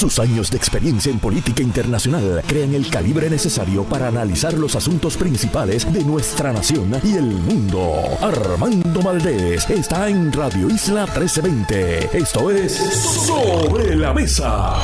Sus 0.00 0.18
años 0.18 0.50
de 0.50 0.56
experiencia 0.56 1.12
en 1.12 1.18
política 1.18 1.62
internacional 1.62 2.42
crean 2.46 2.74
el 2.74 2.88
calibre 2.88 3.28
necesario 3.28 3.84
para 3.84 4.08
analizar 4.08 4.54
los 4.54 4.74
asuntos 4.74 5.14
principales 5.18 5.92
de 5.92 6.02
nuestra 6.02 6.54
nación 6.54 6.98
y 7.04 7.16
el 7.16 7.26
mundo. 7.26 8.00
Armando 8.22 9.02
Valdés 9.02 9.68
está 9.68 10.08
en 10.08 10.32
Radio 10.32 10.70
Isla 10.70 11.04
1320. 11.04 12.16
Esto 12.16 12.50
es 12.50 12.72
Sobre 13.26 13.94
la 13.94 14.14
Mesa. 14.14 14.76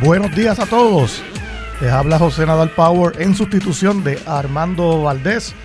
Buenos 0.00 0.32
días 0.36 0.60
a 0.60 0.66
todos. 0.66 1.24
Les 1.80 1.90
habla 1.90 2.20
José 2.20 2.46
Nadal 2.46 2.70
Power 2.70 3.20
en 3.20 3.34
sustitución 3.34 4.04
de 4.04 4.16
Armando 4.26 5.02
Valdés. 5.02 5.56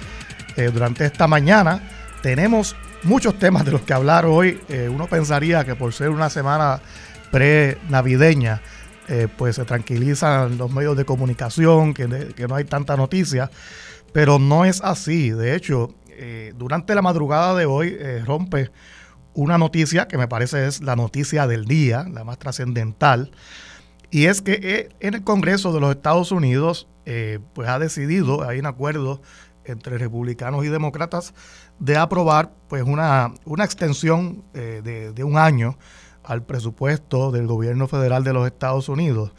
Eh, 0.57 0.71
durante 0.73 1.05
esta 1.05 1.27
mañana 1.27 1.83
tenemos 2.23 2.75
muchos 3.05 3.39
temas 3.39 3.65
de 3.65 3.71
los 3.71 3.81
que 3.81 3.93
hablar 3.93 4.25
hoy. 4.25 4.59
Eh, 4.69 4.89
uno 4.91 5.07
pensaría 5.07 5.63
que 5.63 5.75
por 5.75 5.93
ser 5.93 6.09
una 6.09 6.29
semana 6.29 6.81
pre-navideña, 7.31 8.61
eh, 9.07 9.27
pues 9.37 9.55
se 9.55 9.65
tranquilizan 9.65 10.57
los 10.57 10.71
medios 10.71 10.97
de 10.97 11.05
comunicación, 11.05 11.93
que, 11.93 12.07
no 12.07 12.55
hay 12.55 12.65
tanta 12.65 12.97
noticia, 12.97 13.49
pero 14.13 14.39
no 14.39 14.65
es 14.65 14.81
así. 14.81 15.31
De 15.31 15.55
hecho, 15.55 15.95
durante 16.55 16.95
la 16.95 17.01
madrugada 17.01 17.55
de 17.55 17.65
hoy 17.65 17.97
rompe 18.25 18.71
una 19.33 19.57
noticia 19.57 20.07
que 20.07 20.17
me 20.17 20.29
parece 20.29 20.65
es 20.65 20.81
la 20.81 20.95
noticia 20.95 21.45
del 21.45 21.65
día, 21.65 22.05
la 22.09 22.23
más 22.23 22.39
trascendental 22.39 23.31
y 24.15 24.27
es 24.27 24.41
que 24.41 24.59
eh, 24.63 24.89
en 25.01 25.13
el 25.13 25.23
Congreso 25.25 25.73
de 25.73 25.81
los 25.81 25.93
Estados 25.93 26.31
Unidos, 26.31 26.87
eh, 27.05 27.39
pues 27.53 27.67
ha 27.67 27.79
decidido, 27.79 28.47
hay 28.47 28.59
un 28.59 28.65
acuerdo 28.65 29.21
entre 29.65 29.97
republicanos 29.97 30.63
y 30.63 30.69
demócratas 30.69 31.33
de 31.79 31.97
aprobar 31.97 32.53
pues 32.67 32.83
una, 32.83 33.33
una 33.45 33.63
extensión 33.63 34.43
eh, 34.53 35.11
de, 35.13 35.23
un 35.23 35.37
año 35.37 35.77
al 36.23 36.43
presupuesto 36.43 37.31
del 37.31 37.47
gobierno 37.47 37.87
federal 37.87 38.23
de 38.23 38.33
los 38.33 38.47
Estados 38.47 38.89
Unidos. 38.89 39.31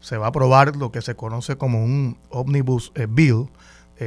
Se 0.00 0.16
va 0.16 0.26
a 0.26 0.28
aprobar 0.30 0.76
lo 0.76 0.90
que 0.90 1.02
se 1.02 1.14
conoce 1.14 1.56
como 1.56 1.82
un 1.82 2.18
omnibus 2.30 2.92
bill, 3.08 3.50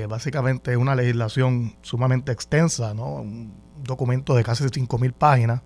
básicamente 0.10 0.72
es 0.72 0.78
una 0.78 0.96
legislación 0.96 1.76
sumamente 1.82 2.32
extensa, 2.32 2.94
¿no? 2.94 3.16
un 3.16 3.54
documento 3.84 4.36
de 4.36 4.44
casi 4.44 4.66
5.000 4.66 5.14
páginas 5.14 5.62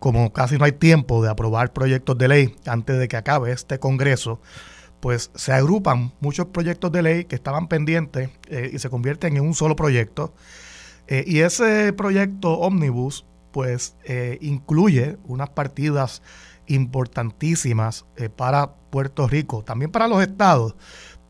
como 0.00 0.32
casi 0.32 0.56
no 0.56 0.64
hay 0.64 0.72
tiempo 0.72 1.22
de 1.22 1.28
aprobar 1.28 1.72
proyectos 1.72 2.18
de 2.18 2.26
ley 2.26 2.56
antes 2.66 2.98
de 2.98 3.06
que 3.06 3.16
acabe 3.16 3.52
este 3.52 3.78
Congreso, 3.78 4.40
pues 4.98 5.30
se 5.34 5.52
agrupan 5.52 6.12
muchos 6.20 6.46
proyectos 6.46 6.90
de 6.90 7.02
ley 7.02 7.24
que 7.26 7.36
estaban 7.36 7.68
pendientes 7.68 8.30
eh, 8.48 8.70
y 8.72 8.78
se 8.78 8.90
convierten 8.90 9.36
en 9.36 9.42
un 9.42 9.54
solo 9.54 9.76
proyecto. 9.76 10.34
Eh, 11.10 11.24
y 11.26 11.40
ese 11.40 11.92
proyecto 11.92 12.58
ómnibus, 12.58 13.26
pues 13.52 13.96
eh, 14.04 14.38
incluye 14.40 15.18
unas 15.26 15.50
partidas 15.50 16.22
importantísimas 16.66 18.06
para 18.36 18.70
Puerto 18.90 19.26
Rico, 19.26 19.62
también 19.62 19.90
para 19.90 20.08
los 20.08 20.22
estados, 20.22 20.76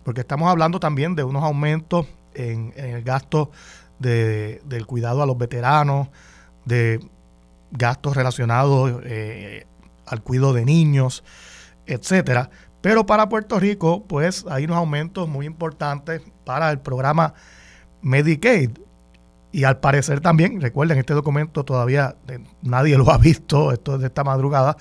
porque 0.04 0.20
estamos 0.20 0.48
hablando 0.48 0.78
también 0.78 1.16
de 1.16 1.24
unos 1.24 1.42
aumentos 1.42 2.06
en, 2.34 2.72
el 2.76 3.02
gasto 3.02 3.50
de, 3.98 4.60
del 4.66 4.86
cuidado 4.86 5.22
a 5.22 5.26
los 5.26 5.38
veteranos, 5.38 6.08
de 6.64 7.00
gastos 7.70 8.16
relacionados 8.16 9.00
eh, 9.04 9.66
al 10.06 10.22
cuidado 10.22 10.52
de 10.52 10.64
niños, 10.64 11.24
etcétera. 11.86 12.50
Pero 12.80 13.04
para 13.06 13.28
Puerto 13.28 13.60
Rico, 13.60 14.04
pues 14.06 14.46
hay 14.48 14.64
unos 14.64 14.78
aumentos 14.78 15.28
muy 15.28 15.46
importantes 15.46 16.22
para 16.44 16.70
el 16.70 16.80
programa 16.80 17.34
Medicaid. 18.02 18.70
Y 19.52 19.64
al 19.64 19.80
parecer 19.80 20.20
también, 20.20 20.60
recuerden, 20.60 20.98
este 20.98 21.12
documento 21.12 21.64
todavía 21.64 22.16
eh, 22.28 22.38
nadie 22.62 22.96
lo 22.96 23.10
ha 23.10 23.18
visto, 23.18 23.72
esto 23.72 23.94
es 23.96 24.00
de 24.00 24.06
esta 24.06 24.24
madrugada, 24.24 24.76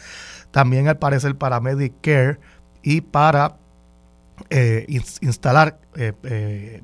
también 0.51 0.87
al 0.87 0.97
parecer 0.97 1.35
para 1.35 1.59
Medicare 1.59 2.39
y 2.83 3.01
para 3.01 3.57
eh, 4.49 4.85
instalar 5.21 5.79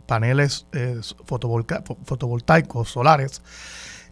paneles 0.07 0.67
fotovoltaicos 1.25 2.89
solares 2.89 3.41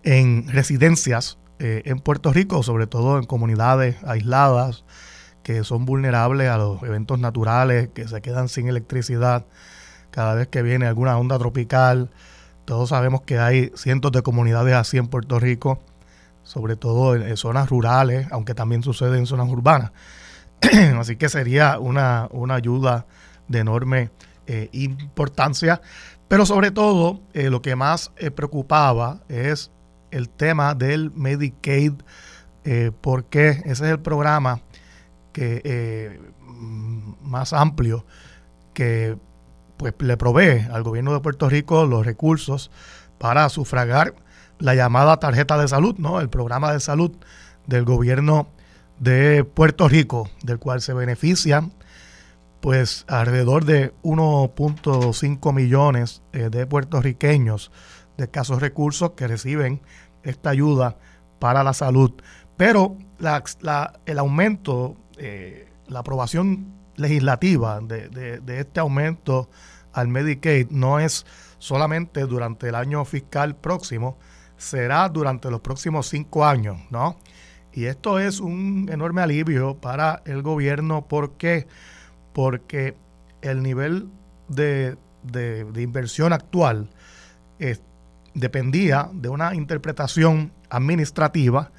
en 0.03 0.47
residencias 0.49 1.37
eh, 1.59 1.83
en 1.85 1.99
Puerto 1.99 2.33
Rico, 2.33 2.61
sobre 2.63 2.87
todo 2.87 3.17
en 3.17 3.25
comunidades 3.25 3.95
aisladas 4.03 4.83
que 5.43 5.63
son 5.63 5.85
vulnerables 5.85 6.49
a 6.49 6.57
los 6.57 6.81
eventos 6.83 7.19
naturales, 7.19 7.89
que 7.93 8.07
se 8.07 8.21
quedan 8.21 8.49
sin 8.49 8.67
electricidad 8.67 9.45
cada 10.09 10.35
vez 10.35 10.47
que 10.47 10.61
viene 10.61 10.87
alguna 10.87 11.17
onda 11.17 11.37
tropical. 11.37 12.09
Todos 12.65 12.89
sabemos 12.89 13.21
que 13.21 13.39
hay 13.39 13.71
cientos 13.75 14.11
de 14.11 14.21
comunidades 14.21 14.75
así 14.75 14.97
en 14.97 15.07
Puerto 15.07 15.39
Rico, 15.39 15.79
sobre 16.43 16.75
todo 16.75 17.15
en, 17.15 17.37
zonas 17.37 17.69
rurales, 17.69 18.27
aunque 18.31 18.53
también 18.53 18.83
sucede 18.83 19.17
en 19.17 19.25
zonas 19.25 19.49
urbanas. 19.49 19.91
así 20.99 21.15
que 21.15 21.29
sería 21.29 21.79
una, 21.79 22.29
ayuda 22.49 23.05
de 23.47 23.59
enorme 23.59 24.11
eh, 24.47 24.69
importancia. 24.71 25.81
Pero 26.27 26.45
sobre 26.45 26.71
todo, 26.71 27.21
eh, 27.33 27.49
lo 27.49 27.61
que 27.61 27.75
más 27.75 28.11
preocupaba 28.35 29.21
es 29.29 29.71
el 30.13 30.29
tema 30.29 30.75
del 30.75 31.11
Medicaid, 31.11 31.93
eh, 32.63 32.91
porque 33.01 33.49
ese 33.65 33.71
es 33.71 33.81
el 33.81 33.99
programa 33.99 34.61
que 35.33 35.61
eh, 35.65 36.21
más 37.21 37.51
amplio 37.51 38.05
que 38.73 39.17
pues, 39.77 39.93
le 39.99 40.17
provee 40.17 40.67
al 40.71 40.83
gobierno 40.83 41.13
de 41.13 41.19
Puerto 41.19 41.49
Rico 41.49 41.85
los 41.85 42.05
recursos 42.05 42.71
para 43.17 43.47
sufragar 43.49 44.15
la 44.59 44.75
llamada 44.75 45.17
tarjeta 45.17 45.57
de 45.57 45.67
salud, 45.67 45.95
¿no? 45.97 46.19
El 46.19 46.29
programa 46.29 46.71
de 46.71 46.79
salud 46.79 47.11
del 47.67 47.85
gobierno 47.85 48.47
de 48.99 49.43
Puerto 49.43 49.87
Rico, 49.87 50.29
del 50.43 50.59
cual 50.59 50.81
se 50.81 50.93
benefician 50.93 51.73
pues 52.63 53.03
alrededor 53.09 53.65
de 53.65 53.93
1.5 54.03 55.53
millones 55.53 56.21
eh, 56.31 56.49
de 56.49 56.65
puertorriqueños 56.65 57.73
de 58.15 58.23
escasos 58.23 58.61
recursos 58.61 59.11
que 59.17 59.27
reciben 59.27 59.81
esta 60.23 60.51
ayuda 60.51 60.95
para 61.39 61.65
la 61.65 61.73
salud. 61.73 62.13
Pero 62.55 62.95
el 64.05 64.19
aumento, 64.19 64.95
eh, 65.17 65.67
la 65.87 65.99
aprobación 65.99 66.73
legislativa 66.95 67.79
de, 67.81 68.41
este 68.47 68.79
aumento 68.79 69.49
al 69.93 70.07
Medicaid 70.07 70.69
no 70.69 70.99
es 70.99 71.25
solamente 71.59 72.21
durante 72.21 72.69
el 72.69 72.75
año 72.75 73.05
fiscal 73.05 73.55
próximo, 73.55 74.17
será 74.57 75.07
durante 75.09 75.49
los 75.49 75.61
próximos 75.61 76.07
cinco 76.07 76.45
años, 76.45 76.79
¿no? 76.89 77.17
Y 77.71 77.85
esto 77.85 78.19
es 78.19 78.39
un 78.39 78.89
enorme 78.91 79.21
alivio 79.21 79.75
para 79.75 80.21
el 80.25 80.41
gobierno. 80.43 81.07
¿Por 81.07 81.33
qué? 81.37 81.67
Porque 82.33 82.95
el 83.41 83.63
nivel 83.63 84.09
de, 84.47 84.97
inversión 85.75 86.33
actual 86.33 86.89
dependía 88.33 89.09
de 89.13 89.29
una 89.29 89.55
interpretación 89.55 90.51
administrativa 90.69 91.71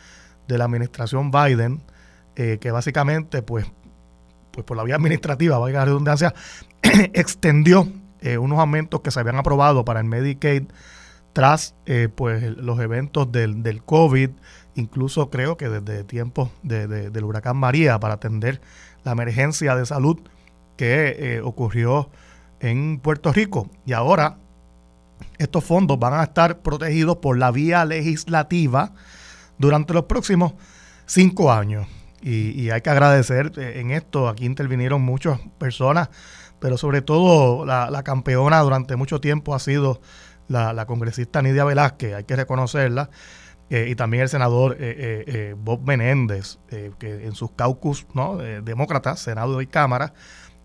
de 0.48 0.58
la 0.58 0.64
administración 0.64 1.30
Biden, 1.30 1.82
eh, 2.36 2.58
que 2.60 2.70
básicamente, 2.70 3.42
pues, 3.42 3.66
pues 4.54 4.64
por 4.64 4.76
la 4.76 4.84
vía 4.84 4.96
administrativa, 4.96 5.58
vaya 5.58 5.80
la 5.80 5.84
redundancia, 5.84 6.34
extendió 7.12 7.88
eh, 8.20 8.38
unos 8.38 8.58
aumentos 8.58 9.00
que 9.00 9.10
se 9.10 9.20
habían 9.20 9.36
aprobado 9.36 9.84
para 9.84 10.00
el 10.00 10.06
Medicaid 10.06 10.64
tras 11.32 11.74
eh, 11.86 12.08
pues 12.14 12.56
los 12.56 12.78
eventos 12.80 13.30
del, 13.30 13.62
del, 13.62 13.82
COVID, 13.82 14.30
incluso 14.76 15.30
creo 15.30 15.56
que 15.56 15.68
desde 15.68 16.04
tiempos 16.04 16.50
de, 16.62 16.86
del 16.86 17.24
huracán 17.24 17.56
María 17.56 17.98
para 17.98 18.14
atender 18.14 18.60
la 19.02 19.12
emergencia 19.12 19.74
de 19.74 19.84
salud 19.84 20.20
que 20.76 21.40
ocurrió 21.44 22.08
en 22.60 23.00
Puerto 23.00 23.32
Rico. 23.32 23.68
Y 23.84 23.92
ahora 23.92 24.38
estos 25.38 25.64
fondos 25.64 25.98
van 25.98 26.14
a 26.14 26.22
estar 26.22 26.60
protegidos 26.60 27.16
por 27.16 27.36
la 27.38 27.50
vía 27.50 27.84
legislativa 27.84 28.92
durante 29.58 29.92
los 29.94 30.04
próximos 30.04 30.54
cinco 31.06 31.52
años. 31.52 31.86
Y, 32.26 32.70
hay 32.70 32.80
que 32.80 32.88
agradecer 32.88 33.52
eh, 33.58 33.80
en 33.80 33.90
esto, 33.90 34.28
aquí 34.28 34.46
intervinieron 34.46 35.02
muchas 35.02 35.40
personas, 35.58 36.08
pero 36.58 36.78
sobre 36.78 37.02
todo 37.02 37.66
la, 37.66 38.02
campeona 38.02 38.60
durante 38.60 38.96
mucho 38.96 39.20
tiempo 39.20 39.54
ha 39.54 39.58
sido 39.58 40.00
la, 40.48 40.86
congresista 40.86 41.42
Nidia 41.42 41.64
Velázquez, 41.64 42.14
hay 42.14 42.24
que 42.24 42.34
reconocerla, 42.34 43.10
eh, 43.68 43.88
y 43.90 43.94
también 43.94 44.22
el 44.22 44.30
senador 44.30 44.76
eh, 44.78 45.54
Bob 45.58 45.82
Menéndez, 45.86 46.58
que 46.70 47.26
en 47.26 47.34
sus 47.34 47.50
caucus 47.52 48.06
¿no? 48.14 48.38
demócratas, 48.38 49.20
Senado 49.20 49.60
y 49.60 49.66
Cámara, 49.66 50.14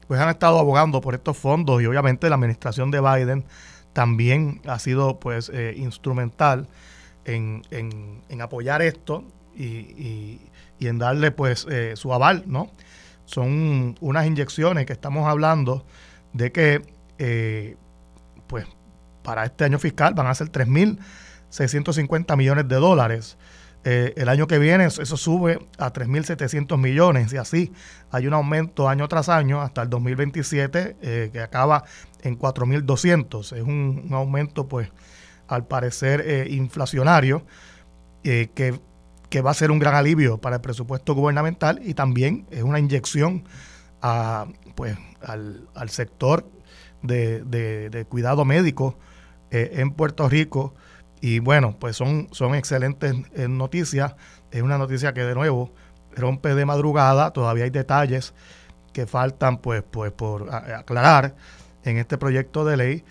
pues 0.10 0.20
han 0.20 0.30
estado 0.30 0.60
abogando 0.60 1.02
por 1.02 1.14
estos 1.14 1.38
fondos 1.38 1.82
y 1.82 1.86
obviamente 1.86 2.30
la 2.30 2.36
administración 2.36 2.90
de 2.90 3.00
Biden 3.00 3.46
también 3.94 4.62
ha 4.66 4.80
sido 4.80 5.20
pues 5.20 5.52
eh, 5.54 5.76
instrumental 5.78 6.68
en, 7.26 7.62
apoyar 8.42 8.82
esto 8.82 9.24
y, 9.56 10.40
en 10.88 10.98
darle 10.98 11.32
pues 11.32 11.68
eh, 11.70 11.94
su 11.96 12.14
aval, 12.14 12.44
¿no? 12.48 12.72
Son 13.26 13.96
unas 14.00 14.26
inyecciones 14.26 14.86
que 14.86 14.94
estamos 14.94 15.28
hablando 15.28 15.86
de 16.34 16.52
que 16.52 16.82
eh, 17.18 17.76
pues 18.48 18.66
para 19.24 19.46
este 19.46 19.66
año 19.66 19.78
fiscal 19.78 20.14
van 20.14 20.28
a 20.28 20.34
ser 20.34 20.52
3.650 20.52 22.36
millones 22.38 22.68
de 22.68 22.76
dólares 22.76 23.38
Eh, 23.86 24.14
el 24.18 24.28
año 24.28 24.46
que 24.46 24.60
viene 24.60 24.86
eso 24.86 25.16
sube 25.16 25.58
a 25.78 25.94
3.700 25.94 26.78
millones 26.78 27.32
y 27.32 27.38
así 27.38 27.72
hay 28.12 28.28
un 28.28 28.34
aumento 28.34 28.90
año 28.90 29.08
tras 29.08 29.30
año 29.30 29.62
hasta 29.62 29.84
el 29.84 29.90
2027 29.90 30.98
eh, 31.02 31.30
que 31.32 31.40
acaba 31.40 31.86
en 32.22 32.38
4.200. 32.38 33.56
Es 33.56 33.64
un, 33.64 34.10
aumento 34.12 34.68
pues 34.68 34.92
al 35.48 35.66
parecer 35.66 36.48
inflacionario 36.52 37.46
que, 38.22 38.80
va 39.42 39.52
a 39.52 39.54
ser 39.54 39.72
un 39.72 39.80
gran 39.80 39.96
alivio 39.96 40.38
para 40.40 40.58
el 40.58 40.62
presupuesto 40.62 41.14
gubernamental 41.14 41.80
y 41.84 41.94
también 41.94 42.48
es 42.52 42.64
una 42.64 42.80
inyección 42.80 43.44
a, 44.02 44.48
pues, 44.76 44.98
al, 45.22 45.90
sector 45.90 46.50
de, 47.02 47.44
de 47.44 48.06
cuidado 48.06 48.46
médico 48.46 48.98
en 49.52 49.92
Puerto 49.92 50.28
Rico 50.30 50.74
y 51.22 51.40
bueno, 51.40 51.76
pues 51.78 51.96
son, 51.96 52.28
son 52.32 52.56
excelentes 52.56 53.14
eh, 53.34 53.48
noticias. 53.48 54.16
Es 54.52 54.62
una 54.62 54.78
noticia 54.78 55.14
que 55.14 55.24
de 55.24 55.36
nuevo 55.36 55.72
rompe 56.16 56.56
de 56.56 56.66
madrugada. 56.66 57.32
Todavía 57.32 57.66
hay 57.66 57.70
detalles 57.70 58.34
que 58.94 59.06
faltan 59.06 59.58
pues, 59.58 59.84
pues 59.90 60.12
por 60.12 60.54
aclarar 60.54 61.36
en 61.84 61.98
este 61.98 62.18
proyecto 62.18 62.64
de 62.66 62.78
ley. 62.78 63.04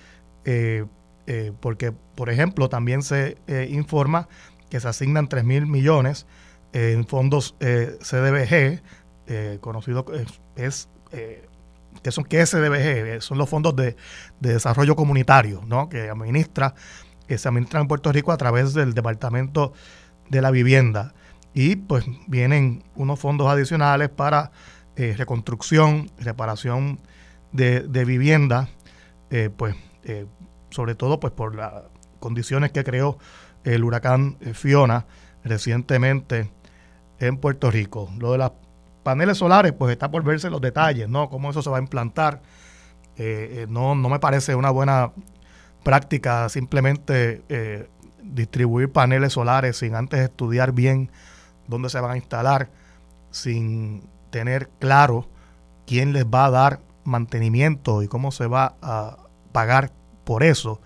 Eh, 0.44 0.86
eh, 1.26 1.52
porque, 1.60 1.92
por 1.92 2.30
ejemplo, 2.30 2.70
también 2.70 3.02
se 3.02 3.36
informa 3.70 4.28
que 4.70 4.80
se 4.80 4.88
asignan 4.88 5.28
3 5.28 5.44
mil 5.44 5.66
millones 5.66 6.26
en 6.72 7.06
fondos 7.06 7.56
CDBG, 7.58 8.82
conocido 9.60 10.04
es, 10.56 10.88
que 12.02 12.10
son 12.10 12.24
que 12.24 12.44
SDBG, 12.44 13.22
son 13.22 13.38
los 13.38 13.48
fondos 13.48 13.74
de, 13.74 13.96
de 14.40 14.52
desarrollo 14.52 14.94
comunitario, 14.94 15.62
¿no? 15.66 15.88
que 15.88 16.10
administra 16.10 16.74
que 17.28 17.38
se 17.38 17.46
administran 17.48 17.82
en 17.82 17.88
Puerto 17.88 18.10
Rico 18.10 18.32
a 18.32 18.36
través 18.38 18.74
del 18.74 18.94
Departamento 18.94 19.72
de 20.30 20.42
la 20.42 20.50
Vivienda. 20.50 21.14
Y 21.54 21.76
pues 21.76 22.04
vienen 22.26 22.84
unos 22.96 23.20
fondos 23.20 23.48
adicionales 23.48 24.08
para 24.08 24.50
eh, 24.96 25.14
reconstrucción, 25.16 26.10
reparación 26.18 26.98
de, 27.52 27.80
vivienda, 28.04 28.68
eh, 29.30 29.50
pues 29.54 29.74
eh, 30.04 30.26
sobre 30.70 30.94
todo 30.94 31.20
pues 31.20 31.32
por 31.32 31.54
las 31.54 31.72
condiciones 32.20 32.72
que 32.72 32.84
creó 32.84 33.18
el 33.64 33.84
huracán 33.84 34.36
Fiona 34.54 35.06
recientemente 35.44 36.50
en 37.18 37.36
Puerto 37.36 37.70
Rico. 37.70 38.10
Lo 38.18 38.32
de 38.32 38.38
los 38.38 38.52
paneles 39.02 39.38
solares, 39.38 39.72
pues 39.72 39.92
está 39.92 40.10
por 40.10 40.22
verse 40.22 40.50
los 40.50 40.60
detalles, 40.60 41.08
¿no? 41.08 41.28
Cómo 41.30 41.50
eso 41.50 41.62
se 41.62 41.70
va 41.70 41.78
a 41.78 41.80
implantar. 41.80 42.42
no, 43.68 43.94
no 43.94 44.08
me 44.08 44.18
parece 44.18 44.54
una 44.54 44.70
buena 44.70 45.12
práctica 45.82 46.48
simplemente 46.48 47.42
eh, 47.48 47.88
distribuir 48.22 48.92
paneles 48.92 49.32
solares 49.32 49.78
sin 49.78 49.94
antes 49.94 50.20
estudiar 50.20 50.72
bien 50.72 51.10
dónde 51.66 51.88
se 51.88 52.00
van 52.00 52.10
a 52.10 52.16
instalar, 52.16 52.68
sin 53.30 54.08
tener 54.30 54.68
claro 54.78 55.28
quién 55.86 56.12
les 56.12 56.26
va 56.26 56.46
a 56.46 56.50
dar 56.50 56.80
mantenimiento 57.04 58.02
y 58.02 58.08
cómo 58.08 58.32
se 58.32 58.46
va 58.46 58.76
a 58.82 59.16
pagar 59.52 59.92
por 60.24 60.42
eso, 60.42 60.80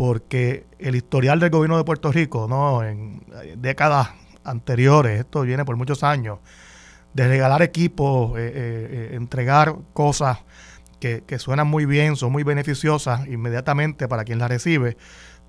porque 0.00 0.64
el 0.78 0.96
historial 0.96 1.40
del 1.40 1.50
gobierno 1.50 1.76
de 1.76 1.84
Puerto 1.84 2.10
Rico, 2.10 2.46
¿no? 2.48 2.82
en 2.82 3.22
décadas 3.58 4.08
anteriores, 4.44 5.20
esto 5.20 5.42
viene 5.42 5.66
por 5.66 5.76
muchos 5.76 6.02
años, 6.02 6.38
de 7.12 7.28
regalar 7.28 7.60
equipos, 7.60 8.30
eh, 8.38 8.50
eh, 8.54 9.10
entregar 9.12 9.76
cosas 9.92 10.38
que, 11.00 11.22
suenan 11.38 11.66
muy 11.66 11.84
bien, 11.84 12.16
son 12.16 12.32
muy 12.32 12.44
beneficiosas 12.44 13.26
inmediatamente 13.26 14.08
para 14.08 14.24
quien 14.24 14.38
las 14.38 14.48
recibe, 14.48 14.96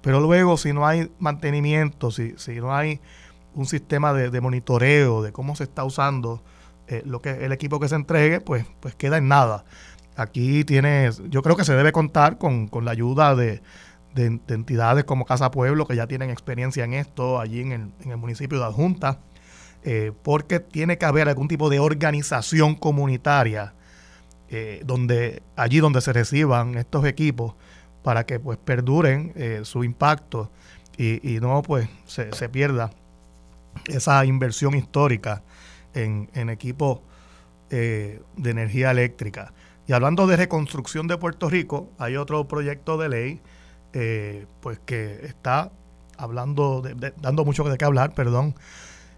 pero 0.02 0.20
luego 0.20 0.58
si 0.58 0.74
no 0.74 0.86
hay 0.86 1.10
mantenimiento, 1.18 2.12
si, 2.12 2.34
si 2.36 2.56
no 2.56 2.76
hay 2.76 3.00
un 3.56 3.66
sistema 3.66 4.12
de, 4.12 4.42
monitoreo 4.42 5.22
de 5.22 5.32
cómo 5.32 5.56
se 5.56 5.64
está 5.64 5.86
usando 5.86 6.44
eh, 6.90 7.04
lo 7.06 7.22
que 7.22 7.46
el 7.46 7.54
equipo 7.54 7.80
que 7.80 7.88
se 7.88 7.96
entregue, 7.96 8.42
pues, 8.42 8.66
pues 8.82 8.96
queda 8.96 9.18
en 9.18 9.30
nada. 9.30 9.64
Aquí 10.18 10.66
tienes, 10.66 11.22
yo 11.30 11.42
creo 11.42 11.56
que 11.56 11.64
se 11.64 11.74
debe 11.74 11.94
contar 11.94 12.38
con, 12.38 12.70
la 12.84 12.92
ayuda 12.92 13.34
de, 13.34 13.62
entidades 14.16 15.04
como 15.04 15.26
Casa 15.26 15.52
Pueblo, 15.52 15.86
que 15.86 15.96
ya 15.96 16.08
tienen 16.08 16.30
experiencia 16.30 16.84
en 16.84 16.94
esto 16.94 17.40
allí 17.40 17.62
en 17.62 17.72
el, 17.72 17.92
en 18.04 18.12
el 18.12 18.18
municipio 18.18 18.60
de 18.60 18.66
Adjunta, 18.66 19.20
eh, 19.84 20.12
porque 20.24 20.60
tiene 20.60 20.98
que 20.98 21.06
haber 21.06 21.28
algún 21.28 21.48
tipo 21.48 21.70
de 21.70 21.80
organización 21.80 22.76
comunitaria 22.76 23.74
eh, 24.54 24.82
donde 24.86 25.44
allí 25.56 25.80
donde 25.80 26.02
se 26.02 26.12
reciban 26.12 26.76
estos 26.76 27.06
equipos 27.06 27.56
para 28.04 28.26
que 28.26 28.38
pues 28.38 28.58
perduren 28.58 29.32
eh, 29.38 29.62
su 29.64 29.86
impacto 29.86 30.52
y, 30.98 31.40
no 31.42 31.62
pues 31.62 31.88
se, 32.06 32.34
se, 32.34 32.50
pierda 32.50 32.92
esa 33.88 34.26
inversión 34.26 34.76
histórica 34.76 35.42
en, 35.94 36.50
equipos 36.50 37.00
eh, 37.70 38.22
de 38.36 38.50
energía 38.50 38.92
eléctrica. 38.92 39.54
Y 39.88 39.94
hablando 39.94 40.28
de 40.28 40.36
reconstrucción 40.36 41.08
de 41.08 41.18
Puerto 41.18 41.50
Rico, 41.50 41.90
hay 41.98 42.18
otro 42.18 42.48
proyecto 42.48 42.98
de 42.98 43.10
ley 43.10 43.42
pues 44.62 44.80
que 44.86 45.26
está 45.26 45.72
hablando, 46.18 46.84
dando 47.22 47.46
mucho 47.46 47.64
de 47.64 47.78
qué 47.78 47.86
hablar, 47.86 48.14
perdón, 48.14 48.56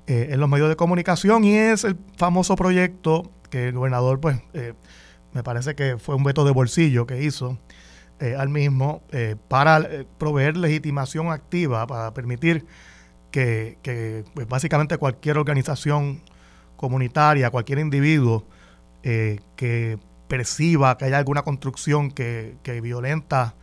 en 0.07 0.39
los 0.39 0.49
medios 0.49 0.69
de 0.69 0.75
comunicación 0.75 1.43
y 1.43 1.55
es 1.55 1.83
el 1.83 1.97
famoso 2.17 2.55
proyecto 2.55 3.31
que 3.49 3.69
el 3.69 3.75
gobernador 3.75 4.19
pues 4.19 4.41
me 5.33 5.43
parece 5.43 5.75
que 5.75 5.97
fue 5.97 6.15
un 6.15 6.23
veto 6.23 6.45
de 6.45 6.51
bolsillo 6.51 7.05
que 7.05 7.23
hizo 7.23 7.57
eh, 8.19 8.35
al 8.37 8.47
mismo 8.47 9.01
eh, 9.11 9.35
para 9.47 9.79
eh, 9.79 10.05
proveer 10.17 10.55
legitimación 10.55 11.31
activa, 11.31 11.85
para 11.87 12.13
permitir 12.13 12.65
que, 13.31 14.23
pues, 14.35 14.47
básicamente 14.47 14.97
cualquier 14.97 15.39
organización 15.39 16.21
comunitaria, 16.77 17.49
cualquier 17.49 17.79
individuo 17.79 18.45
que 19.01 19.97
perciba 20.27 20.97
que 20.97 21.05
hay 21.05 21.13
alguna 21.13 21.41
construcción 21.41 22.11
que, 22.11 22.55
violenta 22.81 23.55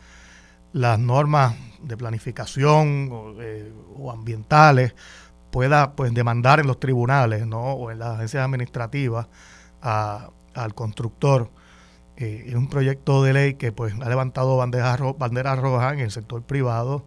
las 0.73 0.99
normas 0.99 1.55
de 1.81 1.97
planificación 1.97 3.09
o, 3.11 4.11
ambientales, 4.11 4.95
pueda 5.51 5.95
pues 5.95 6.13
demandar 6.13 6.59
en 6.59 6.67
los 6.67 6.79
tribunales 6.79 7.45
¿no? 7.45 7.73
o 7.73 7.91
en 7.91 7.99
las 7.99 8.15
agencias 8.15 8.45
administrativas 8.45 9.27
al 9.81 10.75
constructor 10.75 11.49
eh, 12.21 12.45
es 12.49 12.53
un 12.55 12.67
proyecto 12.67 13.23
de 13.23 13.33
ley 13.33 13.53
que 13.55 13.71
pues 13.71 13.95
ha 13.99 14.07
levantado 14.07 14.55
banderas, 14.55 14.99
banderas 15.17 15.57
rojas 15.57 15.93
en 15.93 15.99
el 16.01 16.11
sector 16.11 16.43
privado, 16.43 17.03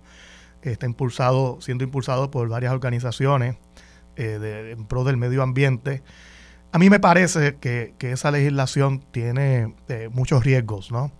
está 0.62 0.86
impulsado, 0.86 1.60
siendo 1.60 1.84
impulsado 1.84 2.32
por 2.32 2.48
varias 2.48 2.72
organizaciones 2.72 3.56
eh, 4.16 4.74
en 4.76 4.86
pro 4.86 5.04
del 5.04 5.16
medio 5.16 5.42
ambiente. 5.42 6.02
A 6.72 6.78
mí 6.78 6.90
me 6.90 6.98
parece 6.98 7.56
que, 7.56 7.94
esa 8.00 8.32
legislación 8.32 9.04
tiene 9.12 9.74
eh, 9.88 10.08
muchos 10.12 10.42
riesgos, 10.42 10.90
¿no? 10.90 11.12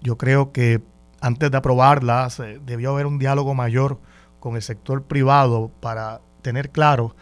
Yo 0.00 0.16
creo 0.16 0.52
que 0.52 0.80
antes 1.22 1.50
de 1.50 1.56
aprobarla 1.56 2.28
debió 2.64 2.90
haber 2.90 3.06
un 3.06 3.18
diálogo 3.18 3.54
mayor 3.54 4.00
con 4.40 4.56
el 4.56 4.62
sector 4.62 5.04
privado 5.04 5.70
para 5.80 6.20
tener 6.42 6.70
claro 6.70 7.14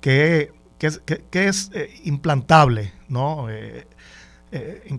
qué, 0.00 0.52
es 0.78 1.70
implantable, 2.04 2.92
¿no? 3.08 3.46
Eh, 3.48 3.86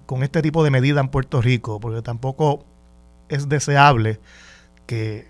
con 0.05 0.23
este 0.23 0.41
tipo 0.41 0.63
de 0.63 0.71
medida 0.71 1.01
en 1.01 1.09
Puerto 1.09 1.41
Rico, 1.41 1.79
porque 1.79 2.01
tampoco 2.01 2.65
es 3.29 3.47
deseable 3.47 4.19
que, 4.85 5.29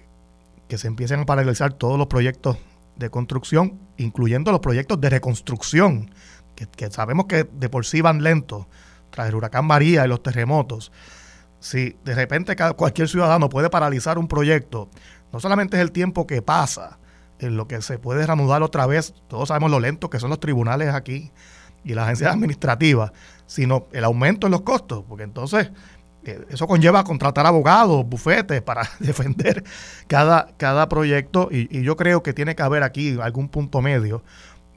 se 0.70 0.88
empiecen 0.88 1.20
a 1.20 1.26
paralizar 1.26 1.74
todos 1.74 1.98
los 1.98 2.08
proyectos 2.08 2.58
de 2.96 3.10
construcción, 3.10 3.78
incluyendo 3.98 4.54
los 4.54 4.62
proyectos 4.62 5.02
de 5.02 5.10
reconstrucción, 5.10 6.12
que, 6.56 6.90
sabemos 6.92 7.26
que 7.26 7.44
de 7.44 7.68
por 7.68 7.86
sí 7.86 8.00
van 8.00 8.24
lentos 8.24 8.68
tras 9.10 9.28
el 9.28 9.36
huracán 9.36 9.66
María 9.66 10.06
y 10.06 10.08
los 10.08 10.24
terremotos. 10.24 10.94
Si 11.62 11.96
de 12.04 12.16
repente 12.16 12.56
cualquier 12.76 13.08
ciudadano 13.08 13.48
puede 13.48 13.70
paralizar 13.70 14.18
un 14.18 14.28
proyecto, 14.28 14.90
no 15.32 15.40
solamente 15.40 15.78
es 15.78 15.82
el 15.82 15.92
tiempo 15.92 16.26
que 16.26 16.42
pasa 16.42 16.98
en 17.38 17.56
lo 17.56 17.68
que 17.68 17.84
se 17.84 18.00
puede 18.00 18.26
reanudar 18.26 18.64
otra 18.64 18.88
vez, 18.88 19.14
todos 19.28 19.50
sabemos 19.50 19.70
lo 19.70 19.80
lento 19.80 20.10
que 20.10 20.20
son 20.20 20.32
los 20.32 20.40
tribunales 20.40 20.92
aquí 20.92 21.32
y 21.84 21.94
las 21.94 22.06
agencias 22.06 22.34
administrativas, 22.34 23.12
sino 23.46 23.88
el 23.92 24.04
aumento 24.04 24.48
en 24.48 24.52
los 24.52 24.62
costos, 24.62 25.04
porque 25.08 25.24
entonces 25.24 25.70
eh, 26.26 26.44
eso 26.50 26.66
conlleva 26.66 27.04
contratar 27.04 27.46
abogados, 27.46 28.08
bufetes 28.08 28.64
para 28.64 28.90
defender 29.00 29.64
cada, 30.08 30.48
cada 30.58 30.90
proyecto 30.90 31.48
y, 31.52 31.84
yo 31.84 31.96
creo 31.96 32.24
que 32.24 32.34
tiene 32.34 32.56
que 32.56 32.64
haber 32.64 32.82
aquí 32.82 33.20
algún 33.22 33.50
punto 33.50 33.84
medio 33.84 34.24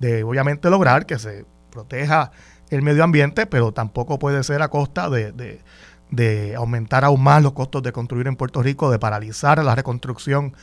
de 0.00 0.22
obviamente 0.22 0.68
lograr 0.68 1.06
que 1.06 1.18
se 1.18 1.46
proteja 1.70 2.30
el 2.68 2.82
medio 2.82 3.04
ambiente, 3.04 3.46
pero 3.46 3.72
tampoco 3.72 4.18
puede 4.18 4.42
ser 4.42 4.60
a 4.60 4.68
costa 4.68 5.08
de 5.08 5.62
aumentar 6.56 7.04
aún 7.04 7.22
más 7.22 7.42
los 7.42 7.52
costos 7.52 7.82
de 7.82 7.92
construir 7.92 8.26
en 8.26 8.36
Puerto 8.36 8.62
Rico, 8.62 8.90
de 8.90 8.98
paralizar 8.98 9.62
la 9.62 9.74
reconstrucción 9.74 10.54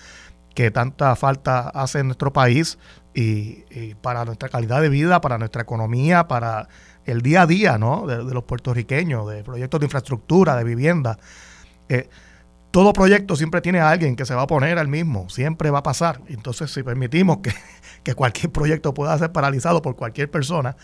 que 0.54 0.72
tanta 0.72 1.16
falta 1.16 1.70
hace 1.70 2.00
en 2.00 2.08
nuestro 2.08 2.34
país 2.34 2.78
y, 3.14 3.64
para 4.02 4.26
nuestra 4.26 4.50
calidad 4.50 4.82
de 4.82 4.90
vida, 4.90 5.22
para 5.22 5.38
nuestra 5.38 5.62
economía, 5.62 6.28
para 6.28 6.68
el 7.06 7.22
día 7.22 7.44
a 7.44 7.48
día 7.48 7.78
¿no? 7.78 8.06
de, 8.06 8.24
los 8.24 8.44
puertorriqueños, 8.44 9.30
de 9.30 9.44
proyectos 9.44 9.80
de 9.80 9.86
infraestructura, 9.86 10.56
de 10.56 10.64
vivienda. 10.64 11.18
Eh, 11.90 12.10
todo 12.72 12.94
proyecto 12.94 13.36
siempre 13.36 13.60
tiene 13.60 13.80
a 13.80 13.90
alguien 13.90 14.16
que 14.16 14.26
se 14.26 14.34
va 14.34 14.42
a 14.42 14.44
oponer 14.46 14.80
al 14.80 14.88
mismo, 14.88 15.30
siempre 15.30 15.70
va 15.70 15.80
a 15.80 15.84
pasar. 15.84 16.22
Entonces, 16.28 16.72
si 16.72 16.84
permitimos 16.84 17.40
que, 18.04 18.16
cualquier 18.16 18.52
proyecto 18.52 18.94
pueda 18.94 19.18
ser 19.18 19.32
paralizado 19.32 19.82
por 19.82 19.96
cualquier 19.96 20.32
persona, 20.32 20.78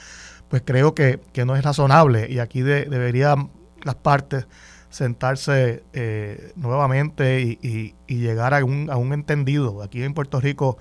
pues 0.50 0.64
creo 0.66 0.94
que, 0.94 1.22
no 1.46 1.56
es 1.56 1.64
razonable 1.64 2.28
y 2.30 2.40
aquí 2.40 2.62
deberían 2.62 3.52
las 3.84 3.96
partes 3.96 4.48
sentarse 4.90 5.84
eh, 5.94 6.54
nuevamente 6.56 7.42
y, 7.42 7.96
llegar 8.08 8.54
a 8.54 8.64
un, 8.64 8.90
a 8.90 8.98
un, 8.98 9.14
entendido. 9.14 9.84
Aquí 9.84 10.04
en 10.04 10.14
Puerto 10.14 10.40
Rico 10.40 10.78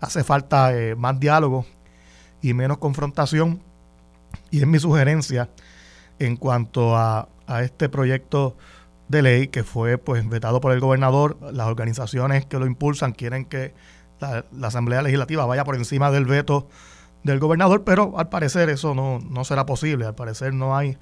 hace 0.00 0.24
falta 0.24 0.76
eh, 0.76 0.94
más 0.94 1.18
diálogo 1.18 1.66
y 2.42 2.54
menos 2.54 2.78
confrontación 2.78 3.62
y 4.50 4.60
es 4.60 4.66
mi 4.66 4.78
sugerencia 4.78 5.48
en 6.18 6.36
cuanto 6.36 6.96
a, 6.96 7.28
a 7.46 7.62
este 7.62 7.88
proyecto 7.88 8.56
de 9.08 9.22
ley 9.22 9.48
que 9.48 9.62
fue 9.64 9.98
pues 9.98 10.28
vetado 10.28 10.60
por 10.60 10.72
el 10.72 10.80
gobernador. 10.80 11.38
Las 11.52 11.66
organizaciones 11.66 12.46
que 12.46 12.58
lo 12.58 12.66
impulsan 12.66 13.12
quieren 13.12 13.44
que 13.44 13.74
la, 14.20 14.44
Asamblea 14.62 15.02
Legislativa 15.02 15.46
vaya 15.46 15.64
por 15.64 15.76
encima 15.76 16.10
del 16.10 16.24
veto 16.24 16.68
del 17.22 17.38
gobernador, 17.38 17.84
pero 17.84 18.18
al 18.18 18.28
parecer 18.28 18.70
eso 18.70 18.94
no, 18.94 19.18
no 19.18 19.44
será 19.44 19.66
posible. 19.66 20.06
Al 20.06 20.14
parecer 20.14 20.54
no 20.54 20.76
hay 20.76 20.96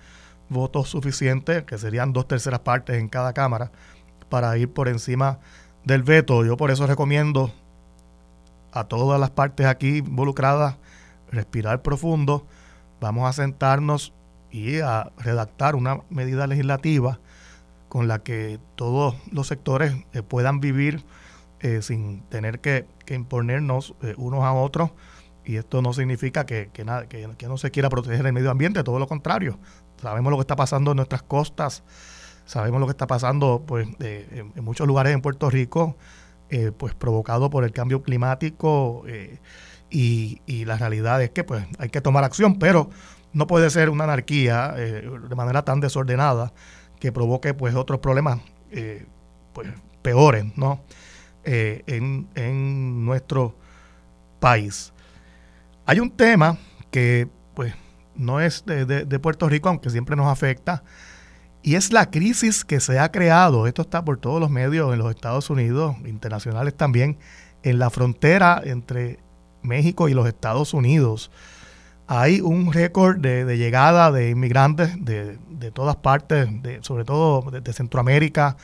votos 0.49 0.89
suficientes, 0.89 1.65
que 1.65 1.79
serían 1.79 2.13
dos 2.13 2.29
terceras 2.29 2.61
partes 2.61 2.97
en 2.97 3.09
cada 3.09 3.33
Cámara, 3.33 3.71
para 4.29 4.57
ir 4.59 4.73
por 4.73 4.89
encima 4.89 5.39
del 5.85 6.03
veto. 6.03 6.45
Yo 6.45 6.57
por 6.57 6.71
eso 6.71 6.87
recomiendo 6.87 7.53
a 8.73 8.85
todas 8.85 9.21
las 9.21 9.31
partes 9.31 9.67
aquí 9.67 9.99
involucradas 9.99 10.77
respirar 11.31 11.83
profundo. 11.83 12.47
Vamos 13.01 13.29
a 13.29 13.33
sentarnos 13.33 14.13
y 14.51 14.81
a 14.81 15.13
redactar 15.19 15.75
una 15.75 16.01
medida 16.11 16.47
legislativa 16.47 17.19
con 17.89 18.09
la 18.09 18.21
que 18.21 18.59
todos 18.75 19.15
los 19.31 19.47
sectores 19.47 19.95
eh, 20.13 20.23
puedan 20.23 20.61
vivir 20.61 21.05
eh, 21.61 21.81
sin 21.83 22.23
tener 22.23 22.61
que, 22.61 22.87
imponernos 23.09 23.95
eh, 24.03 24.15
unos 24.17 24.43
a 24.43 24.53
otros. 24.53 24.91
Y 25.45 25.57
esto 25.57 25.83
no 25.83 25.93
significa 25.93 26.47
que, 26.47 26.71
nada, 26.85 27.07
que, 27.07 27.29
no 27.47 27.59
se 27.59 27.71
quiera 27.71 27.91
proteger 27.91 28.27
el 28.27 28.33
medio 28.33 28.51
ambiente, 28.51 28.83
todo 28.83 28.99
lo 28.99 29.07
contrario. 29.07 29.59
Sabemos 30.01 30.31
lo 30.31 30.37
que 30.37 30.43
está 30.43 30.57
pasando 30.57 30.93
en 30.93 30.97
nuestras 30.97 31.23
costas, 31.23 31.83
sabemos 32.45 32.81
lo 32.81 32.87
que 32.87 32.93
está 32.93 33.07
pasando 33.07 33.63
pues, 33.67 33.89
en, 34.01 34.53
muchos 34.63 34.87
lugares 34.87 35.15
en 35.15 35.21
Puerto 35.21 35.51
Rico, 35.51 35.97
pues 36.77 36.95
provocado 36.95 37.51
por 37.51 37.65
el 37.65 37.73
cambio 37.73 38.03
climático. 38.03 39.05
Y, 39.91 40.41
y, 40.47 40.65
la 40.65 40.77
realidad 40.77 41.23
es 41.23 41.31
que 41.31 41.45
pues 41.45 41.65
hay 41.79 41.89
que 41.89 42.01
tomar 42.01 42.25
acción, 42.25 42.59
pero 42.59 42.91
no 43.33 43.47
puede 43.47 43.71
ser 43.71 43.91
una 43.91 44.05
anarquía 44.05 44.73
de 44.73 45.35
manera 45.37 45.65
tan 45.65 45.81
desordenada 45.81 46.53
que 47.05 47.13
provoque 47.13 47.53
pues 47.53 47.75
otros 47.75 48.01
problemas 48.01 48.41
eh, 48.71 49.07
pues, 49.53 49.69
peores 50.01 50.47
¿no? 50.57 50.81
Eh, 51.45 51.83
en, 51.87 53.05
nuestro 53.05 53.55
país. 54.41 54.93
Hay 55.85 56.01
un 56.01 56.11
tema 56.11 56.57
que 56.91 57.29
no 58.17 58.41
es 58.41 58.65
de, 58.67 59.19
Puerto 59.19 59.49
Rico, 59.49 59.69
aunque 59.69 59.91
siempre 59.91 60.17
nos 60.17 60.27
afecta, 60.27 60.85
y 61.63 61.77
es 61.77 61.93
la 61.93 62.11
crisis 62.11 62.65
que 62.65 62.81
se 62.81 62.99
ha 62.99 63.11
creado, 63.11 63.67
esto 63.67 63.83
está 63.83 64.05
por 64.05 64.19
todos 64.19 64.39
los 64.39 64.51
medios 64.51 64.93
en 64.93 64.99
los 64.99 65.11
Estados 65.11 65.49
Unidos, 65.49 65.97
internacionales 66.05 66.75
también, 66.75 67.19
en 67.63 67.79
la 67.79 67.89
frontera 67.89 68.61
entre 68.65 69.19
México 69.63 70.09
y 70.09 70.15
los 70.15 70.29
Estados 70.29 70.75
Unidos. 70.75 71.31
Hay 72.07 72.43
un 72.43 72.71
récord 72.73 73.19
de, 73.19 73.57
llegada 73.57 74.13
de 74.13 74.31
inmigrantes 74.31 75.03
de, 75.03 75.39
todas 75.73 75.97
partes, 75.97 76.49
de, 76.63 76.83
sobre 76.83 77.05
todo 77.05 77.51
de, 77.51 77.73
Centroamérica, 77.73 78.59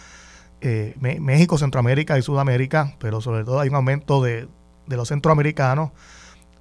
eh, 0.60 0.94
México, 1.00 1.56
Centroamérica 1.56 2.18
y 2.18 2.22
Sudamérica, 2.22 2.94
pero 2.98 3.22
sobre 3.22 3.44
todo 3.44 3.60
hay 3.60 3.70
un 3.70 3.76
aumento 3.76 4.22
de, 4.22 4.46
los 4.86 5.08
centroamericanos 5.08 5.92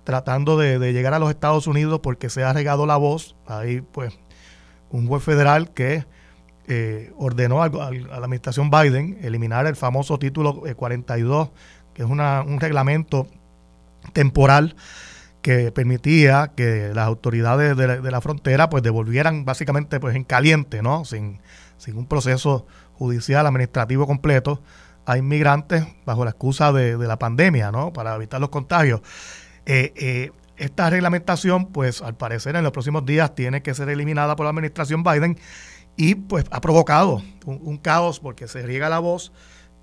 tratando 0.04 0.58
de, 0.58 0.94
llegar 0.94 1.14
a 1.14 1.20
los 1.20 1.30
Estados 1.30 1.68
Unidos 1.68 2.00
porque 2.02 2.30
se 2.30 2.44
ha 2.44 2.54
regado 2.54 2.86
la 2.86 2.98
voz. 2.98 3.36
Hay 3.48 3.82
pues 3.82 4.18
un 4.90 5.08
juez 5.08 5.24
federal 5.24 5.72
que 5.72 6.06
eh, 6.68 7.12
ordenó 7.18 7.64
a 7.64 7.70
la 7.70 8.16
administración 8.16 8.70
Biden 8.70 9.20
eliminar 9.22 9.66
el 9.66 9.76
famoso 9.76 10.20
título 10.20 10.62
42, 10.76 11.48
eh, 11.48 11.52
que 11.94 12.04
es 12.04 12.10
un 12.10 12.60
reglamento 12.60 13.28
temporal 14.14 14.76
que 15.42 15.72
permitía 15.72 16.52
que 16.56 16.92
las 16.94 17.08
autoridades 17.08 17.76
de 17.78 18.12
la, 18.12 18.22
frontera 18.22 18.70
pues 18.70 18.84
devolvieran 18.84 19.46
básicamente 19.46 20.00
pues 20.00 20.16
en 20.16 20.24
caliente, 20.26 20.82
¿no? 20.82 21.06
Sin, 21.06 21.40
sin 21.78 21.98
un 21.98 22.08
proceso 22.08 22.68
judicial 22.94 23.48
administrativo 23.48 24.06
completo 24.06 24.62
a 25.06 25.18
inmigrantes 25.18 25.86
bajo 26.06 26.24
la 26.24 26.32
excusa 26.32 26.72
de, 26.72 26.98
la 26.98 27.18
pandemia, 27.18 27.72
¿no? 27.72 27.92
Para 27.92 28.16
evitar 28.16 28.40
los 28.40 28.50
contagios. 28.50 29.02
Eh, 29.72 29.94
eh, 29.98 30.32
esta 30.58 30.90
reglamentación, 30.90 31.68
pues 31.68 32.02
al 32.02 32.18
parecer 32.18 32.56
en 32.56 32.64
los 32.64 32.72
próximos 32.72 33.06
días 33.06 33.36
tiene 33.36 33.62
que 33.62 33.76
ser 33.76 33.88
eliminada 33.90 34.36
por 34.36 34.46
la 34.46 34.50
administración 34.50 35.04
Biden 35.04 35.38
y 35.96 36.16
pues 36.16 36.46
ha 36.50 36.60
provocado 36.60 37.22
un, 37.46 37.78
caos 37.78 38.20
porque 38.20 38.48
se 38.48 38.64
riega 38.64 38.90
la 38.90 38.98
voz 38.98 39.32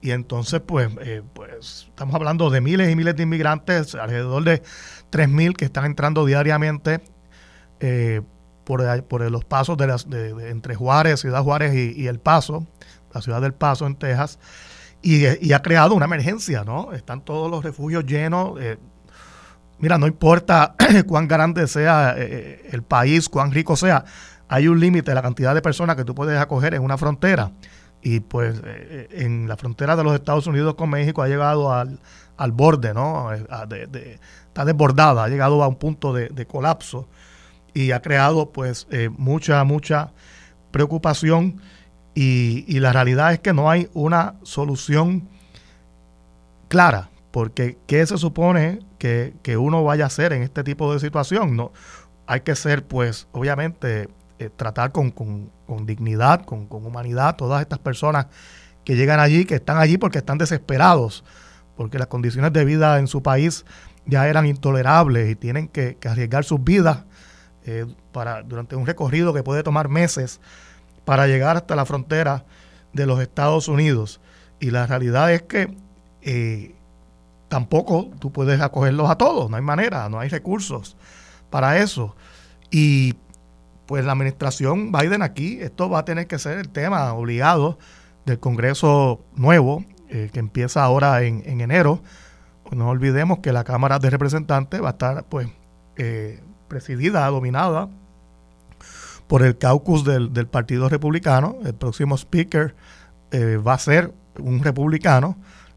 y 0.00 0.11
entonces 0.11 0.61
pues, 0.61 0.90
eh, 1.02 1.23
pues 1.33 1.87
estamos 1.88 2.16
hablando 2.16 2.50
de 2.50 2.61
miles 2.61 2.90
y 2.90 2.97
miles 2.97 3.14
de 3.14 3.23
inmigrantes, 3.23 3.95
alrededor 3.95 4.43
de 4.43 4.62
3.000 5.12 5.55
que 5.55 5.66
están 5.66 5.85
entrando 5.85 6.26
diariamente 6.26 7.00
por, 8.64 9.05
por, 9.05 9.31
los 9.31 9.45
pasos 9.45 9.76
de, 9.76 10.50
entre 10.50 10.75
Juárez, 10.75 11.21
Ciudad 11.21 11.45
Juárez 11.45 11.73
y, 11.97 12.09
El 12.09 12.19
Paso, 12.19 12.66
la 13.14 13.23
ciudad 13.23 13.40
del 13.40 13.55
Paso 13.55 13.87
en 13.87 13.95
Texas, 13.95 14.40
y, 15.00 15.52
ha 15.52 15.62
creado 15.62 15.95
una 15.95 16.07
emergencia, 16.07 16.64
¿no? 16.64 16.93
Están 16.93 17.21
todos 17.21 17.49
los 17.49 17.62
refugios 17.62 18.05
llenos. 18.05 18.59
Mira, 19.78 19.99
no 19.99 20.06
importa 20.06 20.75
cuán 21.06 21.28
grande 21.28 21.66
sea 21.66 22.14
eh, 22.16 22.68
el 22.73 22.83
país, 22.83 23.28
cuán 23.28 23.52
rico 23.52 23.76
sea, 23.76 24.04
hay 24.49 24.68
un 24.68 24.80
límite 24.80 25.14
la 25.14 25.23
cantidad 25.23 25.54
de 25.54 25.62
personas 25.62 25.97
que 25.97 26.04
tú 26.04 26.14
puedes 26.14 26.38
acoger 26.38 26.75
en 26.75 26.83
una 26.83 26.97
frontera. 26.97 27.52
Y 28.02 28.21
pues 28.21 28.61
en 29.11 29.49
la 29.49 29.56
frontera 29.56 29.97
de 29.97 30.04
los 30.04 30.14
Estados 30.14 30.47
Unidos 30.47 30.76
con 30.76 30.90
México 30.90 31.23
ha 31.23 31.28
llegado 31.28 31.73
al, 31.73 31.99
al 32.37 32.52
borde, 32.52 32.95
¿no? 32.95 33.33
está 33.33 34.64
desbordada, 34.64 35.25
ha 35.25 35.28
llegado 35.28 35.62
a 35.62 35.68
un 35.68 35.76
punto 35.76 36.12
de, 36.12 36.47
colapso 36.47 37.09
y 37.75 37.90
ha 37.92 38.00
creado 38.00 38.52
pues 38.52 38.87
eh, 38.90 39.11
mucha, 39.11 39.62
mucha 39.64 40.12
preocupación 40.71 41.61
y, 42.14 42.80
la 42.80 42.92
realidad 42.92 43.35
es 43.35 43.40
que 43.40 43.52
no 43.52 43.71
hay 43.71 43.90
una 43.92 44.37
solución 44.42 45.28
clara, 46.68 47.11
porque 47.30 47.76
¿qué 47.87 48.06
se 48.06 48.16
supone 48.16 48.80
que, 48.98 49.56
uno 49.58 49.84
vaya 49.84 50.04
a 50.04 50.06
hacer 50.08 50.32
en 50.32 50.42
este 50.42 50.64
tipo 50.64 50.92
de 50.92 51.00
situación? 51.00 51.56
No, 51.56 51.72
hay 52.26 52.40
que 52.40 52.54
ser 52.54 52.86
pues 52.86 53.28
obviamente 53.32 54.08
eh, 54.38 54.50
tratar 54.54 54.92
con, 54.92 55.12
dignidad, 55.84 56.44
con, 56.44 56.66
con 56.66 56.84
humanidad, 56.86 57.36
todas 57.36 57.62
estas 57.62 57.78
personas 57.78 58.26
que 58.84 58.94
llegan 58.94 59.18
allí, 59.18 59.44
que 59.44 59.56
están 59.56 59.78
allí 59.78 59.98
porque 59.98 60.18
están 60.18 60.38
desesperados, 60.38 61.24
porque 61.76 61.98
las 61.98 62.06
condiciones 62.06 62.52
de 62.52 62.64
vida 62.64 62.98
en 62.98 63.08
su 63.08 63.22
país 63.22 63.64
ya 64.06 64.28
eran 64.28 64.46
intolerables 64.46 65.28
y 65.28 65.34
tienen 65.34 65.66
que, 65.68 65.98
arriesgar 66.08 66.44
sus 66.44 66.62
vidas 66.62 67.04
eh, 67.64 67.86
para, 68.12 68.42
durante 68.42 68.76
un 68.76 68.86
recorrido 68.86 69.34
que 69.34 69.42
puede 69.42 69.64
tomar 69.64 69.88
meses 69.88 70.40
para 71.04 71.26
llegar 71.26 71.56
hasta 71.56 71.74
la 71.74 71.84
frontera 71.84 72.44
de 72.92 73.06
los 73.06 73.20
Estados 73.20 73.66
Unidos. 73.66 74.20
Y 74.60 74.70
la 74.70 74.86
realidad 74.86 75.32
es 75.32 75.42
que 75.42 75.76
eh, 76.22 76.75
tampoco 77.56 78.10
tú 78.18 78.32
puedes 78.32 78.60
acogerlos 78.60 79.08
a 79.08 79.16
todos, 79.16 79.50
no 79.50 79.56
hay 79.56 79.62
manera, 79.62 80.08
no 80.08 80.20
hay 80.20 80.28
recursos 80.28 80.96
para 81.50 81.78
eso. 81.78 82.14
Y 82.70 83.14
pues 83.86 84.04
la 84.04 84.12
administración 84.12 84.92
Biden 84.92 85.22
aquí, 85.22 85.58
esto 85.60 85.88
va 85.88 86.00
a 86.00 86.04
tener 86.04 86.26
que 86.26 86.38
ser 86.38 86.58
el 86.58 86.68
tema 86.68 87.12
obligado 87.14 87.78
del 88.26 88.38
Congreso 88.38 89.25
nuevo, 89.34 89.84
eh, 90.08 90.30
que 90.32 90.40
empieza 90.40 90.84
ahora 90.84 91.22
en, 91.22 91.42
en 91.46 91.60
enero 91.60 92.02
no 92.72 92.88
olvidemos 92.88 93.38
que 93.38 93.52
la 93.52 93.64
Cámara 93.64 93.98
de 93.98 94.10
Representantes 94.10 94.82
va 94.82 94.88
a 94.88 94.92
estar 94.92 95.25
pues 95.25 95.48
eh, 95.96 96.40
presidida, 96.68 97.26
dominada 97.28 97.88
por 99.26 99.42
el 99.42 99.58
caucus 99.58 100.04
del, 100.04 100.30
Partido 100.48 100.88
Republicano. 100.88 101.56
El 101.64 101.75
próximo 101.75 102.16
speaker 102.16 102.75
eh, 103.30 103.56
va 103.56 103.75
a 103.75 103.78
ser 103.78 104.12
un 104.38 104.62
republicano. 104.62 105.36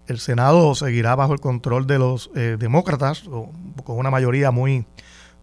El 0.10 0.20
Senado 0.20 0.76
seguirá 0.76 1.16
bajo 1.16 1.34
el 1.34 1.40
control 1.40 1.88
de 1.88 2.00
los 2.00 2.32
eh, 2.36 2.58
demócratas, 2.60 3.24
con 3.84 3.98
una 3.98 4.10
mayoría 4.10 4.52
muy, 4.52 4.86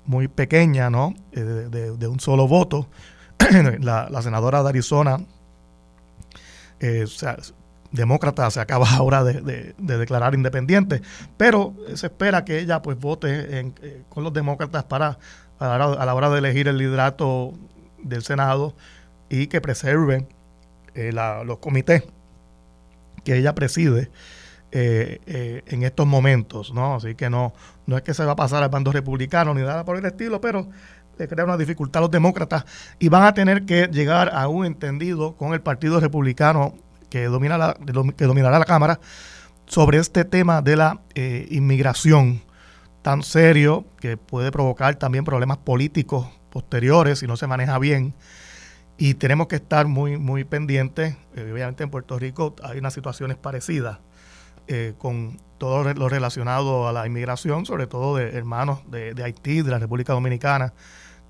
muy 0.05 0.29
pequeña, 0.29 0.91
¿no? 0.91 1.15
De, 1.33 2.09
un 2.09 2.21
solo 2.21 2.49
voto. 2.49 2.89
la, 3.81 4.23
senadora 4.23 4.63
de 4.63 4.69
Arizona 4.69 5.21
demócrata 7.93 8.51
se 8.51 8.61
acaba 8.61 8.89
ahora 8.97 9.25
de, 9.25 9.75
declarar 9.79 10.35
independiente, 10.35 11.03
pero 11.37 11.75
se 11.95 12.07
espera 12.07 12.45
que 12.45 12.59
ella 12.59 12.83
pues 12.83 12.99
vote 12.99 13.29
eh, 13.31 14.03
con 14.09 14.25
los 14.25 14.33
demócratas 14.33 14.85
para 14.85 15.19
a 15.59 15.79
la, 15.79 16.15
hora 16.15 16.29
de 16.29 16.39
elegir 16.39 16.69
el 16.69 16.77
liderato 16.77 17.55
del 18.03 18.23
Senado 18.23 18.75
y 19.31 19.47
que 19.47 19.61
preserve 19.61 20.29
eh, 20.95 21.13
los 21.13 21.59
comités 21.59 22.05
que 23.25 23.37
ella 23.37 23.55
preside 23.55 24.11
eh, 24.79 25.23
eh, 25.25 25.63
en 25.69 25.85
estos 25.85 26.07
momentos, 26.07 26.75
¿no? 26.75 26.97
Así 26.97 27.15
que 27.15 27.31
no, 27.31 27.55
no 27.87 27.97
es 27.97 28.03
que 28.03 28.13
se 28.13 28.27
va 28.27 28.33
a 28.33 28.37
pasar 28.37 28.63
al 28.63 28.69
bando 28.69 28.93
republicano 28.93 29.55
ni 29.55 29.63
nada 29.63 29.87
por 29.87 29.97
el 29.97 30.05
estilo, 30.05 30.39
pero 30.39 30.69
le 31.17 31.27
crea 31.27 31.47
una 31.47 31.57
dificultad 31.57 32.01
a 32.01 32.03
los 32.03 32.11
demócratas 32.11 32.67
y 32.99 33.09
van 33.09 33.23
a 33.23 33.33
tener 33.33 33.65
que 33.65 33.87
llegar 33.87 34.31
a 34.35 34.49
un 34.49 34.67
entendido 34.67 35.35
con 35.35 35.55
el 35.55 35.63
Partido 35.63 35.99
Republicano 35.99 36.75
que, 37.09 37.25
domina 37.25 37.57
la, 37.57 37.79
que 38.19 38.27
dominará 38.27 38.59
la 38.59 38.67
Cámara 38.67 39.01
sobre 39.65 39.97
este 39.97 40.27
tema 40.27 40.61
de 40.61 40.77
la 40.77 41.01
eh, 41.15 41.49
inmigración 41.51 42.43
tan 43.01 43.23
serio 43.23 43.87
que 43.99 44.19
puede 44.19 44.53
provocar 44.53 44.97
también 44.97 45.25
problemas 45.25 45.57
políticos 45.57 46.29
posteriores 46.51 47.21
si 47.21 47.27
no 47.27 47.39
se 47.39 47.47
maneja 47.47 47.79
bien. 47.79 48.13
Y 48.99 49.15
tenemos 49.15 49.47
que 49.47 49.57
estar 49.57 49.87
muy, 49.87 50.19
muy 50.19 50.45
pendientes. 50.45 51.17
obviamente 51.33 51.83
en 51.83 51.89
Puerto 51.89 52.19
Rico 52.19 52.55
hay 52.63 52.79
unas 52.79 52.93
situaciones 52.93 53.39
parecidas 53.39 54.01
eh, 54.69 54.95
con 54.99 55.39
todo 55.59 55.95
lo 55.95 56.09
relacionado 56.09 56.89
a 56.89 56.93
la 56.93 57.07
inmigración, 57.07 57.67
sobre 57.67 57.87
todo 57.87 58.17
de 58.17 58.37
hermanos 58.37 58.81
de, 58.91 59.15
Haití, 59.23 59.63
de 59.63 59.71
la 59.71 59.79
República 59.79 60.13
Dominicana, 60.13 60.75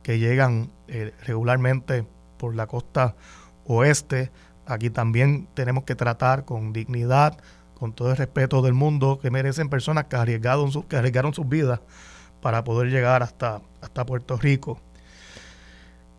que 0.02 0.18
llegan 0.18 0.70
eh, 0.88 1.12
regularmente 1.24 2.06
por 2.38 2.54
la 2.54 2.66
costa 2.66 3.16
oeste. 3.64 4.30
Aquí 4.66 4.90
también 4.90 5.48
tenemos 5.54 5.84
que 5.84 5.94
tratar 5.94 6.44
con 6.44 6.72
dignidad, 6.72 7.38
con 7.74 7.92
todo 7.92 8.10
el 8.10 8.16
respeto 8.16 8.62
del 8.62 8.74
mundo 8.74 9.18
que 9.20 9.30
merecen 9.30 9.68
personas 9.68 10.04
que 10.04 10.16
arriesgaron, 10.16 10.70
que 10.88 10.96
arriesgaron 10.96 11.34
sus 11.34 11.48
vidas 11.48 11.80
para 12.40 12.64
poder 12.64 12.90
llegar 12.90 13.22
hasta, 13.22 13.60
hasta 13.80 14.06
Puerto 14.06 14.36
Rico. 14.36 14.80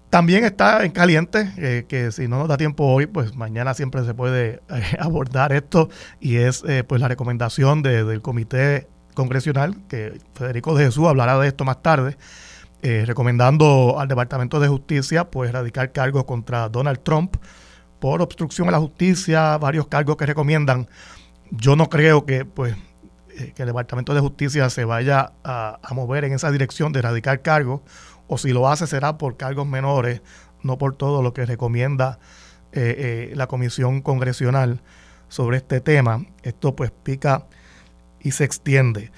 También 0.10 0.46
está 0.46 0.86
en 0.86 0.92
caliente, 0.92 1.52
eh, 1.58 1.86
que 1.88 2.14
si 2.14 2.30
no 2.30 2.40
nos 2.40 2.48
da 2.48 2.56
tiempo 2.56 2.86
hoy, 2.86 3.08
pues 3.08 3.36
mañana 3.36 3.74
siempre 3.74 4.06
se 4.06 4.14
puede 4.14 4.62
eh, 4.70 4.84
abordar 5.00 5.52
esto, 5.52 5.90
y 6.22 6.38
es 6.38 6.64
eh, 6.66 6.86
pues 6.86 7.02
la 7.02 7.10
recomendación 7.10 7.82
del 7.82 8.22
Comité 8.22 8.88
Congresional, 9.16 9.76
que 9.90 10.18
Federico 10.34 10.76
de 10.76 10.86
Jesús 10.86 11.08
hablará 11.08 11.38
de 11.40 11.48
esto 11.48 11.66
más 11.66 11.82
tarde, 11.82 12.18
recomendando 12.82 14.00
al 14.00 14.08
Departamento 14.08 14.62
de 14.62 14.70
Justicia 14.70 15.30
pues 15.30 15.52
radicar 15.52 15.92
cargos 15.92 16.24
contra 16.24 16.70
Donald 16.70 17.00
Trump 17.04 17.36
por 18.00 18.22
obstrucción 18.22 18.70
a 18.70 18.72
la 18.72 18.80
justicia, 18.80 19.58
varios 19.58 19.88
cargos 19.88 20.16
que 20.16 20.26
recomiendan. 20.26 20.88
Yo 21.52 21.76
no 21.76 21.90
creo 21.90 22.26
que 22.26 22.46
pues 22.46 22.78
que 23.56 23.64
el 23.64 23.68
Departamento 23.68 24.14
de 24.14 24.22
Justicia 24.22 24.70
se 24.70 24.86
vaya 24.86 25.34
a, 25.44 25.80
a 25.84 25.94
mover 25.96 26.24
en 26.24 26.34
esa 26.34 26.50
dirección 26.50 26.94
de 26.94 27.02
radicar 27.02 27.42
cargos 27.42 27.82
o 28.28 28.38
si 28.38 28.52
lo 28.52 28.70
hace 28.70 28.88
será 28.88 29.18
por 29.18 29.38
cargos 29.38 29.68
menores, 29.68 30.22
no 30.64 30.78
por 30.78 30.96
todo 30.96 31.22
lo 31.22 31.34
que 31.34 31.46
recomienda 31.46 32.20
eh, 32.74 33.30
eh, 33.32 33.36
la 33.36 33.48
Comisión 33.48 34.02
Congresional 34.02 34.82
sobre 35.30 35.58
este 35.58 35.82
tema. 35.82 36.26
Esto 36.44 36.76
pues 36.76 36.92
pica 36.92 37.46
y 38.20 38.32
se 38.32 38.44
extiende. 38.44 39.12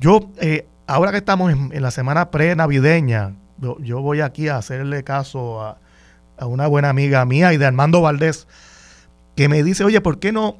Yo, 0.00 0.30
eh, 0.40 0.66
ahora 0.86 1.12
que 1.12 1.18
estamos 1.18 1.52
en, 1.52 1.82
la 1.82 1.90
semana 1.90 2.30
pre-navideña, 2.30 3.36
yo, 3.58 4.00
voy 4.00 4.20
aquí 4.20 4.48
a 4.48 4.56
hacerle 4.58 5.02
caso 5.04 5.62
a, 5.62 5.78
a, 6.38 6.46
una 6.46 6.66
buena 6.66 6.90
amiga 6.90 7.24
mía 7.24 7.52
y 7.52 7.58
de 7.58 7.66
Armando 7.66 8.00
Valdés, 8.00 8.46
que 9.34 9.48
me 9.48 9.62
dice, 9.62 9.84
oye, 9.84 10.00
¿por 10.00 10.18
qué 10.18 10.32
no 10.32 10.56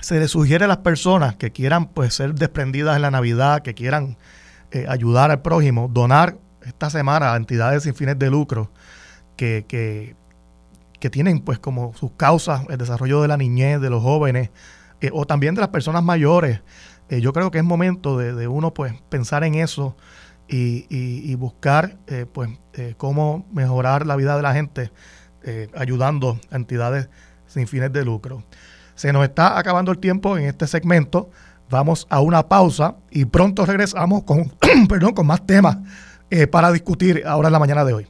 se 0.00 0.20
le 0.20 0.28
sugiere 0.28 0.64
a 0.64 0.68
las 0.68 0.78
personas 0.78 1.36
que 1.36 1.52
quieran 1.52 1.86
pues 1.86 2.14
ser 2.14 2.34
desprendidas 2.34 2.96
en 2.96 3.02
la 3.02 3.10
Navidad, 3.10 3.62
que 3.62 3.74
quieran 3.74 4.18
ayudar 4.88 5.30
al 5.30 5.40
prójimo, 5.40 5.88
donar 5.90 6.36
esta 6.66 6.90
semana 6.90 7.32
a 7.32 7.36
entidades 7.36 7.84
sin 7.84 7.94
fines 7.94 8.18
de 8.18 8.30
lucro 8.30 8.70
que, 9.36 9.64
que, 9.68 10.14
tienen 11.08 11.38
pues 11.38 11.60
como 11.60 11.94
sus 11.94 12.10
causas 12.16 12.62
el 12.68 12.78
desarrollo 12.78 13.22
de 13.22 13.28
la 13.28 13.36
niñez, 13.36 13.80
de 13.80 13.90
los 13.90 14.02
jóvenes 14.02 14.50
eh, 15.00 15.10
o 15.12 15.24
también 15.24 15.54
de 15.54 15.60
las 15.60 15.70
personas 15.70 16.02
mayores. 16.02 16.62
Eh, 17.10 17.20
yo 17.20 17.32
creo 17.32 17.52
que 17.52 17.58
es 17.58 17.64
momento 17.64 18.18
de, 18.18 18.48
uno 18.48 18.74
pues 18.74 18.92
pensar 19.08 19.44
en 19.44 19.54
eso 19.54 19.96
y, 20.48 21.32
buscar 21.36 21.96
eh, 22.08 22.26
pues 22.26 22.50
cómo 22.96 23.46
mejorar 23.52 24.04
la 24.04 24.16
vida 24.16 24.34
de 24.34 24.42
la 24.42 24.52
gente 24.52 24.90
ayudando 25.76 26.40
a 26.50 26.56
entidades 26.56 27.08
sin 27.46 27.68
fines 27.68 27.92
de 27.92 28.04
lucro. 28.04 28.42
Se 28.96 29.12
nos 29.12 29.22
está 29.22 29.60
acabando 29.60 29.92
el 29.92 29.98
tiempo 29.98 30.36
en 30.36 30.46
este 30.46 30.66
segmento. 30.66 31.30
Vamos 31.70 32.08
a 32.10 32.18
una 32.20 32.48
pausa 32.48 32.96
y 33.12 33.26
pronto 33.26 33.64
regresamos 33.64 34.24
con, 34.24 34.52
perdón, 34.88 35.12
con 35.12 35.28
más 35.28 35.46
temas 35.46 35.78
eh, 36.28 36.46
para 36.48 36.72
discutir 36.72 37.22
ahora 37.24 37.48
en 37.48 37.52
la 37.52 37.58
mañana 37.58 37.84
de 37.84 37.92
hoy. 37.92 38.06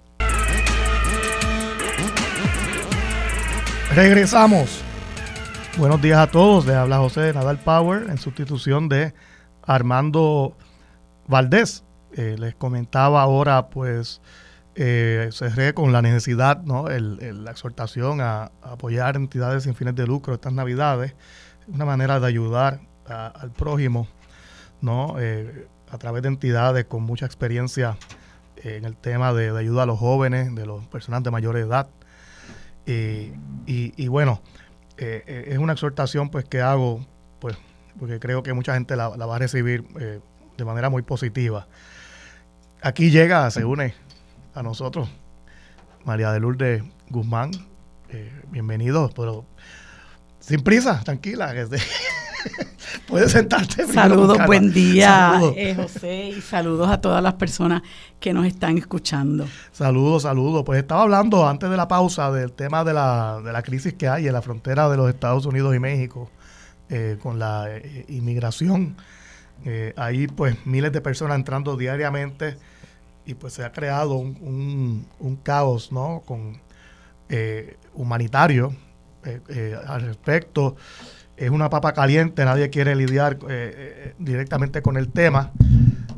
Regresamos. 3.94 4.82
Buenos 5.76 6.00
días 6.00 6.18
a 6.18 6.26
todos. 6.26 6.64
Le 6.64 6.74
habla 6.74 6.98
José 6.98 7.34
Nadal 7.34 7.58
Power 7.58 8.08
en 8.08 8.16
sustitución 8.16 8.88
de 8.88 9.12
Armando 9.62 10.56
Valdés. 11.26 11.84
Eh, 12.12 12.36
les 12.38 12.54
comentaba 12.54 13.20
ahora, 13.20 13.68
pues, 13.68 14.22
eh, 14.74 15.28
cerré 15.32 15.74
con 15.74 15.92
la 15.92 16.00
necesidad, 16.00 16.62
¿no? 16.62 16.88
la 16.88 17.50
exhortación 17.50 18.22
a, 18.22 18.50
apoyar 18.62 19.16
entidades 19.16 19.64
sin 19.64 19.74
fines 19.74 19.94
de 19.94 20.06
lucro 20.06 20.32
estas 20.32 20.54
Navidades. 20.54 21.14
Una 21.68 21.84
manera 21.84 22.18
de 22.18 22.26
ayudar 22.26 22.80
al 23.06 23.50
prójimo, 23.50 24.08
¿no? 24.80 25.16
A 25.96 25.98
través 25.98 26.22
de 26.22 26.28
entidades 26.28 26.84
con 26.84 27.02
mucha 27.02 27.26
experiencia 27.26 27.96
en 28.62 28.84
el 28.84 28.96
tema 28.96 29.32
de, 29.32 29.56
ayuda 29.56 29.84
a 29.84 29.86
los 29.86 29.98
jóvenes, 29.98 30.54
de 30.54 30.66
los 30.66 30.86
personas 30.86 31.22
de 31.22 31.30
mayor 31.30 31.56
edad. 31.56 31.88
y, 32.86 34.08
bueno, 34.08 34.40
eh, 34.98 35.24
eh, 35.26 35.44
es 35.48 35.58
una 35.58 35.72
exhortación 35.72 36.30
pues 36.30 36.44
que 36.44 36.60
hago, 36.60 37.04
pues, 37.40 37.56
porque 37.98 38.20
creo 38.20 38.42
que 38.42 38.52
mucha 38.52 38.74
gente 38.74 38.94
la, 38.94 39.08
va 39.08 39.36
a 39.36 39.38
recibir 39.38 39.84
eh, 39.98 40.20
de 40.56 40.64
manera 40.64 40.90
muy 40.90 41.02
positiva. 41.02 41.66
Aquí 42.82 43.10
llega, 43.10 43.50
se 43.50 43.64
une 43.64 43.94
a 44.54 44.62
nosotros 44.62 45.08
María 46.04 46.30
de 46.30 46.40
Lourdes 46.40 46.82
Guzmán. 47.08 47.50
bienvenido, 48.50 49.10
pero 49.16 49.44
sin 50.40 50.62
prisa, 50.62 51.00
tranquila. 51.04 51.54
Puedes 53.08 53.32
sentarte. 53.32 53.86
Saludos, 53.86 54.38
buen 54.46 54.72
día, 54.72 55.40
eh, 55.56 55.74
José, 55.74 56.28
y 56.36 56.40
saludos 56.40 56.88
a 56.88 57.00
todas 57.00 57.22
las 57.22 57.34
personas 57.34 57.82
que 58.20 58.32
nos 58.32 58.46
están 58.46 58.78
escuchando. 58.78 59.46
Saludos, 59.72 60.22
saludos. 60.22 60.62
Pues 60.64 60.80
estaba 60.80 61.02
hablando 61.02 61.46
antes 61.46 61.70
de 61.70 61.76
la 61.76 61.88
pausa 61.88 62.30
del 62.30 62.52
tema 62.52 62.84
de 62.84 62.94
la, 62.94 63.40
de 63.44 63.52
la 63.52 63.62
crisis 63.62 63.94
que 63.94 64.08
hay 64.08 64.26
en 64.26 64.32
la 64.32 64.42
frontera 64.42 64.88
de 64.88 64.96
los 64.96 65.08
Estados 65.08 65.46
Unidos 65.46 65.74
y 65.74 65.78
México 65.78 66.30
eh, 66.88 67.18
con 67.22 67.38
la 67.38 67.66
eh, 67.68 68.04
inmigración. 68.08 68.96
ahí 69.96 70.26
pues 70.26 70.66
miles 70.66 70.92
de 70.92 71.00
personas 71.00 71.36
entrando 71.36 71.76
diariamente 71.76 72.56
y 73.24 73.34
pues 73.34 73.54
se 73.54 73.64
ha 73.64 73.72
creado 73.72 74.14
un, 74.14 75.06
un, 75.18 75.36
caos, 75.36 75.90
¿no? 75.90 76.22
Con 76.24 76.60
humanitario 77.94 78.72
al 79.88 80.02
respecto 80.02 80.76
es 81.36 81.50
una 81.50 81.68
papa 81.68 81.92
caliente, 81.92 82.44
nadie 82.44 82.70
quiere 82.70 82.94
lidiar 82.94 83.34
eh, 83.34 83.38
eh, 83.48 84.14
directamente 84.18 84.82
con 84.82 84.96
el 84.96 85.08
tema 85.12 85.52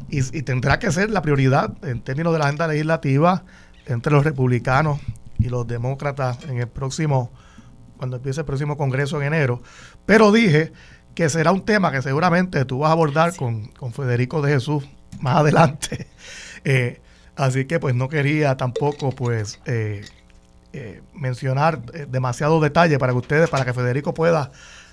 y, 0.08 0.22
tendrá 0.42 0.78
que 0.78 0.90
ser 0.90 1.10
la 1.10 1.22
prioridad 1.22 1.72
en 1.84 2.00
términos 2.00 2.32
de 2.32 2.38
la 2.38 2.46
agenda 2.46 2.68
legislativa 2.68 3.44
entre 3.86 4.12
los 4.12 4.24
republicanos 4.24 5.00
y 5.38 5.48
los 5.48 5.66
demócratas 5.66 6.44
en 6.48 6.58
el 6.58 6.68
próximo, 6.68 7.30
cuando 7.96 8.16
empiece 8.16 8.40
el 8.40 8.46
próximo 8.46 8.76
Congreso 8.76 9.20
en 9.20 9.34
enero. 9.34 9.60
Pero 10.06 10.32
dije 10.32 10.72
que 11.14 11.28
será 11.28 11.52
un 11.52 11.64
tema 11.64 11.90
que 11.90 12.00
seguramente 12.00 12.64
tú 12.64 12.78
vas 12.78 12.90
a 12.90 12.92
abordar 12.92 13.34
con, 13.36 13.70
Federico 13.92 14.40
de 14.40 14.52
Jesús 14.52 14.88
más 15.20 15.36
adelante. 15.36 16.06
Eh, 16.64 17.00
así 17.36 17.66
que 17.66 17.78
pues 17.78 17.94
no 17.94 18.08
quería 18.08 18.56
tampoco 18.56 19.12
pues 19.12 19.60
mencionar 21.14 21.80
demasiado 22.08 22.60
detalle 22.60 22.98
para 22.98 23.12
que 23.12 23.18
ustedes, 23.18 23.48
para 23.48 23.64
que 23.64 23.72
Federico 23.72 24.12
pueda 24.12 24.50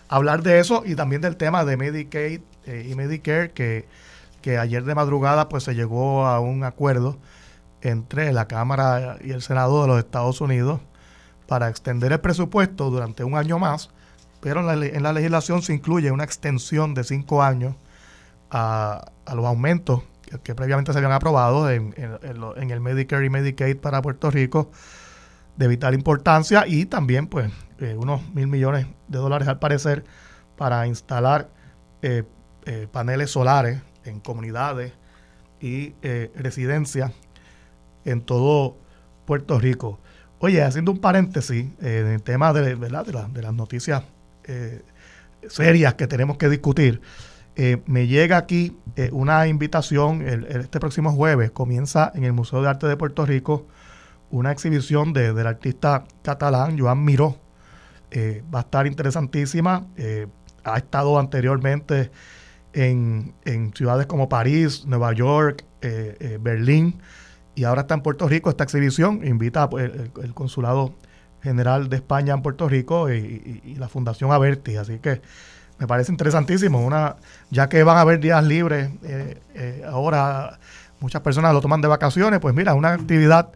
hablar 0.08 0.44
de 0.44 0.60
eso 0.60 0.84
y 0.86 0.96
también 0.96 1.22
del 1.22 1.38
tema 1.38 1.66
de 1.66 1.78
Medicaid 1.78 2.42
eh, 2.66 2.88
y 2.90 2.96
Medicare, 2.96 3.52
que, 3.52 3.86
ayer 4.60 4.84
de 4.84 4.94
madrugada 4.94 5.50
pues 5.50 5.64
se 5.64 5.74
llegó 5.74 6.28
a 6.28 6.40
un 6.40 6.64
acuerdo 6.64 7.18
entre 7.82 8.32
la 8.32 8.48
Cámara 8.48 9.18
y 9.24 9.32
el 9.32 9.42
Senado 9.42 9.82
de 9.82 9.88
los 9.88 9.98
Estados 9.98 10.40
Unidos 10.40 10.82
para 11.48 11.68
extender 11.68 12.12
el 12.12 12.20
presupuesto 12.20 12.92
durante 12.92 13.24
un 13.24 13.36
año 13.36 13.58
más, 13.58 13.90
pero 14.42 14.60
en 14.60 14.68
la, 14.68 14.86
en 14.86 15.02
la 15.02 15.14
legislación 15.14 15.64
se 15.64 15.74
incluye 15.74 16.12
una 16.12 16.24
extensión 16.24 16.94
de 16.94 17.04
cinco 17.04 17.42
años 17.42 17.76
a, 18.52 19.12
los 19.34 19.46
aumentos 19.46 20.04
que, 20.44 20.54
previamente 20.54 20.92
se 20.92 21.00
habían 21.00 21.14
aprobado 21.14 21.72
en, 21.72 21.96
en 21.98 22.72
el 22.72 22.82
Medicare 22.82 23.26
y 23.26 23.30
Medicaid 23.32 23.78
para 23.78 24.04
Puerto 24.04 24.30
Rico 24.30 24.70
de 25.58 25.68
vital 25.68 25.96
importancia 25.96 26.66
y 26.68 26.86
también 26.86 27.26
pues 27.28 27.52
eh, 27.80 27.96
unos 27.98 28.22
mil 28.34 28.48
millones 28.48 28.88
de 29.08 29.18
dólares 29.18 29.48
al 29.48 29.60
parecer 29.60 30.06
para 30.56 30.88
instalar 30.88 31.50
eh, 32.02 32.24
eh, 32.66 32.88
paneles 32.92 33.32
solares 33.32 33.82
en 34.06 34.20
comunidades 34.20 34.94
y 35.60 35.96
residencias 36.36 37.12
en 38.04 38.22
todo 38.22 38.78
Puerto 39.26 39.58
Rico. 39.58 40.00
Oye, 40.38 40.62
haciendo 40.62 40.92
un 40.92 41.00
paréntesis 41.00 41.66
en 41.82 42.08
el 42.08 42.22
tema 42.22 42.54
de, 42.54 42.76
¿verdad? 42.76 43.04
de, 43.04 43.42
las 43.42 43.54
noticias 43.54 44.04
serias 45.50 45.96
que 45.96 46.06
tenemos 46.06 46.38
que 46.38 46.50
discutir. 46.50 47.02
me 47.88 48.06
llega 48.06 48.38
aquí 48.38 48.78
una 49.12 49.48
invitación, 49.48 50.22
este 50.22 50.80
próximo 50.80 51.12
jueves 51.14 51.50
comienza 51.50 52.12
en 52.14 52.26
el 52.26 52.34
Museo 52.34 52.62
de 52.62 52.70
Arte 52.70 52.86
de 52.86 52.96
Puerto 52.96 53.26
Rico 53.26 53.66
una 54.30 54.52
exhibición 54.52 55.14
de, 55.14 55.34
del 55.34 55.48
artista 55.48 56.04
catalán 56.22 56.78
Joan 56.78 57.04
Miró. 57.04 57.45
Va 58.54 58.60
a 58.60 58.62
estar 58.62 58.88
interesantísima. 58.88 59.86
ha 60.64 60.78
estado 60.78 61.20
anteriormente 61.20 62.12
en, 62.74 63.34
ciudades 63.76 64.06
como 64.06 64.30
París, 64.30 64.86
Nueva 64.86 65.14
York, 65.14 65.64
Berlín 66.40 67.00
y 67.56 67.64
ahora 67.64 67.82
está 67.82 67.96
en 67.96 68.02
Puerto 68.02 68.28
Rico 68.28 68.50
esta 68.50 68.66
exhibición. 68.66 69.26
Invita 69.26 69.70
pues, 69.70 69.92
el, 70.22 70.34
Consulado 70.34 70.94
General 71.42 71.90
de 71.90 71.96
España 71.96 72.34
en 72.34 72.42
Puerto 72.42 72.68
Rico 72.68 73.12
y, 73.12 73.76
la 73.78 73.88
Fundación 73.88 74.32
Averti. 74.32 74.76
Así 74.76 75.00
que 75.00 75.22
me 75.80 75.88
parece 75.88 76.12
interesantísimo. 76.12 76.86
Una, 76.86 77.16
ya 77.50 77.70
que 77.70 77.84
van 77.84 77.98
a 77.98 78.02
haber 78.02 78.20
días 78.20 78.44
libres, 78.44 78.90
eh, 79.04 79.40
eh, 79.56 79.84
ahora 79.88 80.60
muchas 81.00 81.22
personas 81.22 81.54
lo 81.54 81.62
toman 81.62 81.82
de 81.82 81.88
vacaciones, 81.88 82.40
pues 82.40 82.54
mira, 82.54 82.74
una 82.74 82.94
actividad 82.94 83.50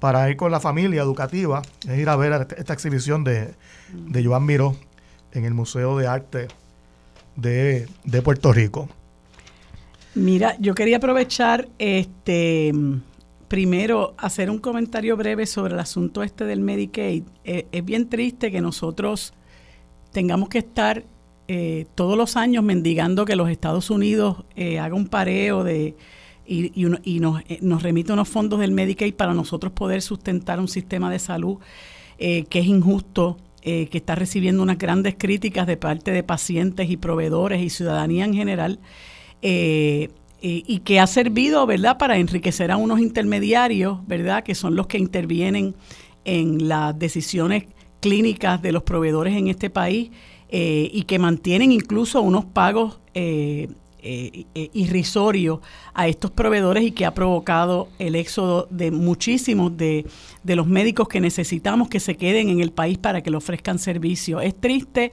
para 0.00 0.28
ir 0.30 0.36
con 0.36 0.50
la 0.50 0.60
familia 0.60 1.02
educativa 1.02 1.62
es 1.88 1.98
ir 1.98 2.08
a 2.08 2.16
ver 2.16 2.46
esta 2.56 2.72
exhibición 2.72 3.24
de, 3.24 3.54
de 3.92 4.24
Joan 4.24 4.46
Miró 4.46 4.76
en 5.32 5.44
el 5.44 5.54
Museo 5.54 5.96
de 5.98 6.06
Arte 6.06 6.48
de, 7.36 7.88
de 8.04 8.22
Puerto 8.22 8.52
Rico. 8.52 8.88
Mira, 10.14 10.56
yo 10.58 10.74
quería 10.74 10.96
aprovechar 10.96 11.68
este 11.78 12.72
primero 13.48 14.14
hacer 14.18 14.50
un 14.50 14.58
comentario 14.58 15.16
breve 15.16 15.46
sobre 15.46 15.74
el 15.74 15.80
asunto 15.80 16.22
este 16.22 16.44
del 16.44 16.60
Medicaid. 16.60 17.24
Eh, 17.44 17.66
es 17.72 17.84
bien 17.84 18.08
triste 18.08 18.50
que 18.50 18.60
nosotros 18.60 19.32
tengamos 20.12 20.48
que 20.48 20.58
estar 20.58 21.04
eh, 21.48 21.86
todos 21.94 22.16
los 22.16 22.36
años 22.36 22.62
mendigando 22.62 23.24
que 23.24 23.36
los 23.36 23.48
Estados 23.48 23.90
Unidos 23.90 24.44
eh, 24.54 24.78
haga 24.78 24.94
un 24.94 25.08
pareo 25.08 25.64
de 25.64 25.96
y, 26.48 26.72
y, 27.04 27.20
nos, 27.20 27.42
nos 27.60 27.82
remite 27.82 28.12
unos 28.12 28.28
fondos 28.28 28.60
del 28.60 28.72
Medicaid 28.72 29.14
para 29.14 29.34
nosotros 29.34 29.72
poder 29.72 30.02
sustentar 30.02 30.58
un 30.60 30.68
sistema 30.68 31.10
de 31.10 31.18
salud 31.18 31.58
que 32.18 32.46
es 32.50 32.66
injusto, 32.66 33.36
que 33.62 33.88
está 33.92 34.16
recibiendo 34.16 34.60
unas 34.60 34.78
grandes 34.78 35.14
críticas 35.16 35.68
de 35.68 35.76
parte 35.76 36.10
de 36.10 36.24
pacientes 36.24 36.90
y 36.90 36.96
proveedores 36.96 37.62
y 37.62 37.70
ciudadanía 37.70 38.24
en 38.24 38.34
general. 38.34 38.80
Eh, 40.40 40.68
y 40.68 40.78
que 40.80 41.00
ha 41.00 41.06
servido, 41.08 41.66
¿verdad?, 41.66 41.98
para 41.98 42.16
enriquecer 42.16 42.70
a 42.70 42.76
unos 42.76 43.00
intermediarios, 43.00 44.06
¿verdad?, 44.06 44.44
que 44.44 44.54
son 44.54 44.76
los 44.76 44.86
que 44.86 44.96
intervienen 44.96 45.74
en 46.24 46.68
las 46.68 46.96
decisiones 46.96 47.64
clínicas 48.00 48.62
de 48.62 48.70
los 48.70 48.84
proveedores 48.84 49.34
en 49.34 49.48
este 49.48 49.68
país 49.68 50.10
eh, 50.48 50.90
y 50.92 51.02
que 51.04 51.18
mantienen 51.18 51.72
incluso 51.72 52.22
unos 52.22 52.44
pagos 52.44 53.00
eh, 54.00 54.46
eh, 54.54 54.70
irrisorios 54.72 55.60
a 55.94 56.08
estos 56.08 56.30
proveedores 56.30 56.84
y 56.84 56.92
que 56.92 57.06
ha 57.06 57.14
provocado 57.14 57.88
el 57.98 58.14
éxodo 58.14 58.68
de 58.70 58.90
muchísimos 58.90 59.76
de, 59.76 60.06
de 60.42 60.56
los 60.56 60.66
médicos 60.66 61.08
que 61.08 61.20
necesitamos 61.20 61.88
que 61.88 62.00
se 62.00 62.16
queden 62.16 62.48
en 62.48 62.60
el 62.60 62.72
país 62.72 62.98
para 62.98 63.22
que 63.22 63.30
le 63.30 63.36
ofrezcan 63.36 63.78
servicio. 63.78 64.40
Es 64.40 64.54
triste 64.58 65.10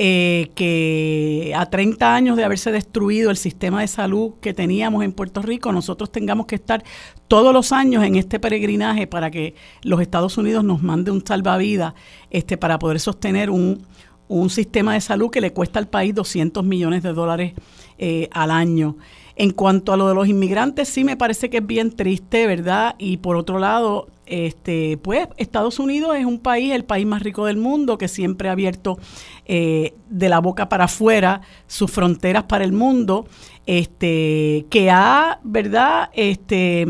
eh, 0.00 0.52
que 0.54 1.52
a 1.56 1.66
30 1.66 2.14
años 2.14 2.36
de 2.36 2.44
haberse 2.44 2.70
destruido 2.70 3.32
el 3.32 3.36
sistema 3.36 3.80
de 3.80 3.88
salud 3.88 4.34
que 4.40 4.54
teníamos 4.54 5.02
en 5.02 5.10
Puerto 5.10 5.42
Rico, 5.42 5.72
nosotros 5.72 6.12
tengamos 6.12 6.46
que 6.46 6.54
estar 6.54 6.84
todos 7.26 7.52
los 7.52 7.72
años 7.72 8.04
en 8.04 8.14
este 8.14 8.38
peregrinaje 8.38 9.08
para 9.08 9.32
que 9.32 9.56
los 9.82 10.00
Estados 10.00 10.38
Unidos 10.38 10.62
nos 10.62 10.84
mande 10.84 11.10
un 11.10 11.26
salvavidas 11.26 11.94
este, 12.30 12.56
para 12.56 12.78
poder 12.78 13.00
sostener 13.00 13.50
un, 13.50 13.84
un 14.28 14.50
sistema 14.50 14.94
de 14.94 15.00
salud 15.00 15.30
que 15.30 15.40
le 15.40 15.52
cuesta 15.52 15.80
al 15.80 15.88
país 15.88 16.14
200 16.14 16.64
millones 16.64 17.02
de 17.02 17.12
dólares 17.12 17.54
eh, 18.00 18.28
al 18.30 18.52
año. 18.52 18.96
En 19.34 19.50
cuanto 19.50 19.92
a 19.92 19.96
lo 19.96 20.08
de 20.08 20.14
los 20.14 20.28
inmigrantes, 20.28 20.88
sí 20.88 21.02
me 21.02 21.16
parece 21.16 21.50
que 21.50 21.58
es 21.58 21.66
bien 21.66 21.90
triste, 21.90 22.46
¿verdad? 22.46 22.94
Y 22.96 23.16
por 23.16 23.34
otro 23.34 23.58
lado, 23.58 24.06
este, 24.26 24.98
pues 24.98 25.26
Estados 25.36 25.80
Unidos 25.80 26.16
es 26.16 26.24
un 26.24 26.38
país, 26.38 26.72
el 26.72 26.84
país 26.84 27.06
más 27.06 27.22
rico 27.22 27.46
del 27.46 27.56
mundo, 27.56 27.98
que 27.98 28.06
siempre 28.06 28.48
ha 28.48 28.52
abierto 28.52 28.98
eh, 29.46 29.94
de 30.08 30.28
la 30.28 30.38
boca 30.38 30.68
para 30.68 30.84
afuera 30.84 31.40
sus 31.66 31.90
fronteras 31.90 32.44
para 32.44 32.62
el 32.62 32.72
mundo, 32.72 33.26
este, 33.66 34.66
que 34.70 34.90
ha, 34.90 35.40
¿verdad? 35.42 36.10
Este, 36.14 36.86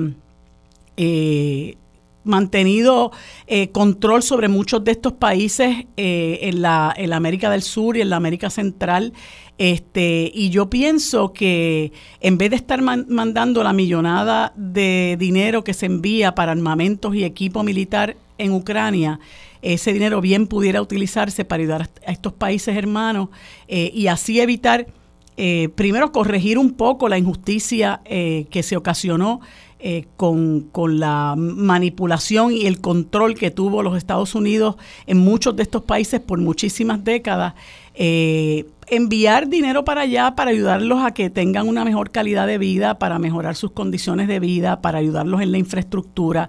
eh, 0.98 1.76
mantenido 2.24 3.12
control 3.72 4.22
sobre 4.22 4.48
muchos 4.48 4.84
de 4.84 4.90
estos 4.90 5.14
países 5.14 5.86
en, 5.96 6.60
la, 6.60 6.92
en 6.94 7.08
la 7.08 7.16
América 7.16 7.48
del 7.48 7.62
Sur 7.62 7.96
y 7.96 8.02
en 8.02 8.10
la 8.10 8.16
América 8.16 8.50
Central 8.50 9.14
este, 9.58 10.30
y 10.32 10.50
yo 10.50 10.70
pienso 10.70 11.32
que 11.32 11.92
en 12.20 12.38
vez 12.38 12.50
de 12.50 12.56
estar 12.56 12.80
mandando 12.80 13.64
la 13.64 13.72
millonada 13.72 14.52
de 14.56 15.16
dinero 15.18 15.64
que 15.64 15.74
se 15.74 15.86
envía 15.86 16.36
para 16.36 16.52
armamentos 16.52 17.14
y 17.16 17.24
equipo 17.24 17.64
militar 17.64 18.16
en 18.38 18.52
Ucrania, 18.52 19.18
ese 19.60 19.92
dinero 19.92 20.20
bien 20.20 20.46
pudiera 20.46 20.80
utilizarse 20.80 21.44
para 21.44 21.60
ayudar 21.60 21.90
a 22.06 22.12
estos 22.12 22.32
países 22.32 22.76
hermanos 22.76 23.30
eh, 23.66 23.90
y 23.92 24.06
así 24.06 24.40
evitar, 24.40 24.86
eh, 25.36 25.68
primero, 25.74 26.12
corregir 26.12 26.56
un 26.56 26.74
poco 26.74 27.08
la 27.08 27.18
injusticia 27.18 28.00
eh, 28.04 28.46
que 28.50 28.62
se 28.62 28.76
ocasionó 28.76 29.40
con, 30.16 30.62
con, 30.72 30.98
la 30.98 31.36
manipulación 31.36 32.52
y 32.52 32.66
el 32.66 32.80
control 32.80 33.36
que 33.36 33.52
tuvo 33.52 33.84
los 33.84 33.96
Estados 33.96 34.34
Unidos 34.34 34.74
en 35.06 35.18
muchos 35.18 35.54
de 35.54 35.62
estos 35.62 35.82
países 35.84 36.18
por 36.18 36.40
muchísimas 36.40 37.04
décadas 37.04 37.54
enviar 38.90 39.48
dinero 39.48 39.84
para 39.84 40.02
allá 40.02 40.34
para 40.34 40.50
ayudarlos 40.50 41.04
a 41.04 41.12
que 41.12 41.30
tengan 41.30 41.68
una 41.68 41.84
mejor 41.84 42.10
calidad 42.10 42.46
de 42.46 42.58
vida, 42.58 42.98
para 42.98 43.18
mejorar 43.18 43.56
sus 43.56 43.72
condiciones 43.72 44.28
de 44.28 44.40
vida, 44.40 44.80
para 44.80 44.98
ayudarlos 44.98 45.40
en 45.40 45.52
la 45.52 45.58
infraestructura, 45.58 46.48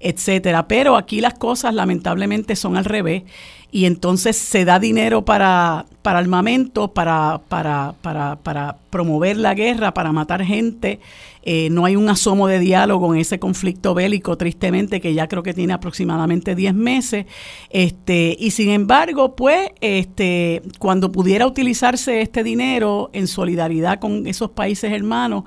etcétera. 0.00 0.68
Pero 0.68 0.96
aquí 0.96 1.20
las 1.20 1.34
cosas 1.34 1.74
lamentablemente 1.74 2.56
son 2.56 2.76
al 2.76 2.84
revés 2.84 3.24
y 3.72 3.84
entonces 3.84 4.36
se 4.36 4.64
da 4.64 4.78
dinero 4.78 5.24
para, 5.24 5.86
para 6.02 6.18
armamento, 6.18 6.92
para, 6.92 7.40
para, 7.48 7.94
para, 8.02 8.36
para 8.36 8.76
promover 8.90 9.36
la 9.36 9.54
guerra, 9.54 9.94
para 9.94 10.12
matar 10.12 10.44
gente. 10.44 11.00
Eh, 11.42 11.68
no 11.70 11.84
hay 11.84 11.96
un 11.96 12.08
asomo 12.08 12.48
de 12.48 12.58
diálogo 12.58 13.14
en 13.14 13.20
ese 13.20 13.38
conflicto 13.38 13.94
bélico, 13.94 14.36
tristemente, 14.36 15.00
que 15.00 15.14
ya 15.14 15.28
creo 15.28 15.42
que 15.42 15.54
tiene 15.54 15.72
aproximadamente 15.72 16.54
10 16.54 16.74
meses. 16.74 17.26
Este, 17.70 18.36
y 18.38 18.50
sin 18.50 18.70
embargo, 18.70 19.36
pues, 19.36 19.70
este, 19.80 20.62
cuando 20.78 21.12
pudiera 21.12 21.46
utilizarse 21.46 22.20
este 22.20 22.42
dinero 22.42 23.10
en 23.12 23.26
solidaridad 23.26 24.00
con 24.00 24.26
esos 24.26 24.50
países 24.50 24.92
hermanos, 24.92 25.44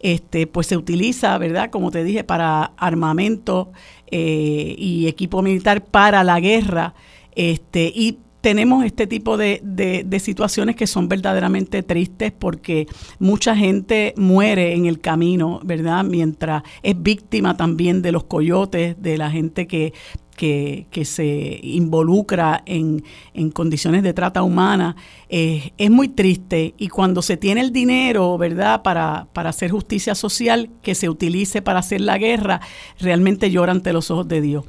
este, 0.00 0.46
pues 0.46 0.66
se 0.66 0.76
utiliza, 0.76 1.36
¿verdad? 1.38 1.70
Como 1.70 1.90
te 1.90 2.04
dije, 2.04 2.24
para 2.24 2.72
armamento 2.76 3.72
eh, 4.10 4.74
y 4.78 5.08
equipo 5.08 5.42
militar 5.42 5.82
para 5.82 6.22
la 6.22 6.40
guerra. 6.40 6.94
Este, 7.34 7.92
y 7.94 8.18
tenemos 8.44 8.84
este 8.84 9.06
tipo 9.06 9.38
de, 9.38 9.60
de, 9.62 10.20
situaciones 10.20 10.76
que 10.76 10.86
son 10.86 11.08
verdaderamente 11.08 11.82
tristes 11.82 12.30
porque 12.30 12.86
mucha 13.18 13.56
gente 13.56 14.12
muere 14.18 14.74
en 14.74 14.84
el 14.84 15.00
camino, 15.00 15.60
¿verdad? 15.64 16.04
Mientras 16.04 16.62
es 16.82 17.02
víctima 17.02 17.56
también 17.56 18.02
de 18.02 18.12
los 18.12 18.24
coyotes, 18.24 19.00
de 19.00 19.16
la 19.16 19.30
gente 19.30 19.66
que, 19.66 19.94
que, 20.36 21.04
se 21.04 21.58
involucra 21.62 22.62
en, 22.66 23.02
en, 23.32 23.50
condiciones 23.50 24.02
de 24.02 24.12
trata 24.12 24.42
humana. 24.42 24.94
Eh, 25.30 25.72
es 25.78 25.90
muy 25.90 26.08
triste 26.08 26.74
y 26.76 26.88
cuando 26.88 27.22
se 27.22 27.38
tiene 27.38 27.62
el 27.62 27.72
dinero, 27.72 28.36
¿verdad?, 28.36 28.82
para, 28.82 29.26
para 29.32 29.48
hacer 29.48 29.70
justicia 29.70 30.14
social, 30.14 30.68
que 30.82 30.94
se 30.94 31.08
utilice 31.08 31.62
para 31.62 31.78
hacer 31.78 32.02
la 32.02 32.18
guerra, 32.18 32.60
realmente 33.00 33.50
llora 33.50 33.72
ante 33.72 33.94
los 33.94 34.10
ojos 34.10 34.28
de 34.28 34.42
Dios. 34.42 34.64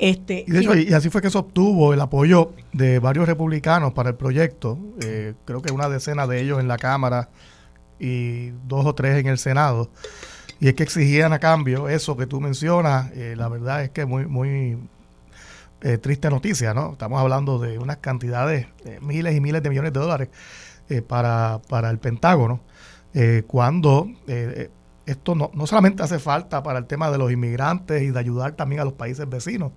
Este, 0.00 0.46
y, 0.48 0.94
así 0.94 1.10
fue 1.10 1.20
que 1.20 1.28
se 1.28 1.36
obtuvo 1.36 1.92
el 1.92 2.00
apoyo 2.00 2.54
de 2.72 3.00
varios 3.00 3.26
republicanos 3.26 3.92
para 3.92 4.08
el 4.08 4.16
proyecto, 4.16 4.78
eh, 5.02 5.34
creo 5.44 5.60
que 5.60 5.74
una 5.74 5.90
decena 5.90 6.26
de 6.26 6.40
ellos 6.40 6.58
en 6.58 6.68
la 6.68 6.78
Cámara 6.78 7.28
y 7.98 8.48
dos 8.66 8.86
o 8.86 8.94
tres 8.94 9.18
en 9.18 9.26
el 9.26 9.36
Senado. 9.36 9.90
Y 10.58 10.68
es 10.68 10.74
que 10.74 10.84
exigían 10.84 11.34
a 11.34 11.38
cambio 11.38 11.90
eso 11.90 12.16
que 12.16 12.26
tú 12.26 12.40
mencionas, 12.40 13.10
eh, 13.12 13.34
la 13.36 13.48
verdad 13.48 13.84
es 13.84 13.90
que 13.90 14.06
muy, 14.06 14.24
muy 14.24 14.78
eh, 15.82 15.98
triste 15.98 16.30
noticia, 16.30 16.72
¿no? 16.72 16.92
Estamos 16.92 17.20
hablando 17.20 17.58
de 17.58 17.78
unas 17.78 17.98
cantidades, 17.98 18.68
miles 19.02 19.36
y 19.36 19.40
miles 19.42 19.62
de 19.62 19.68
millones 19.68 19.92
de 19.92 20.00
dólares 20.00 20.28
para, 21.08 21.60
para 21.68 21.90
el 21.90 21.98
Pentágono, 21.98 22.60
cuando 23.46 24.08
esto 25.10 25.34
no, 25.34 25.50
no 25.54 25.66
solamente 25.66 26.02
hace 26.02 26.18
falta 26.18 26.62
para 26.62 26.78
el 26.78 26.86
tema 26.86 27.10
de 27.10 27.18
los 27.18 27.30
inmigrantes 27.32 28.02
y 28.02 28.10
de 28.10 28.18
ayudar 28.18 28.52
también 28.52 28.80
a 28.80 28.84
los 28.84 28.94
países 28.94 29.28
vecinos, 29.28 29.72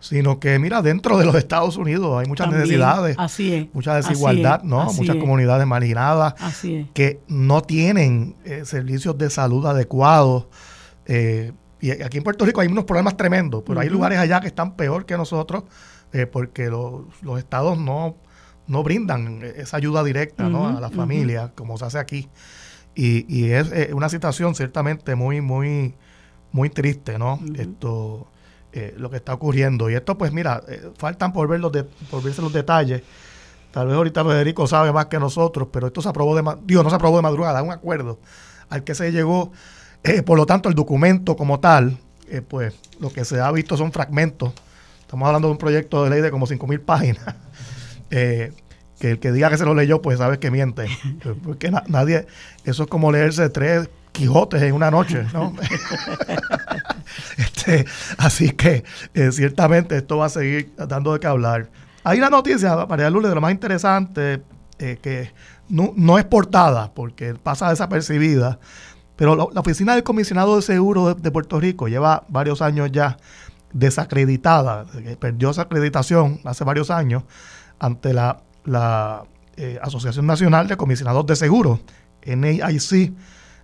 sino 0.00 0.40
que 0.40 0.58
mira, 0.58 0.82
dentro 0.82 1.18
de 1.18 1.24
los 1.24 1.34
Estados 1.34 1.76
Unidos 1.76 2.20
hay 2.20 2.26
muchas 2.26 2.50
necesidades, 2.50 3.16
mucha 3.72 3.94
desigualdad, 3.94 4.62
¿no? 4.62 4.92
Muchas 4.92 5.16
comunidades 5.16 5.66
marginadas 5.66 6.34
que 6.94 7.20
no 7.28 7.62
tienen 7.62 8.36
eh, 8.44 8.64
servicios 8.64 9.16
de 9.16 9.30
salud 9.30 9.64
adecuados. 9.66 10.46
Eh, 11.06 11.52
y 11.80 11.90
aquí 11.90 12.18
en 12.18 12.24
Puerto 12.24 12.44
Rico 12.44 12.60
hay 12.60 12.68
unos 12.68 12.84
problemas 12.84 13.16
tremendos, 13.16 13.62
pero 13.66 13.80
hay 13.80 13.88
lugares 13.88 14.18
allá 14.18 14.40
que 14.40 14.46
están 14.46 14.76
peor 14.76 15.04
que 15.04 15.16
nosotros 15.16 15.64
eh, 16.12 16.26
porque 16.26 16.68
los, 16.68 17.02
los 17.22 17.38
estados 17.38 17.78
no 17.78 18.16
no 18.66 18.82
brindan 18.82 19.42
esa 19.56 19.76
ayuda 19.76 20.02
directa 20.04 20.48
¿no? 20.48 20.68
a 20.68 20.80
la 20.80 20.90
familia, 20.90 21.52
como 21.54 21.76
se 21.76 21.84
hace 21.84 21.98
aquí. 21.98 22.28
Y, 22.94 23.24
y 23.34 23.52
es 23.52 23.72
una 23.92 24.08
situación 24.08 24.54
ciertamente 24.54 25.14
muy, 25.14 25.40
muy, 25.40 25.94
muy 26.52 26.68
triste, 26.70 27.18
¿no? 27.18 27.40
Esto, 27.56 28.28
eh, 28.74 28.94
lo 28.96 29.10
que 29.10 29.16
está 29.16 29.34
ocurriendo. 29.34 29.90
Y 29.90 29.94
esto, 29.94 30.16
pues 30.16 30.32
mira, 30.32 30.62
eh, 30.66 30.90
faltan 30.96 31.32
por 31.32 31.46
ver 31.46 31.60
los 31.60 31.70
de, 31.72 31.84
por 31.84 32.22
verse 32.22 32.40
los 32.40 32.52
detalles. 32.52 33.02
Tal 33.70 33.86
vez 33.86 33.96
ahorita 33.96 34.24
Federico 34.24 34.66
sabe 34.66 34.92
más 34.92 35.06
que 35.06 35.18
nosotros, 35.18 35.68
pero 35.70 35.88
esto 35.88 36.00
se 36.00 36.08
aprobó 36.08 36.34
de, 36.34 36.42
digo, 36.64 36.82
no 36.82 36.88
se 36.88 36.96
aprobó 36.96 37.16
de 37.16 37.22
madrugada, 37.22 37.62
un 37.62 37.70
acuerdo 37.70 38.18
al 38.70 38.82
que 38.82 38.94
se 38.94 39.12
llegó. 39.12 39.52
Eh, 40.04 40.22
por 40.22 40.38
lo 40.38 40.46
tanto, 40.46 40.70
el 40.70 40.74
documento 40.74 41.36
como 41.36 41.60
tal, 41.60 41.98
pues 42.48 42.74
lo 42.98 43.10
que 43.10 43.26
se 43.26 43.40
ha 43.40 43.50
visto 43.52 43.76
son 43.76 43.92
fragmentos. 43.92 44.52
Estamos 45.00 45.26
hablando 45.26 45.48
de 45.48 45.52
un 45.52 45.58
proyecto 45.58 46.04
de 46.04 46.10
ley 46.10 46.20
de 46.22 46.30
como 46.30 46.46
5.000 46.46 46.80
páginas. 46.80 47.24
que 49.02 49.10
el 49.10 49.18
que 49.18 49.32
diga 49.32 49.50
que 49.50 49.58
se 49.58 49.64
lo 49.64 49.74
leyó, 49.74 50.00
pues 50.00 50.18
sabe 50.18 50.38
que 50.38 50.52
miente. 50.52 50.86
Porque 51.44 51.72
nadie, 51.88 52.24
eso 52.62 52.84
es 52.84 52.88
como 52.88 53.10
leerse 53.10 53.48
tres 53.48 53.90
Quijotes 54.12 54.62
en 54.62 54.74
una 54.74 54.92
noche, 54.92 55.26
¿no? 55.32 55.54
este, 57.36 57.84
así 58.18 58.50
que 58.50 58.84
eh, 59.14 59.32
ciertamente 59.32 59.96
esto 59.96 60.18
va 60.18 60.26
a 60.26 60.28
seguir 60.28 60.72
dando 60.76 61.14
de 61.14 61.18
qué 61.18 61.26
hablar. 61.26 61.68
Hay 62.04 62.18
una 62.18 62.30
noticia, 62.30 62.76
María 62.86 63.10
Lourdes, 63.10 63.30
de 63.30 63.34
lo 63.34 63.40
más 63.40 63.50
interesante, 63.50 64.42
eh, 64.78 64.98
que 65.02 65.32
no, 65.68 66.18
es 66.18 66.24
portada 66.26 66.92
porque 66.94 67.34
pasa 67.34 67.70
desapercibida, 67.70 68.60
pero 69.16 69.34
la, 69.34 69.44
Oficina 69.60 69.94
del 69.94 70.04
Comisionado 70.04 70.54
de 70.54 70.62
Seguros 70.62 71.20
de, 71.20 71.30
Puerto 71.32 71.58
Rico 71.58 71.88
lleva 71.88 72.24
varios 72.28 72.62
años 72.62 72.92
ya 72.92 73.16
desacreditada, 73.72 74.84
perdió 75.18 75.50
esa 75.50 75.62
acreditación 75.62 76.40
hace 76.44 76.62
varios 76.62 76.90
años 76.90 77.24
ante 77.80 78.12
la, 78.12 78.42
la 78.64 79.24
eh, 79.56 79.78
Asociación 79.82 80.26
Nacional 80.26 80.66
de 80.66 80.76
Comisionados 80.76 81.26
de 81.26 81.36
Seguros, 81.36 81.80
NAIC, 82.24 83.12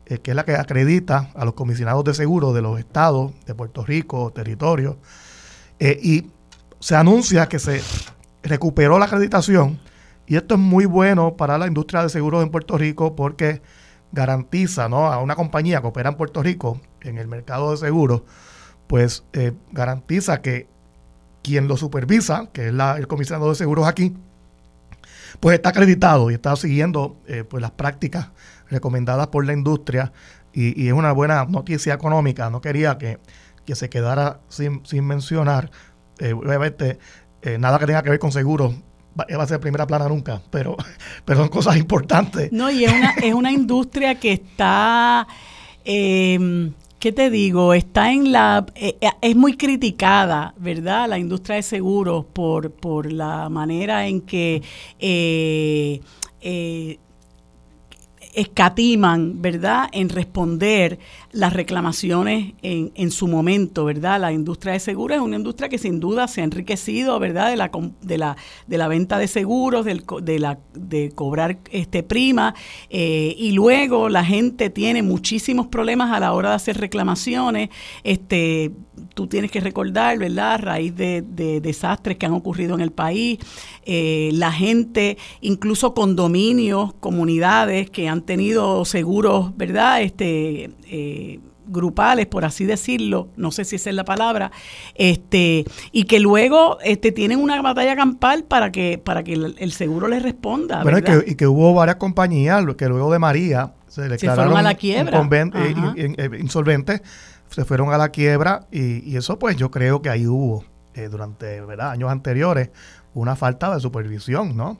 eh, 0.06 0.18
que 0.18 0.30
es 0.30 0.34
la 0.34 0.44
que 0.44 0.54
acredita 0.54 1.30
a 1.34 1.44
los 1.44 1.54
comisionados 1.54 2.04
de 2.04 2.14
seguros 2.14 2.54
de 2.54 2.62
los 2.62 2.78
estados 2.78 3.32
de 3.46 3.54
Puerto 3.54 3.84
Rico, 3.84 4.30
territorios, 4.34 4.96
eh, 5.78 5.98
y 6.02 6.30
se 6.80 6.94
anuncia 6.94 7.48
que 7.48 7.58
se 7.58 7.82
recuperó 8.42 8.98
la 8.98 9.06
acreditación 9.06 9.80
y 10.26 10.36
esto 10.36 10.54
es 10.54 10.60
muy 10.60 10.84
bueno 10.84 11.36
para 11.36 11.56
la 11.56 11.66
industria 11.66 12.02
de 12.02 12.10
seguros 12.10 12.42
en 12.42 12.50
Puerto 12.50 12.76
Rico 12.76 13.16
porque 13.16 13.62
garantiza 14.12 14.84
a 14.84 15.18
una 15.18 15.36
compañía 15.36 15.80
que 15.80 15.86
opera 15.86 16.10
en 16.10 16.16
Puerto 16.16 16.42
Rico 16.42 16.80
en 17.00 17.18
el 17.18 17.28
mercado 17.28 17.70
de 17.70 17.76
seguros, 17.78 18.22
pues 18.86 19.24
garantiza 19.72 20.42
que 20.42 20.68
quien 21.42 21.68
lo 21.68 21.76
supervisa, 21.76 22.48
que 22.52 22.68
es 22.68 22.74
el 22.74 23.06
comisionado 23.06 23.48
de 23.48 23.54
seguros 23.54 23.86
aquí, 23.86 24.14
pues 25.40 25.56
está 25.56 25.70
acreditado 25.70 26.30
y 26.30 26.34
está 26.34 26.54
siguiendo 26.56 27.20
pues 27.48 27.60
las 27.60 27.70
prácticas 27.70 28.30
recomendadas 28.70 29.28
por 29.28 29.46
la 29.46 29.52
industria 29.52 30.12
y, 30.52 30.88
es 30.88 30.92
una 30.92 31.12
buena 31.12 31.44
noticia 31.44 31.94
económica. 31.94 32.50
No 32.50 32.60
quería 32.60 32.98
que, 32.98 33.18
se 33.74 33.88
quedara 33.88 34.40
sin, 34.48 34.84
sin 34.84 35.06
mencionar. 35.06 35.70
Eh, 36.18 36.32
obviamente, 36.32 36.98
eh, 37.42 37.58
nada 37.58 37.78
que 37.78 37.86
tenga 37.86 38.02
que 38.02 38.10
ver 38.10 38.18
con 38.18 38.32
seguros 38.32 38.74
va, 39.18 39.42
a 39.42 39.46
ser 39.46 39.60
primera 39.60 39.86
plana 39.86 40.08
nunca, 40.08 40.40
pero, 40.50 40.76
pero 41.24 41.40
son 41.40 41.48
cosas 41.48 41.76
importantes. 41.76 42.50
No, 42.50 42.70
y 42.70 42.84
es 42.84 42.92
una, 42.92 43.10
es 43.22 43.34
una 43.34 43.52
industria 43.52 44.14
que 44.16 44.32
está... 44.32 45.26
Eh, 45.84 46.72
¿qué 46.98 47.12
te 47.12 47.30
digo? 47.30 47.74
Está 47.74 48.12
en 48.12 48.32
la, 48.32 48.66
eh, 48.74 48.98
es 49.20 49.36
muy 49.36 49.56
criticada, 49.56 50.54
¿verdad? 50.58 51.08
La 51.08 51.18
industria 51.18 51.56
de 51.56 51.62
seguros 51.62 52.24
por, 52.26 52.72
por 52.72 53.12
la 53.12 53.48
manera 53.48 54.06
en 54.06 54.20
que 54.22 54.62
eh, 54.98 56.00
escatiman, 58.34 59.42
¿verdad?, 59.42 59.88
en 59.92 60.08
responder 60.08 60.98
las 61.32 61.52
reclamaciones 61.52 62.54
en, 62.62 62.90
en, 62.94 63.10
su 63.10 63.28
momento, 63.28 63.84
¿verdad? 63.84 64.20
La 64.20 64.32
industria 64.32 64.72
de 64.72 64.80
seguros 64.80 65.16
es 65.16 65.22
una 65.22 65.36
industria 65.36 65.68
que 65.68 65.76
sin 65.76 66.00
duda 66.00 66.26
se 66.26 66.40
ha 66.40 66.44
enriquecido, 66.44 67.18
¿verdad?, 67.18 67.50
de 67.50 67.56
la, 67.56 67.70
de 68.00 68.18
la, 68.18 68.36
de 68.66 68.78
la 68.78 68.88
venta 68.88 69.18
de 69.18 69.28
seguros, 69.28 69.84
del, 69.84 70.04
de, 70.22 70.38
la, 70.38 70.58
de 70.72 71.10
cobrar 71.14 71.58
este 71.70 72.02
prima, 72.02 72.54
eh, 72.88 73.34
y 73.36 73.52
luego 73.52 74.08
la 74.08 74.24
gente 74.24 74.70
tiene 74.70 75.02
muchísimos 75.02 75.66
problemas 75.66 76.12
a 76.12 76.20
la 76.20 76.32
hora 76.32 76.50
de 76.50 76.54
hacer 76.56 76.78
reclamaciones, 76.78 77.68
este, 78.04 78.72
tú 79.14 79.26
tienes 79.26 79.50
que 79.50 79.60
recordar, 79.60 80.18
¿verdad?, 80.18 80.54
a 80.54 80.56
raíz 80.56 80.96
de, 80.96 81.22
desastres 81.60 82.16
que 82.16 82.24
han 82.24 82.32
ocurrido 82.32 82.74
en 82.74 82.80
el 82.80 82.90
país, 82.90 83.38
eh, 83.84 84.30
la 84.32 84.50
gente, 84.50 85.18
incluso 85.42 85.92
condominios, 85.92 86.94
comunidades 86.94 87.90
que 87.90 88.08
han 88.08 88.22
tenido 88.22 88.86
seguros, 88.86 89.54
¿verdad?, 89.58 90.00
este... 90.00 90.70
Eh, 90.90 91.17
grupales, 91.68 92.26
por 92.26 92.44
así 92.44 92.64
decirlo, 92.64 93.28
no 93.36 93.52
sé 93.52 93.64
si 93.64 93.76
esa 93.76 93.90
es 93.90 93.96
la 93.96 94.04
palabra, 94.04 94.50
este, 94.94 95.64
y 95.92 96.04
que 96.04 96.18
luego 96.18 96.78
este, 96.82 97.12
tienen 97.12 97.40
una 97.40 97.60
batalla 97.62 97.94
campal 97.94 98.44
para 98.44 98.72
que, 98.72 98.98
para 99.02 99.22
que 99.22 99.34
el, 99.34 99.72
seguro 99.72 100.08
les 100.08 100.22
responda. 100.22 100.82
Bueno, 100.82 100.98
y 100.98 101.34
que, 101.34 101.46
hubo 101.46 101.74
varias 101.74 101.96
compañías 101.96 102.64
que 102.76 102.88
luego 102.88 103.12
de 103.12 103.18
María 103.18 103.74
se 103.88 104.08
declararon 104.08 104.56
a 104.56 104.62
la 104.62 104.74
quiebra. 104.74 105.28
Eh, 105.54 106.30
insolventes, 106.40 107.02
se 107.50 107.64
fueron 107.64 107.92
a 107.92 107.98
la 107.98 108.08
quiebra, 108.08 108.66
y, 108.72 109.16
eso 109.16 109.38
pues 109.38 109.56
yo 109.56 109.70
creo 109.70 110.02
que 110.02 110.10
ahí 110.10 110.26
hubo, 110.26 110.64
eh, 110.94 111.08
durante 111.08 111.60
¿verdad? 111.60 111.90
años 111.90 112.10
anteriores, 112.10 112.70
una 113.14 113.36
falta 113.36 113.74
de 113.74 113.80
supervisión, 113.80 114.56
¿no? 114.56 114.78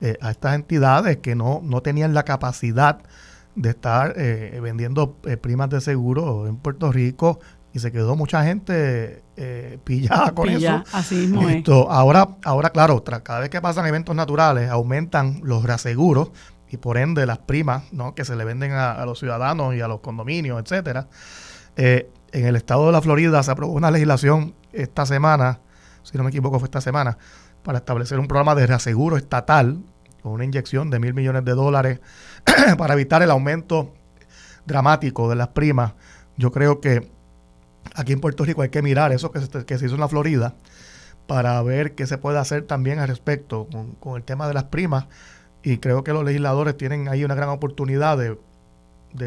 Eh, 0.00 0.16
a 0.20 0.30
estas 0.30 0.54
entidades 0.54 1.16
que 1.16 1.34
no, 1.34 1.60
no 1.64 1.80
tenían 1.80 2.14
la 2.14 2.22
capacidad 2.22 3.00
de 3.58 3.70
estar 3.70 4.14
eh, 4.16 4.58
vendiendo 4.62 5.16
eh, 5.24 5.36
primas 5.36 5.68
de 5.68 5.80
seguro 5.80 6.46
en 6.46 6.56
Puerto 6.56 6.92
Rico 6.92 7.40
y 7.72 7.80
se 7.80 7.90
quedó 7.90 8.14
mucha 8.14 8.44
gente 8.44 9.22
eh, 9.36 9.78
pillada 9.84 10.32
con 10.32 10.48
eso. 10.48 10.84
Así 10.92 11.16
mismo 11.16 11.48
Esto, 11.48 11.90
Ahora, 11.90 12.36
ahora, 12.44 12.70
claro, 12.70 13.02
cada 13.04 13.40
vez 13.40 13.50
que 13.50 13.60
pasan 13.60 13.86
eventos 13.86 14.14
naturales, 14.14 14.70
aumentan 14.70 15.40
los 15.42 15.64
reaseguros 15.64 16.30
y 16.70 16.76
por 16.76 16.98
ende 16.98 17.26
las 17.26 17.38
primas 17.38 17.92
¿no? 17.92 18.14
que 18.14 18.24
se 18.24 18.36
le 18.36 18.44
venden 18.44 18.72
a, 18.72 19.04
los 19.04 19.18
ciudadanos 19.18 19.74
y 19.74 19.80
a 19.80 19.88
los 19.88 20.00
condominios, 20.00 20.62
etcétera. 20.62 21.08
en 21.76 22.06
el 22.32 22.56
estado 22.56 22.86
de 22.86 22.92
la 22.92 23.02
Florida 23.02 23.42
se 23.42 23.50
aprobó 23.50 23.72
una 23.72 23.90
legislación 23.90 24.54
esta 24.72 25.04
semana, 25.04 25.60
si 26.04 26.16
no 26.16 26.24
me 26.24 26.30
equivoco 26.30 26.58
fue 26.58 26.66
esta 26.66 26.80
semana, 26.80 27.18
para 27.64 27.78
establecer 27.78 28.20
un 28.20 28.28
programa 28.28 28.54
de 28.54 28.66
reaseguro 28.66 29.16
estatal 29.16 29.82
con 30.22 30.32
una 30.32 30.44
inyección 30.44 30.90
de 30.90 31.00
mil 31.00 31.14
millones 31.14 31.44
de 31.44 31.52
dólares 31.52 32.00
para 32.78 32.94
evitar 32.94 33.22
el 33.22 33.30
aumento 33.30 33.94
dramático 34.66 35.28
de 35.28 35.36
las 35.36 35.48
primas. 35.48 35.94
Yo 36.36 36.52
creo 36.52 36.80
que 36.80 37.10
aquí 37.94 38.12
en 38.12 38.20
Puerto 38.20 38.44
Rico 38.44 38.62
hay 38.62 38.68
que 38.68 38.82
mirar 38.82 39.12
eso 39.12 39.30
que 39.30 39.40
se, 39.40 39.64
que 39.64 39.78
se 39.78 39.86
hizo 39.86 39.94
en 39.94 40.00
la 40.00 40.08
Florida 40.08 40.54
para 41.26 41.60
ver 41.62 41.94
qué 41.94 42.06
se 42.06 42.18
puede 42.18 42.38
hacer 42.38 42.62
también 42.62 42.98
al 42.98 43.08
respecto 43.08 43.68
con, 44.00 44.16
el 44.16 44.22
tema 44.22 44.48
de 44.48 44.54
las 44.54 44.64
primas. 44.64 45.06
Y 45.62 45.78
creo 45.78 46.04
que 46.04 46.12
los 46.12 46.24
legisladores 46.24 46.76
tienen 46.76 47.08
ahí 47.08 47.24
una 47.24 47.34
gran 47.34 47.48
oportunidad 47.48 48.16
de, 48.16 48.38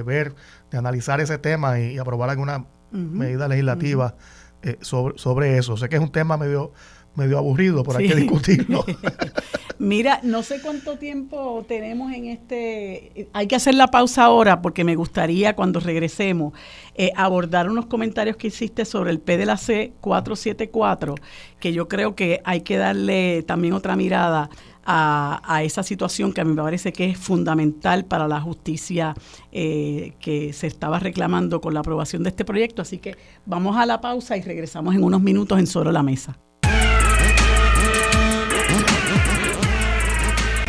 ver, 0.03 0.33
de 0.71 0.77
analizar 0.77 1.19
ese 1.21 1.37
tema 1.37 1.79
y, 1.79 1.97
aprobar 1.97 2.29
alguna 2.29 2.65
medida 2.91 3.47
legislativa 3.47 4.15
eh, 4.63 4.77
sobre, 4.81 5.17
sobre 5.17 5.57
eso. 5.57 5.77
Sé 5.77 5.89
que 5.89 5.97
es 5.97 6.01
un 6.01 6.11
tema 6.11 6.37
medio 6.37 6.71
medio 7.15 7.37
aburrido, 7.37 7.83
por 7.83 7.97
hay 7.97 8.07
que 8.07 8.15
discutirlo. 8.15 8.85
Mira, 9.81 10.19
no 10.21 10.43
sé 10.43 10.61
cuánto 10.61 10.99
tiempo 10.99 11.65
tenemos 11.67 12.13
en 12.13 12.27
este... 12.27 13.27
Hay 13.33 13.47
que 13.47 13.55
hacer 13.55 13.73
la 13.73 13.87
pausa 13.87 14.25
ahora 14.25 14.61
porque 14.61 14.83
me 14.83 14.95
gustaría 14.95 15.55
cuando 15.55 15.79
regresemos 15.79 16.53
eh, 16.93 17.11
abordar 17.15 17.67
unos 17.67 17.87
comentarios 17.87 18.37
que 18.37 18.49
hiciste 18.49 18.85
sobre 18.85 19.09
el 19.09 19.19
P 19.19 19.37
de 19.37 19.47
la 19.47 19.57
C 19.57 19.93
474, 20.01 21.15
que 21.59 21.73
yo 21.73 21.87
creo 21.87 22.13
que 22.13 22.41
hay 22.43 22.61
que 22.61 22.77
darle 22.77 23.41
también 23.41 23.73
otra 23.73 23.95
mirada 23.95 24.51
a, 24.85 25.63
esa 25.63 25.81
situación 25.81 26.31
que 26.31 26.41
a 26.41 26.45
mí 26.45 26.53
me 26.53 26.61
parece 26.61 26.93
que 26.93 27.09
es 27.09 27.17
fundamental 27.17 28.05
para 28.05 28.27
la 28.27 28.39
justicia 28.39 29.15
eh, 29.51 30.13
que 30.19 30.53
se 30.53 30.67
estaba 30.67 30.99
reclamando 30.99 31.59
con 31.59 31.73
la 31.73 31.79
aprobación 31.79 32.21
de 32.21 32.29
este 32.29 32.45
proyecto. 32.45 32.83
Así 32.83 32.99
que 32.99 33.17
vamos 33.47 33.75
a 33.77 33.87
la 33.87 33.99
pausa 33.99 34.37
y 34.37 34.43
regresamos 34.43 34.93
en 34.93 35.03
unos 35.03 35.23
minutos 35.23 35.57
en 35.57 35.65
Solo 35.65 35.91
la 35.91 36.03
Mesa. 36.03 36.37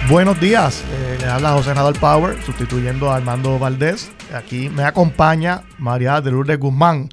Buenos 0.08 0.40
días, 0.40 0.84
eh, 0.92 1.18
le 1.20 1.26
habla 1.26 1.52
José 1.52 1.74
Nadal 1.74 1.94
Power, 1.94 2.36
sustituyendo 2.42 3.10
a 3.10 3.16
Armando 3.16 3.58
Valdés. 3.58 4.10
Aquí 4.34 4.68
me 4.68 4.82
acompaña 4.82 5.62
María 5.78 6.20
de 6.20 6.32
Lourdes 6.32 6.58
Guzmán, 6.58 7.08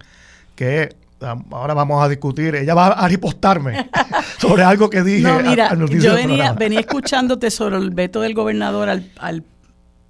que 0.55 0.95
ahora 1.51 1.75
vamos 1.75 2.03
a 2.03 2.09
discutir, 2.09 2.55
ella 2.55 2.73
va 2.73 2.87
a 2.87 3.07
ripostarme 3.07 3.89
sobre 4.39 4.63
algo 4.63 4.89
que 4.89 5.03
dije. 5.03 5.21
No, 5.21 5.39
mira, 5.39 5.73
yo 5.75 6.15
venía, 6.15 6.53
venía, 6.53 6.79
escuchándote 6.81 7.51
sobre 7.51 7.77
el 7.77 7.91
veto 7.91 8.21
del 8.21 8.33
gobernador 8.33 8.89
al, 8.89 9.43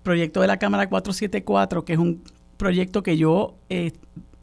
proyecto 0.02 0.42
de 0.42 0.48
la 0.48 0.58
Cámara 0.58 0.88
474, 0.88 1.84
que 1.84 1.94
es 1.94 2.00
un 2.00 2.24
proyecto 2.58 3.04
que 3.04 3.18
yo 3.18 3.56
eh, 3.70 3.92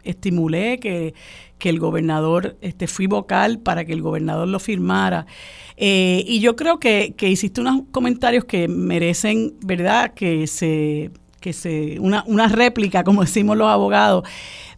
estimulé 0.05 0.79
que, 0.79 1.15
que 1.59 1.71
el 1.71 1.79
gobernador, 1.79 2.57
este, 2.61 2.87
fui 2.87 3.07
vocal 3.07 3.59
para 3.59 3.85
que 3.85 3.93
el 3.93 4.03
gobernador 4.03 4.49
lo 4.49 4.59
firmara. 4.59 5.27
Eh, 5.77 6.25
y 6.27 6.41
yo 6.41 6.57
creo 6.57 6.79
que, 6.79 7.15
que 7.17 7.29
hiciste 7.29 7.61
unos 7.61 7.83
comentarios 7.91 8.45
que 8.45 8.69
merecen, 8.69 9.55
¿verdad?, 9.65 10.13
que 10.15 10.47
se, 10.47 11.11
que 11.41 11.53
se, 11.53 11.99
una, 12.01 12.25
una 12.27 12.49
réplica, 12.49 13.05
como 13.05 13.23
decimos 13.23 13.57
los 13.57 13.69
abogados. 13.69 14.25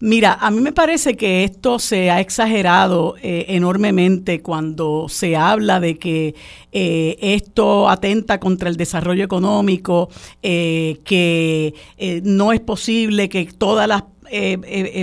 Mira, 0.01 0.39
a 0.41 0.53
mí 0.53 0.61
me 0.61 0.73
parece 0.73 1.17
que 1.17 1.43
esto 1.43 1.81
se 1.81 2.11
ha 2.11 2.21
exagerado 2.21 3.17
eh, 3.21 3.47
enormemente 3.49 4.43
cuando 4.43 5.09
se 5.09 5.35
habla 5.35 5.81
de 5.81 5.99
que 5.99 6.37
eh, 6.71 7.17
esto 7.21 7.89
atenta 7.89 8.39
contra 8.39 8.69
el 8.69 8.77
desarrollo 8.77 9.25
económico, 9.25 10.09
que 10.41 11.75
no 12.23 12.53
es 12.53 12.61
posible 12.61 13.29
que 13.29 13.45
todas 13.47 13.89
las 13.89 14.05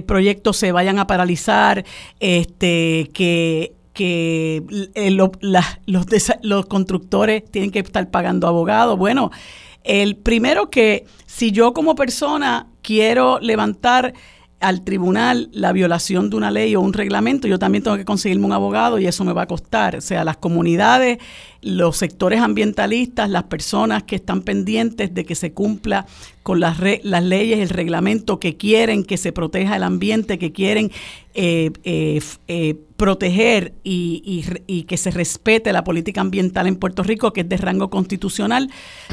proyectos 0.05 0.57
se 0.57 0.71
vayan 0.71 0.99
a 0.99 1.07
paralizar, 1.07 1.85
este, 2.19 3.09
que 3.13 3.73
que 3.95 4.61
los, 5.09 5.29
los 6.41 6.65
constructores 6.65 7.49
tienen 7.49 7.71
que 7.71 7.79
estar 7.79 8.11
pagando 8.11 8.45
abogados. 8.45 8.99
Bueno, 8.99 9.31
el 9.85 10.17
primero 10.17 10.69
que 10.69 11.05
si 11.25 11.51
yo 11.51 11.73
como 11.73 11.95
persona 11.95 12.67
quiero 12.81 13.39
levantar 13.39 14.13
al 14.65 14.81
tribunal 14.83 15.49
la 15.51 15.71
violación 15.73 16.31
de 16.31 16.37
una 16.37 16.49
ley 16.49 16.75
o 16.75 16.81
un 16.81 16.93
reglamento, 16.93 17.47
yo 17.47 17.59
también 17.59 17.83
tengo 17.83 17.97
que 17.97 18.03
conseguirme 18.03 18.47
un 18.47 18.51
abogado 18.51 18.97
y 18.97 19.05
eso 19.05 19.23
me 19.23 19.31
va 19.31 19.43
a 19.43 19.47
costar. 19.47 19.95
O 19.95 20.01
sea, 20.01 20.23
las 20.23 20.37
comunidades, 20.37 21.19
los 21.61 21.97
sectores 21.97 22.41
ambientalistas, 22.41 23.29
las 23.29 23.43
personas 23.43 24.01
que 24.03 24.15
están 24.15 24.41
pendientes 24.41 25.13
de 25.13 25.23
que 25.23 25.35
se 25.35 25.53
cumpla 25.53 26.07
con 26.41 26.59
las, 26.59 26.77
las 27.03 27.23
leyes, 27.23 27.59
el 27.59 27.69
reglamento, 27.69 28.39
que 28.39 28.57
quieren 28.57 29.03
que 29.03 29.17
se 29.17 29.31
proteja 29.31 29.75
el 29.75 29.83
ambiente, 29.83 30.39
que 30.39 30.51
quieren 30.51 30.91
eh, 31.35 31.69
eh, 31.83 32.19
eh, 32.47 32.75
proteger 32.97 33.73
y, 33.83 34.43
y, 34.65 34.83
que 34.83 34.97
se 34.97 35.11
respete 35.11 35.73
la 35.73 35.83
política 35.83 36.21
ambiental 36.21 36.65
en 36.65 36.77
Puerto 36.77 37.03
Rico, 37.03 37.33
que 37.33 37.41
es 37.41 37.49
de 37.49 37.57
rango 37.57 37.91
constitucional, 37.91 38.71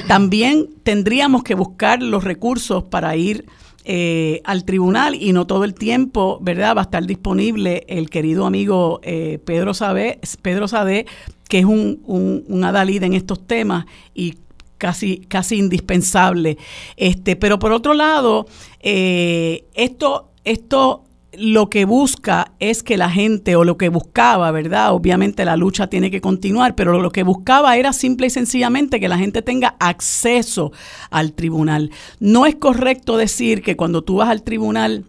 también 0.08 0.70
tendríamos 0.82 1.42
que 1.42 1.54
buscar 1.54 2.02
los 2.02 2.24
recursos 2.24 2.84
para 2.84 3.16
ir 3.16 3.44
eh, 3.84 4.40
al 4.44 4.64
tribunal 4.64 5.14
y 5.14 5.32
no 5.32 5.46
todo 5.46 5.64
el 5.64 5.74
tiempo, 5.74 6.38
¿verdad? 6.40 6.76
Va 6.76 6.82
a 6.82 6.84
estar 6.84 7.04
disponible 7.06 7.84
el 7.88 8.10
querido 8.10 8.46
amigo 8.46 9.00
eh, 9.02 9.38
Pedro, 9.44 9.72
Pedro 10.42 10.68
Sade, 10.68 11.06
que 11.48 11.58
es 11.58 11.64
un, 11.64 12.00
un, 12.04 12.44
un 12.48 12.64
adalid 12.64 13.02
en 13.02 13.14
estos 13.14 13.46
temas 13.46 13.86
y 14.14 14.36
casi, 14.78 15.18
casi 15.28 15.58
indispensable. 15.58 16.58
Este, 16.96 17.36
pero 17.36 17.58
por 17.58 17.72
otro 17.72 17.94
lado, 17.94 18.46
eh, 18.80 19.64
esto, 19.74 20.30
esto 20.44 21.04
lo 21.32 21.70
que 21.70 21.84
busca 21.84 22.52
es 22.58 22.82
que 22.82 22.96
la 22.96 23.10
gente, 23.10 23.56
o 23.56 23.64
lo 23.64 23.78
que 23.78 23.88
buscaba, 23.88 24.50
¿verdad? 24.50 24.92
Obviamente 24.92 25.44
la 25.44 25.56
lucha 25.56 25.86
tiene 25.86 26.10
que 26.10 26.20
continuar, 26.20 26.74
pero 26.74 27.00
lo 27.00 27.10
que 27.10 27.22
buscaba 27.22 27.76
era 27.76 27.92
simple 27.92 28.26
y 28.26 28.30
sencillamente 28.30 29.00
que 29.00 29.08
la 29.08 29.18
gente 29.18 29.40
tenga 29.40 29.76
acceso 29.80 30.72
al 31.10 31.32
tribunal. 31.32 31.90
No 32.20 32.44
es 32.46 32.56
correcto 32.56 33.16
decir 33.16 33.62
que 33.62 33.76
cuando 33.76 34.02
tú 34.02 34.16
vas 34.16 34.28
al 34.28 34.42
tribunal 34.42 35.06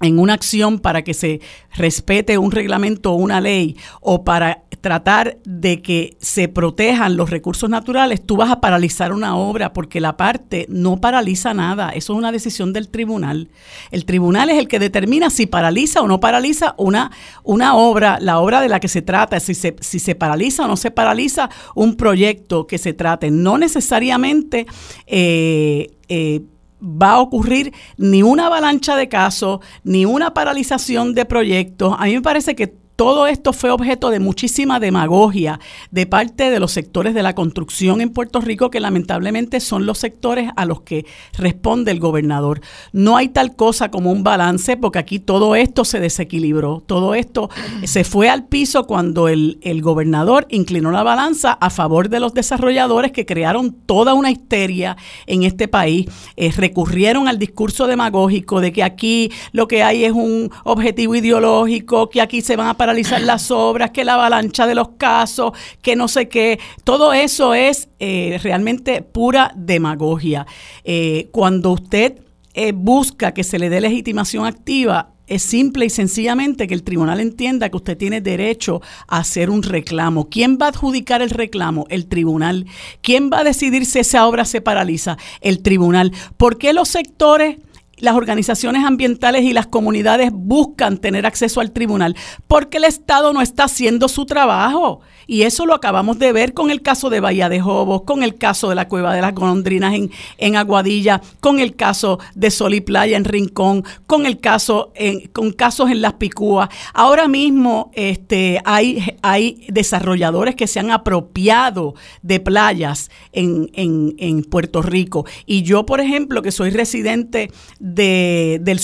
en 0.00 0.18
una 0.18 0.34
acción 0.34 0.80
para 0.80 1.02
que 1.02 1.14
se 1.14 1.40
respete 1.74 2.38
un 2.38 2.50
reglamento 2.50 3.12
o 3.12 3.16
una 3.16 3.40
ley 3.40 3.76
o 4.00 4.24
para 4.24 4.64
tratar 4.82 5.38
de 5.44 5.80
que 5.80 6.16
se 6.20 6.48
protejan 6.48 7.16
los 7.16 7.30
recursos 7.30 7.70
naturales, 7.70 8.20
tú 8.26 8.36
vas 8.36 8.50
a 8.50 8.60
paralizar 8.60 9.12
una 9.12 9.36
obra 9.36 9.72
porque 9.72 10.00
la 10.00 10.16
parte 10.16 10.66
no 10.68 11.00
paraliza 11.00 11.54
nada. 11.54 11.90
Eso 11.90 12.12
es 12.12 12.18
una 12.18 12.32
decisión 12.32 12.72
del 12.72 12.88
tribunal. 12.88 13.48
El 13.92 14.04
tribunal 14.04 14.50
es 14.50 14.58
el 14.58 14.66
que 14.66 14.80
determina 14.80 15.30
si 15.30 15.46
paraliza 15.46 16.02
o 16.02 16.08
no 16.08 16.18
paraliza 16.18 16.74
una, 16.78 17.12
una 17.44 17.76
obra, 17.76 18.18
la 18.20 18.40
obra 18.40 18.60
de 18.60 18.68
la 18.68 18.80
que 18.80 18.88
se 18.88 19.02
trata, 19.02 19.38
si 19.38 19.54
se, 19.54 19.76
si 19.80 20.00
se 20.00 20.16
paraliza 20.16 20.64
o 20.64 20.68
no 20.68 20.76
se 20.76 20.90
paraliza 20.90 21.48
un 21.76 21.96
proyecto 21.96 22.66
que 22.66 22.78
se 22.78 22.92
trate. 22.92 23.30
No 23.30 23.58
necesariamente 23.58 24.66
eh, 25.06 25.92
eh, 26.08 26.42
va 26.82 27.12
a 27.12 27.20
ocurrir 27.20 27.72
ni 27.96 28.24
una 28.24 28.46
avalancha 28.46 28.96
de 28.96 29.08
casos, 29.08 29.60
ni 29.84 30.04
una 30.04 30.34
paralización 30.34 31.14
de 31.14 31.24
proyectos. 31.24 31.94
A 31.96 32.06
mí 32.06 32.14
me 32.14 32.22
parece 32.22 32.56
que 32.56 32.81
todo 32.96 33.26
esto 33.26 33.52
fue 33.52 33.70
objeto 33.70 34.10
de 34.10 34.20
muchísima 34.20 34.78
demagogia 34.78 35.60
de 35.90 36.06
parte 36.06 36.50
de 36.50 36.60
los 36.60 36.72
sectores 36.72 37.14
de 37.14 37.22
la 37.22 37.34
construcción 37.34 38.00
en 38.00 38.10
Puerto 38.10 38.40
Rico, 38.40 38.70
que 38.70 38.80
lamentablemente 38.80 39.60
son 39.60 39.86
los 39.86 39.98
sectores 39.98 40.50
a 40.56 40.64
los 40.66 40.82
que 40.82 41.06
responde 41.36 41.90
el 41.90 42.00
gobernador. 42.00 42.60
No 42.92 43.16
hay 43.16 43.28
tal 43.28 43.56
cosa 43.56 43.90
como 43.90 44.12
un 44.12 44.22
balance, 44.22 44.76
porque 44.76 44.98
aquí 44.98 45.18
todo 45.18 45.56
esto 45.56 45.84
se 45.84 46.00
desequilibró, 46.00 46.82
todo 46.86 47.14
esto 47.14 47.50
se 47.84 48.04
fue 48.04 48.28
al 48.28 48.46
piso 48.46 48.86
cuando 48.86 49.28
el, 49.28 49.58
gobernador 49.82 50.46
inclinó 50.50 50.92
la 50.92 51.02
balanza 51.02 51.52
a 51.52 51.70
favor 51.70 52.08
de 52.08 52.20
los 52.20 52.34
desarrolladores 52.34 53.10
que 53.10 53.26
crearon 53.26 53.72
toda 53.72 54.14
una 54.14 54.30
histeria 54.30 54.96
en 55.26 55.42
este 55.42 55.66
país, 55.66 56.06
eh, 56.36 56.52
recurrieron 56.52 57.26
al 57.26 57.38
discurso 57.38 57.86
demagógico 57.86 58.60
de 58.60 58.72
que 58.72 58.82
aquí 58.82 59.32
lo 59.50 59.66
que 59.66 59.82
hay 59.82 60.04
es 60.04 60.12
un 60.12 60.50
objetivo 60.64 61.16
ideológico, 61.16 62.10
que 62.10 62.20
aquí 62.20 62.42
se 62.42 62.54
van 62.54 62.68
a 62.68 62.74
paralizar 62.82 63.20
las 63.22 63.52
obras, 63.52 63.92
que 63.92 64.04
la 64.04 64.14
avalancha 64.14 64.66
de 64.66 64.74
los 64.74 64.88
casos, 64.98 65.52
que 65.82 65.94
no 65.94 66.08
sé 66.08 66.28
qué. 66.28 66.58
Todo 66.82 67.12
eso 67.12 67.54
es 67.54 67.88
eh, 68.00 68.40
realmente 68.42 69.02
pura 69.02 69.52
demagogia. 69.54 70.48
Eh, 70.82 71.28
cuando 71.30 71.70
usted 71.70 72.18
eh, 72.54 72.72
busca 72.74 73.34
que 73.34 73.44
se 73.44 73.60
le 73.60 73.70
dé 73.70 73.80
legitimación 73.80 74.46
activa, 74.46 75.10
es 75.28 75.44
simple 75.44 75.84
y 75.84 75.90
sencillamente 75.90 76.66
que 76.66 76.74
el 76.74 76.82
tribunal 76.82 77.20
entienda 77.20 77.68
que 77.68 77.76
usted 77.76 77.96
tiene 77.96 78.20
derecho 78.20 78.82
a 79.06 79.18
hacer 79.18 79.48
un 79.48 79.62
reclamo. 79.62 80.28
¿Quién 80.28 80.58
va 80.60 80.66
a 80.66 80.70
adjudicar 80.70 81.22
el 81.22 81.30
reclamo? 81.30 81.86
El 81.88 82.06
tribunal. 82.06 82.66
¿Quién 83.00 83.30
va 83.32 83.38
a 83.38 83.44
decidir 83.44 83.86
si 83.86 84.00
esa 84.00 84.26
obra 84.26 84.44
se 84.44 84.60
paraliza? 84.60 85.18
El 85.40 85.62
tribunal. 85.62 86.10
¿Por 86.36 86.58
qué 86.58 86.72
los 86.72 86.88
sectores 86.88 87.58
las 87.98 88.16
organizaciones 88.16 88.84
ambientales 88.84 89.42
y 89.42 89.52
las 89.52 89.66
comunidades 89.66 90.30
buscan 90.32 90.98
tener 90.98 91.24
acceso 91.24 91.60
al 91.60 91.72
tribunal 91.72 92.16
porque 92.48 92.78
el 92.78 92.84
Estado 92.84 93.32
no 93.32 93.40
está 93.40 93.64
haciendo 93.64 94.08
su 94.08 94.26
trabajo. 94.26 95.00
Y 95.28 95.42
eso 95.42 95.66
lo 95.66 95.74
acabamos 95.74 96.18
de 96.18 96.32
ver 96.32 96.52
con 96.52 96.70
el 96.70 96.82
caso 96.82 97.08
de 97.08 97.20
Bahía 97.20 97.48
de 97.48 97.60
Jobos, 97.60 98.02
con 98.02 98.24
el 98.24 98.36
caso 98.36 98.68
de 98.68 98.74
la 98.74 98.88
Cueva 98.88 99.14
de 99.14 99.20
las 99.22 99.34
Golondrinas 99.34 99.94
en, 99.94 100.10
en 100.36 100.56
Aguadilla, 100.56 101.22
con 101.40 101.60
el 101.60 101.76
caso 101.76 102.18
de 102.34 102.50
Sol 102.50 102.74
y 102.74 102.80
Playa 102.80 103.16
en 103.16 103.24
Rincón, 103.24 103.84
con 104.06 104.26
el 104.26 104.40
caso 104.40 104.92
en, 104.96 105.28
con 105.28 105.52
casos 105.52 105.90
en 105.90 106.02
Las 106.02 106.14
Picúas. 106.14 106.68
Ahora 106.92 107.28
mismo 107.28 107.92
este, 107.94 108.60
hay, 108.64 109.16
hay 109.22 109.64
desarrolladores 109.68 110.56
que 110.56 110.66
se 110.66 110.80
han 110.80 110.90
apropiado 110.90 111.94
de 112.22 112.40
playas 112.40 113.10
en, 113.32 113.70
en, 113.74 114.16
en 114.18 114.42
Puerto 114.42 114.82
Rico. 114.82 115.24
Y 115.46 115.62
yo, 115.62 115.86
por 115.86 116.00
ejemplo, 116.00 116.42
que 116.42 116.50
soy 116.50 116.70
residente 116.70 117.50
de, 117.82 118.60
del, 118.62 118.80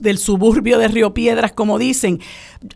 del 0.00 0.18
suburbio 0.18 0.78
de 0.78 0.86
Río 0.86 1.12
Piedras, 1.12 1.50
como 1.50 1.80
dicen, 1.80 2.20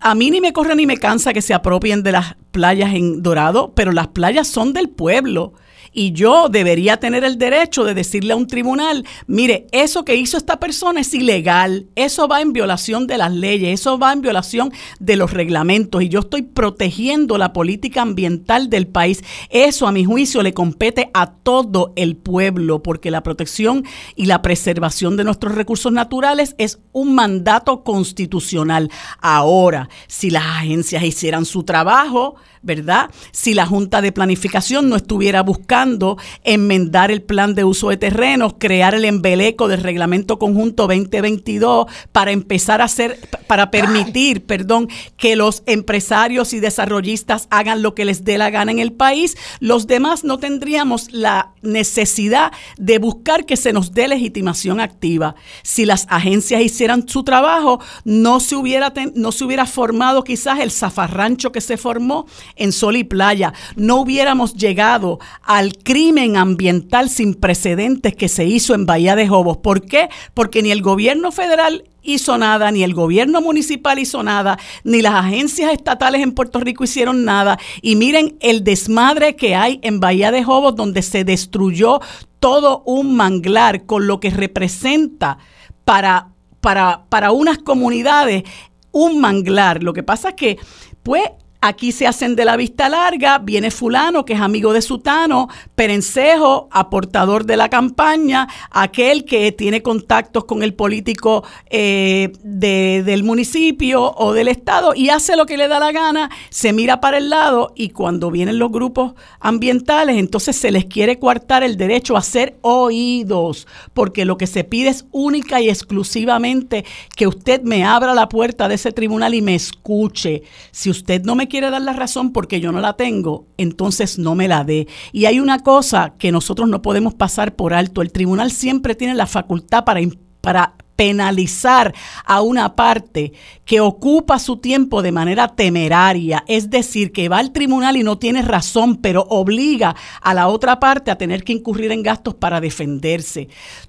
a 0.01 0.17
mí 0.17 0.31
ni 0.33 0.41
me 0.41 0.53
corre 0.53 0.75
ni 0.75 0.85
me 0.85 0.99
cansa 0.99 1.33
que 1.33 1.43
se 1.43 1.55
apropien 1.55 2.03
de 2.03 2.11
las 2.11 2.35
playas 2.51 2.93
en 2.93 3.23
Dorado, 3.23 3.73
pero 3.77 3.93
las 3.93 4.09
playas 4.09 4.49
son 4.49 4.73
del 4.73 4.89
pueblo 4.89 5.53
y 5.95 6.13
yo 6.13 6.49
debería 6.49 6.99
tener 6.99 7.25
el 7.25 7.39
derecho 7.39 7.85
de 7.85 7.95
decirle 7.95 8.33
a 8.33 8.37
un 8.37 8.49
tribunal, 8.49 9.07
mire, 9.27 9.67
eso 9.73 10.05
que 10.05 10.17
hizo 10.17 10.37
esta 10.37 10.59
persona 10.59 11.01
es 11.01 11.15
ilegal, 11.15 11.87
eso 11.95 12.29
va 12.29 12.43
en 12.43 12.53
violación 12.53 13.07
de 13.07 13.17
las 13.17 13.33
leyes, 13.33 13.81
eso 13.81 13.99
va 13.99 14.13
en 14.13 14.21
violación 14.21 14.73
de 14.99 15.17
los 15.17 15.33
reglamentos 15.33 16.03
y 16.03 16.09
yo 16.09 16.21
estoy 16.21 16.43
protegiendo 16.43 17.39
la 17.39 17.53
política 17.53 18.03
ambiental 18.03 18.69
del 18.69 18.89
país. 18.89 19.23
Eso 19.51 19.87
a 19.87 19.93
mi 19.93 20.05
juicio 20.05 20.43
le 20.43 20.53
compete 20.53 21.11
a 21.15 21.31
todo 21.33 21.93
el 21.97 22.17
pueblo 22.17 22.83
porque 22.83 23.11
la 23.11 23.23
protección 23.23 23.85
y 24.17 24.27
la 24.27 24.43
preservación 24.43 25.17
de 25.17 25.25
nuestros 25.25 25.55
recursos 25.55 25.93
naturales 25.93 26.57
es 26.59 26.81
un 26.93 27.15
mandato 27.15 27.85
constitucional. 27.85 28.91
Ahora, 29.21 29.89
si 30.09 30.31
las 30.31 30.45
agencias 30.45 31.05
hicieran 31.05 31.45
su 31.45 31.63
trabajo, 31.63 32.35
¿verdad? 32.65 33.11
Si 33.33 33.55
la 33.55 33.67
Junta 33.67 34.01
de 34.01 34.13
Planificación 34.13 34.89
no 34.89 34.97
estuviera 34.97 35.43
buscando 35.43 36.17
enmendar 36.43 37.11
el 37.11 37.23
plan 37.23 37.55
de 37.55 37.65
uso 37.65 37.91
de 37.91 37.97
terrenos, 37.97 38.55
crear 38.59 38.95
el 38.95 39.05
embeleco 39.05 39.69
del 39.69 39.83
Reglamento 39.83 40.39
Conjunto 40.39 40.87
2022 40.87 41.87
para 42.13 42.33
empezar 42.33 42.81
a 42.81 42.85
hacer, 42.85 43.19
para 43.47 43.71
permitir, 43.71 44.45
perdón, 44.45 44.89
que 45.17 45.37
los 45.37 45.63
empresarios 45.67 46.53
y 46.53 46.61
desarrollistas 46.61 47.47
hagan 47.51 47.83
lo 47.83 47.95
que 47.95 48.05
les 48.05 48.25
dé 48.25 48.39
la 48.39 48.51
gana 48.51 48.73
en 48.73 48.79
el 48.79 48.93
país, 48.93 49.37
los 49.61 49.87
demás 49.87 50.25
no 50.25 50.39
tendríamos 50.39 51.13
la 51.13 51.53
necesidad 51.63 52.53
de 52.79 52.99
buscar 52.99 53.47
que 53.47 53.57
se 53.57 53.73
nos 53.73 53.93
dé 53.93 54.09
legitimación 54.09 54.81
activa. 54.81 55.35
Si 55.63 55.85
las 55.85 56.07
agencias 56.09 56.63
hicieran 56.63 57.09
su 57.09 57.25
trabajo, 57.25 57.81
no 58.05 58.41
se 58.41 58.57
hubiera, 58.57 58.93
no 59.15 59.33
se 59.33 59.45
hubiera 59.45 59.67
formado 59.67 60.25
quizás 60.25 60.61
el 60.61 60.71
zafarrancho 60.71 61.53
que 61.53 61.61
se 61.61 61.77
formó 61.77 62.27
en 62.57 62.73
Sol 62.73 62.97
y 62.97 63.05
Playa. 63.05 63.53
No 63.77 63.97
hubiéramos 63.97 64.55
llegado 64.55 65.19
al 65.43 65.77
crimen 65.79 66.37
ambiental 66.37 67.11
sin 67.11 67.35
precedentes 67.35 68.15
que 68.15 68.29
se 68.29 68.45
hizo 68.45 68.75
en 68.75 68.87
Bahía 68.87 69.17
de 69.17 69.29
Jobos. 69.29 69.59
¿Por 69.59 69.83
qué? 69.83 70.09
Porque 70.35 70.63
ni 70.63 70.71
el 70.71 70.83
gobierno 70.83 71.33
federal 71.33 71.85
hizo 72.03 72.37
nada, 72.39 72.71
ni 72.71 72.83
el 72.83 72.95
gobierno 72.95 73.41
municipal 73.41 73.99
hizo 73.99 74.23
nada, 74.23 74.59
ni 74.85 75.01
las 75.03 75.15
agencias 75.15 75.73
estatales 75.73 76.23
en 76.23 76.33
Puerto 76.33 76.61
Rico 76.61 76.85
hicieron 76.85 77.25
nada. 77.25 77.59
Y 77.83 77.97
miren 77.97 78.37
el 78.41 78.63
desmadre 78.63 79.37
que 79.37 79.55
hay 79.55 79.81
en 79.83 80.01
Bahía 80.01 80.31
de 80.31 80.45
Jobos, 80.45 80.77
donde 80.77 81.03
se 81.03 81.25
destruyó 81.25 82.01
todo 82.41 82.83
un 82.85 83.17
manglar 83.17 83.87
con 83.87 84.07
lo 84.07 84.21
que 84.21 84.31
representa 84.31 85.39
para, 85.85 86.29
para, 86.61 87.05
para 87.09 87.33
unas 87.33 87.59
comunidades 87.59 88.45
un 88.93 89.21
manglar. 89.21 89.83
Lo 89.83 89.93
que 89.93 90.03
pasa 90.03 90.31
es 90.31 90.35
que, 90.35 90.59
pues, 91.03 91.25
Aquí 91.67 91.93
se 91.93 92.07
hacen 92.07 92.37
de 92.37 92.45
la 92.45 92.59
vista 92.59 92.91
larga, 92.91 93.39
viene 93.39 93.71
fulano 93.71 94.27
que 94.27 94.35
es 94.35 94.41
amigo 94.41 94.75
de 94.75 94.83
Sutano, 94.83 95.49
Perencejo, 95.75 96.69
aportador 96.71 97.47
de 97.47 97.57
la 97.57 97.71
campaña, 97.71 98.47
aquel 98.71 99.25
que 99.25 99.51
tiene 99.51 99.81
contactos 99.81 100.45
con 100.45 100.63
el 100.63 100.75
político 100.75 101.43
eh, 101.71 102.33
del 102.43 103.25
municipio 103.25 104.13
o 104.15 104.35
del 104.35 104.49
estado 104.49 104.95
y 104.95 105.09
hace 105.09 105.37
lo 105.37 105.47
que 105.47 105.57
le 105.57 105.67
da 105.67 105.81
la 105.81 105.91
gana, 105.91 106.31
se 106.51 106.75
mira 106.75 107.01
para 107.01 107.17
el 107.17 107.31
lado 107.31 107.73
y 107.75 107.89
cuando 107.89 108.31
vienen 108.31 108.59
los 108.59 108.71
grupos 108.71 109.15
ambientales, 109.41 110.19
entonces 110.19 110.57
se 110.57 110.71
les 110.71 110.85
quiere 110.85 111.19
coartar 111.19 111.63
el 111.63 111.79
derecho 111.79 112.19
a 112.19 112.23
ser 112.23 112.59
oídos, 112.61 113.67
porque 113.95 114.27
lo 114.27 114.37
que 114.37 114.47
se 114.47 114.65
pide 114.65 114.91
es 114.91 115.07
única 115.13 115.63
y 115.63 115.71
exclusivamente 115.71 116.85
que 117.17 117.27
usted 117.27 117.63
me 117.63 117.85
abra 117.85 118.13
la 118.13 118.29
puerta 118.29 118.69
de 118.69 118.75
ese 118.75 118.93
tribunal 118.93 119.33
y 119.33 119.41
me 119.41 119.55
escuche. 119.55 120.43
Si 120.71 120.91
usted 120.91 121.23
no 121.23 121.35
me 121.35 121.49
quiere 121.55 121.71
dar 121.71 121.83
la 121.83 121.93
razón 121.93 122.33
porque 122.33 122.61
yo 122.61 122.73
no 122.73 122.81
la 122.81 122.95
tengo, 122.95 123.47
entonces 123.59 124.19
no 124.19 124.35
me 124.35 124.49
la 124.49 124.65
dé. 124.65 124.89
Y 125.13 125.27
hay 125.27 125.39
una 125.39 125.61
cosa 125.61 126.15
que 126.19 126.33
nosotros 126.33 126.69
no 126.69 126.83
podemos 126.83 127.15
pasar 127.15 127.55
por 127.55 127.75
alto. 127.75 128.03
El 128.03 128.11
tribunal 128.11 128.51
siempre 128.51 128.97
tiene 128.97 129.15
la 129.15 129.29
facultad 129.29 129.85
para, 129.85 130.01
para 130.41 130.75
penalizar 130.97 131.95
a 132.25 132.43
una 132.43 132.75
parte 132.75 133.35
que 133.65 133.79
ocupa 133.81 134.41
su 134.41 134.57
tiempo 134.57 135.01
de 135.01 135.13
manera 135.13 135.47
temeraria, 135.47 136.43
es 136.49 136.71
decir, 136.71 137.13
que 137.13 137.29
va 137.29 137.39
al 137.39 137.53
tribunal 137.53 137.97
y 137.97 138.03
no 138.03 138.19
tiene 138.19 138.43
razón, 138.43 138.97
pero 138.97 139.23
obliga 139.29 139.95
a 140.23 140.35
la 140.35 140.49
otra 140.49 140.81
parte 140.81 141.13
a 141.13 141.19
tener 141.19 141.45
que 141.45 141.53
incurrir 141.53 141.93
en 141.93 142.03
gastos 142.03 142.35
para 142.35 142.61
defenderse. 142.61 143.47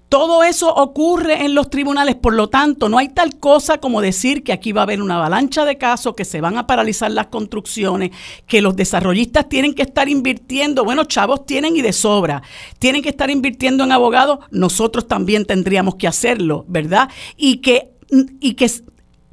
Todo 0.09 0.43
eso 0.43 0.73
ocurre 0.73 1.45
en 1.45 1.55
los 1.55 1.69
tribunales, 1.69 2.15
por 2.15 2.33
lo 2.33 2.47
tanto, 2.47 2.89
no 2.89 2.99
hay 2.99 3.09
tal 3.09 3.39
cosa 3.39 3.79
como 3.79 4.01
decir 4.01 4.43
que 4.43 4.53
aquí 4.53 4.71
va 4.71 4.81
a 4.81 4.83
haber 4.83 5.01
una 5.01 5.15
avalancha 5.15 5.65
de 5.65 5.77
casos, 5.77 6.13
que 6.15 6.25
se 6.25 6.41
van 6.41 6.57
a 6.57 6.67
paralizar 6.67 7.09
las 7.11 7.27
construcciones, 7.27 8.11
que 8.45 8.61
los 8.61 8.75
desarrollistas 8.75 9.49
tienen 9.49 9.73
que 9.73 9.81
estar 9.81 10.07
invirtiendo, 10.07 10.83
bueno, 10.83 11.05
chavos 11.05 11.45
tienen 11.45 11.75
y 11.75 11.81
de 11.81 11.91
sobra, 11.91 12.43
tienen 12.77 13.01
que 13.01 13.09
estar 13.09 13.31
invirtiendo 13.31 13.83
en 13.83 13.91
abogados, 13.91 14.39
nosotros 14.51 15.07
también 15.07 15.45
tendríamos 15.45 15.95
que 15.95 16.07
hacerlo, 16.07 16.65
¿verdad? 16.67 17.09
Y 17.35 17.57
que, 17.57 17.91
y 18.39 18.53
que 18.53 18.69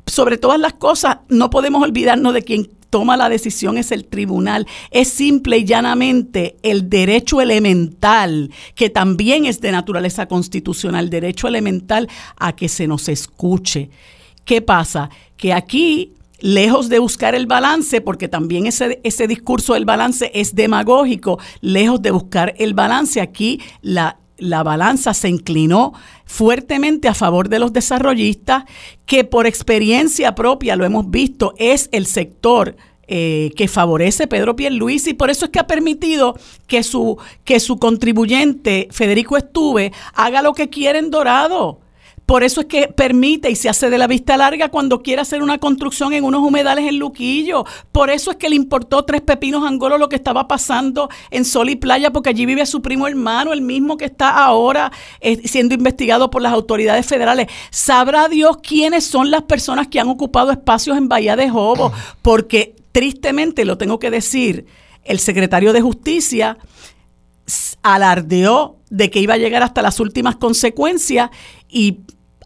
sobre 0.06 0.38
todas 0.38 0.58
las 0.58 0.72
cosas, 0.72 1.18
no 1.28 1.50
podemos 1.50 1.82
olvidarnos 1.82 2.32
de 2.32 2.42
quien 2.42 2.70
toma 2.92 3.16
la 3.16 3.30
decisión 3.30 3.78
es 3.78 3.90
el 3.90 4.04
tribunal. 4.04 4.66
Es 4.90 5.08
simple 5.08 5.56
y 5.56 5.64
llanamente 5.64 6.56
el 6.62 6.90
derecho 6.90 7.40
elemental, 7.40 8.50
que 8.74 8.90
también 8.90 9.46
es 9.46 9.62
de 9.62 9.72
naturaleza 9.72 10.26
constitucional, 10.26 11.08
derecho 11.08 11.48
elemental 11.48 12.06
a 12.36 12.54
que 12.54 12.68
se 12.68 12.86
nos 12.86 13.08
escuche. 13.08 13.88
¿Qué 14.44 14.60
pasa? 14.60 15.08
Que 15.38 15.54
aquí 15.54 16.12
lejos 16.40 16.90
de 16.90 16.98
buscar 16.98 17.34
el 17.34 17.46
balance, 17.46 18.02
porque 18.02 18.28
también 18.28 18.66
ese, 18.66 19.00
ese, 19.04 19.26
discurso 19.26 19.72
del 19.72 19.86
balance 19.86 20.30
es 20.34 20.54
demagógico, 20.54 21.38
lejos 21.62 22.02
de 22.02 22.10
buscar 22.10 22.54
el 22.58 22.74
balance, 22.74 23.22
aquí 23.22 23.58
la, 23.80 24.18
la 24.42 24.62
balanza 24.62 25.14
se 25.14 25.28
inclinó 25.28 25.92
fuertemente 26.24 27.08
a 27.08 27.14
favor 27.14 27.48
de 27.48 27.58
los 27.58 27.72
desarrollistas, 27.72 28.64
que 29.06 29.24
por 29.24 29.46
experiencia 29.46 30.34
propia, 30.34 30.76
lo 30.76 30.84
hemos 30.84 31.10
visto, 31.10 31.54
es 31.58 31.88
el 31.92 32.06
sector 32.06 32.76
eh, 33.06 33.52
que 33.56 33.68
favorece 33.68 34.26
Pedro 34.26 34.56
Pierluisi 34.56 35.10
y 35.10 35.14
por 35.14 35.28
eso 35.28 35.44
es 35.44 35.50
que 35.50 35.58
ha 35.58 35.66
permitido 35.66 36.34
que 36.66 36.82
su, 36.82 37.18
que 37.44 37.60
su 37.60 37.78
contribuyente, 37.78 38.88
Federico 38.90 39.36
Estuve, 39.36 39.92
haga 40.14 40.40
lo 40.42 40.54
que 40.54 40.70
quiere 40.70 40.98
en 40.98 41.10
Dorado. 41.10 41.81
Por 42.32 42.44
eso 42.44 42.62
es 42.62 42.66
que 42.66 42.88
permite 42.88 43.50
y 43.50 43.56
se 43.56 43.68
hace 43.68 43.90
de 43.90 43.98
la 43.98 44.06
vista 44.06 44.38
larga 44.38 44.70
cuando 44.70 45.02
quiere 45.02 45.20
hacer 45.20 45.42
una 45.42 45.58
construcción 45.58 46.14
en 46.14 46.24
unos 46.24 46.40
humedales 46.40 46.88
en 46.88 46.98
Luquillo. 46.98 47.66
Por 47.92 48.08
eso 48.08 48.30
es 48.30 48.38
que 48.38 48.48
le 48.48 48.56
importó 48.56 49.04
tres 49.04 49.20
pepinos 49.20 49.66
angolo 49.66 49.98
lo 49.98 50.08
que 50.08 50.16
estaba 50.16 50.48
pasando 50.48 51.10
en 51.30 51.44
Sol 51.44 51.68
y 51.68 51.76
Playa, 51.76 52.10
porque 52.10 52.30
allí 52.30 52.46
vive 52.46 52.64
su 52.64 52.80
primo 52.80 53.06
hermano, 53.06 53.52
el 53.52 53.60
mismo 53.60 53.98
que 53.98 54.06
está 54.06 54.30
ahora 54.30 54.90
eh, 55.20 55.46
siendo 55.46 55.74
investigado 55.74 56.30
por 56.30 56.40
las 56.40 56.54
autoridades 56.54 57.04
federales. 57.04 57.48
Sabrá 57.68 58.28
Dios 58.28 58.56
quiénes 58.62 59.04
son 59.04 59.30
las 59.30 59.42
personas 59.42 59.88
que 59.88 60.00
han 60.00 60.08
ocupado 60.08 60.52
espacios 60.52 60.96
en 60.96 61.10
Bahía 61.10 61.36
de 61.36 61.50
Jobo, 61.50 61.92
porque 62.22 62.76
tristemente, 62.92 63.66
lo 63.66 63.76
tengo 63.76 63.98
que 63.98 64.10
decir, 64.10 64.64
el 65.04 65.18
secretario 65.18 65.74
de 65.74 65.82
Justicia 65.82 66.56
alardeó 67.82 68.78
de 68.88 69.10
que 69.10 69.20
iba 69.20 69.34
a 69.34 69.36
llegar 69.36 69.62
hasta 69.62 69.82
las 69.82 70.00
últimas 70.00 70.36
consecuencias 70.36 71.28
y 71.68 71.98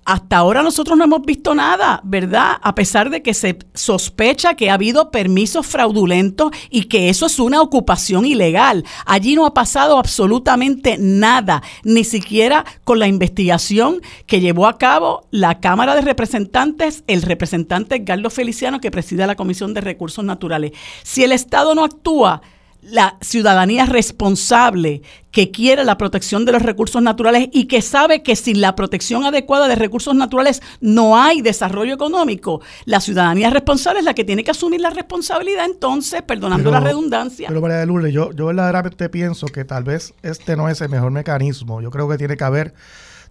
hasta 0.07 0.37
ahora 0.37 0.63
nosotros 0.63 0.97
no 0.97 1.05
hemos 1.05 1.23
visto 1.23 1.55
nada, 1.55 2.01
¿verdad? 2.05 2.59
A 2.63 2.77
pesar 2.77 3.11
de 3.11 3.23
que 3.23 3.35
se 3.35 3.59
sospecha 3.75 4.55
que 4.55 4.71
ha 4.71 4.75
habido 4.75 5.11
permisos 5.11 5.67
fraudulentos 5.67 6.53
y 6.71 6.85
que 6.85 7.09
eso 7.09 7.27
es 7.27 7.41
una 7.41 7.61
ocupación 7.61 8.25
ilegal. 8.25 8.85
Allí 9.05 9.35
no 9.35 9.47
ha 9.47 9.53
pasado 9.53 9.99
absolutamente 9.99 10.97
nada, 10.99 11.63
ni 11.83 12.05
siquiera 12.05 12.65
con 12.85 13.01
la 13.01 13.09
investigación 13.09 14.01
que 14.27 14.41
llevó 14.41 14.69
a 14.69 14.79
cabo 14.79 15.27
la 15.33 15.59
Cámara 15.59 15.97
de 15.97 16.03
Representantes, 16.03 17.03
el 17.09 17.23
representante 17.23 18.05
Carlos 18.05 18.33
Feliciano 18.33 18.81
que 18.81 18.93
preside 18.93 19.27
la 19.27 19.35
Comisión 19.35 19.75
de 19.75 19.81
Recursos 19.81 20.25
Naturales. 20.25 20.71
Si 21.03 21.25
el 21.25 21.33
Estado 21.33 21.75
no 21.75 21.83
actúa, 21.83 22.43
la 22.91 23.17
ciudadanía 23.21 23.85
responsable 23.87 25.03
que 25.33 25.51
quiere 25.51 25.85
la 25.85 25.99
protección 25.99 26.45
de 26.45 26.53
los 26.53 26.63
recursos 26.63 27.03
naturales 27.03 27.49
y 27.53 27.67
que 27.67 27.83
sabe 27.83 28.23
que 28.23 28.37
sin 28.37 28.61
la 28.61 28.77
protección 28.77 29.25
adecuada 29.25 29.67
de 29.67 29.75
recursos 29.75 30.15
naturales 30.15 30.63
no 30.81 31.21
hay 31.21 31.43
desarrollo 31.43 31.95
económico, 31.95 32.61
la 32.85 33.01
ciudadanía 33.01 33.51
responsable 33.51 34.01
es 34.01 34.05
la 34.05 34.15
que 34.15 34.25
tiene 34.25 34.45
que 34.45 34.53
asumir 34.53 34.81
la 34.81 34.91
responsabilidad 34.91 35.65
entonces, 35.65 36.23
perdonando 36.23 36.71
la 36.71 36.81
redundancia. 36.81 37.49
Pero 37.49 37.61
María 37.61 37.79
de 37.79 37.87
Lourdes, 37.87 38.13
yo, 38.13 38.33
yo 38.33 38.47
verdaderamente 38.47 39.09
pienso 39.09 39.47
que 39.47 39.65
tal 39.65 39.83
vez 39.83 40.15
este 40.23 40.57
no 40.57 40.69
es 40.69 40.81
el 40.81 40.89
mejor 40.89 41.11
mecanismo. 41.11 41.81
Yo 41.81 41.91
creo 41.91 42.09
que 42.09 42.19
tiene 42.19 42.37
que 42.37 42.45
haber 42.45 42.75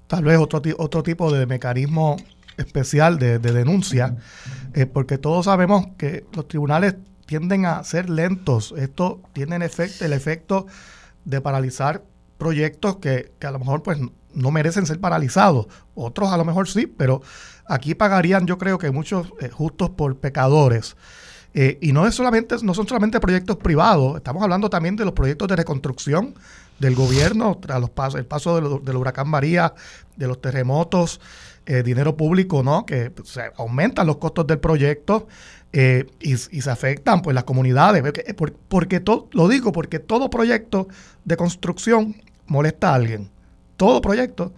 tal 0.07 0.25
vez 0.25 0.37
otro, 0.37 0.61
otro 0.77 1.01
tipo 1.01 1.31
de 1.31 1.45
mecanismo 1.45 2.17
especial 2.57 3.19
de, 3.19 3.39
denuncia, 3.39 4.15
eh, 4.73 4.85
porque 4.85 5.17
todos 5.17 5.45
sabemos 5.45 5.87
que 5.97 6.25
los 6.33 6.47
tribunales 6.47 6.95
tienden 7.25 7.65
a 7.65 7.83
ser 7.83 8.09
lentos. 8.09 8.73
Esto 8.77 9.21
tiene 9.33 9.63
efecto, 9.65 10.05
el 10.05 10.13
efecto 10.13 10.67
de 11.25 11.41
paralizar 11.41 12.03
proyectos 12.37 12.97
que, 12.97 13.31
a 13.41 13.51
lo 13.51 13.59
mejor 13.59 13.83
pues 13.83 13.97
no 14.33 14.51
merecen 14.51 14.85
ser 14.85 14.99
paralizados. 14.99 15.67
Otros 15.95 16.31
a 16.31 16.37
lo 16.37 16.45
mejor 16.45 16.67
sí, 16.67 16.87
pero 16.87 17.21
aquí 17.67 17.95
pagarían 17.95 18.45
yo 18.45 18.57
creo 18.57 18.77
que 18.77 18.91
muchos 18.91 19.31
eh, 19.39 19.49
justos 19.49 19.89
por 19.91 20.17
pecadores. 20.17 20.95
Eh, 21.53 21.77
y 21.81 21.93
no 21.93 22.05
es 22.05 22.13
solamente, 22.13 22.57
no 22.63 22.73
son 22.73 22.85
solamente 22.85 23.21
proyectos 23.21 23.55
privados, 23.55 24.17
estamos 24.17 24.43
hablando 24.43 24.69
también 24.69 24.97
de 24.97 25.05
los 25.05 25.13
proyectos 25.13 25.47
de 25.47 25.55
reconstrucción 25.55 26.35
del 26.79 26.95
gobierno, 26.95 27.57
tras 27.61 27.79
los 27.79 27.89
pasos, 27.89 28.19
el 28.19 28.25
paso 28.25 28.81
del, 28.81 28.95
huracán 28.97 29.29
María, 29.29 29.73
de 30.17 30.27
los 30.27 30.41
terremotos, 30.41 31.21
eh, 31.65 31.81
dinero 31.81 32.17
público, 32.17 32.61
¿no? 32.61 32.85
Que 32.85 33.09
pues, 33.09 33.39
aumentan 33.57 34.05
los 34.05 34.17
costos 34.17 34.45
del 34.47 34.59
proyecto. 34.59 35.27
Eh, 35.77 36.05
y, 36.21 36.37
se 36.37 36.71
afectan 36.71 37.21
pues 37.21 37.35
las 37.35 37.43
comunidades. 37.43 38.01
Porque, 38.37 38.57
porque 38.69 39.01
todo, 39.01 39.27
lo 39.33 39.49
digo 39.49 39.73
porque 39.73 39.99
todo 39.99 40.29
proyecto 40.29 40.87
de 41.25 41.35
construcción 41.35 42.15
molesta 42.47 42.91
a 42.91 42.95
alguien. 42.95 43.29
Todo 43.75 43.99
proyecto. 43.99 44.53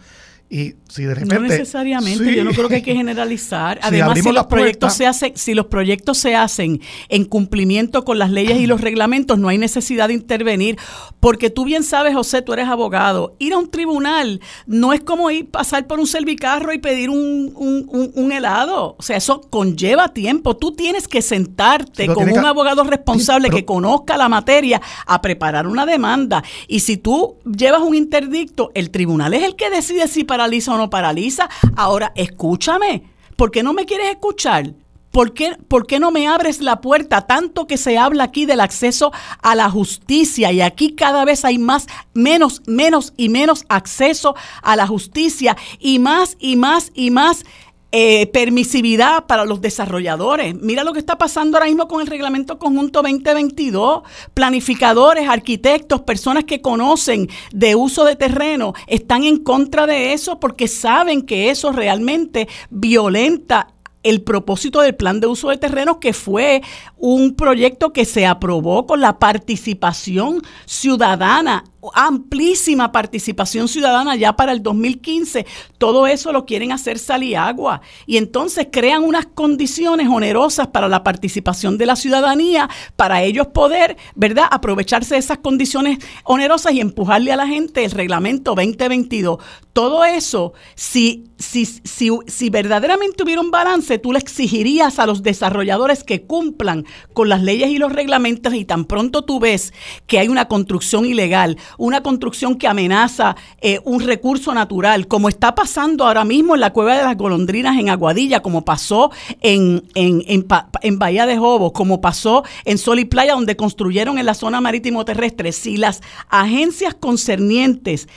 Y 0.50 0.76
si 0.88 1.04
de 1.04 1.14
repente. 1.14 1.36
No 1.36 1.42
necesariamente, 1.42 2.34
yo 2.34 2.46
no 2.46 2.52
creo 2.52 2.70
que 2.70 2.76
hay 2.76 2.82
que 2.82 2.96
generalizar. 2.96 3.80
Además, 3.84 4.20
si, 4.22 4.32
los 4.32 4.46
proyectos 4.46 4.94
se 4.94 5.06
hacen, 5.06 5.34
si 5.36 5.54
los 5.54 5.66
proyectos 5.66 6.18
se 6.18 6.36
hacen 6.36 6.80
en 7.10 7.26
cumplimiento 7.26 8.06
con 8.06 8.18
las 8.18 8.32
leyes 8.32 8.58
y 8.60 8.66
los 8.66 8.80
reglamentos, 8.80 9.38
no 9.38 9.50
hay 9.50 9.58
necesidad 9.58 10.08
de 10.08 10.14
intervenir. 10.14 10.78
Porque 11.20 11.50
tú 11.50 11.66
bien 11.66 11.84
sabes, 11.84 12.14
José, 12.14 12.42
tú 12.42 12.54
eres 12.54 12.70
abogado. 12.70 13.36
Ir 13.40 13.54
a 13.54 13.58
un 13.58 13.70
tribunal 13.70 14.40
no 14.66 14.94
es 14.94 15.02
como 15.02 15.30
ir 15.32 15.50
pasar 15.50 15.86
por 15.86 16.00
un 16.00 16.08
servicarro 16.08 16.72
y 16.72 16.78
pedir 16.78 17.10
un, 17.10 17.52
un, 17.56 18.32
helado. 18.32 18.96
O 18.98 19.02
sea, 19.02 19.18
eso 19.18 19.42
conlleva 19.42 20.14
tiempo. 20.14 20.56
Tú 20.56 20.74
tienes 20.74 21.08
que 21.08 21.22
sentarte 21.22 22.08
con 22.08 22.30
un 22.30 22.46
abogado 22.46 22.84
responsable 22.86 23.50
que 23.50 23.66
conozca 23.66 24.16
la 24.16 24.30
materia 24.30 24.82
a 25.06 25.22
preparar 25.22 25.68
una 25.68 25.86
demanda. 25.86 26.42
Y 26.70 26.82
si 26.82 26.96
tú 26.96 27.36
llevas 27.46 27.82
un 27.82 27.96
interdicto, 27.96 28.72
el 28.76 28.92
tribunal 28.92 29.34
es 29.34 29.44
el 29.44 29.56
que 29.56 29.70
decide 29.70 30.08
si 30.08 30.24
para 30.24 30.37
paraliza 30.38 30.74
o 30.74 30.78
no 30.78 30.90
paraliza. 30.90 31.50
Ahora, 31.76 32.12
escúchame, 32.16 33.04
¿por 33.36 33.50
qué 33.50 33.64
no 33.64 33.74
me 33.74 33.88
quieres 33.88 34.12
escuchar? 34.12 34.76
¿Por 35.10 35.34
qué, 35.34 35.58
¿Por 35.68 35.88
qué 35.88 36.00
no 36.00 36.12
me 36.12 36.28
abres 36.28 36.62
la 36.62 36.80
puerta? 36.80 37.22
Tanto 37.26 37.66
que 37.66 37.78
se 37.78 37.98
habla 37.98 38.26
aquí 38.26 38.46
del 38.46 38.60
acceso 38.60 39.12
a 39.42 39.56
la 39.56 39.68
justicia 39.68 40.52
y 40.52 40.62
aquí 40.62 40.94
cada 40.94 41.26
vez 41.26 41.44
hay 41.44 41.58
más, 41.58 41.88
menos, 42.14 42.62
menos 42.68 43.14
y 43.18 43.30
menos 43.30 43.66
acceso 43.68 44.36
a 44.62 44.76
la 44.76 44.86
justicia 44.86 45.58
y 45.80 45.98
más 45.98 46.38
y 46.40 46.56
más 46.56 46.92
y 46.94 47.10
más 47.10 47.46
eh, 47.94 48.28
permisividad 48.28 49.28
para 49.28 49.46
los 49.46 49.62
desarrolladores. 49.62 50.56
Mira 50.56 50.84
lo 50.84 50.92
que 50.92 51.00
está 51.00 51.18
pasando 51.18 51.58
ahora 51.58 51.68
mismo 51.68 51.88
con 51.88 52.02
el 52.02 52.08
Reglamento 52.08 52.60
Conjunto 52.60 53.02
2022. 53.02 54.04
Planificadores, 54.34 55.30
arquitectos, 55.30 56.02
personas 56.02 56.44
que 56.44 56.62
conocen 56.62 57.30
de 57.54 57.76
uso 57.76 58.04
de 58.04 58.18
terreno 58.18 58.74
están 58.88 59.24
en 59.24 59.38
contra 59.38 59.88
de 59.88 60.12
eso 60.12 60.40
porque 60.40 60.68
saben 60.68 61.22
que 61.22 61.50
eso 61.50 61.72
realmente 61.72 62.50
violenta 62.70 63.68
el 64.04 64.22
propósito 64.22 64.82
del 64.82 64.96
plan 64.96 65.20
de 65.20 65.28
uso 65.28 65.50
de 65.50 65.58
terrenos, 65.58 65.98
que 65.98 66.14
fue 66.14 66.62
un 66.98 67.36
proyecto 67.36 67.94
que 67.94 68.06
se 68.06 68.26
aprobó 68.26 68.86
con 68.86 69.02
la 69.02 69.20
participación 69.20 70.42
ciudadana 70.66 71.64
amplísima 71.94 72.92
participación 72.92 73.68
ciudadana 73.68 74.16
ya 74.16 74.36
para 74.36 74.52
el 74.52 74.64
2015. 74.64 75.46
Todo 75.78 76.08
eso 76.08 76.32
lo 76.32 76.46
quieren 76.46 76.72
hacer 76.72 77.00
salir 77.00 77.38
agua 77.38 77.82
y 78.06 78.18
entonces 78.18 78.68
crean 78.72 79.04
unas 79.04 79.28
condiciones 79.28 80.08
onerosas 80.08 80.68
para 80.68 80.88
la 80.88 81.04
participación 81.04 81.78
de 81.78 81.86
la 81.86 81.96
ciudadanía 81.96 82.70
para 82.96 83.22
ellos 83.24 83.48
poder, 83.48 83.98
¿verdad?, 84.16 84.46
aprovecharse 84.50 85.16
de 85.16 85.20
esas 85.20 85.40
condiciones 85.40 86.00
onerosas 86.24 86.74
y 86.74 86.82
empujarle 86.82 87.32
a 87.32 87.38
la 87.38 87.48
gente 87.48 87.86
el 87.86 87.92
reglamento 87.92 88.56
2022. 88.56 89.38
Todo 89.74 90.04
eso, 90.04 90.54
si, 90.74 91.26
si, 91.38 91.66
si, 91.66 92.10
si 92.26 92.50
verdaderamente 92.50 93.24
hubiera 93.24 93.42
un 93.42 93.52
balance, 93.52 94.00
tú 94.00 94.12
le 94.12 94.20
exigirías 94.20 94.98
a 94.98 95.06
los 95.06 95.22
desarrolladores 95.22 96.04
que 96.04 96.24
cumplan 96.24 96.86
con 97.14 97.30
las 97.30 97.42
leyes 97.42 97.70
y 97.70 97.78
los 97.78 97.92
reglamentos 97.92 98.54
y 98.54 98.66
tan 98.66 98.86
pronto 98.86 99.24
tú 99.24 99.40
ves 99.40 99.74
que 100.06 100.20
hay 100.20 100.28
una 100.28 100.48
construcción 100.48 101.06
ilegal, 101.06 101.58
una 101.78 102.02
construcción 102.04 102.56
que 102.56 102.68
amenaza 102.68 103.36
eh, 103.62 103.80
un 103.84 104.02
recurso 104.02 104.54
natural, 104.54 105.08
como 105.08 105.30
está 105.30 105.56
pasando 105.56 106.06
ahora 106.06 106.26
mismo 106.26 106.56
en 106.56 106.62
la 106.62 106.74
Cueva 106.74 106.98
de 106.98 107.04
las 107.04 107.18
Golondrinas 107.18 107.78
en 107.78 107.90
Aguadilla, 107.90 108.42
como 108.42 108.66
pasó 108.66 109.12
en, 109.42 109.84
en, 109.96 110.24
en, 110.28 111.00
Bahía 111.00 111.26
de 111.26 111.38
Jobos, 111.38 111.72
como 111.72 112.02
pasó 112.02 112.44
en 112.66 112.78
Sol 112.78 113.00
y 113.00 113.06
Playa, 113.06 113.34
donde 113.34 113.56
construyeron 113.56 114.18
en 114.18 114.26
la 114.26 114.34
zona 114.34 114.62
marítimo 114.62 115.06
terrestre. 115.06 115.52
Si 115.52 115.78
las 115.78 116.02
agencias 116.30 116.94
concernientes 116.94 118.08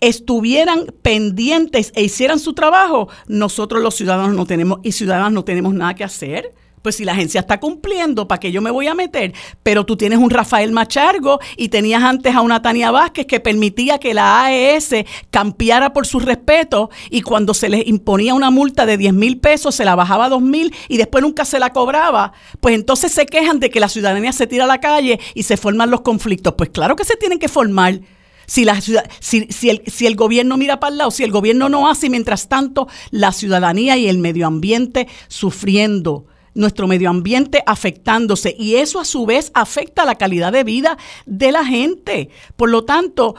estuvieran 0.00 0.86
pendientes 1.02 1.92
e 1.94 2.02
hicieran 2.02 2.38
su 2.38 2.54
trabajo, 2.54 3.08
nosotros 3.28 3.82
los 3.82 3.94
ciudadanos 3.94 4.34
no 4.34 4.46
tenemos 4.46 4.80
y 4.82 4.92
ciudadanos 4.92 5.32
no 5.32 5.44
tenemos 5.44 5.74
nada 5.74 5.94
que 5.94 6.04
hacer. 6.04 6.52
Pues 6.82 6.96
si 6.96 7.04
la 7.04 7.12
agencia 7.12 7.40
está 7.40 7.60
cumpliendo, 7.60 8.26
¿para 8.26 8.40
qué 8.40 8.50
yo 8.50 8.60
me 8.60 8.70
voy 8.70 8.88
a 8.88 8.94
meter? 8.94 9.32
Pero 9.62 9.86
tú 9.86 9.96
tienes 9.96 10.18
un 10.18 10.30
Rafael 10.30 10.72
Machargo 10.72 11.38
y 11.56 11.68
tenías 11.68 12.02
antes 12.02 12.34
a 12.34 12.40
una 12.40 12.60
Tania 12.60 12.90
Vázquez 12.90 13.26
que 13.26 13.38
permitía 13.38 13.98
que 13.98 14.14
la 14.14 14.44
AES 14.44 15.04
campeara 15.30 15.92
por 15.92 16.06
su 16.06 16.18
respeto 16.18 16.90
y 17.08 17.22
cuando 17.22 17.54
se 17.54 17.68
les 17.68 17.86
imponía 17.86 18.34
una 18.34 18.50
multa 18.50 18.84
de 18.84 18.96
10 18.96 19.14
mil 19.14 19.38
pesos 19.38 19.76
se 19.76 19.84
la 19.84 19.94
bajaba 19.94 20.26
a 20.26 20.28
2 20.28 20.42
mil 20.42 20.74
y 20.88 20.96
después 20.96 21.22
nunca 21.22 21.44
se 21.44 21.60
la 21.60 21.70
cobraba. 21.70 22.32
Pues 22.60 22.74
entonces 22.74 23.12
se 23.12 23.26
quejan 23.26 23.60
de 23.60 23.70
que 23.70 23.78
la 23.78 23.88
ciudadanía 23.88 24.32
se 24.32 24.48
tira 24.48 24.64
a 24.64 24.68
la 24.68 24.80
calle 24.80 25.20
y 25.34 25.44
se 25.44 25.56
forman 25.56 25.90
los 25.90 26.00
conflictos. 26.00 26.54
Pues 26.56 26.70
claro 26.70 26.96
que 26.96 27.04
se 27.04 27.16
tienen 27.16 27.38
que 27.38 27.48
formar. 27.48 28.00
Si, 28.46 28.64
la 28.64 28.80
si, 28.80 28.98
si, 29.20 29.70
el, 29.70 29.82
si 29.86 30.06
el 30.06 30.16
gobierno 30.16 30.56
mira 30.56 30.80
para 30.80 30.90
el 30.90 30.98
lado, 30.98 31.10
si 31.12 31.22
el 31.22 31.30
gobierno 31.30 31.68
no 31.68 31.88
hace, 31.88 32.10
mientras 32.10 32.48
tanto 32.48 32.88
la 33.10 33.30
ciudadanía 33.30 33.96
y 33.96 34.08
el 34.08 34.18
medio 34.18 34.48
ambiente 34.48 35.06
sufriendo 35.28 36.26
nuestro 36.54 36.86
medio 36.86 37.10
ambiente 37.10 37.62
afectándose 37.66 38.54
y 38.58 38.76
eso 38.76 39.00
a 39.00 39.04
su 39.04 39.26
vez 39.26 39.50
afecta 39.54 40.04
la 40.04 40.16
calidad 40.16 40.52
de 40.52 40.64
vida 40.64 40.98
de 41.26 41.52
la 41.52 41.64
gente. 41.64 42.30
Por 42.56 42.70
lo 42.70 42.84
tanto, 42.84 43.34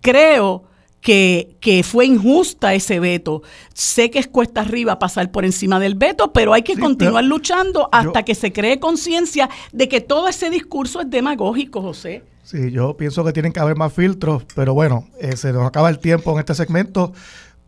creo 0.00 0.64
que, 1.00 1.82
fue 1.84 2.06
injusta 2.06 2.74
ese 2.74 3.00
veto. 3.00 3.42
Sé 3.72 4.10
que 4.10 4.18
es 4.18 4.26
cuesta 4.26 4.60
arriba 4.60 4.98
pasar 4.98 5.30
por 5.30 5.44
encima 5.44 5.80
del 5.80 5.94
veto, 5.94 6.32
pero 6.32 6.52
hay 6.52 6.62
que 6.62 6.78
continuar 6.78 7.24
luchando 7.24 7.88
hasta 7.92 8.24
que 8.24 8.34
se 8.34 8.52
cree 8.52 8.78
conciencia 8.78 9.48
de 9.72 9.88
que 9.88 10.00
todo 10.00 10.28
ese 10.28 10.50
discurso 10.50 11.00
es 11.00 11.10
demagógico, 11.10 11.80
José. 11.80 12.24
Sí, 12.42 12.70
yo 12.70 12.96
pienso 12.96 13.24
que 13.24 13.32
tienen 13.32 13.52
que 13.52 13.60
haber 13.60 13.76
más 13.76 13.92
filtros, 13.92 14.42
pero 14.54 14.72
bueno, 14.72 15.06
eh, 15.20 15.36
se 15.36 15.52
nos 15.52 15.66
acaba 15.66 15.90
el 15.90 15.98
tiempo 15.98 16.32
en 16.32 16.38
este 16.38 16.54
segmento. 16.54 17.12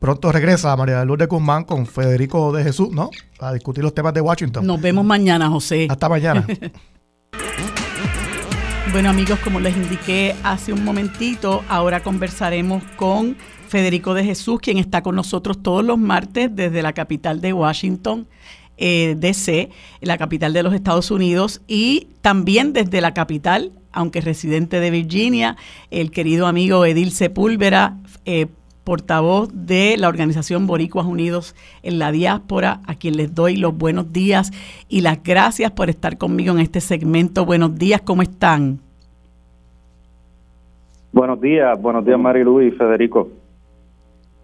Pronto 0.00 0.32
regresa 0.32 0.74
María 0.76 1.04
Lourdes 1.04 1.28
Guzmán 1.28 1.64
con 1.64 1.84
Federico 1.84 2.52
de 2.52 2.64
Jesús, 2.64 2.90
¿no? 2.90 3.10
A 3.38 3.52
discutir 3.52 3.84
los 3.84 3.92
temas 3.94 4.14
de 4.14 4.22
Washington. 4.22 4.66
Nos 4.66 4.80
vemos 4.80 5.04
mañana, 5.04 5.50
José. 5.50 5.88
Hasta 5.90 6.08
mañana. 6.08 6.46
bueno, 8.92 9.10
amigos, 9.10 9.38
como 9.40 9.60
les 9.60 9.76
indiqué 9.76 10.34
hace 10.42 10.72
un 10.72 10.84
momentito, 10.84 11.62
ahora 11.68 12.02
conversaremos 12.02 12.82
con 12.96 13.36
Federico 13.68 14.14
de 14.14 14.24
Jesús, 14.24 14.58
quien 14.60 14.78
está 14.78 15.02
con 15.02 15.16
nosotros 15.16 15.62
todos 15.62 15.84
los 15.84 15.98
martes 15.98 16.48
desde 16.50 16.80
la 16.80 16.94
capital 16.94 17.42
de 17.42 17.52
Washington. 17.52 18.26
Eh, 18.78 19.16
DC, 19.18 19.68
la 20.00 20.16
capital 20.16 20.54
de 20.54 20.62
los 20.62 20.72
Estados 20.72 21.10
Unidos, 21.10 21.60
y 21.68 22.08
también 22.22 22.72
desde 22.72 23.02
la 23.02 23.12
capital, 23.12 23.72
aunque 23.92 24.22
residente 24.22 24.80
de 24.80 24.90
Virginia, 24.90 25.58
el 25.90 26.10
querido 26.10 26.46
amigo 26.46 26.86
Edil 26.86 27.12
Sepúlveda, 27.12 27.98
eh, 28.24 28.46
portavoz 28.90 29.50
de 29.54 29.94
la 29.96 30.08
organización 30.08 30.66
Boricuas 30.66 31.06
Unidos 31.06 31.54
en 31.84 32.00
la 32.00 32.10
diáspora, 32.10 32.80
a 32.88 32.96
quien 32.96 33.16
les 33.16 33.32
doy 33.32 33.54
los 33.54 33.78
buenos 33.78 34.12
días 34.12 34.50
y 34.88 35.02
las 35.02 35.22
gracias 35.22 35.70
por 35.70 35.88
estar 35.88 36.18
conmigo 36.18 36.54
en 36.54 36.58
este 36.58 36.80
segmento. 36.80 37.46
Buenos 37.46 37.78
días, 37.78 38.00
¿cómo 38.00 38.22
están? 38.22 38.80
Buenos 41.12 41.40
días, 41.40 41.80
buenos 41.80 42.04
días 42.04 42.18
Marilu 42.18 42.62
y 42.62 42.72
Federico. 42.72 43.28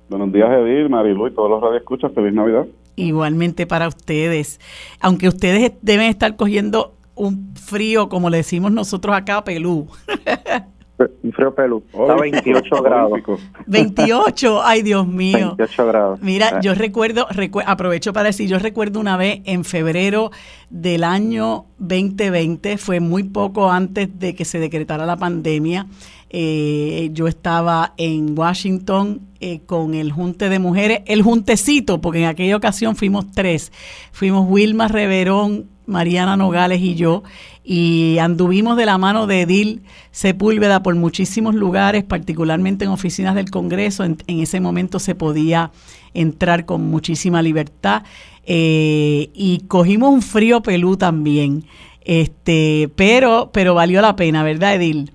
Buenos 0.08 0.32
días 0.32 0.48
Edil, 0.48 0.90
Marilu 0.90 1.26
y 1.26 1.32
todos 1.32 1.50
los 1.50 1.60
radioescuchas, 1.60 2.12
feliz 2.12 2.32
Navidad. 2.32 2.66
Igualmente 2.94 3.66
para 3.66 3.88
ustedes, 3.88 4.60
aunque 5.00 5.26
ustedes 5.26 5.72
deben 5.82 6.08
estar 6.08 6.36
cogiendo 6.36 6.94
un 7.16 7.52
frío, 7.56 8.08
como 8.08 8.30
le 8.30 8.36
decimos 8.36 8.70
nosotros 8.70 9.16
acá, 9.16 9.42
pelú. 9.42 9.88
Un 10.98 11.32
frío. 11.32 11.48
Está 11.48 12.14
28 12.16 12.76
grados. 12.82 13.20
28, 13.66 14.62
ay 14.64 14.82
Dios 14.82 15.06
mío. 15.06 15.54
28 15.56 15.86
grados. 15.86 16.20
Mira, 16.22 16.52
ah. 16.54 16.60
yo 16.60 16.74
recuerdo, 16.74 17.26
aprovecho 17.66 18.12
para 18.12 18.28
decir, 18.28 18.48
yo 18.48 18.58
recuerdo 18.58 19.00
una 19.00 19.16
vez 19.16 19.40
en 19.44 19.64
febrero 19.64 20.30
del 20.70 21.04
año 21.04 21.66
2020, 21.78 22.78
fue 22.78 23.00
muy 23.00 23.24
poco 23.24 23.70
antes 23.70 24.18
de 24.18 24.34
que 24.34 24.44
se 24.44 24.58
decretara 24.58 25.04
la 25.04 25.16
pandemia. 25.16 25.86
Eh, 26.30 27.10
yo 27.12 27.28
estaba 27.28 27.94
en 27.96 28.36
Washington 28.36 29.20
eh, 29.40 29.60
con 29.64 29.94
el 29.94 30.12
Junte 30.12 30.48
de 30.48 30.58
Mujeres, 30.58 31.02
el 31.06 31.22
Juntecito, 31.22 32.00
porque 32.00 32.20
en 32.20 32.26
aquella 32.26 32.56
ocasión 32.56 32.96
fuimos 32.96 33.30
tres. 33.30 33.70
Fuimos 34.12 34.48
Wilma 34.48 34.88
Reverón, 34.88 35.66
Mariana 35.86 36.36
Nogales 36.36 36.80
y 36.80 36.94
yo, 36.94 37.22
y 37.64 38.18
anduvimos 38.20 38.76
de 38.76 38.86
la 38.86 38.98
mano 38.98 39.26
de 39.26 39.42
Edil 39.42 39.82
Sepúlveda 40.10 40.82
por 40.82 40.94
muchísimos 40.94 41.54
lugares, 41.54 42.04
particularmente 42.04 42.84
en 42.84 42.90
oficinas 42.90 43.34
del 43.34 43.50
Congreso. 43.50 44.04
En, 44.04 44.16
ese 44.26 44.60
momento 44.60 44.98
se 44.98 45.14
podía 45.14 45.70
entrar 46.14 46.64
con 46.64 46.82
muchísima 46.82 47.42
libertad 47.42 48.02
eh, 48.46 49.30
y 49.34 49.64
cogimos 49.68 50.12
un 50.12 50.22
frío 50.22 50.62
pelú 50.62 50.96
también. 50.96 51.64
Este, 52.04 52.88
pero, 52.94 53.50
pero 53.52 53.74
valió 53.74 54.00
la 54.00 54.14
pena, 54.14 54.44
¿verdad, 54.44 54.76
Edil? 54.76 55.10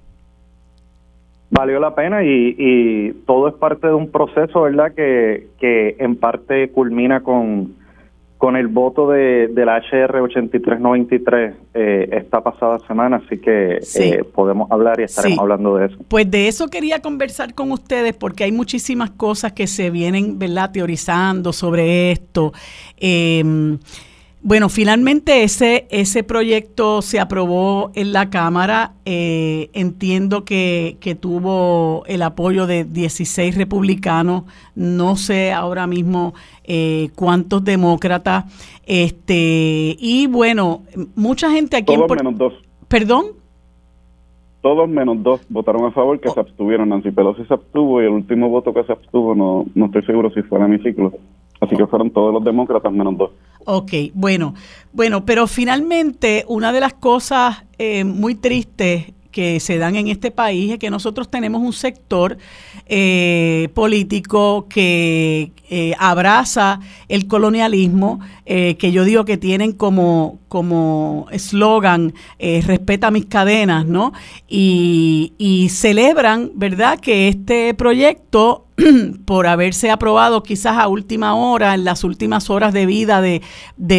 Valió 1.50 1.80
la 1.80 1.96
pena 1.96 2.24
y, 2.24 2.56
y 2.58 3.12
todo 3.26 3.48
es 3.48 3.54
parte 3.56 3.88
de 3.88 3.94
un 3.94 4.12
proceso, 4.12 4.62
¿verdad? 4.62 4.94
Que, 4.94 5.48
que 5.60 5.96
en 6.00 6.18
parte 6.18 6.70
culmina 6.70 7.22
con 7.22 7.81
con 8.42 8.56
el 8.56 8.70
voto 8.70 9.08
de, 9.08 9.52
la 9.54 9.78
HR 9.78 10.20
8393 10.20 11.54
eh, 11.76 12.10
esta 12.12 12.42
pasada 12.42 12.80
semana, 12.88 13.22
así 13.24 13.38
que 13.38 13.78
eh, 14.00 14.24
podemos 14.34 14.72
hablar 14.72 15.00
y 15.00 15.04
estaremos 15.04 15.38
hablando 15.38 15.76
de 15.76 15.86
eso. 15.86 15.98
Pues 16.08 16.32
de 16.32 16.48
eso 16.48 16.68
quería 16.68 17.04
conversar 17.04 17.54
con 17.54 17.72
ustedes 17.72 18.16
porque 18.16 18.46
hay 18.46 18.52
muchísimas 18.52 19.12
cosas 19.12 19.54
que 19.54 19.68
se 19.68 19.92
vienen, 19.92 20.40
¿verdad?, 20.40 20.72
teorizando 20.72 21.54
sobre 21.54 22.12
esto. 22.12 22.52
Eh, 22.98 23.44
bueno, 24.44 24.70
finalmente 24.70 25.44
ese, 25.44 25.86
ese 25.92 26.24
proyecto 26.24 27.04
se 27.04 27.20
aprobó 27.20 27.92
en 27.94 28.12
la 28.12 28.32
Cámara. 28.32 28.94
Eh, 29.06 29.70
entiendo 29.74 30.46
que, 30.46 30.98
que, 31.00 31.14
tuvo 31.14 32.04
el 32.08 32.24
apoyo 32.24 32.66
de 32.66 32.84
16 32.84 33.56
republicanos. 33.56 34.44
No 34.74 35.16
sé 35.16 35.52
ahora 35.52 35.86
mismo 35.86 36.34
eh, 36.64 37.10
cuántos 37.16 37.64
demócratas. 37.64 38.46
Este, 38.88 39.96
y 40.00 40.26
bueno, 40.26 40.82
mucha 41.16 41.52
gente 41.52 41.78
aquí... 41.78 41.96
Todos 41.96 42.10
menos 42.10 42.38
dos. 42.38 42.54
¿Perdón? 42.88 43.26
Todos 44.62 44.90
menos 44.90 45.22
dos 45.22 45.42
votaron 45.50 45.86
a 45.86 45.92
favor 45.92 46.20
que 46.20 46.30
se 46.30 46.40
abstuvieron. 46.40 46.90
Nancy 46.90 47.12
Pelosi 47.12 47.46
se 47.46 47.54
abstuvo 47.54 48.02
y 48.02 48.06
el 48.06 48.12
último 48.12 48.50
voto 48.50 48.74
que 48.74 48.84
se 48.86 48.92
abstuvo 48.92 49.36
no, 49.36 49.66
no 49.76 49.86
estoy 49.86 50.04
seguro 50.04 50.32
si 50.32 50.42
fue 50.42 50.58
el 50.58 50.66
hemiciclo. 50.66 51.14
Así 51.60 51.76
que 51.76 51.86
fueron 51.86 52.10
todos 52.10 52.34
los 52.34 52.44
demócratas 52.44 52.92
menos 52.92 53.16
dos. 53.18 53.32
Ok, 53.66 53.94
bueno, 54.14 54.56
bueno, 54.94 55.26
pero 55.26 55.48
finalmente 55.48 56.46
una 56.48 56.72
de 56.72 56.80
las 56.80 56.94
cosas 56.94 57.64
eh, 57.78 58.04
muy 58.04 58.36
tristes 58.36 59.14
que 59.32 59.60
se 59.60 59.78
dan 59.78 59.96
en 59.96 60.08
este 60.08 60.30
país 60.30 60.74
es 60.74 60.80
que 60.80 60.90
nosotros 60.90 61.30
tenemos 61.30 61.62
un 61.62 61.74
sector 61.74 62.38
eh, 62.86 63.70
político 63.74 64.68
que 64.70 65.52
eh, 65.70 65.94
abraza 65.98 66.80
el 67.08 67.28
colonialismo, 67.28 68.20
eh, 68.46 68.76
que 68.76 68.92
yo 68.92 69.06
digo 69.06 69.26
que 69.26 69.38
tienen 69.38 69.72
como 69.72 70.40
como 70.48 71.28
eslogan 71.32 72.14
respeta 72.40 73.10
mis 73.10 73.26
cadenas, 73.26 73.86
¿no? 73.86 74.12
Y, 74.50 75.32
y 75.38 75.70
celebran, 75.70 76.52
¿verdad?, 76.56 77.00
que 77.00 77.30
este 77.30 77.74
proyecto 77.74 78.66
por 79.26 79.48
haberse 79.48 79.92
aprobado 79.92 80.44
quizás 80.44 80.78
a 80.78 80.88
última 80.88 81.36
hora, 81.36 81.74
en 81.74 81.84
las 81.84 82.04
últimas 82.04 82.50
horas 82.50 82.74
de 82.74 82.86
vida 82.86 83.22
de, 83.22 83.42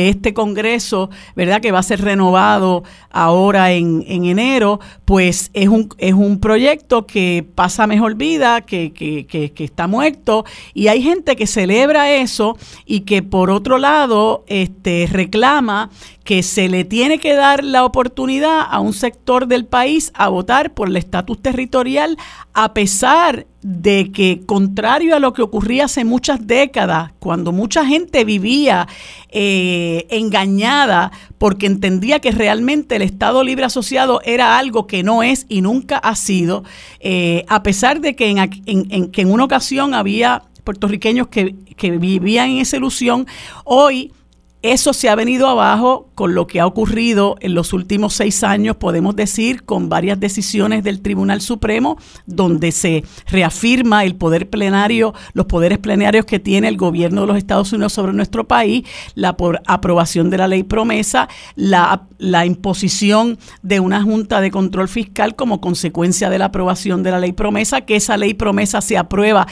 este 0.08 0.34
Congreso, 0.34 1.10
¿verdad? 1.36 1.60
Que 1.60 1.72
va 1.72 1.80
a 1.80 1.82
ser 1.82 2.00
renovado 2.00 2.82
ahora 3.10 3.72
en, 3.72 4.04
enero, 4.06 4.80
pues 5.04 5.50
es 5.52 5.68
un, 5.68 5.88
es 5.98 6.14
un 6.14 6.40
proyecto 6.40 7.06
que 7.06 7.46
pasa 7.54 7.86
mejor 7.86 8.14
vida, 8.14 8.62
que, 8.62 8.92
que, 8.92 9.26
que, 9.26 9.52
que, 9.52 9.64
está 9.64 9.86
muerto, 9.86 10.44
y 10.74 10.88
hay 10.88 11.02
gente 11.02 11.36
que 11.36 11.46
celebra 11.46 12.12
eso 12.12 12.56
y 12.86 13.00
que 13.00 13.22
por 13.22 13.50
otro 13.50 13.78
lado 13.78 14.44
este, 14.46 15.08
reclama 15.10 15.90
que 16.24 16.42
se 16.42 16.68
le 16.68 16.84
tiene 16.84 17.18
que 17.18 17.34
dar 17.34 17.64
la 17.64 17.84
oportunidad 17.84 18.60
a 18.68 18.80
un 18.80 18.92
sector 18.92 19.46
del 19.46 19.66
país 19.66 20.12
a 20.14 20.28
votar 20.28 20.72
por 20.72 20.88
el 20.88 20.96
estatus 20.96 21.40
territorial, 21.42 22.16
a 22.54 22.74
pesar 22.74 23.46
de 23.62 24.10
que, 24.10 24.42
contrario 24.44 25.14
a 25.14 25.20
lo 25.20 25.32
que 25.32 25.42
ocurría 25.42 25.84
hace 25.84 26.04
muchas 26.04 26.46
décadas, 26.46 27.12
cuando 27.20 27.52
mucha 27.52 27.86
gente 27.86 28.24
vivía 28.24 28.88
eh, 29.28 30.06
engañada 30.10 31.12
porque 31.38 31.66
entendía 31.66 32.18
que 32.18 32.32
realmente 32.32 32.96
el 32.96 33.02
Estado 33.02 33.44
Libre 33.44 33.64
Asociado 33.64 34.20
era 34.24 34.58
algo 34.58 34.86
que 34.88 35.04
no 35.04 35.22
es 35.22 35.46
y 35.48 35.62
nunca 35.62 35.98
ha 35.98 36.16
sido, 36.16 36.64
eh, 36.98 37.44
a 37.48 37.62
pesar 37.62 38.00
de 38.00 38.16
que 38.16 38.30
en, 38.30 39.10
que 39.10 39.22
en 39.22 39.30
una 39.30 39.44
ocasión 39.44 39.94
había 39.94 40.42
puertorriqueños 40.64 41.28
que, 41.28 41.54
que 41.76 41.92
vivían 41.92 42.50
en 42.50 42.58
esa 42.58 42.76
ilusión, 42.76 43.26
hoy 43.64 44.12
eso 44.62 44.92
se 44.92 45.08
ha 45.08 45.14
venido 45.16 45.48
abajo 45.48 46.08
con 46.14 46.34
lo 46.34 46.46
que 46.46 46.60
ha 46.60 46.66
ocurrido 46.66 47.36
en 47.40 47.54
los 47.54 47.72
últimos 47.72 48.14
seis 48.14 48.44
años, 48.44 48.76
podemos 48.76 49.16
decir, 49.16 49.64
con 49.64 49.88
varias 49.88 50.20
decisiones 50.20 50.84
del 50.84 51.00
Tribunal 51.00 51.40
Supremo, 51.40 51.98
donde 52.26 52.70
se 52.70 53.02
reafirma 53.26 54.04
el 54.04 54.14
poder 54.14 54.48
plenario, 54.48 55.14
los 55.32 55.46
poderes 55.46 55.78
plenarios 55.78 56.26
que 56.26 56.38
tiene 56.38 56.68
el 56.68 56.76
gobierno 56.76 57.22
de 57.22 57.26
los 57.26 57.36
Estados 57.36 57.72
Unidos 57.72 57.92
sobre 57.92 58.12
nuestro 58.12 58.46
país, 58.46 58.84
la 59.14 59.36
aprobación 59.66 60.30
de 60.30 60.38
la 60.38 60.46
ley 60.46 60.62
promesa, 60.62 61.28
la, 61.56 62.06
imposición 62.46 63.38
de 63.62 63.80
una 63.80 64.02
Junta 64.02 64.40
de 64.40 64.52
Control 64.52 64.88
Fiscal 64.88 65.34
como 65.34 65.60
consecuencia 65.60 66.30
de 66.30 66.38
la 66.38 66.46
aprobación 66.46 67.02
de 67.02 67.10
la 67.10 67.18
ley 67.18 67.32
promesa, 67.32 67.80
que 67.80 67.96
esa 67.96 68.16
ley 68.16 68.34
promesa 68.34 68.80
se 68.80 68.96
aprueba 68.96 69.48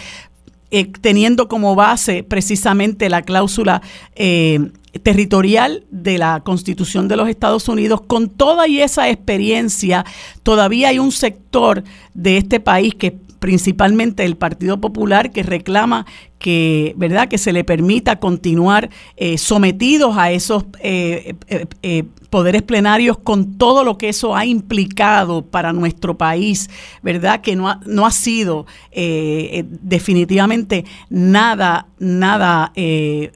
eh, 0.71 0.91
teniendo 1.01 1.49
como 1.49 1.75
base 1.75 2.23
precisamente 2.23 3.09
la 3.09 3.23
cláusula 3.23 3.83
eh, 4.15 4.71
territorial 5.03 5.85
de 5.91 6.19
la 6.19 6.41
Constitución 6.41 7.09
de 7.09 7.17
los 7.17 7.29
Estados 7.29 7.69
Unidos, 7.69 8.01
con 8.03 8.29
toda 8.29 8.69
y 8.69 8.81
esa 8.81 9.09
experiencia, 9.09 10.05
todavía 10.43 10.89
hay 10.89 10.99
un 10.99 11.13
sector 11.13 11.85
de 12.15 12.37
este 12.37 12.61
país 12.61 12.95
que 12.95 13.19
principalmente 13.41 14.25
el 14.25 14.37
Partido 14.37 14.81
Popular 14.81 15.33
que 15.33 15.43
reclama 15.43 16.07
que 16.39 16.95
verdad 16.97 17.29
que 17.29 17.39
se 17.39 17.53
le 17.53 17.65
permita 17.65 18.21
continuar 18.21 18.91
eh, 19.17 19.37
sometidos 19.37 20.17
a 20.17 20.31
esos 20.31 20.65
eh, 20.81 21.35
eh, 21.83 22.05
poderes 22.31 22.63
plenarios 22.63 23.19
con 23.19 23.59
todo 23.59 23.83
lo 23.83 23.99
que 23.99 24.11
eso 24.11 24.37
ha 24.37 24.47
implicado 24.47 25.45
para 25.45 25.73
nuestro 25.73 26.17
país 26.17 26.71
verdad 27.03 27.41
que 27.41 27.57
no 27.57 27.69
ha, 27.69 27.81
no 27.85 28.07
ha 28.07 28.11
sido 28.11 28.67
definitivamente 28.93 30.85
nada 31.11 31.89
nada 31.99 32.73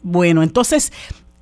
bueno 0.02 0.42
entonces 0.42 0.92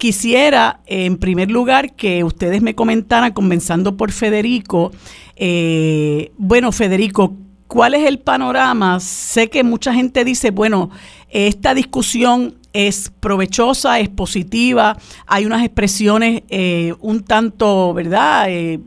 Quisiera, 0.02 0.80
en 0.86 1.16
primer 1.16 1.48
lugar, 1.52 1.94
que 1.94 2.24
ustedes 2.24 2.60
me 2.60 2.74
comentaran, 2.74 3.32
comenzando 3.32 3.96
por 3.96 4.10
Federico. 4.10 4.90
Eh, 5.36 6.32
bueno, 6.38 6.72
Federico, 6.72 7.36
¿cuál 7.72 7.94
es 7.94 8.06
el 8.06 8.18
panorama? 8.18 9.00
Sé 9.00 9.48
que 9.48 9.64
mucha 9.64 9.94
gente 9.94 10.26
dice, 10.26 10.50
bueno, 10.50 10.90
esta 11.30 11.72
discusión 11.72 12.58
es 12.74 13.10
provechosa, 13.18 13.98
es 13.98 14.10
positiva, 14.10 14.98
hay 15.26 15.46
unas 15.46 15.64
expresiones 15.64 16.42
eh, 16.50 16.92
un 17.00 17.24
tanto, 17.24 17.94
¿verdad? 17.94 18.50
Eh, 18.50 18.78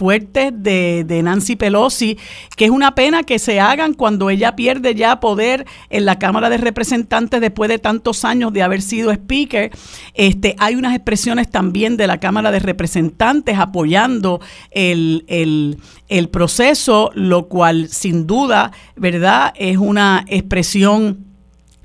fuertes 0.00 0.50
de, 0.54 1.04
de, 1.06 1.22
Nancy 1.22 1.56
Pelosi, 1.56 2.16
que 2.56 2.64
es 2.64 2.70
una 2.70 2.94
pena 2.94 3.22
que 3.22 3.38
se 3.38 3.60
hagan 3.60 3.92
cuando 3.92 4.30
ella 4.30 4.56
pierde 4.56 4.94
ya 4.94 5.20
poder 5.20 5.66
en 5.90 6.06
la 6.06 6.18
Cámara 6.18 6.48
de 6.48 6.56
Representantes 6.56 7.38
después 7.42 7.68
de 7.68 7.78
tantos 7.78 8.24
años 8.24 8.50
de 8.54 8.62
haber 8.62 8.80
sido 8.80 9.12
speaker. 9.12 9.70
Este, 10.14 10.56
hay 10.58 10.74
unas 10.74 10.94
expresiones 10.94 11.50
también 11.50 11.98
de 11.98 12.06
la 12.06 12.18
Cámara 12.18 12.50
de 12.50 12.60
Representantes 12.60 13.58
apoyando 13.58 14.40
el, 14.70 15.26
el, 15.28 15.76
el 16.08 16.30
proceso, 16.30 17.10
lo 17.14 17.48
cual 17.48 17.88
sin 17.88 18.26
duda, 18.26 18.72
¿verdad? 18.96 19.52
Es 19.54 19.76
una 19.76 20.24
expresión 20.28 21.29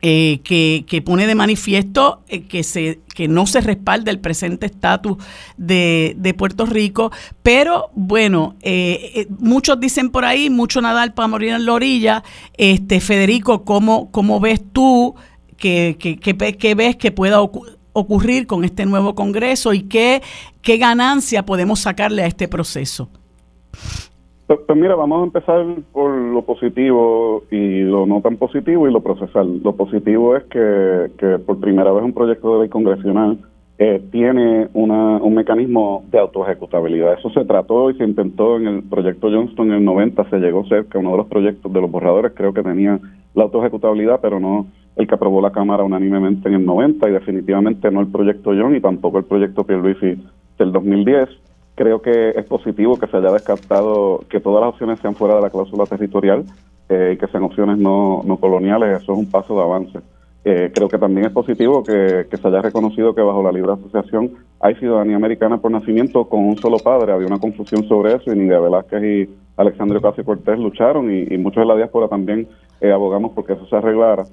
eh, 0.07 0.41
que, 0.43 1.01
pone 1.01 1.25
de 1.25 1.33
manifiesto 1.33 2.21
eh, 2.27 2.43
que, 2.43 2.61
se, 2.61 2.99
que 3.15 3.27
no 3.27 3.47
se 3.47 3.59
respalda 3.59 4.11
el 4.11 4.19
presente 4.19 4.67
estatus 4.67 5.17
de, 5.57 6.35
Puerto 6.37 6.67
Rico, 6.67 7.11
pero 7.41 7.89
bueno, 7.95 8.55
eh, 8.61 9.25
muchos 9.39 9.79
dicen 9.79 10.11
por 10.11 10.23
ahí, 10.23 10.51
mucho 10.51 10.79
nadar 10.79 11.15
para 11.15 11.27
morir 11.27 11.53
en 11.53 11.65
la 11.65 11.73
orilla. 11.73 12.23
Este, 12.55 12.99
Federico, 12.99 13.65
¿cómo, 13.65 14.11
cómo 14.11 14.39
ves 14.39 14.61
tú 14.71 15.15
que, 15.57 15.97
que, 15.97 16.75
ves 16.75 16.95
que 16.97 17.11
pueda 17.11 17.41
ocurrir 17.41 18.45
con 18.45 18.63
este 18.63 18.85
nuevo 18.85 19.15
Congreso 19.15 19.73
y 19.73 19.83
qué, 19.83 20.21
qué 20.61 20.77
ganancia 20.77 21.47
podemos 21.47 21.79
sacarle 21.79 22.21
a 22.21 22.27
este 22.27 22.47
proceso? 22.47 23.09
Pues, 24.47 24.59
pues, 24.67 24.77
mira, 24.77 24.95
vamos 24.95 25.21
a 25.21 25.23
empezar 25.23 25.65
por 25.91 26.11
lo 26.11 26.43
positivo 26.43 27.43
y 27.49 27.81
lo 27.81 28.05
no 28.05 28.21
tan 28.21 28.37
positivo 28.37 28.87
y 28.87 28.93
lo 28.93 29.01
procesal. 29.01 29.61
Lo 29.63 29.75
positivo 29.75 30.35
es 30.35 30.43
que, 30.45 31.11
que 31.17 31.39
por 31.39 31.59
primera 31.59 31.91
vez 31.91 32.03
un 32.03 32.13
proyecto 32.13 32.53
de 32.53 32.59
ley 32.61 32.69
congresional 32.69 33.39
eh, 33.79 34.01
tiene 34.11 34.69
una, 34.73 35.17
un 35.17 35.33
mecanismo 35.33 36.05
de 36.11 36.19
autoejecutabilidad. 36.19 37.13
Eso 37.17 37.31
se 37.31 37.43
trató 37.43 37.89
y 37.89 37.97
se 37.97 38.03
intentó 38.03 38.57
en 38.57 38.67
el 38.67 38.83
proyecto 38.83 39.29
Johnston 39.31 39.67
en 39.69 39.77
el 39.77 39.85
90, 39.85 40.29
se 40.29 40.37
llegó 40.37 40.63
cerca, 40.67 40.99
uno 40.99 41.11
de 41.11 41.17
los 41.17 41.27
proyectos 41.27 41.73
de 41.73 41.81
los 41.81 41.89
borradores 41.89 42.31
creo 42.35 42.53
que 42.53 42.61
tenía 42.61 42.99
la 43.33 43.43
autoejecutabilidad, 43.43 44.21
pero 44.21 44.39
no 44.39 44.67
el 44.95 45.07
que 45.07 45.15
aprobó 45.15 45.41
la 45.41 45.51
Cámara 45.51 45.83
unánimemente 45.83 46.47
en 46.47 46.55
el 46.55 46.65
90 46.65 47.09
y 47.09 47.13
definitivamente 47.13 47.91
no 47.91 47.99
el 47.99 48.07
proyecto 48.07 48.51
John 48.51 48.75
y 48.75 48.79
tampoco 48.79 49.17
el 49.17 49.25
proyecto 49.25 49.65
Pierluisi 49.65 50.23
del 50.57 50.71
2010 50.71 51.29
creo 51.75 52.01
que 52.01 52.29
es 52.29 52.45
positivo 52.45 52.97
que 52.97 53.07
se 53.07 53.17
haya 53.17 53.31
descartado 53.31 54.21
que 54.29 54.39
todas 54.39 54.61
las 54.61 54.73
opciones 54.73 54.99
sean 55.01 55.15
fuera 55.15 55.35
de 55.35 55.41
la 55.41 55.49
cláusula 55.49 55.85
territorial 55.85 56.45
eh, 56.89 57.11
y 57.13 57.17
que 57.17 57.27
sean 57.27 57.43
opciones 57.43 57.77
no, 57.77 58.21
no 58.25 58.37
coloniales. 58.37 59.01
Eso 59.01 59.13
es 59.13 59.19
un 59.19 59.29
paso 59.29 59.55
de 59.55 59.61
avance. 59.61 59.99
Eh, 60.47 60.71
creo 60.73 60.87
que 60.87 60.99
también 60.99 61.25
es 61.25 61.33
positivo 61.33 61.83
que, 61.83 62.27
se 62.29 62.47
haya 62.47 62.61
reconocido 62.61 63.15
que 63.15 63.21
bajo 63.21 63.41
la 63.41 63.51
libre 63.51 63.73
asociación 63.73 64.31
hay 64.59 64.75
ciudadanía 64.75 65.15
americana 65.15 65.57
por 65.57 65.71
nacimiento 65.71 66.25
con 66.29 66.45
un 66.45 66.57
solo 66.57 66.77
padre. 66.77 67.11
Había 67.11 67.27
una 67.27 67.39
confusión 67.39 67.87
sobre 67.87 68.13
eso 68.13 68.31
y 68.31 68.37
Nidia 68.37 68.59
Velázquez 68.59 69.03
y 69.03 69.29
Alexandre 69.57 69.97
Ocasio 69.97 70.23
Cortés 70.23 70.59
lucharon 70.59 71.11
y, 71.11 71.37
muchos 71.37 71.63
de 71.63 71.65
la 71.65 71.75
diáspora 71.75 72.07
también 72.07 72.47
eh, 72.79 72.91
abogamos 72.91 73.31
porque 73.33 73.53
eso 73.53 73.65
se 73.65 73.75
arreglara 73.75 74.25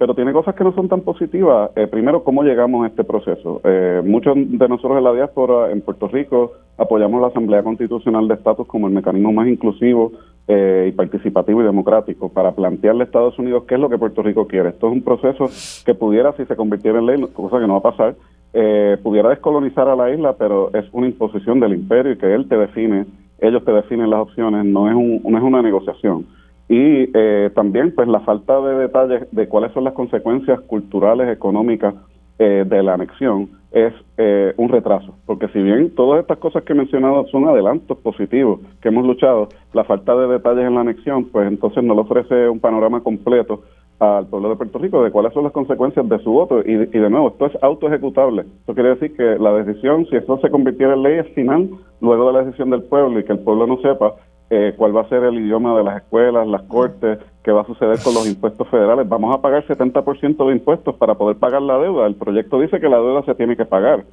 pero 0.00 0.14
tiene 0.14 0.32
cosas 0.32 0.54
que 0.54 0.64
no 0.64 0.72
son 0.72 0.88
tan 0.88 1.02
positivas. 1.02 1.72
Eh, 1.76 1.86
primero, 1.86 2.24
¿cómo 2.24 2.42
llegamos 2.42 2.84
a 2.84 2.86
este 2.88 3.04
proceso? 3.04 3.60
Eh, 3.64 4.00
muchos 4.02 4.34
de 4.34 4.66
nosotros 4.66 4.96
en 4.96 5.04
la 5.04 5.12
diáspora 5.12 5.70
en 5.70 5.82
Puerto 5.82 6.08
Rico 6.08 6.52
apoyamos 6.78 7.20
la 7.20 7.26
Asamblea 7.26 7.62
Constitucional 7.62 8.26
de 8.26 8.32
Estatus 8.32 8.66
como 8.66 8.88
el 8.88 8.94
mecanismo 8.94 9.30
más 9.30 9.46
inclusivo 9.46 10.12
eh, 10.48 10.86
y 10.88 10.92
participativo 10.92 11.60
y 11.60 11.66
democrático 11.66 12.30
para 12.30 12.52
plantearle 12.52 13.02
a 13.02 13.04
Estados 13.04 13.38
Unidos 13.38 13.64
qué 13.68 13.74
es 13.74 13.80
lo 13.82 13.90
que 13.90 13.98
Puerto 13.98 14.22
Rico 14.22 14.46
quiere. 14.46 14.70
Esto 14.70 14.86
es 14.86 14.94
un 14.94 15.02
proceso 15.02 15.50
que 15.84 15.92
pudiera, 15.92 16.32
si 16.32 16.46
se 16.46 16.56
convirtiera 16.56 16.98
en 16.98 17.04
ley, 17.04 17.22
cosa 17.34 17.60
que 17.60 17.66
no 17.66 17.78
va 17.78 17.90
a 17.90 17.92
pasar, 17.92 18.14
pudiera 19.02 19.28
descolonizar 19.28 19.86
a 19.86 19.96
la 19.96 20.10
isla, 20.10 20.32
pero 20.38 20.72
es 20.72 20.86
una 20.92 21.08
imposición 21.08 21.60
del 21.60 21.74
imperio 21.74 22.12
y 22.12 22.16
que 22.16 22.34
él 22.34 22.48
te 22.48 22.56
define, 22.56 23.04
ellos 23.38 23.62
te 23.66 23.72
definen 23.72 24.08
las 24.08 24.20
opciones, 24.20 24.64
no 24.64 24.88
es, 24.88 24.94
un, 24.94 25.20
no 25.30 25.36
es 25.36 25.44
una 25.44 25.60
negociación 25.60 26.24
y 26.70 27.10
eh, 27.12 27.50
también 27.52 27.92
pues 27.92 28.06
la 28.06 28.20
falta 28.20 28.60
de 28.60 28.76
detalles 28.76 29.28
de 29.32 29.48
cuáles 29.48 29.72
son 29.72 29.82
las 29.82 29.92
consecuencias 29.92 30.60
culturales, 30.60 31.28
económicas 31.28 31.96
eh, 32.38 32.64
de 32.64 32.82
la 32.84 32.94
anexión 32.94 33.50
es 33.72 33.92
eh, 34.16 34.54
un 34.56 34.68
retraso, 34.68 35.16
porque 35.26 35.48
si 35.48 35.60
bien 35.60 35.92
todas 35.96 36.20
estas 36.20 36.38
cosas 36.38 36.62
que 36.62 36.72
he 36.72 36.76
mencionado 36.76 37.26
son 37.26 37.48
adelantos 37.48 37.98
positivos 37.98 38.60
que 38.80 38.88
hemos 38.88 39.04
luchado, 39.04 39.48
la 39.72 39.82
falta 39.82 40.14
de 40.14 40.28
detalles 40.28 40.64
en 40.64 40.76
la 40.76 40.82
anexión 40.82 41.24
pues 41.24 41.48
entonces 41.48 41.82
no 41.82 41.94
le 41.94 42.02
ofrece 42.02 42.48
un 42.48 42.60
panorama 42.60 43.00
completo 43.00 43.64
al 43.98 44.28
pueblo 44.28 44.50
de 44.50 44.56
Puerto 44.56 44.78
Rico 44.78 45.02
de 45.02 45.10
cuáles 45.10 45.32
son 45.34 45.42
las 45.42 45.52
consecuencias 45.52 46.08
de 46.08 46.18
su 46.20 46.30
voto. 46.30 46.60
Y, 46.60 46.74
de 46.74 47.10
nuevo, 47.10 47.28
esto 47.28 47.46
es 47.46 47.62
autoejecutable. 47.62 48.46
Esto 48.60 48.72
quiere 48.72 48.94
decir 48.94 49.14
que 49.14 49.38
la 49.38 49.52
decisión, 49.52 50.06
si 50.06 50.16
esto 50.16 50.38
se 50.38 50.48
convirtiera 50.48 50.94
en 50.94 51.02
ley, 51.02 51.18
es 51.18 51.28
final 51.34 51.68
luego 52.00 52.28
de 52.28 52.32
la 52.32 52.44
decisión 52.44 52.70
del 52.70 52.84
pueblo 52.84 53.20
y 53.20 53.24
que 53.24 53.32
el 53.32 53.40
pueblo 53.40 53.66
no 53.66 53.76
sepa 53.82 54.14
eh, 54.50 54.74
cuál 54.76 54.96
va 54.96 55.02
a 55.02 55.08
ser 55.08 55.22
el 55.22 55.38
idioma 55.38 55.76
de 55.76 55.84
las 55.84 56.02
escuelas, 56.02 56.46
las 56.46 56.62
cortes, 56.62 57.18
qué 57.44 57.52
va 57.52 57.62
a 57.62 57.66
suceder 57.66 57.98
con 58.02 58.14
los 58.14 58.26
impuestos 58.26 58.68
federales. 58.68 59.08
Vamos 59.08 59.34
a 59.34 59.40
pagar 59.40 59.64
70% 59.64 60.46
de 60.46 60.52
impuestos 60.52 60.96
para 60.96 61.14
poder 61.14 61.36
pagar 61.36 61.62
la 61.62 61.78
deuda. 61.78 62.06
El 62.06 62.16
proyecto 62.16 62.60
dice 62.60 62.80
que 62.80 62.88
la 62.88 62.98
deuda 62.98 63.22
se 63.24 63.34
tiene 63.36 63.56
que 63.56 63.64
pagar. 63.64 64.04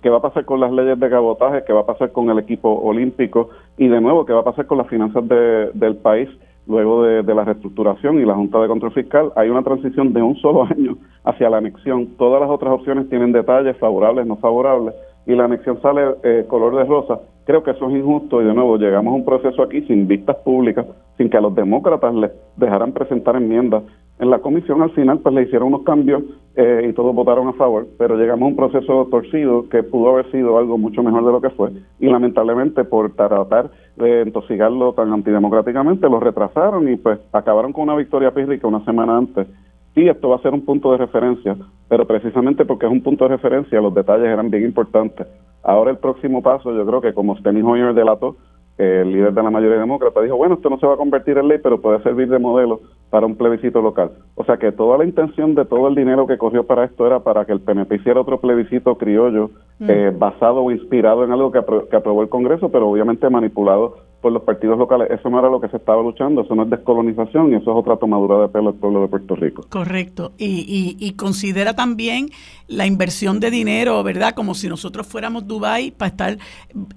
¿Qué 0.00 0.08
va 0.08 0.18
a 0.18 0.22
pasar 0.22 0.44
con 0.44 0.60
las 0.60 0.72
leyes 0.72 0.98
de 0.98 1.10
cabotaje? 1.10 1.62
¿Qué 1.66 1.72
va 1.72 1.82
a 1.82 1.86
pasar 1.86 2.10
con 2.10 2.30
el 2.30 2.38
equipo 2.38 2.70
olímpico? 2.70 3.50
Y 3.76 3.88
de 3.88 4.00
nuevo, 4.00 4.24
¿qué 4.24 4.32
va 4.32 4.40
a 4.40 4.44
pasar 4.44 4.66
con 4.66 4.78
las 4.78 4.88
finanzas 4.88 5.24
del 5.28 5.96
país? 5.96 6.28
luego 6.66 7.02
de, 7.02 7.34
la 7.34 7.44
reestructuración 7.44 8.20
y 8.20 8.24
la 8.24 8.34
Junta 8.34 8.60
de 8.60 8.68
Control 8.68 8.92
Fiscal, 8.92 9.32
hay 9.36 9.48
una 9.48 9.62
transición 9.62 10.12
de 10.12 10.22
un 10.22 10.36
solo 10.36 10.64
año 10.70 10.96
hacia 11.24 11.50
la 11.50 11.58
anexión. 11.58 12.16
Todas 12.16 12.40
las 12.40 12.50
otras 12.50 12.72
opciones 12.72 13.08
tienen 13.08 13.32
detalles 13.32 13.76
favorables, 13.78 14.26
no 14.26 14.36
favorables, 14.36 14.94
y 15.26 15.34
la 15.34 15.44
anexión 15.44 15.80
sale 15.82 16.02
eh, 16.22 16.44
color 16.48 16.76
de 16.76 16.84
rosa. 16.84 17.20
Creo 17.44 17.62
que 17.62 17.72
eso 17.72 17.88
es 17.88 17.96
injusto 17.96 18.40
y 18.40 18.44
de 18.44 18.54
nuevo 18.54 18.76
llegamos 18.76 19.12
a 19.12 19.16
un 19.16 19.24
proceso 19.24 19.62
aquí 19.62 19.82
sin 19.82 20.06
vistas 20.06 20.36
públicas, 20.44 20.86
sin 21.18 21.28
que 21.28 21.36
a 21.36 21.40
los 21.40 21.54
demócratas 21.54 22.14
les 22.14 22.30
dejaran 22.56 22.92
presentar 22.92 23.34
enmiendas. 23.36 23.82
En 24.20 24.30
la 24.30 24.38
comisión 24.38 24.82
al 24.82 24.90
final 24.90 25.18
pues 25.18 25.34
le 25.34 25.42
hicieron 25.42 25.68
unos 25.68 25.82
cambios 25.82 26.22
eh, 26.54 26.86
y 26.88 26.92
todos 26.92 27.12
votaron 27.14 27.48
a 27.48 27.54
favor, 27.54 27.88
pero 27.98 28.16
llegamos 28.16 28.44
a 28.44 28.48
un 28.48 28.56
proceso 28.56 29.08
torcido 29.10 29.68
que 29.68 29.82
pudo 29.82 30.10
haber 30.10 30.30
sido 30.30 30.56
algo 30.58 30.78
mucho 30.78 31.02
mejor 31.02 31.24
de 31.26 31.32
lo 31.32 31.40
que 31.40 31.50
fue 31.50 31.70
y 31.98 32.06
lamentablemente 32.06 32.84
por 32.84 33.14
tratar 33.14 33.70
de 33.96 34.20
entosigarlo 34.22 34.92
tan 34.92 35.12
antidemocráticamente 35.12 36.08
lo 36.08 36.20
retrasaron 36.20 36.88
y 36.92 36.96
pues 36.96 37.18
acabaron 37.32 37.72
con 37.72 37.84
una 37.84 37.96
victoria 37.96 38.32
pírrica 38.32 38.68
una 38.68 38.84
semana 38.84 39.18
antes. 39.18 39.48
Sí, 39.94 40.08
esto 40.08 40.30
va 40.30 40.36
a 40.36 40.42
ser 40.42 40.54
un 40.54 40.64
punto 40.64 40.90
de 40.92 40.98
referencia, 40.98 41.56
pero 41.88 42.06
precisamente 42.06 42.64
porque 42.64 42.86
es 42.86 42.92
un 42.92 43.02
punto 43.02 43.24
de 43.24 43.36
referencia 43.36 43.80
los 43.80 43.94
detalles 43.94 44.26
eran 44.26 44.50
bien 44.50 44.64
importantes. 44.64 45.26
Ahora 45.62 45.90
el 45.90 45.98
próximo 45.98 46.42
paso, 46.42 46.74
yo 46.74 46.86
creo 46.86 47.00
que 47.00 47.12
como 47.12 47.36
Steny 47.36 47.60
Hoyer 47.62 47.94
delató, 47.94 48.36
el 48.78 49.12
líder 49.12 49.34
de 49.34 49.42
la 49.42 49.50
mayoría 49.50 49.78
demócrata 49.78 50.22
dijo, 50.22 50.36
bueno, 50.36 50.54
esto 50.54 50.70
no 50.70 50.78
se 50.78 50.86
va 50.86 50.94
a 50.94 50.96
convertir 50.96 51.36
en 51.36 51.46
ley, 51.46 51.58
pero 51.62 51.80
puede 51.80 52.02
servir 52.02 52.28
de 52.28 52.38
modelo 52.38 52.80
para 53.10 53.26
un 53.26 53.36
plebiscito 53.36 53.82
local. 53.82 54.12
O 54.34 54.44
sea 54.44 54.56
que 54.56 54.72
toda 54.72 54.96
la 54.96 55.04
intención 55.04 55.54
de 55.54 55.66
todo 55.66 55.88
el 55.88 55.94
dinero 55.94 56.26
que 56.26 56.38
corrió 56.38 56.64
para 56.66 56.84
esto 56.84 57.06
era 57.06 57.20
para 57.20 57.44
que 57.44 57.52
el 57.52 57.60
PNP 57.60 57.96
hiciera 57.96 58.22
otro 58.22 58.40
plebiscito 58.40 58.96
criollo 58.96 59.50
mm. 59.78 59.90
eh, 59.90 60.12
basado 60.16 60.62
o 60.62 60.70
inspirado 60.70 61.22
en 61.22 61.32
algo 61.32 61.52
que, 61.52 61.60
que 61.90 61.96
aprobó 61.96 62.22
el 62.22 62.30
Congreso, 62.30 62.70
pero 62.70 62.88
obviamente 62.88 63.28
manipulado 63.28 63.96
por 64.22 64.32
los 64.32 64.44
partidos 64.44 64.78
locales. 64.78 65.08
Eso 65.10 65.28
no 65.28 65.40
era 65.40 65.50
lo 65.50 65.60
que 65.60 65.68
se 65.68 65.76
estaba 65.76 66.00
luchando, 66.00 66.42
eso 66.42 66.54
no 66.54 66.62
es 66.62 66.70
descolonización 66.70 67.52
y 67.52 67.56
eso 67.56 67.72
es 67.72 67.76
otra 67.76 67.96
tomadura 67.96 68.38
de 68.40 68.48
pelo 68.48 68.70
del 68.70 68.80
pueblo 68.80 69.02
de 69.02 69.08
Puerto 69.08 69.34
Rico. 69.34 69.66
Correcto. 69.68 70.32
Y, 70.38 70.96
y, 70.98 71.12
considera 71.14 71.74
también 71.74 72.30
la 72.68 72.86
inversión 72.86 73.40
de 73.40 73.50
dinero, 73.50 74.02
¿verdad? 74.02 74.34
Como 74.34 74.54
si 74.54 74.68
nosotros 74.68 75.06
fuéramos 75.06 75.46
Dubai 75.46 75.90
para 75.90 76.08
estar, 76.08 76.38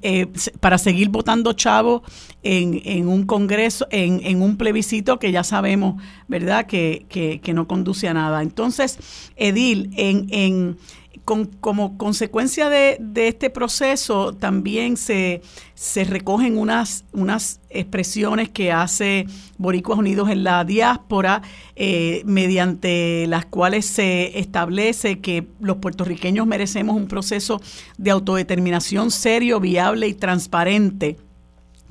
eh, 0.04 0.28
para 0.60 0.78
seguir 0.78 1.10
votando 1.10 1.54
chavos 1.54 2.04
en, 2.44 2.80
en 2.86 3.08
un 3.08 3.26
congreso, 3.26 3.88
en, 3.90 4.22
en, 4.24 4.42
un 4.42 4.56
plebiscito 4.56 5.18
que 5.18 5.32
ya 5.32 5.44
sabemos, 5.44 6.02
¿verdad? 6.28 6.68
Que, 6.68 7.08
que, 7.10 7.42
que 7.42 7.54
no 7.54 7.68
conduce 7.68 8.08
a 8.08 8.14
nada. 8.14 8.44
Entonces, 8.44 9.32
Edil, 9.36 9.90
en, 9.98 10.28
en 10.30 10.78
como 11.24 11.98
consecuencia 11.98 12.70
de, 12.70 13.00
este 13.16 13.50
proceso 13.50 14.34
también 14.34 14.98
se, 14.98 15.42
se 15.74 16.04
recogen 16.04 16.58
unas, 16.58 17.06
unas 17.14 17.60
expresiones 17.70 18.50
que 18.50 18.72
hace 18.72 19.28
Boricuas 19.58 20.00
Unidos 20.00 20.30
en 20.30 20.44
la 20.44 20.64
diáspora, 20.64 21.42
eh, 21.76 22.22
mediante 22.26 23.26
las 23.28 23.46
cuales 23.46 23.86
se 23.86 24.40
establece 24.40 25.20
que 25.20 25.48
los 25.60 25.78
puertorriqueños 25.78 26.46
merecemos 26.48 26.96
un 26.96 27.08
proceso 27.08 27.62
de 27.98 28.12
autodeterminación 28.12 29.12
serio, 29.12 29.60
viable 29.60 30.08
y 30.08 30.14
transparente 30.14 31.18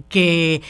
que 0.09 0.61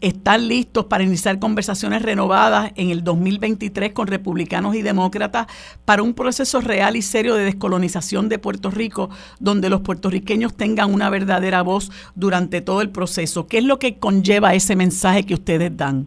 están 0.00 0.48
listos 0.48 0.86
para 0.86 1.04
iniciar 1.04 1.38
conversaciones 1.38 2.02
renovadas 2.02 2.72
en 2.76 2.90
el 2.90 3.04
2023 3.04 3.92
con 3.92 4.06
republicanos 4.06 4.74
y 4.74 4.82
demócratas 4.82 5.46
para 5.84 6.02
un 6.02 6.14
proceso 6.14 6.60
real 6.60 6.96
y 6.96 7.02
serio 7.02 7.34
de 7.34 7.44
descolonización 7.44 8.28
de 8.28 8.38
Puerto 8.38 8.70
Rico, 8.70 9.10
donde 9.40 9.70
los 9.70 9.80
puertorriqueños 9.80 10.56
tengan 10.56 10.92
una 10.92 11.10
verdadera 11.10 11.62
voz 11.62 11.90
durante 12.14 12.60
todo 12.60 12.82
el 12.82 12.90
proceso. 12.90 13.46
¿Qué 13.46 13.58
es 13.58 13.64
lo 13.64 13.78
que 13.78 13.98
conlleva 13.98 14.54
ese 14.54 14.76
mensaje 14.76 15.24
que 15.24 15.34
ustedes 15.34 15.76
dan? 15.76 16.06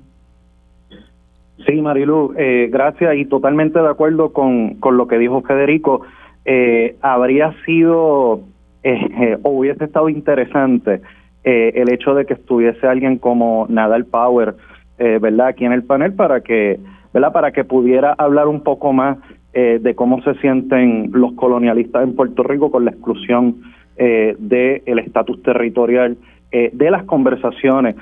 Sí, 1.66 1.82
Marilu, 1.82 2.34
eh, 2.38 2.70
gracias 2.72 3.16
y 3.16 3.26
totalmente 3.26 3.80
de 3.80 3.90
acuerdo 3.90 4.34
con, 4.34 4.78
lo 4.92 5.08
que 5.08 5.18
dijo 5.18 5.42
Federico. 5.42 6.02
Eh, 6.44 6.96
habría 7.02 7.56
sido 7.66 8.42
eh, 8.84 9.38
o 9.44 9.50
hubiese 9.50 9.86
estado 9.86 10.10
interesante 10.10 11.02
eh, 11.46 11.74
el 11.76 11.94
hecho 11.94 12.16
de 12.16 12.26
que 12.26 12.34
estuviese 12.34 12.88
alguien 12.88 13.20
como 13.20 13.68
Nadal 13.70 14.06
Power, 14.06 14.56
eh, 14.98 15.20
¿verdad? 15.22 15.48
Aquí 15.48 15.64
en 15.64 15.74
el 15.74 15.84
panel 15.84 16.14
para 16.14 16.42
que, 16.42 16.80
¿verdad? 17.14 17.32
Para 17.32 17.52
que 17.52 17.64
pudiera 17.64 18.14
hablar 18.18 18.48
un 18.48 18.62
poco 18.62 18.94
más 18.94 19.20
eh, 19.54 19.80
de 19.80 19.94
cómo 19.94 20.24
se 20.24 20.34
sienten 20.36 21.12
los 21.14 21.34
colonialistas 21.34 22.04
en 22.04 22.16
Puerto 22.16 22.42
Rico 22.42 22.72
con 22.72 22.86
la 22.86 22.92
exclusión 22.92 23.58
eh, 23.98 24.36
del 24.40 25.00
estatus 25.00 25.42
territorial 25.44 26.18
de 26.52 26.90
las 26.90 27.04
conversaciones 27.04 27.98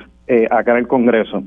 acá 0.52 0.74
en 0.74 0.78
el 0.78 0.88
Congreso. 0.88 1.42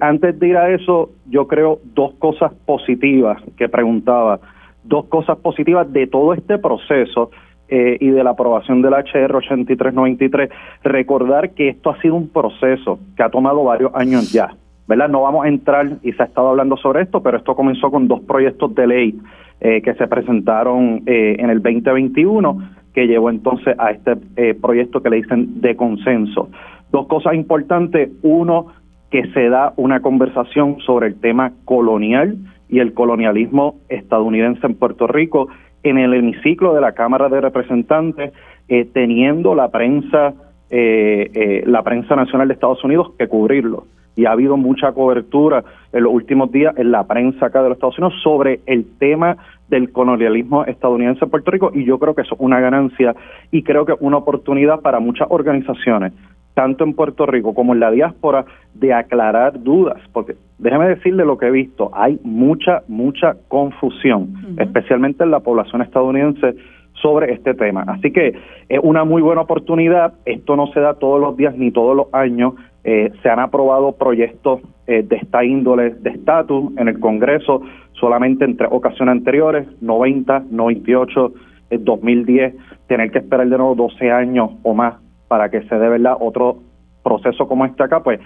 antes 0.00 0.36
de 0.40 0.48
ir 0.48 0.56
a 0.56 0.68
eso, 0.70 1.10
yo 1.30 1.46
creo 1.46 1.78
dos 1.94 2.14
cosas 2.14 2.52
positivas 2.66 3.40
que 3.56 3.68
preguntaba, 3.68 4.40
dos 4.82 5.04
cosas 5.04 5.38
positivas 5.38 5.92
de 5.92 6.08
todo 6.08 6.34
este 6.34 6.58
proceso 6.58 7.30
eh, 7.76 7.96
y 7.98 8.10
de 8.10 8.22
la 8.22 8.30
aprobación 8.30 8.82
del 8.82 8.92
HR 8.92 9.34
8393, 9.34 10.48
recordar 10.84 11.50
que 11.54 11.70
esto 11.70 11.90
ha 11.90 12.00
sido 12.00 12.14
un 12.14 12.28
proceso 12.28 13.00
que 13.16 13.24
ha 13.24 13.30
tomado 13.30 13.64
varios 13.64 13.92
años 13.96 14.32
ya. 14.32 14.54
¿verdad? 14.86 15.08
No 15.08 15.22
vamos 15.22 15.44
a 15.44 15.48
entrar, 15.48 15.98
y 16.04 16.12
se 16.12 16.22
ha 16.22 16.26
estado 16.26 16.50
hablando 16.50 16.76
sobre 16.76 17.02
esto, 17.02 17.20
pero 17.20 17.38
esto 17.38 17.56
comenzó 17.56 17.90
con 17.90 18.06
dos 18.06 18.20
proyectos 18.20 18.76
de 18.76 18.86
ley 18.86 19.18
eh, 19.60 19.82
que 19.82 19.92
se 19.94 20.06
presentaron 20.06 21.02
eh, 21.06 21.34
en 21.36 21.50
el 21.50 21.60
2021, 21.60 22.58
que 22.94 23.08
llevó 23.08 23.28
entonces 23.28 23.74
a 23.76 23.90
este 23.90 24.14
proyecto 24.54 25.02
que 25.02 25.10
le 25.10 25.16
dicen 25.16 25.60
de 25.60 25.74
consenso. 25.74 26.50
Dos 26.92 27.08
cosas 27.08 27.34
importantes. 27.34 28.08
Uno, 28.22 28.66
que 29.10 29.26
se 29.32 29.48
da 29.48 29.72
una 29.76 29.98
conversación 29.98 30.78
sobre 30.86 31.08
el 31.08 31.18
tema 31.18 31.54
colonial 31.64 32.36
y 32.68 32.78
el 32.78 32.94
colonialismo 32.94 33.76
estadounidense 33.88 34.64
en 34.64 34.74
Puerto 34.76 35.08
Rico 35.08 35.48
en 35.84 35.98
el 35.98 36.14
hemiciclo 36.14 36.74
de 36.74 36.80
la 36.80 36.92
Cámara 36.92 37.28
de 37.28 37.40
Representantes, 37.40 38.32
eh, 38.68 38.86
teniendo 38.92 39.54
la 39.54 39.68
prensa, 39.68 40.34
eh, 40.70 41.30
eh, 41.34 41.62
la 41.66 41.82
prensa 41.82 42.16
nacional 42.16 42.48
de 42.48 42.54
Estados 42.54 42.82
Unidos 42.82 43.12
que 43.18 43.28
cubrirlo. 43.28 43.86
Y 44.16 44.26
ha 44.26 44.32
habido 44.32 44.56
mucha 44.56 44.92
cobertura 44.92 45.64
en 45.92 46.04
los 46.04 46.12
últimos 46.12 46.50
días 46.50 46.74
en 46.78 46.90
la 46.90 47.06
prensa 47.06 47.46
acá 47.46 47.62
de 47.62 47.68
los 47.68 47.76
Estados 47.76 47.98
Unidos 47.98 48.20
sobre 48.22 48.60
el 48.66 48.86
tema 48.98 49.36
del 49.68 49.92
colonialismo 49.92 50.64
estadounidense 50.64 51.24
en 51.24 51.30
Puerto 51.30 51.50
Rico 51.50 51.70
y 51.74 51.84
yo 51.84 51.98
creo 51.98 52.14
que 52.14 52.22
eso 52.22 52.34
es 52.34 52.40
una 52.40 52.60
ganancia 52.60 53.14
y 53.50 53.62
creo 53.62 53.84
que 53.84 53.94
una 54.00 54.18
oportunidad 54.18 54.80
para 54.80 55.00
muchas 55.00 55.26
organizaciones 55.30 56.12
tanto 56.54 56.84
en 56.84 56.94
Puerto 56.94 57.26
Rico 57.26 57.54
como 57.54 57.74
en 57.74 57.80
la 57.80 57.90
diáspora, 57.90 58.44
de 58.74 58.92
aclarar 58.92 59.62
dudas, 59.62 60.00
porque 60.12 60.36
déjeme 60.58 60.88
decirle 60.88 61.24
lo 61.24 61.36
que 61.36 61.46
he 61.46 61.50
visto, 61.50 61.90
hay 61.92 62.18
mucha, 62.22 62.82
mucha 62.88 63.36
confusión, 63.48 64.56
especialmente 64.58 65.24
en 65.24 65.30
la 65.30 65.40
población 65.40 65.82
estadounidense 65.82 66.54
sobre 67.02 67.32
este 67.32 67.54
tema. 67.54 67.84
Así 67.86 68.12
que 68.12 68.34
es 68.68 68.80
una 68.82 69.04
muy 69.04 69.20
buena 69.20 69.42
oportunidad, 69.42 70.14
esto 70.24 70.56
no 70.56 70.68
se 70.68 70.80
da 70.80 70.94
todos 70.94 71.20
los 71.20 71.36
días 71.36 71.56
ni 71.56 71.70
todos 71.70 71.96
los 71.96 72.06
años, 72.12 72.54
eh, 72.84 73.12
se 73.22 73.28
han 73.28 73.40
aprobado 73.40 73.92
proyectos 73.92 74.60
eh, 74.86 75.02
de 75.02 75.16
esta 75.16 75.44
índole 75.44 75.90
de 75.90 76.10
estatus 76.10 76.72
en 76.76 76.88
el 76.88 77.00
Congreso 77.00 77.62
solamente 77.94 78.44
en 78.44 78.56
tres 78.56 78.68
ocasiones 78.70 79.12
anteriores, 79.12 79.66
90, 79.80 80.44
98, 80.50 81.32
2010, 81.80 82.54
tener 82.86 83.10
que 83.10 83.18
esperar 83.18 83.48
de 83.48 83.56
nuevo 83.56 83.74
12 83.74 84.10
años 84.10 84.50
o 84.62 84.74
más 84.74 84.96
para 85.34 85.48
que 85.48 85.62
se 85.62 85.74
dé 85.74 85.88
verdad 85.88 86.16
otro 86.20 86.58
proceso 87.02 87.48
como 87.48 87.66
este 87.66 87.82
acá, 87.82 88.04
pues 88.04 88.20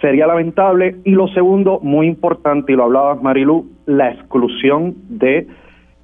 sería 0.00 0.26
lamentable. 0.26 0.96
Y 1.04 1.12
lo 1.12 1.28
segundo, 1.28 1.78
muy 1.80 2.08
importante, 2.08 2.72
y 2.72 2.74
lo 2.74 2.82
hablabas 2.82 3.22
Marilu, 3.22 3.70
la 3.86 4.10
exclusión 4.10 4.96
de 5.08 5.46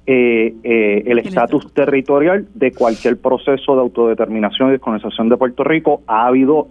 eh, 0.05 0.53
eh, 0.63 1.03
el 1.07 1.19
estatus 1.19 1.73
territorial 1.73 2.47
de 2.53 2.71
cualquier 2.71 3.19
proceso 3.19 3.75
de 3.75 3.81
autodeterminación 3.81 4.69
y 4.69 4.71
descolonización 4.71 5.27
de 5.27 5.35
Puerto 5.35 5.65
Rico. 5.65 6.03
Ha 6.07 6.27
habido 6.27 6.69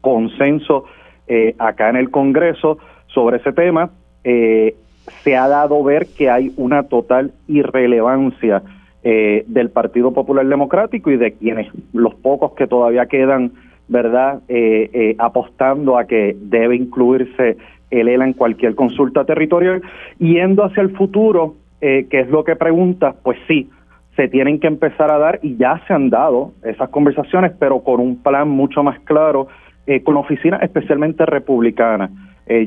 consenso 0.00 0.84
eh, 1.26 1.56
acá 1.58 1.90
en 1.90 1.96
el 1.96 2.12
Congreso 2.12 2.78
sobre 3.08 3.38
ese 3.38 3.52
tema. 3.52 3.90
se 4.22 5.36
ha 5.36 5.48
dado 5.48 5.82
ver 5.82 6.06
que 6.16 6.30
hay 6.30 6.52
una 6.56 6.84
total 6.84 7.32
irrelevancia 7.48 8.62
eh, 9.04 9.44
del 9.46 9.68
Partido 9.70 10.12
Popular 10.12 10.46
Democrático 10.46 11.10
y 11.10 11.18
de 11.18 11.32
quienes, 11.32 11.68
los 11.92 12.14
pocos 12.14 12.54
que 12.54 12.66
todavía 12.66 13.06
quedan, 13.06 13.52
¿verdad?, 13.86 14.40
eh, 14.48 14.88
eh, 14.94 15.14
apostando 15.18 15.98
a 15.98 16.06
que 16.06 16.34
debe 16.40 16.74
incluirse 16.74 17.58
el 17.90 18.08
ELA 18.08 18.24
en 18.24 18.32
cualquier 18.32 18.74
consulta 18.74 19.24
territorial. 19.24 19.82
Yendo 20.18 20.64
hacia 20.64 20.82
el 20.82 20.96
futuro, 20.96 21.54
eh, 21.82 22.06
que 22.10 22.20
es 22.20 22.30
lo 22.30 22.44
que 22.44 22.56
preguntas, 22.56 23.14
pues 23.22 23.36
sí, 23.46 23.68
se 24.16 24.28
tienen 24.28 24.58
que 24.58 24.68
empezar 24.68 25.10
a 25.10 25.18
dar 25.18 25.38
y 25.42 25.56
ya 25.56 25.82
se 25.86 25.92
han 25.92 26.08
dado 26.08 26.52
esas 26.62 26.88
conversaciones, 26.88 27.52
pero 27.58 27.80
con 27.80 28.00
un 28.00 28.22
plan 28.22 28.48
mucho 28.48 28.82
más 28.82 28.98
claro, 29.00 29.48
eh, 29.86 30.02
con 30.02 30.16
oficinas 30.16 30.62
especialmente 30.62 31.26
republicanas. 31.26 32.10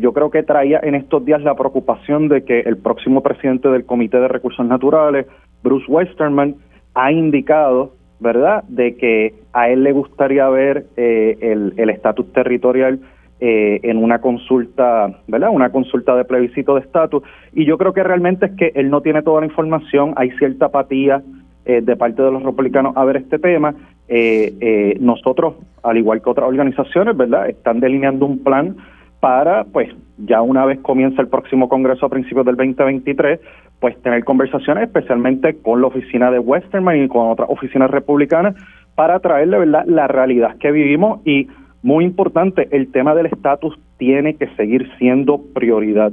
Yo 0.02 0.12
creo 0.12 0.32
que 0.32 0.42
traía 0.42 0.80
en 0.82 0.96
estos 0.96 1.24
días 1.24 1.40
la 1.44 1.54
preocupación 1.54 2.30
de 2.30 2.44
que 2.44 2.62
el 2.62 2.78
próximo 2.78 3.22
presidente 3.22 3.70
del 3.70 3.86
Comité 3.86 4.20
de 4.20 4.28
Recursos 4.28 4.66
Naturales, 4.66 5.28
Bruce 5.64 5.86
Westerman, 5.88 6.56
ha 6.94 7.12
indicado, 7.12 7.94
¿verdad?, 8.20 8.64
de 8.68 8.96
que 8.96 9.36
a 9.54 9.70
él 9.70 9.84
le 9.84 9.92
gustaría 9.92 10.48
ver 10.50 10.86
eh, 10.98 11.38
el 11.78 11.90
estatus 11.90 12.32
territorial 12.34 13.00
eh, 13.40 13.82
en 13.84 13.98
una 14.04 14.20
consulta, 14.20 15.12
¿verdad? 15.28 15.52
Una 15.54 15.70
consulta 15.70 16.16
de 16.16 16.26
plebiscito 16.26 16.74
de 16.74 16.82
estatus. 16.82 17.22
Y 17.54 17.66
yo 17.66 17.78
creo 17.78 17.94
que 17.94 18.02
realmente 18.02 18.48
es 18.48 18.52
que 18.54 18.72
él 18.74 18.90
no 18.90 19.02
tiene 19.02 19.22
toda 19.22 19.42
la 19.42 19.46
información, 19.46 20.16
hay 20.16 20.32
cierta 20.40 20.66
apatía 20.66 21.22
eh, 21.64 21.82
de 21.82 21.96
parte 21.96 22.24
de 22.24 22.32
los 22.32 22.42
republicanos 22.42 22.98
a 22.98 23.06
ver 23.06 23.18
este 23.18 23.38
tema. 23.38 23.76
Eh, 24.08 24.98
nosotros, 25.00 25.54
al 25.84 25.98
igual 25.98 26.24
que 26.24 26.32
otras 26.32 26.48
organizaciones, 26.48 27.16
¿verdad? 27.16 27.48
Están 27.48 27.80
delineando 27.80 28.26
un 28.26 28.44
plan 28.44 28.76
para, 29.20 29.66
pues, 29.66 29.90
ya 30.18 30.42
una 30.42 30.66
vez 30.66 30.80
comienza 30.80 31.22
el 31.22 31.28
próximo 31.28 31.70
Congreso 31.70 32.08
a 32.08 32.10
principios 32.10 32.44
del 32.44 32.56
2023, 32.56 33.40
pues 33.80 34.02
tener 34.02 34.24
conversaciones 34.24 34.86
especialmente 34.86 35.58
con 35.62 35.82
la 35.82 35.88
oficina 35.88 36.32
de 36.32 36.40
Westerman 36.40 37.04
y 37.04 37.08
con 37.08 37.30
otras 37.30 37.50
oficinas 37.50 37.92
republicanas 37.92 38.56
para 38.96 39.20
traerle, 39.20 39.60
¿verdad?, 39.60 39.86
la 39.86 40.08
realidad 40.08 40.58
que 40.58 40.72
vivimos 40.72 41.20
y 41.26 41.48
muy 41.84 42.04
importante, 42.04 42.68
el 42.72 42.92
tema 42.92 43.14
del 43.14 43.28
estatus 43.28 43.80
tiene 43.98 44.36
que 44.36 44.48
seguir 44.56 44.90
siendo 44.98 45.42
prioridad, 45.54 46.12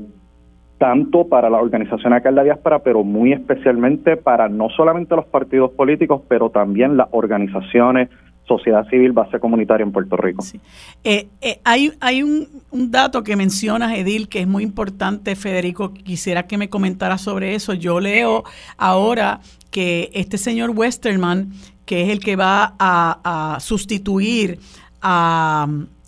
tanto 0.79 1.27
para 1.27 1.49
la 1.49 1.59
organización 1.59 2.13
acá 2.13 2.29
en 2.29 2.35
la 2.35 2.45
diáspora, 2.45 2.81
pero 2.81 3.03
muy 3.03 3.33
especialmente 3.33 4.17
para 4.17 4.49
no 4.49 4.69
solamente 4.69 5.17
los 5.17 5.25
partidos 5.25 5.71
políticos, 5.73 6.23
pero 6.29 6.51
también 6.51 6.97
las 6.97 7.09
organizaciones, 7.13 8.11
sociedad 8.47 8.87
civil, 8.89 9.13
base 9.13 9.39
comunitaria 9.41 9.85
en 9.85 9.93
Puerto 9.93 10.17
Rico. 10.17 10.45
Eh, 11.03 11.29
eh, 11.41 11.61
hay 11.65 11.93
hay 12.01 12.23
un, 12.23 12.49
un, 12.71 12.91
dato 12.91 13.23
que 13.23 13.37
mencionas, 13.37 13.97
Edil, 13.97 14.29
que 14.29 14.41
es 14.41 14.47
muy 14.47 14.63
importante, 14.63 15.35
Federico. 15.37 15.93
Quisiera 15.93 16.47
que 16.47 16.59
me 16.59 16.69
comentara 16.69 17.19
sobre 17.19 17.55
eso. 17.55 17.75
Yo 17.75 18.01
leo 18.01 18.45
ahora 18.77 19.41
que 19.71 20.11
este 20.13 20.39
señor 20.39 20.71
Westerman, 20.71 21.53
que 21.87 22.03
es 22.03 22.11
el 22.11 22.21
que 22.21 22.37
va 22.37 22.75
a, 22.79 23.55
a 23.55 23.61
sustituir 23.61 24.59
a, 25.03 25.67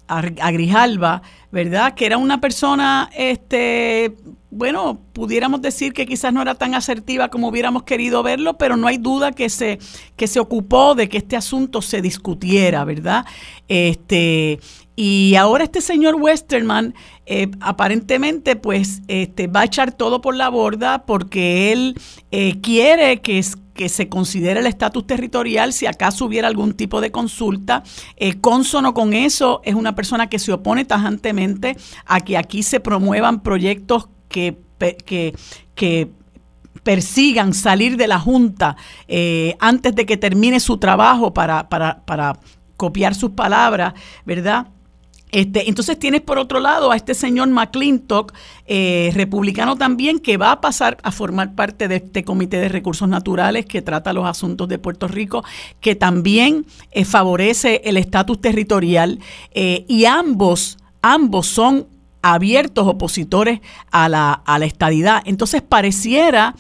a, 0.08 0.50
Grijalva, 0.50 1.22
¿verdad? 1.56 1.94
Que 1.94 2.04
era 2.04 2.18
una 2.18 2.38
persona, 2.38 3.08
este, 3.16 4.12
bueno, 4.50 5.00
pudiéramos 5.14 5.62
decir 5.62 5.94
que 5.94 6.04
quizás 6.04 6.30
no 6.30 6.42
era 6.42 6.54
tan 6.54 6.74
asertiva 6.74 7.30
como 7.30 7.48
hubiéramos 7.48 7.84
querido 7.84 8.22
verlo, 8.22 8.58
pero 8.58 8.76
no 8.76 8.86
hay 8.86 8.98
duda 8.98 9.32
que 9.32 9.48
se, 9.48 9.78
que 10.16 10.26
se 10.26 10.38
ocupó 10.38 10.94
de 10.94 11.08
que 11.08 11.16
este 11.16 11.34
asunto 11.34 11.80
se 11.80 12.02
discutiera, 12.02 12.84
¿verdad? 12.84 13.24
Este, 13.68 14.60
y 14.96 15.34
ahora 15.36 15.64
este 15.64 15.80
señor 15.80 16.16
Westerman 16.16 16.94
eh, 17.24 17.50
aparentemente 17.60 18.56
pues 18.56 19.00
este, 19.08 19.46
va 19.46 19.60
a 19.60 19.64
echar 19.64 19.92
todo 19.92 20.20
por 20.20 20.36
la 20.36 20.50
borda 20.50 21.06
porque 21.06 21.72
él 21.72 21.98
eh, 22.32 22.60
quiere 22.60 23.22
que, 23.22 23.42
que 23.76 23.88
se 23.88 24.08
considere 24.08 24.60
el 24.60 24.66
estatus 24.66 25.06
territorial 25.06 25.72
si 25.72 25.86
acaso 25.86 26.24
hubiera 26.24 26.48
algún 26.48 26.74
tipo 26.74 27.00
de 27.00 27.12
consulta. 27.12 27.84
Eh, 28.16 28.40
consono 28.40 28.94
con 28.94 29.12
eso 29.12 29.60
es 29.64 29.74
una 29.74 29.94
persona 29.94 30.28
que 30.28 30.38
se 30.38 30.52
opone 30.52 30.84
tajantemente 30.84 31.76
a 32.06 32.20
que 32.20 32.36
aquí 32.36 32.62
se 32.62 32.80
promuevan 32.80 33.40
proyectos 33.40 34.08
que, 34.28 34.58
que, 35.04 35.34
que 35.74 36.10
persigan 36.82 37.54
salir 37.54 37.96
de 37.96 38.08
la 38.08 38.18
Junta 38.18 38.76
antes 39.60 39.94
de 39.94 40.06
que 40.06 40.16
termine 40.16 40.58
su 40.60 40.78
trabajo 40.78 41.32
para, 41.32 41.68
para, 41.68 42.04
para 42.04 42.38
copiar 42.76 43.14
sus 43.14 43.30
palabras, 43.30 43.94
¿verdad? 44.24 44.68
Este, 45.32 45.68
entonces 45.68 45.98
tienes 45.98 46.20
por 46.20 46.38
otro 46.38 46.60
lado 46.60 46.92
a 46.92 46.96
este 46.96 47.14
señor 47.14 47.48
McClintock, 47.48 48.32
eh, 48.66 49.10
republicano 49.14 49.76
también, 49.76 50.18
que 50.18 50.36
va 50.36 50.52
a 50.52 50.60
pasar 50.60 50.98
a 51.02 51.10
formar 51.10 51.54
parte 51.54 51.88
de 51.88 51.96
este 51.96 52.24
Comité 52.24 52.58
de 52.58 52.68
Recursos 52.68 53.08
Naturales 53.08 53.66
que 53.66 53.82
trata 53.82 54.12
los 54.12 54.26
asuntos 54.26 54.68
de 54.68 54.78
Puerto 54.78 55.08
Rico, 55.08 55.44
que 55.80 55.96
también 55.96 56.66
eh, 56.92 57.04
favorece 57.04 57.82
el 57.84 57.96
estatus 57.96 58.40
territorial 58.40 59.18
eh, 59.52 59.84
y 59.88 60.04
ambos, 60.04 60.78
ambos 61.02 61.48
son 61.48 61.86
abiertos 62.22 62.86
opositores 62.86 63.60
a 63.90 64.08
la, 64.08 64.32
a 64.32 64.58
la 64.58 64.64
estadidad. 64.64 65.22
Entonces 65.26 65.62
pareciera 65.62 66.54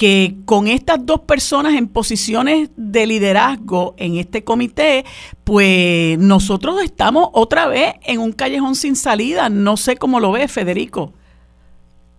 que 0.00 0.36
con 0.46 0.66
estas 0.66 1.04
dos 1.04 1.20
personas 1.20 1.74
en 1.74 1.86
posiciones 1.86 2.70
de 2.74 3.06
liderazgo 3.06 3.94
en 3.98 4.16
este 4.16 4.42
comité, 4.42 5.04
pues 5.44 6.18
nosotros 6.18 6.82
estamos 6.82 7.28
otra 7.34 7.68
vez 7.68 7.96
en 8.06 8.18
un 8.18 8.32
callejón 8.32 8.76
sin 8.76 8.96
salida. 8.96 9.50
No 9.50 9.76
sé 9.76 9.98
cómo 9.98 10.18
lo 10.18 10.32
ve 10.32 10.48
Federico. 10.48 11.12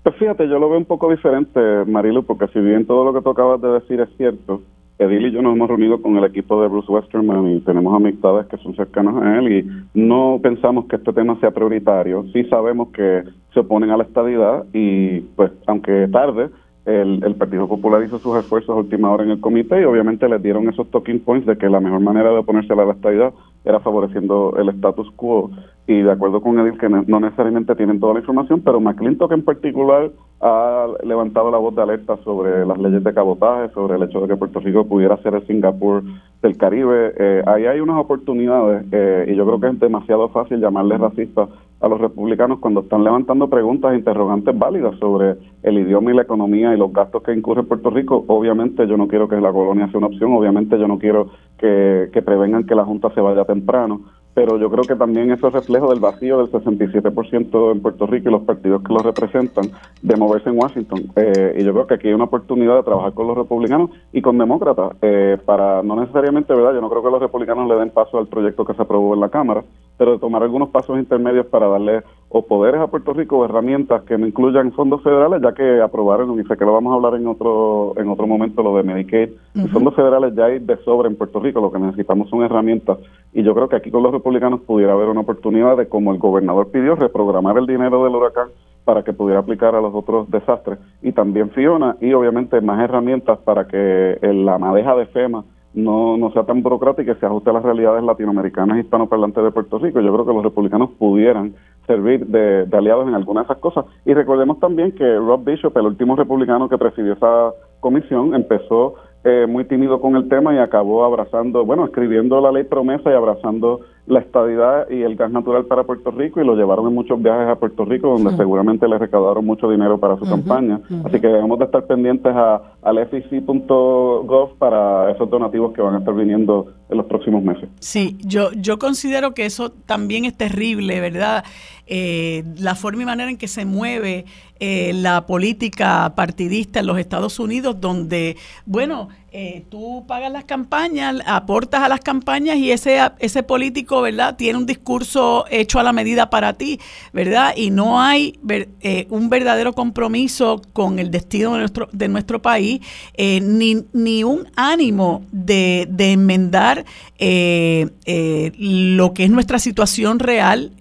Pues 0.03 0.15
fíjate, 0.17 0.47
yo 0.47 0.59
lo 0.59 0.69
veo 0.69 0.77
un 0.77 0.85
poco 0.85 1.09
diferente, 1.09 1.59
Marilu, 1.87 2.23
porque 2.23 2.45
si 2.53 2.59
bien 2.59 2.85
todo 2.85 3.03
lo 3.03 3.15
que 3.15 3.21
tú 3.23 3.31
acabas 3.31 3.59
de 3.59 3.69
decir 3.69 3.99
es 3.99 4.09
cierto, 4.15 4.61
Edil 4.99 5.25
y 5.25 5.31
yo 5.31 5.41
nos 5.41 5.55
hemos 5.55 5.67
reunido 5.67 6.03
con 6.03 6.15
el 6.17 6.23
equipo 6.25 6.61
de 6.61 6.67
Bruce 6.67 6.91
Westerman 6.91 7.49
y 7.49 7.61
tenemos 7.61 7.95
amistades 7.95 8.45
que 8.45 8.57
son 8.57 8.75
cercanas 8.75 9.15
a 9.23 9.39
él 9.39 9.51
y 9.51 9.99
no 9.99 10.39
pensamos 10.43 10.85
que 10.85 10.97
este 10.97 11.13
tema 11.13 11.39
sea 11.39 11.49
prioritario. 11.49 12.25
Sí 12.31 12.43
sabemos 12.43 12.89
que 12.89 13.23
se 13.55 13.59
oponen 13.59 13.89
a 13.89 13.97
la 13.97 14.03
estadidad 14.03 14.65
y 14.71 15.21
pues 15.35 15.51
aunque 15.65 16.07
tarde, 16.11 16.51
el, 16.85 17.23
el, 17.23 17.35
Partido 17.35 17.67
Popular 17.67 18.03
hizo 18.03 18.17
sus 18.17 18.37
esfuerzos 18.37 18.85
a 18.85 19.23
en 19.23 19.29
el 19.29 19.39
comité 19.39 19.81
y 19.81 19.85
obviamente 19.85 20.27
les 20.27 20.41
dieron 20.41 20.67
esos 20.67 20.89
talking 20.89 21.19
points 21.19 21.45
de 21.45 21.57
que 21.57 21.69
la 21.69 21.79
mejor 21.79 21.99
manera 21.99 22.29
de 22.31 22.37
oponerse 22.37 22.73
a 22.73 22.75
la 22.75 22.91
estabilidad 22.91 23.33
era 23.63 23.79
favoreciendo 23.79 24.55
el 24.57 24.69
status 24.69 25.11
quo 25.15 25.51
y 25.87 26.01
de 26.01 26.11
acuerdo 26.11 26.41
con 26.41 26.57
Edil 26.59 26.79
que 26.79 26.89
no 26.89 27.19
necesariamente 27.19 27.75
tienen 27.75 27.99
toda 27.99 28.13
la 28.13 28.19
información, 28.19 28.61
pero 28.61 28.79
McClintock 28.79 29.31
en 29.31 29.43
particular 29.43 30.11
ha 30.39 30.87
levantado 31.03 31.51
la 31.51 31.57
voz 31.57 31.75
de 31.75 31.81
alerta 31.81 32.17
sobre 32.23 32.65
las 32.65 32.77
leyes 32.79 33.03
de 33.03 33.13
cabotaje, 33.13 33.73
sobre 33.73 33.95
el 33.95 34.03
hecho 34.03 34.21
de 34.21 34.27
que 34.27 34.35
Puerto 34.37 34.59
Rico 34.59 34.87
pudiera 34.87 35.17
ser 35.17 35.35
el 35.35 35.45
Singapur 35.45 36.03
del 36.41 36.57
Caribe. 36.57 37.13
Eh, 37.17 37.43
ahí 37.45 37.65
hay 37.65 37.79
unas 37.79 37.97
oportunidades 37.97 38.85
eh, 38.91 39.25
y 39.27 39.35
yo 39.35 39.45
creo 39.45 39.59
que 39.59 39.67
es 39.67 39.79
demasiado 39.79 40.29
fácil 40.29 40.59
llamarles 40.59 40.99
racistas 40.99 41.49
a 41.81 41.87
los 41.87 41.99
republicanos 41.99 42.59
cuando 42.59 42.81
están 42.81 43.03
levantando 43.03 43.49
preguntas 43.49 43.93
e 43.93 43.97
interrogantes 43.97 44.57
válidas 44.57 44.97
sobre 44.99 45.35
el 45.63 45.79
idioma 45.79 46.11
y 46.11 46.15
la 46.15 46.21
economía 46.21 46.73
y 46.73 46.77
los 46.77 46.93
gastos 46.93 47.23
que 47.23 47.33
incurre 47.33 47.63
Puerto 47.63 47.89
Rico. 47.89 48.23
Obviamente 48.27 48.87
yo 48.87 48.97
no 48.97 49.07
quiero 49.07 49.27
que 49.27 49.41
la 49.41 49.51
colonia 49.51 49.87
sea 49.89 49.97
una 49.97 50.07
opción, 50.07 50.33
obviamente 50.33 50.77
yo 50.77 50.87
no 50.87 50.99
quiero 50.99 51.29
que, 51.57 52.09
que 52.13 52.21
prevengan 52.21 52.65
que 52.65 52.75
la 52.75 52.85
Junta 52.85 53.11
se 53.13 53.21
vaya 53.21 53.45
temprano, 53.45 54.01
pero 54.33 54.57
yo 54.57 54.69
creo 54.69 54.83
que 54.83 54.95
también 54.95 55.31
eso 55.31 55.47
es 55.47 55.53
reflejo 55.53 55.89
del 55.89 55.99
vacío 55.99 56.37
del 56.37 56.51
67% 56.51 57.71
en 57.71 57.81
Puerto 57.81 58.05
Rico 58.05 58.29
y 58.29 58.31
los 58.31 58.43
partidos 58.43 58.81
que 58.81 58.93
lo 58.93 58.99
representan 58.99 59.65
de 60.01 60.15
moverse 60.15 60.49
en 60.49 60.57
Washington. 60.57 61.11
Eh, 61.15 61.57
y 61.59 61.63
yo 61.63 61.73
creo 61.73 61.87
que 61.87 61.95
aquí 61.95 62.07
hay 62.07 62.13
una 62.13 62.25
oportunidad 62.25 62.77
de 62.77 62.83
trabajar 62.83 63.13
con 63.13 63.27
los 63.27 63.37
republicanos 63.37 63.89
y 64.13 64.21
con 64.21 64.37
demócratas 64.37 64.93
eh, 65.01 65.37
para 65.45 65.83
no 65.83 65.99
necesariamente, 65.99 66.53
¿verdad? 66.53 66.73
Yo 66.73 66.81
no 66.81 66.89
creo 66.89 67.03
que 67.03 67.11
los 67.11 67.21
republicanos 67.21 67.67
le 67.67 67.75
den 67.75 67.89
paso 67.89 68.17
al 68.17 68.27
proyecto 68.27 68.63
que 68.63 68.73
se 68.73 68.81
aprobó 68.81 69.13
en 69.13 69.19
la 69.19 69.29
Cámara, 69.29 69.63
pero 70.01 70.13
de 70.13 70.17
tomar 70.17 70.41
algunos 70.41 70.69
pasos 70.69 70.97
intermedios 70.97 71.45
para 71.45 71.67
darle 71.67 72.01
o 72.27 72.41
poderes 72.41 72.81
a 72.81 72.87
Puerto 72.87 73.13
Rico 73.13 73.37
o 73.37 73.45
herramientas 73.45 74.01
que 74.01 74.17
no 74.17 74.25
incluyan 74.25 74.71
fondos 74.71 75.03
federales, 75.03 75.43
ya 75.43 75.53
que 75.53 75.79
aprobaron, 75.79 76.39
y 76.39 76.43
sé 76.45 76.57
que 76.57 76.65
lo 76.65 76.73
vamos 76.73 76.91
a 76.91 76.95
hablar 76.95 77.21
en 77.21 77.27
otro 77.27 77.93
en 77.97 78.09
otro 78.09 78.25
momento, 78.25 78.63
lo 78.63 78.75
de 78.77 78.81
Medicaid. 78.81 79.29
Fondos 79.71 79.93
federales 79.93 80.33
ya 80.33 80.45
hay 80.45 80.57
de 80.57 80.75
sobra 80.77 81.07
en 81.07 81.17
Puerto 81.17 81.39
Rico, 81.39 81.61
lo 81.61 81.71
que 81.71 81.77
necesitamos 81.77 82.31
son 82.31 82.41
herramientas. 82.41 82.97
Y 83.31 83.43
yo 83.43 83.53
creo 83.53 83.69
que 83.69 83.75
aquí 83.75 83.91
con 83.91 84.01
los 84.01 84.11
republicanos 84.11 84.61
pudiera 84.61 84.93
haber 84.93 85.07
una 85.07 85.21
oportunidad 85.21 85.77
de, 85.77 85.87
como 85.87 86.11
el 86.13 86.17
gobernador 86.17 86.71
pidió, 86.71 86.95
reprogramar 86.95 87.59
el 87.59 87.67
dinero 87.67 88.03
del 88.03 88.15
huracán 88.15 88.47
para 88.83 89.03
que 89.03 89.13
pudiera 89.13 89.41
aplicar 89.41 89.75
a 89.75 89.81
los 89.81 89.93
otros 89.93 90.31
desastres. 90.31 90.79
Y 91.03 91.11
también 91.11 91.51
Fiona, 91.51 91.95
y 92.01 92.11
obviamente 92.13 92.59
más 92.59 92.83
herramientas 92.83 93.37
para 93.37 93.67
que 93.67 94.17
la 94.23 94.57
madeja 94.57 94.95
de 94.95 95.05
FEMA 95.05 95.43
no, 95.73 96.17
no 96.17 96.31
sea 96.31 96.43
tan 96.43 96.61
burocrática 96.61 97.11
y 97.11 97.15
se 97.15 97.25
ajuste 97.25 97.49
a 97.49 97.53
las 97.53 97.63
realidades 97.63 98.03
latinoamericanas 98.03 98.77
y 98.77 98.81
hispanoparlantes 98.81 99.43
de 99.43 99.51
Puerto 99.51 99.79
Rico. 99.79 100.01
Yo 100.01 100.13
creo 100.13 100.25
que 100.25 100.33
los 100.33 100.43
republicanos 100.43 100.89
pudieran 100.97 101.53
servir 101.87 102.27
de, 102.27 102.65
de, 102.65 102.77
aliados 102.77 103.07
en 103.07 103.15
algunas 103.15 103.47
de 103.47 103.53
esas 103.53 103.61
cosas. 103.61 103.85
Y 104.05 104.13
recordemos 104.13 104.59
también 104.59 104.91
que 104.91 105.15
Rob 105.15 105.43
Bishop, 105.43 105.75
el 105.77 105.87
último 105.87 106.15
republicano 106.15 106.69
que 106.69 106.77
presidió 106.77 107.13
esa 107.13 107.51
comisión, 107.79 108.35
empezó 108.35 108.95
eh, 109.23 109.45
muy 109.47 109.65
tímido 109.65 110.01
con 110.01 110.15
el 110.15 110.27
tema 110.29 110.53
y 110.53 110.57
acabó 110.57 111.05
abrazando, 111.05 111.63
bueno, 111.63 111.85
escribiendo 111.85 112.41
la 112.41 112.51
ley 112.51 112.63
promesa 112.63 113.11
y 113.11 113.13
abrazando 113.13 113.81
la 114.07 114.19
estabilidad 114.19 114.89
y 114.89 115.03
el 115.03 115.15
gas 115.15 115.31
natural 115.31 115.65
para 115.65 115.83
Puerto 115.83 116.11
Rico 116.11 116.41
y 116.41 116.45
lo 116.45 116.55
llevaron 116.55 116.87
en 116.87 116.93
muchos 116.93 117.21
viajes 117.21 117.47
a 117.47 117.55
Puerto 117.55 117.85
Rico 117.85 118.09
donde 118.09 118.35
seguramente 118.35 118.87
le 118.87 118.97
recaudaron 118.97 119.45
mucho 119.45 119.69
dinero 119.69 119.99
para 119.99 120.17
su 120.17 120.25
campaña. 120.25 120.81
Así 121.05 121.19
que 121.19 121.27
debemos 121.27 121.59
de 121.59 121.65
estar 121.65 121.85
pendientes 121.85 122.33
a, 122.35 122.61
al 122.81 123.07
FEC.gov 123.07 124.57
para 124.57 125.11
esos 125.11 125.29
donativos 125.29 125.73
que 125.73 125.81
van 125.81 125.95
a 125.95 125.99
estar 125.99 126.13
viniendo 126.13 126.73
en 126.89 126.97
los 126.97 127.05
próximos 127.05 127.43
meses. 127.43 127.69
Sí, 127.79 128.17
yo, 128.25 128.51
yo 128.53 128.79
considero 128.79 129.33
que 129.33 129.45
eso 129.45 129.71
también 129.71 130.25
es 130.25 130.35
terrible, 130.35 130.99
¿verdad? 130.99 131.43
Eh, 131.87 132.43
la 132.57 132.75
forma 132.75 133.03
y 133.03 133.05
manera 133.05 133.29
en 133.29 133.37
que 133.37 133.47
se 133.47 133.65
mueve 133.65 134.25
eh, 134.59 134.93
la 134.93 135.25
política 135.25 136.13
partidista 136.15 136.79
en 136.79 136.87
los 136.87 136.97
Estados 136.97 137.39
Unidos, 137.39 137.81
donde, 137.81 138.37
bueno, 138.65 139.09
eh, 139.33 139.63
tú 139.69 140.03
pagas 140.07 140.29
las 140.29 140.43
campañas, 140.43 141.15
aportas 141.25 141.81
a 141.81 141.87
las 141.87 142.01
campañas 142.01 142.57
y 142.57 142.69
ese, 142.69 142.99
ese 143.19 143.43
político, 143.43 144.01
¿verdad?, 144.01 144.35
tiene 144.35 144.59
un 144.59 144.65
discurso 144.65 145.45
hecho 145.49 145.79
a 145.79 145.83
la 145.83 145.93
medida 145.93 146.29
para 146.29 146.51
ti, 146.51 146.81
¿verdad? 147.13 147.53
Y 147.55 147.71
no 147.71 148.01
hay 148.01 148.37
eh, 148.81 149.07
un 149.09 149.29
verdadero 149.29 149.71
compromiso 149.71 150.61
con 150.73 150.99
el 150.99 151.11
destino 151.11 151.53
de 151.53 151.59
nuestro, 151.59 151.87
de 151.93 152.09
nuestro 152.09 152.41
país, 152.41 152.81
eh, 153.13 153.39
ni, 153.39 153.85
ni 153.93 154.25
un 154.25 154.49
ánimo 154.57 155.23
de, 155.31 155.87
de 155.89 156.11
enmendar 156.11 156.83
lo 157.17 159.13
que 159.13 159.23
es 159.23 159.29
nuestra 159.29 159.59
situación 159.59 160.19
real 160.19 160.73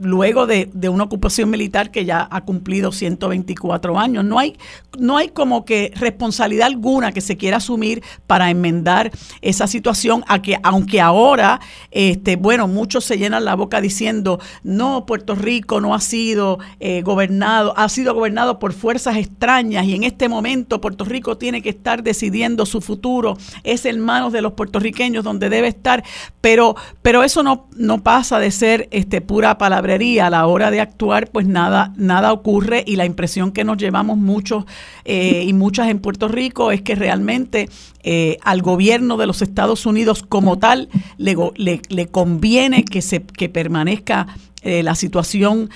luego 0.00 0.46
de, 0.46 0.70
de, 0.72 0.88
una 0.88 1.04
ocupación 1.04 1.50
militar 1.50 1.90
que 1.90 2.04
ya 2.04 2.26
ha 2.30 2.44
cumplido 2.44 2.92
124 2.92 3.98
años. 3.98 4.24
No 4.24 4.38
hay, 4.38 4.56
no 4.98 5.16
hay 5.16 5.28
como 5.28 5.64
que 5.64 5.92
responsabilidad 5.96 6.66
alguna 6.66 7.12
que 7.12 7.20
se 7.20 7.36
quiera 7.36 7.58
asumir 7.58 8.02
para 8.26 8.50
enmendar 8.50 9.10
esa 9.42 9.66
situación, 9.66 10.24
a 10.28 10.42
que 10.42 10.56
aunque 10.62 11.00
ahora, 11.00 11.60
este, 11.90 12.36
bueno, 12.36 12.68
muchos 12.68 13.04
se 13.04 13.18
llenan 13.18 13.44
la 13.44 13.54
boca 13.54 13.80
diciendo, 13.80 14.40
no, 14.62 15.06
Puerto 15.06 15.34
Rico 15.34 15.80
no 15.80 15.94
ha 15.94 16.00
sido 16.00 16.58
eh, 16.80 17.02
gobernado, 17.02 17.74
ha 17.76 17.88
sido 17.88 18.14
gobernado 18.14 18.58
por 18.58 18.72
fuerzas 18.72 19.16
extrañas 19.16 19.86
y 19.86 19.94
en 19.94 20.04
este 20.04 20.28
momento 20.28 20.80
Puerto 20.80 21.04
Rico 21.04 21.36
tiene 21.36 21.62
que 21.62 21.70
estar 21.70 22.02
decidiendo 22.02 22.66
su 22.66 22.80
futuro, 22.80 23.36
es 23.64 23.84
en 23.84 24.00
manos 24.00 24.32
de 24.32 24.42
los 24.42 24.52
puertorriqueños 24.52 25.24
donde 25.24 25.48
debe 25.48 25.68
estar, 25.68 26.04
pero, 26.40 26.76
pero 27.02 27.22
eso 27.22 27.42
no, 27.42 27.68
no 27.76 28.02
pasa 28.02 28.38
de 28.38 28.50
ser 28.50 28.88
este, 28.90 29.20
pura 29.20 29.49
palabrería 29.58 30.26
a 30.26 30.30
la 30.30 30.46
hora 30.46 30.70
de 30.70 30.80
actuar, 30.80 31.30
pues 31.30 31.46
nada, 31.46 31.92
nada 31.96 32.32
ocurre 32.32 32.84
y 32.86 32.96
la 32.96 33.04
impresión 33.04 33.52
que 33.52 33.64
nos 33.64 33.76
llevamos 33.76 34.16
muchos 34.18 34.64
eh, 35.04 35.44
y 35.46 35.52
muchas 35.52 35.88
en 35.88 35.98
Puerto 35.98 36.28
Rico 36.28 36.72
es 36.72 36.82
que 36.82 36.94
realmente 36.94 37.68
eh, 38.02 38.38
al 38.42 38.62
gobierno 38.62 39.16
de 39.16 39.26
los 39.26 39.42
Estados 39.42 39.86
Unidos 39.86 40.22
como 40.22 40.58
tal 40.58 40.88
le, 41.18 41.36
le, 41.56 42.06
conviene 42.08 42.84
que, 42.84 43.02
se, 43.02 43.22
que 43.22 43.48
permanezca 43.48 44.26
eh, 44.62 44.82
la 44.82 44.94
situación 44.94 45.70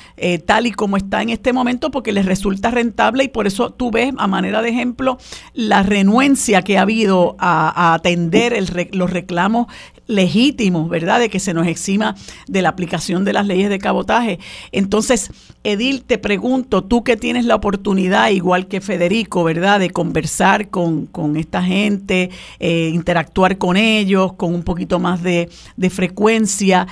tal 0.44 0.66
y 0.66 0.72
como 0.72 0.98
está 0.98 1.22
en 1.22 1.30
este 1.30 1.54
momento 1.54 1.90
porque 1.90 2.12
les 2.12 2.26
resulta 2.26 2.70
rentable 2.70 3.24
y 3.24 3.28
por 3.28 3.46
eso 3.46 3.70
tú 3.70 3.90
ves 3.90 4.12
a 4.18 4.26
manera 4.26 4.60
de 4.60 4.68
ejemplo 4.68 5.16
la 5.54 5.82
renuencia 5.82 6.60
que 6.60 6.76
ha 6.76 6.82
habido 6.82 7.34
a, 7.38 7.94
atender 7.94 8.52
el, 8.52 8.68
los 8.92 9.10
reclamos 9.10 9.68
legítimos, 10.06 10.88
¿verdad? 10.88 11.20
De 11.20 11.28
que 11.28 11.40
se 11.40 11.54
nos 11.54 11.66
exima 11.66 12.14
de 12.46 12.62
la 12.62 12.70
aplicación 12.70 13.24
de 13.24 13.32
las 13.32 13.46
leyes 13.46 13.70
de 13.70 13.78
cabotaje. 13.78 14.38
Entonces, 14.72 15.30
Edil, 15.62 16.02
te 16.02 16.18
pregunto, 16.18 16.84
tú 16.84 17.04
que 17.04 17.16
tienes 17.16 17.44
la 17.44 17.54
oportunidad, 17.54 18.30
igual 18.30 18.66
que 18.66 18.80
Federico, 18.80 19.44
¿verdad?, 19.44 19.80
de 19.80 19.90
conversar 19.90 20.68
con, 20.68 21.08
esta 21.36 21.62
gente, 21.62 22.30
eh, 22.60 22.90
interactuar 22.92 23.58
con 23.58 23.76
ellos 23.76 24.34
con 24.34 24.54
un 24.54 24.62
poquito 24.62 24.98
más 24.98 25.22
de, 25.22 25.48
frecuencia, 25.90 26.86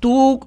tú 0.00 0.40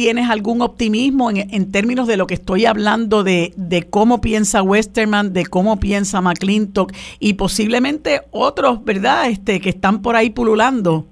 tienes 0.00 0.30
algún 0.30 0.62
optimismo 0.62 1.30
en, 1.30 1.72
términos 1.72 2.06
de 2.06 2.16
lo 2.16 2.26
que 2.26 2.32
estoy 2.32 2.64
hablando 2.64 3.22
de, 3.22 3.52
de, 3.56 3.82
cómo 3.82 4.22
piensa 4.22 4.62
Westerman, 4.62 5.34
de 5.34 5.44
cómo 5.44 5.78
piensa 5.78 6.22
McClintock 6.22 6.92
y 7.18 7.34
posiblemente 7.34 8.22
otros, 8.30 8.82
¿verdad? 8.84 9.28
Este, 9.28 9.60
que 9.60 9.68
están 9.68 10.00
por 10.00 10.16
ahí 10.16 10.30
pululando. 10.30 11.09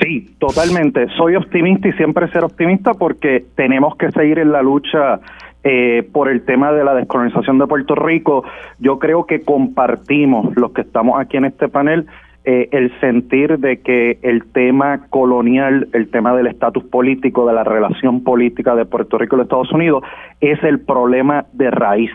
Sí, 0.00 0.34
totalmente. 0.38 1.06
Soy 1.16 1.36
optimista 1.36 1.88
y 1.88 1.92
siempre 1.92 2.28
ser 2.28 2.44
optimista 2.44 2.94
porque 2.94 3.44
tenemos 3.54 3.96
que 3.96 4.10
seguir 4.10 4.38
en 4.38 4.52
la 4.52 4.62
lucha 4.62 5.20
eh, 5.62 6.08
por 6.12 6.28
el 6.28 6.44
tema 6.44 6.72
de 6.72 6.84
la 6.84 6.94
descolonización 6.94 7.58
de 7.58 7.66
Puerto 7.66 7.94
Rico. 7.94 8.44
Yo 8.78 8.98
creo 8.98 9.24
que 9.24 9.42
compartimos 9.42 10.54
los 10.56 10.72
que 10.72 10.82
estamos 10.82 11.20
aquí 11.20 11.36
en 11.36 11.46
este 11.46 11.68
panel 11.68 12.06
eh, 12.46 12.68
el 12.72 12.92
sentir 13.00 13.58
de 13.58 13.80
que 13.80 14.18
el 14.20 14.44
tema 14.52 15.06
colonial, 15.08 15.88
el 15.94 16.10
tema 16.10 16.36
del 16.36 16.48
estatus 16.48 16.84
político, 16.84 17.46
de 17.46 17.54
la 17.54 17.64
relación 17.64 18.22
política 18.22 18.74
de 18.74 18.84
Puerto 18.84 19.16
Rico 19.16 19.36
y 19.36 19.38
los 19.38 19.46
Estados 19.46 19.72
Unidos, 19.72 20.04
es 20.42 20.62
el 20.62 20.80
problema 20.80 21.46
de 21.54 21.70
raíz 21.70 22.10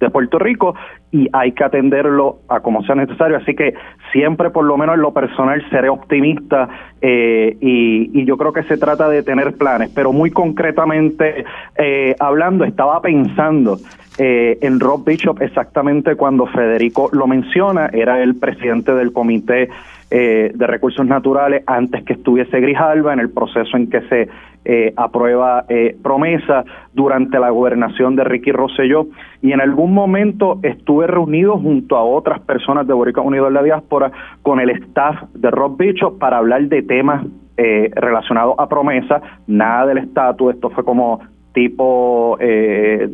de 0.00 0.10
Puerto 0.10 0.38
Rico 0.38 0.74
y 1.10 1.28
hay 1.32 1.52
que 1.52 1.64
atenderlo 1.64 2.40
a 2.48 2.60
como 2.60 2.82
sea 2.82 2.94
necesario. 2.94 3.36
Así 3.36 3.54
que 3.54 3.74
siempre, 4.12 4.50
por 4.50 4.64
lo 4.64 4.76
menos 4.76 4.96
en 4.96 5.02
lo 5.02 5.12
personal, 5.12 5.64
seré 5.70 5.88
optimista 5.88 6.68
eh, 7.00 7.56
y, 7.60 8.24
yo 8.24 8.36
creo 8.36 8.52
que 8.52 8.62
se 8.64 8.76
trata 8.76 9.08
de 9.08 9.22
tener 9.22 9.54
planes. 9.54 9.90
Pero 9.94 10.12
muy 10.12 10.30
concretamente 10.30 11.44
eh, 11.76 12.14
hablando, 12.20 12.64
estaba 12.64 13.00
pensando 13.00 13.78
eh, 14.18 14.58
en 14.60 14.80
Rob 14.80 15.04
Bishop 15.04 15.40
exactamente 15.40 16.16
cuando 16.16 16.46
Federico 16.46 17.08
lo 17.12 17.26
menciona, 17.26 17.86
era 17.92 18.22
el 18.22 18.34
presidente 18.34 18.92
del 18.94 19.12
comité 19.12 19.70
de 20.10 20.66
recursos 20.66 21.06
naturales 21.06 21.62
antes 21.66 22.02
que 22.04 22.14
estuviese 22.14 22.60
Grijalva 22.60 23.12
en 23.12 23.20
el 23.20 23.30
proceso 23.30 23.76
en 23.76 23.90
que 23.90 24.00
se 24.08 24.28
eh, 24.70 24.92
aprueba 24.96 25.64
eh, 25.70 25.96
promesa 26.02 26.62
durante 26.92 27.38
la 27.38 27.48
gobernación 27.48 28.16
de 28.16 28.24
Ricky 28.24 28.52
Rosselló. 28.52 29.06
Y 29.40 29.52
en 29.52 29.62
algún 29.62 29.94
momento 29.94 30.58
estuve 30.62 31.06
reunido 31.06 31.56
junto 31.58 31.96
a 31.96 32.04
otras 32.04 32.40
personas 32.40 32.86
de 32.86 32.92
Boricua 32.92 33.22
Unido 33.22 33.48
en 33.48 33.54
la 33.54 33.62
Diáspora 33.62 34.12
con 34.42 34.60
el 34.60 34.68
staff 34.68 35.22
de 35.32 35.50
Rob 35.50 35.78
Bicho 35.78 36.18
para 36.18 36.36
hablar 36.36 36.68
de 36.68 36.82
temas 36.82 37.24
eh, 37.56 37.90
relacionados 37.94 38.56
a 38.58 38.68
promesa, 38.68 39.22
nada 39.46 39.86
del 39.86 39.98
estatus, 39.98 40.54
esto 40.54 40.68
fue 40.68 40.84
como 40.84 41.20
tipo 41.54 42.36
eh, 42.38 43.08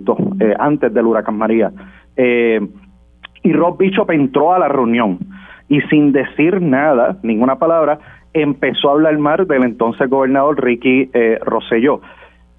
antes 0.59 0.93
del 0.93 1.07
huracán 1.07 1.39
María. 1.39 1.71
y 2.17 3.53
Rob 3.53 3.79
Bishop 3.79 4.11
entró 4.11 4.53
a 4.53 4.59
la 4.59 4.67
reunión 4.67 5.21
y 5.69 5.81
sin 5.83 6.13
decir 6.13 6.61
nada, 6.61 7.17
ninguna 7.23 7.57
palabra, 7.57 7.99
empezó 8.33 8.89
a 8.89 8.93
hablar 8.93 9.17
mal 9.19 9.47
del 9.47 9.65
entonces 9.65 10.09
gobernador 10.11 10.63
Ricky 10.63 11.11
eh, 11.15 11.39
Rosselló. 11.43 12.01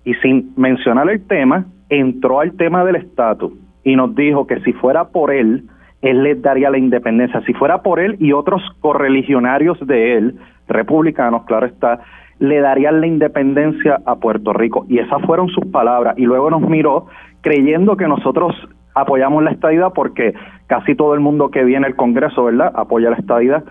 Y 0.03 0.13
sin 0.15 0.53
mencionar 0.55 1.09
el 1.09 1.25
tema, 1.27 1.65
entró 1.89 2.39
al 2.39 2.53
tema 2.53 2.83
del 2.83 2.95
estatus 2.95 3.53
y 3.83 3.95
nos 3.95 4.15
dijo 4.15 4.47
que 4.47 4.59
si 4.61 4.73
fuera 4.73 5.09
por 5.09 5.31
él, 5.31 5.63
él 6.01 6.23
les 6.23 6.41
daría 6.41 6.69
la 6.69 6.77
independencia. 6.77 7.41
Si 7.41 7.53
fuera 7.53 7.81
por 7.81 7.99
él 7.99 8.15
y 8.19 8.31
otros 8.31 8.61
correligionarios 8.79 9.79
de 9.85 10.17
él, 10.17 10.35
republicanos, 10.67 11.45
claro 11.45 11.65
está, 11.65 11.99
le 12.39 12.59
darían 12.59 13.01
la 13.01 13.07
independencia 13.07 13.99
a 14.05 14.15
Puerto 14.15 14.53
Rico. 14.53 14.85
Y 14.89 14.99
esas 14.99 15.21
fueron 15.23 15.49
sus 15.49 15.65
palabras. 15.67 16.17
Y 16.17 16.25
luego 16.25 16.49
nos 16.49 16.61
miró 16.61 17.07
creyendo 17.41 17.95
que 17.95 18.07
nosotros 18.07 18.55
apoyamos 18.93 19.43
la 19.43 19.51
estadidad 19.51 19.93
porque 19.93 20.33
casi 20.67 20.95
todo 20.95 21.13
el 21.13 21.19
mundo 21.19 21.49
que 21.49 21.63
viene 21.63 21.87
al 21.87 21.95
Congreso, 21.95 22.43
¿verdad?, 22.45 22.71
apoya 22.75 23.09
la 23.09 23.17
estadidad. 23.17 23.63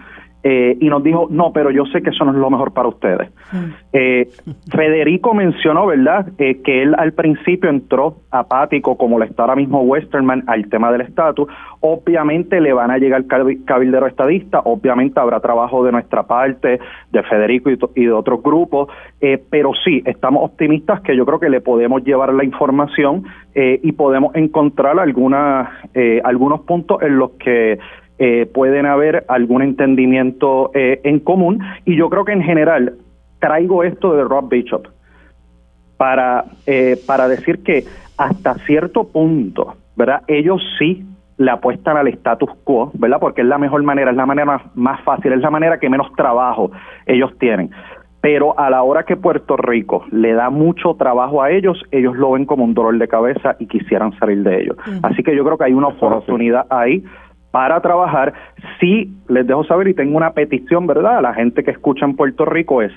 Eh, 0.47 0.77
y 0.79 0.91
nos 0.91 1.03
dijo, 1.03 1.27
no, 1.31 1.55
pero 1.55 1.71
yo 1.71 1.87
sé 1.87 2.03
que 2.03 2.11
eso 2.11 2.23
no 2.27 2.33
es 2.33 2.37
lo 2.37 2.51
mejor 2.51 2.75
para 2.75 2.89
ustedes. 2.89 3.31
Eh, 3.95 4.29
Federico 4.71 5.33
mencionó, 5.33 5.87
¿verdad?, 5.87 6.27
eh, 6.37 6.61
que 6.63 6.83
él 6.83 6.95
al 6.99 7.15
principio 7.15 7.71
entró 7.71 8.17
apático, 8.31 8.99
como 8.99 9.19
lo 9.19 9.25
está 9.25 9.45
ahora 9.45 9.57
mismo 9.57 9.81
Westerman, 9.81 10.45
al 10.47 10.69
tema 10.69 10.93
del 10.93 11.01
estatus. 11.01 11.49
Obviamente 11.81 12.61
le 12.61 12.75
van 12.75 12.91
a 12.91 12.99
llegar 12.99 13.25
cabildero 13.27 14.07
estadista, 14.07 14.61
obviamente 14.67 15.19
habrá 15.19 15.41
trabajo 15.41 15.83
de 15.83 15.93
nuestra 15.93 16.25
parte, 16.25 16.79
de 17.11 17.23
Federico 17.23 17.71
y, 17.95 18.05
de 18.05 18.13
otros 18.13 18.43
grupos, 18.43 18.89
pero 19.51 19.73
sí, 19.83 20.03
estamos 20.05 20.45
optimistas 20.45 21.01
que 21.01 21.17
yo 21.17 21.25
creo 21.25 21.41
que 21.41 21.49
le 21.49 21.61
podemos 21.61 22.05
llevar 22.05 22.35
la 22.35 22.45
información 22.45 23.25
y 23.55 23.93
podemos 23.93 24.35
encontrar 24.35 24.99
algunas, 24.99 25.69
algunos 26.25 26.63
puntos 26.63 27.03
en 27.03 27.19
los 27.19 27.33
que 27.33 27.79
eh, 28.19 28.47
pueden 28.47 28.87
haber 28.87 29.25
algún 29.29 29.63
entendimiento 29.63 30.71
eh, 30.75 31.01
en 31.05 31.19
común 31.21 31.61
y 31.85 31.97
yo 31.97 32.09
creo 32.11 32.25
que 32.25 32.33
en 32.33 32.43
general 32.43 32.95
traigo 33.41 33.83
esto 33.83 34.15
de 34.15 34.25
Rob 34.25 34.49
Bishop 34.49 34.87
para, 35.97 36.45
eh, 36.67 36.97
para 37.07 37.29
decir 37.29 37.63
que 37.63 37.85
hasta 38.17 38.55
cierto 38.67 39.09
punto, 39.09 39.75
¿verdad? 39.97 40.23
Ellos 40.29 40.63
sí 40.79 41.05
le 41.39 41.51
apuestan 41.51 41.97
al 41.97 42.07
status 42.09 42.51
quo, 42.63 42.93
¿verdad? 42.95 43.19
Porque 43.19 43.41
es 43.41 43.49
la 43.49 43.59
mejor 43.59 43.83
manera, 43.83 44.13
es 44.13 44.17
la 44.17 44.27
manera 44.27 44.47
más, 44.47 44.63
más 44.77 45.01
fácil, 45.03 45.33
es 45.33 45.41
la 45.41 45.51
manera 45.51 45.81
que 45.81 45.91
menos 45.91 46.13
trabajo 46.17 46.71
ellos 47.07 47.37
tienen 47.39 47.71
pero 48.25 48.59
a 48.59 48.71
la 48.71 48.83
hora 48.83 49.03
que 49.03 49.19
Puerto 49.19 49.55
Rico 49.59 50.07
le 50.11 50.33
da 50.33 50.49
mucho 50.49 50.95
trabajo 50.95 51.43
a 51.43 51.51
ellos, 51.51 51.83
ellos 51.91 52.17
lo 52.17 52.31
ven 52.31 52.47
como 52.47 52.65
un 52.65 52.73
dolor 52.73 52.97
de 52.97 53.07
cabeza 53.07 53.55
y 53.59 53.67
quisieran 53.67 54.19
salir 54.19 54.43
de 54.43 54.63
ellos. 54.63 54.79
Así 55.03 55.23
que 55.23 55.37
yo 55.37 55.45
creo 55.45 55.59
que 55.59 55.65
hay 55.65 55.75
una 55.75 55.89
oportunidad 55.89 56.65
ahí 56.71 57.05
para 57.55 57.81
trabajar. 57.81 58.33
Sí, 58.81 59.13
les 59.29 59.47
dejo 59.47 59.63
saber 59.63 59.87
y 59.87 59.95
tengo 59.95 60.17
una 60.17 60.33
petición, 60.33 60.89
¿verdad? 60.89 61.19
A 61.19 61.23
la 61.23 61.35
gente 61.35 61.63
que 61.63 61.71
escucha 61.71 62.05
en 62.05 62.17
Puerto 62.17 62.45
Rico 62.45 62.83
es, 62.83 62.91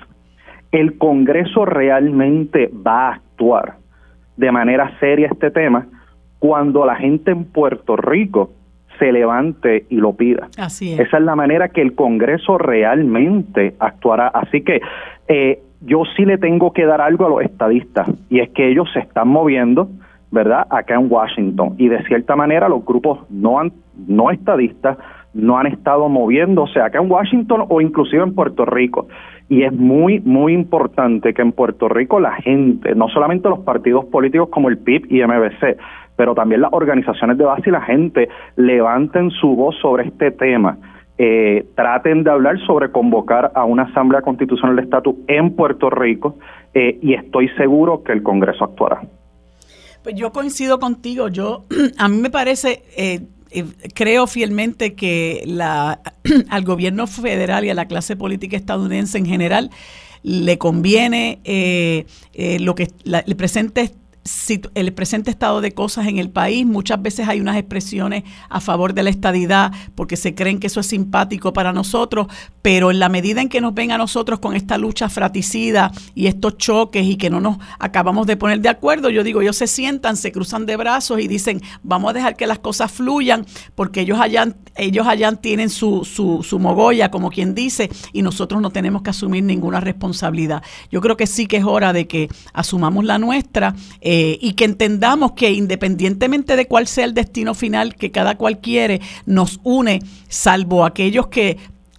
el 0.71 0.97
Congreso 0.97 1.63
realmente 1.63 2.71
va 2.75 3.09
a 3.09 3.13
actuar 3.13 3.75
de 4.35 4.51
manera 4.51 4.91
seria 4.99 5.27
este 5.27 5.51
tema 5.51 5.85
cuando 6.39 6.87
la 6.87 6.95
gente 6.95 7.29
en 7.29 7.45
Puerto 7.45 7.97
Rico 7.97 8.49
se 8.97 9.11
levante 9.11 9.85
y 9.89 9.97
lo 9.97 10.13
pida. 10.13 10.47
Así 10.57 10.93
es. 10.93 11.01
Esa 11.01 11.17
es 11.17 11.23
la 11.23 11.35
manera 11.35 11.69
que 11.69 11.83
el 11.83 11.93
Congreso 11.93 12.57
realmente 12.57 13.75
actuará. 13.77 14.29
Así 14.29 14.61
que 14.61 14.81
eh, 15.27 15.59
yo 15.81 16.01
sí 16.15 16.25
le 16.25 16.39
tengo 16.39 16.73
que 16.73 16.87
dar 16.87 17.01
algo 17.01 17.27
a 17.27 17.29
los 17.29 17.41
estadistas 17.43 18.09
y 18.27 18.39
es 18.39 18.49
que 18.49 18.71
ellos 18.71 18.89
se 18.91 19.01
están 19.01 19.27
moviendo, 19.27 19.87
¿verdad? 20.31 20.67
Acá 20.69 20.95
en 20.95 21.11
Washington 21.11 21.75
y 21.77 21.87
de 21.87 22.03
cierta 22.03 22.35
manera 22.35 22.69
los 22.69 22.83
grupos 22.85 23.19
no 23.29 23.59
han, 23.59 23.71
no 24.07 24.31
estadistas 24.31 24.97
no 25.37 25.57
han 25.57 25.67
estado 25.67 26.09
moviéndose 26.09 26.81
acá 26.81 26.99
en 26.99 27.11
Washington 27.11 27.65
o 27.69 27.79
inclusive 27.79 28.23
en 28.23 28.33
Puerto 28.33 28.65
Rico. 28.65 29.07
Y 29.49 29.63
es 29.63 29.71
muy, 29.71 30.19
muy 30.21 30.53
importante 30.53 31.33
que 31.33 31.41
en 31.41 31.51
Puerto 31.51 31.87
Rico 31.87 32.19
la 32.19 32.33
gente, 32.33 32.95
no 32.95 33.07
solamente 33.07 33.47
los 33.47 33.59
partidos 33.59 34.05
políticos 34.05 34.49
como 34.49 34.67
el 34.67 34.79
PIB 34.79 35.05
y 35.09 35.23
MBC, 35.23 35.77
pero 36.17 36.33
también 36.33 36.61
las 36.61 36.73
organizaciones 36.73 37.37
de 37.37 37.45
base 37.45 37.69
y 37.69 37.71
la 37.71 37.81
gente 37.81 38.27
levanten 38.55 39.29
su 39.29 39.55
voz 39.55 39.75
sobre 39.79 40.07
este 40.07 40.31
tema. 40.31 40.77
Eh, 41.19 41.65
traten 41.75 42.23
de 42.23 42.31
hablar 42.31 42.59
sobre 42.65 42.91
convocar 42.91 43.51
a 43.55 43.63
una 43.63 43.83
asamblea 43.83 44.21
constitucional 44.21 44.75
de 44.75 44.83
estatus 44.83 45.15
en 45.27 45.55
Puerto 45.55 45.89
Rico 45.89 46.35
eh, 46.73 46.99
y 47.01 47.13
estoy 47.13 47.49
seguro 47.49 48.03
que 48.03 48.11
el 48.11 48.23
Congreso 48.23 48.65
actuará. 48.65 49.01
Pues 50.07 50.15
yo 50.15 50.31
coincido 50.31 50.79
contigo. 50.79 51.27
Yo 51.27 51.65
a 51.97 52.07
mí 52.07 52.17
me 52.19 52.29
parece 52.29 52.85
eh, 52.95 53.27
creo 53.93 54.25
fielmente 54.25 54.95
que 54.95 55.43
la, 55.45 55.99
al 56.49 56.63
gobierno 56.63 57.07
federal 57.07 57.65
y 57.65 57.71
a 57.71 57.73
la 57.73 57.89
clase 57.89 58.15
política 58.15 58.55
estadounidense 58.55 59.17
en 59.17 59.25
general 59.25 59.69
le 60.23 60.57
conviene 60.57 61.41
eh, 61.43 62.05
eh, 62.31 62.57
lo 62.61 62.73
que 62.73 62.87
la, 63.03 63.19
el 63.19 63.35
presente 63.35 63.95
el 64.75 64.93
presente 64.93 65.31
estado 65.31 65.61
de 65.61 65.73
cosas 65.73 66.07
en 66.07 66.17
el 66.17 66.29
país. 66.29 66.65
Muchas 66.65 67.01
veces 67.01 67.27
hay 67.27 67.39
unas 67.39 67.57
expresiones 67.57 68.23
a 68.49 68.59
favor 68.59 68.93
de 68.93 69.03
la 69.03 69.09
estadidad 69.09 69.71
porque 69.95 70.17
se 70.17 70.35
creen 70.35 70.59
que 70.59 70.67
eso 70.67 70.79
es 70.79 70.87
simpático 70.87 71.53
para 71.53 71.73
nosotros, 71.73 72.27
pero 72.61 72.91
en 72.91 72.99
la 72.99 73.09
medida 73.09 73.41
en 73.41 73.49
que 73.49 73.61
nos 73.61 73.73
ven 73.73 73.91
a 73.91 73.97
nosotros 73.97 74.39
con 74.39 74.55
esta 74.55 74.77
lucha 74.77 75.09
fraticida 75.09 75.91
y 76.15 76.27
estos 76.27 76.57
choques 76.57 77.05
y 77.05 77.15
que 77.15 77.29
no 77.29 77.39
nos 77.39 77.57
acabamos 77.79 78.27
de 78.27 78.37
poner 78.37 78.59
de 78.61 78.69
acuerdo, 78.69 79.09
yo 79.09 79.23
digo, 79.23 79.41
ellos 79.41 79.55
se 79.55 79.67
sientan, 79.67 80.17
se 80.17 80.31
cruzan 80.31 80.65
de 80.65 80.75
brazos 80.75 81.19
y 81.19 81.27
dicen, 81.27 81.61
vamos 81.83 82.09
a 82.09 82.13
dejar 82.13 82.35
que 82.35 82.47
las 82.47 82.59
cosas 82.59 82.91
fluyan 82.91 83.45
porque 83.75 84.01
ellos 84.01 84.19
allá, 84.19 84.55
ellos 84.75 85.07
allá 85.07 85.31
tienen 85.33 85.69
su, 85.69 86.05
su, 86.05 86.43
su 86.43 86.59
mogolla, 86.59 87.11
como 87.11 87.29
quien 87.29 87.55
dice, 87.55 87.89
y 88.13 88.21
nosotros 88.21 88.61
no 88.61 88.69
tenemos 88.71 89.01
que 89.01 89.09
asumir 89.11 89.43
ninguna 89.43 89.79
responsabilidad. 89.79 90.63
Yo 90.91 91.01
creo 91.01 91.17
que 91.17 91.27
sí 91.27 91.47
que 91.47 91.57
es 91.57 91.65
hora 91.65 91.93
de 91.93 92.07
que 92.07 92.29
asumamos 92.53 93.05
la 93.05 93.17
nuestra. 93.17 93.75
Eh, 94.01 94.16
y 94.39 94.53
que 94.53 94.65
entendamos 94.65 95.33
que 95.33 95.51
independientemente 95.51 96.55
de 96.55 96.67
cuál 96.67 96.87
sea 96.87 97.05
el 97.05 97.13
destino 97.13 97.53
final 97.53 97.95
que 97.95 98.11
cada 98.11 98.37
cual 98.37 98.59
quiere, 98.59 99.01
nos 99.25 99.59
une, 99.63 100.01
salvo 100.27 100.85
aquellos 100.85 101.27
que 101.27 101.57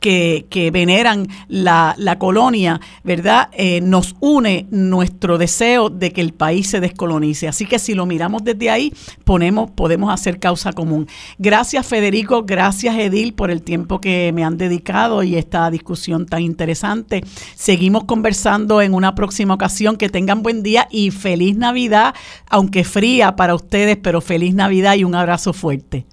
que, 0.09 0.71
veneran 0.73 1.29
la, 1.49 2.17
colonia, 2.19 2.81
¿verdad? 3.05 3.49
Eh, 3.53 3.81
nos 3.81 4.17
une 4.21 4.67
nuestro 4.71 5.39
deseo 5.39 5.91
de 5.91 6.13
que 6.13 6.21
el 6.21 6.33
país 6.33 6.69
se 6.69 6.81
descolonice. 6.81 7.49
Así 7.49 7.67
que 7.67 7.79
si 7.79 7.95
lo 7.95 8.07
miramos 8.07 8.43
desde 8.45 8.71
ahí, 8.71 8.93
ponemos, 9.25 9.71
podemos 9.71 10.13
hacer 10.13 10.39
causa 10.39 10.73
común. 10.73 11.07
Gracias 11.39 11.87
Federico, 11.87 12.45
gracias 12.45 12.97
Edil 12.97 13.35
por 13.35 13.51
el 13.51 13.63
tiempo 13.63 14.01
que 14.01 14.33
me 14.35 14.45
han 14.45 14.57
dedicado 14.57 15.23
y 15.23 15.37
esta 15.37 15.71
discusión 15.71 16.27
tan 16.27 16.43
interesante. 16.43 17.23
Seguimos 17.55 18.05
conversando 18.05 18.81
en 18.81 18.95
una 18.95 19.15
próxima 19.15 19.55
ocasión. 19.55 19.97
Que 19.99 20.09
tengan 20.09 20.43
buen 20.43 20.63
día 20.63 20.87
y 20.91 21.11
feliz 21.11 21.57
Navidad, 21.57 22.15
aunque 22.49 22.85
fría 22.85 23.37
para 23.37 23.55
ustedes, 23.55 23.97
pero 23.97 24.21
feliz 24.21 24.55
Navidad 24.55 24.95
y 24.95 25.05
un 25.05 25.15
abrazo 25.15 25.53
fuerte 25.53 26.07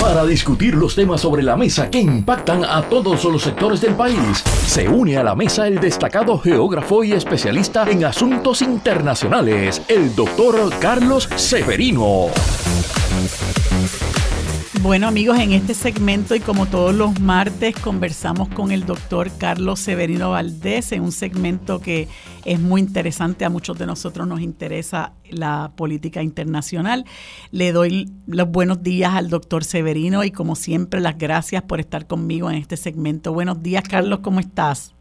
para 0.00 0.24
discutir 0.24 0.74
los 0.74 0.94
temas 0.94 1.20
sobre 1.20 1.42
la 1.42 1.56
mesa 1.56 1.90
que 1.90 2.00
impactan 2.00 2.64
a 2.64 2.82
todos 2.88 3.22
los 3.24 3.42
sectores 3.42 3.80
del 3.80 3.94
país. 3.94 4.42
Se 4.66 4.88
une 4.88 5.18
a 5.18 5.22
la 5.22 5.34
mesa 5.34 5.66
el 5.66 5.78
destacado 5.78 6.38
geógrafo 6.38 7.04
y 7.04 7.12
especialista 7.12 7.88
en 7.88 8.04
asuntos 8.04 8.62
internacionales, 8.62 9.82
el 9.88 10.14
doctor 10.14 10.72
Carlos 10.80 11.28
Severino. 11.36 12.28
Bueno 14.82 15.08
amigos, 15.08 15.38
en 15.38 15.52
este 15.52 15.74
segmento 15.74 16.34
y 16.34 16.40
como 16.40 16.64
todos 16.64 16.94
los 16.94 17.20
martes 17.20 17.78
conversamos 17.78 18.48
con 18.48 18.70
el 18.70 18.86
doctor 18.86 19.28
Carlos 19.38 19.78
Severino 19.78 20.30
Valdés 20.30 20.92
en 20.92 21.02
un 21.02 21.12
segmento 21.12 21.80
que 21.80 22.08
es 22.46 22.58
muy 22.58 22.80
interesante, 22.80 23.44
a 23.44 23.50
muchos 23.50 23.78
de 23.78 23.84
nosotros 23.84 24.26
nos 24.26 24.40
interesa 24.40 25.12
la 25.28 25.72
política 25.76 26.22
internacional. 26.22 27.04
Le 27.52 27.72
doy 27.72 28.06
los 28.26 28.50
buenos 28.50 28.82
días 28.82 29.14
al 29.14 29.28
doctor 29.28 29.64
Severino 29.64 30.24
y 30.24 30.30
como 30.30 30.54
siempre 30.54 31.00
las 31.00 31.18
gracias 31.18 31.62
por 31.64 31.78
estar 31.78 32.06
conmigo 32.06 32.50
en 32.50 32.56
este 32.56 32.78
segmento. 32.78 33.34
Buenos 33.34 33.62
días 33.62 33.84
Carlos, 33.86 34.20
¿cómo 34.20 34.40
estás? 34.40 34.96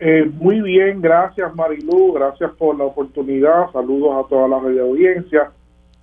Eh, 0.00 0.28
muy 0.40 0.60
bien, 0.60 1.00
gracias 1.00 1.54
Marilu, 1.54 2.14
gracias 2.14 2.50
por 2.58 2.76
la 2.76 2.84
oportunidad, 2.84 3.70
saludos 3.72 4.24
a 4.24 4.28
toda 4.28 4.48
la 4.48 4.56
audiencia 4.56 5.52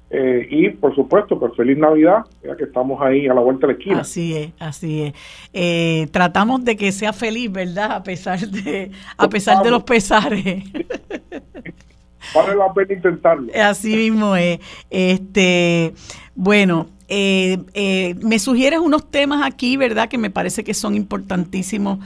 eh, 0.10 0.48
y 0.50 0.70
por 0.70 0.96
supuesto, 0.96 1.38
pues 1.38 1.54
feliz 1.56 1.78
Navidad, 1.78 2.24
ya 2.42 2.56
que 2.56 2.64
estamos 2.64 3.02
ahí 3.02 3.28
a 3.28 3.34
la 3.34 3.42
vuelta 3.42 3.68
de 3.68 3.74
la 3.74 3.80
esquina. 3.80 4.00
Así 4.02 4.36
es, 4.36 4.52
así 4.60 5.02
es. 5.04 5.14
Eh, 5.52 6.08
tratamos 6.12 6.64
de 6.64 6.78
que 6.78 6.92
sea 6.92 7.12
feliz, 7.12 7.52
¿verdad? 7.52 7.92
A 7.92 8.04
pesar 8.04 8.40
de, 8.40 8.92
a 9.18 9.28
pesar 9.28 9.64
de 9.64 9.72
los 9.72 9.84
pesares. 9.84 10.64
Vale 12.34 12.56
la 12.56 12.74
pena 12.74 12.94
intentarlo. 12.94 13.52
Así 13.62 13.96
mismo 13.96 14.36
es. 14.36 14.60
Este, 14.90 15.94
bueno, 16.36 16.88
eh, 17.10 18.16
me 18.22 18.40
sugieres 18.40 18.80
unos 18.80 19.10
temas 19.10 19.46
aquí, 19.46 19.78
¿verdad? 19.78 20.10
Que 20.10 20.18
me 20.18 20.30
parece 20.30 20.64
que 20.64 20.74
son 20.74 20.96
importantísimos, 20.96 22.00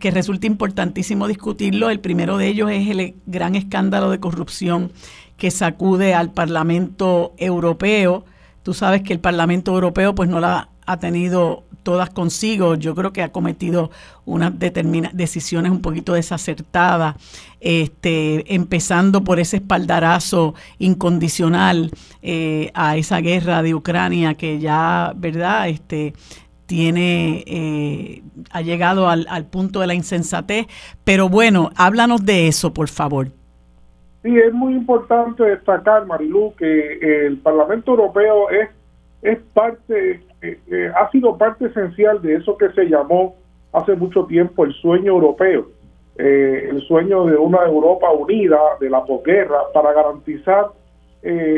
que 0.00 0.10
resulta 0.10 0.46
importantísimo 0.46 1.28
discutirlo. 1.28 1.90
El 1.90 2.00
primero 2.00 2.36
de 2.36 2.48
ellos 2.48 2.70
es 2.70 2.88
el 2.88 3.14
gran 3.26 3.54
escándalo 3.54 4.10
de 4.10 4.18
corrupción 4.18 4.92
que 5.36 5.50
sacude 5.50 6.14
al 6.14 6.32
Parlamento 6.32 7.34
Europeo. 7.38 8.24
Tú 8.62 8.74
sabes 8.74 9.02
que 9.02 9.12
el 9.12 9.20
Parlamento 9.20 9.72
Europeo 9.72 10.14
pues 10.14 10.28
no 10.28 10.40
la 10.40 10.68
ha 10.86 10.98
tenido 10.98 11.64
todas 11.84 12.10
consigo. 12.10 12.74
Yo 12.74 12.94
creo 12.94 13.12
que 13.12 13.22
ha 13.22 13.30
cometido 13.30 13.90
unas 14.24 14.52
decisiones 15.12 15.70
un 15.70 15.80
poquito 15.80 16.14
desacertadas, 16.14 17.14
este, 17.60 18.54
empezando 18.54 19.22
por 19.22 19.38
ese 19.38 19.58
espaldarazo 19.58 20.54
incondicional 20.78 21.92
eh, 22.22 22.72
a 22.74 22.96
esa 22.96 23.20
guerra 23.20 23.62
de 23.62 23.74
Ucrania 23.74 24.34
que 24.34 24.58
ya, 24.58 25.12
¿verdad? 25.14 25.68
Este, 25.68 26.14
tiene, 26.66 27.44
eh, 27.46 28.22
ha 28.50 28.62
llegado 28.62 29.08
al, 29.08 29.26
al 29.28 29.46
punto 29.46 29.80
de 29.80 29.86
la 29.86 29.94
insensatez. 29.94 30.66
Pero 31.04 31.28
bueno, 31.28 31.70
háblanos 31.76 32.24
de 32.24 32.48
eso, 32.48 32.72
por 32.72 32.88
favor. 32.88 33.30
Sí, 34.24 34.38
es 34.38 34.54
muy 34.54 34.72
importante 34.72 35.44
destacar, 35.44 36.06
Marilú, 36.06 36.54
que 36.56 37.26
el 37.26 37.36
Parlamento 37.40 37.90
Europeo 37.90 38.48
es, 38.48 38.70
es 39.20 39.38
parte, 39.52 40.22
eh, 40.40 40.58
eh, 40.66 40.90
ha 40.96 41.10
sido 41.10 41.36
parte 41.36 41.66
esencial 41.66 42.22
de 42.22 42.36
eso 42.36 42.56
que 42.56 42.70
se 42.70 42.86
llamó 42.86 43.34
hace 43.74 43.94
mucho 43.94 44.24
tiempo 44.24 44.64
el 44.64 44.72
sueño 44.72 45.12
europeo, 45.12 45.66
eh, 46.16 46.68
el 46.70 46.80
sueño 46.88 47.26
de 47.26 47.36
una 47.36 47.66
Europa 47.66 48.10
unida, 48.12 48.58
de 48.80 48.88
la 48.88 49.04
posguerra, 49.04 49.58
para 49.74 49.92
garantizar 49.92 50.68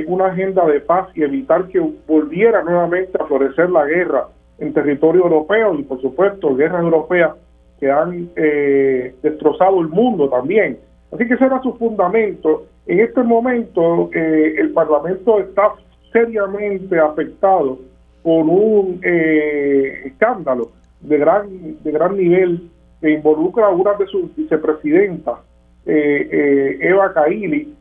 una 0.07 0.27
agenda 0.27 0.65
de 0.65 0.79
paz 0.79 1.09
y 1.17 1.25
evitar 1.25 1.67
que 1.67 1.81
volviera 2.07 2.63
nuevamente 2.63 3.19
a 3.21 3.27
florecer 3.27 3.69
la 3.69 3.85
guerra 3.85 4.29
en 4.59 4.73
territorio 4.73 5.23
europeo 5.23 5.75
y, 5.75 5.83
por 5.83 6.01
supuesto, 6.01 6.55
guerras 6.55 6.83
europeas 6.83 7.33
que 7.81 7.91
han 7.91 8.31
destrozado 9.23 9.81
el 9.81 9.89
mundo 9.89 10.29
también. 10.29 10.79
Así 11.17 11.27
que 11.27 11.33
ese 11.33 11.47
era 11.47 11.63
su 11.63 11.73
fundamento. 11.77 12.67
En 12.87 13.01
este 13.01 13.23
momento 13.23 14.11
eh, 14.13 14.55
el 14.59 14.73
Parlamento 14.73 15.41
está 15.41 15.73
seriamente 16.13 16.99
afectado 16.99 17.79
por 18.23 18.45
un 18.45 19.01
eh, 19.03 20.03
escándalo 20.05 20.73
de 21.01 21.17
gran, 21.17 21.83
de 21.83 21.91
gran 21.91 22.19
nivel 22.19 22.69
que 23.01 23.13
involucra 23.13 23.69
a 23.69 23.71
una 23.71 23.95
de 23.95 24.07
sus 24.09 24.37
vicepresidentas, 24.37 25.39
eh, 25.87 26.79
Eva 26.83 27.15
Kaili, 27.15 27.75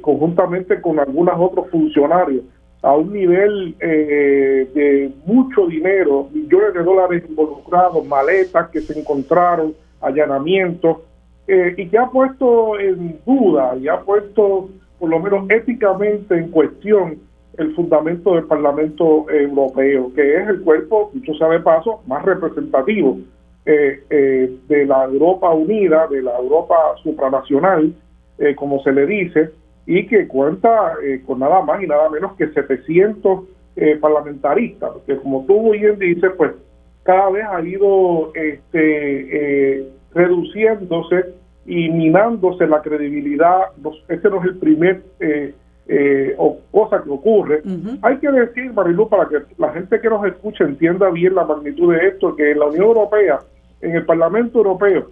conjuntamente 0.00 0.80
con 0.80 0.98
algunos 0.98 1.34
otros 1.38 1.68
funcionarios, 1.70 2.44
a 2.82 2.96
un 2.96 3.12
nivel 3.12 3.76
de 3.78 5.12
mucho 5.26 5.66
dinero, 5.66 6.28
millones 6.32 6.74
de 6.74 6.82
dólares 6.82 7.24
involucrados, 7.28 8.04
maletas 8.06 8.68
que 8.70 8.80
se 8.80 8.98
encontraron, 8.98 9.74
allanamientos, 10.00 10.98
eh, 11.46 11.74
y 11.76 11.88
que 11.88 11.98
ha 11.98 12.06
puesto 12.06 12.78
en 12.78 13.18
duda 13.26 13.76
y 13.76 13.88
ha 13.88 14.00
puesto, 14.00 14.70
por 14.98 15.10
lo 15.10 15.20
menos 15.20 15.48
éticamente, 15.50 16.36
en 16.36 16.50
cuestión 16.50 17.18
el 17.58 17.74
fundamento 17.74 18.34
del 18.34 18.44
Parlamento 18.44 19.30
Europeo, 19.30 20.12
que 20.14 20.36
es 20.36 20.48
el 20.48 20.62
cuerpo, 20.62 21.10
mucho 21.14 21.34
sabe 21.34 21.60
paso, 21.60 22.02
más 22.06 22.24
representativo 22.24 23.18
de 23.64 24.84
la 24.86 25.04
Europa 25.04 25.50
unida, 25.50 26.06
de 26.08 26.20
la 26.20 26.36
Europa 26.36 26.74
supranacional, 27.02 27.94
como 28.56 28.82
se 28.82 28.92
le 28.92 29.06
dice, 29.06 29.50
y 29.86 30.06
que 30.06 30.26
cuenta 30.26 30.94
con 31.24 31.38
nada 31.38 31.62
más 31.62 31.80
y 31.80 31.86
nada 31.86 32.10
menos 32.10 32.34
que 32.34 32.48
700 32.48 33.44
parlamentaristas, 34.00 34.90
porque 34.90 35.16
como 35.18 35.44
tú 35.46 35.70
bien 35.70 35.96
dices, 35.98 36.32
pues 36.36 36.50
cada 37.04 37.30
vez 37.30 37.44
ha 37.48 37.60
ido 37.62 38.32
este, 38.34 39.86
reduciéndose 40.14 41.34
y 41.66 41.90
minándose 41.90 42.66
la 42.66 42.80
credibilidad. 42.82 43.62
Este 44.08 44.30
no 44.30 44.40
es 44.40 44.44
el 44.44 44.56
primer 44.56 45.02
eh, 45.20 45.54
eh, 45.88 46.34
o 46.38 46.58
cosa 46.70 47.02
que 47.02 47.10
ocurre. 47.10 47.62
Hay 48.02 48.18
que 48.18 48.30
decir, 48.30 48.72
Marilu, 48.72 49.08
para 49.08 49.28
que 49.28 49.38
la 49.58 49.72
gente 49.72 50.00
que 50.00 50.08
nos 50.08 50.24
escucha 50.26 50.64
entienda 50.64 51.10
bien 51.10 51.34
la 51.34 51.44
magnitud 51.44 51.94
de 51.94 52.08
esto, 52.08 52.36
que 52.36 52.52
en 52.52 52.58
la 52.58 52.66
Unión 52.66 52.84
Europea, 52.84 53.40
en 53.80 53.96
el 53.96 54.04
Parlamento 54.04 54.58
Europeo, 54.58 55.10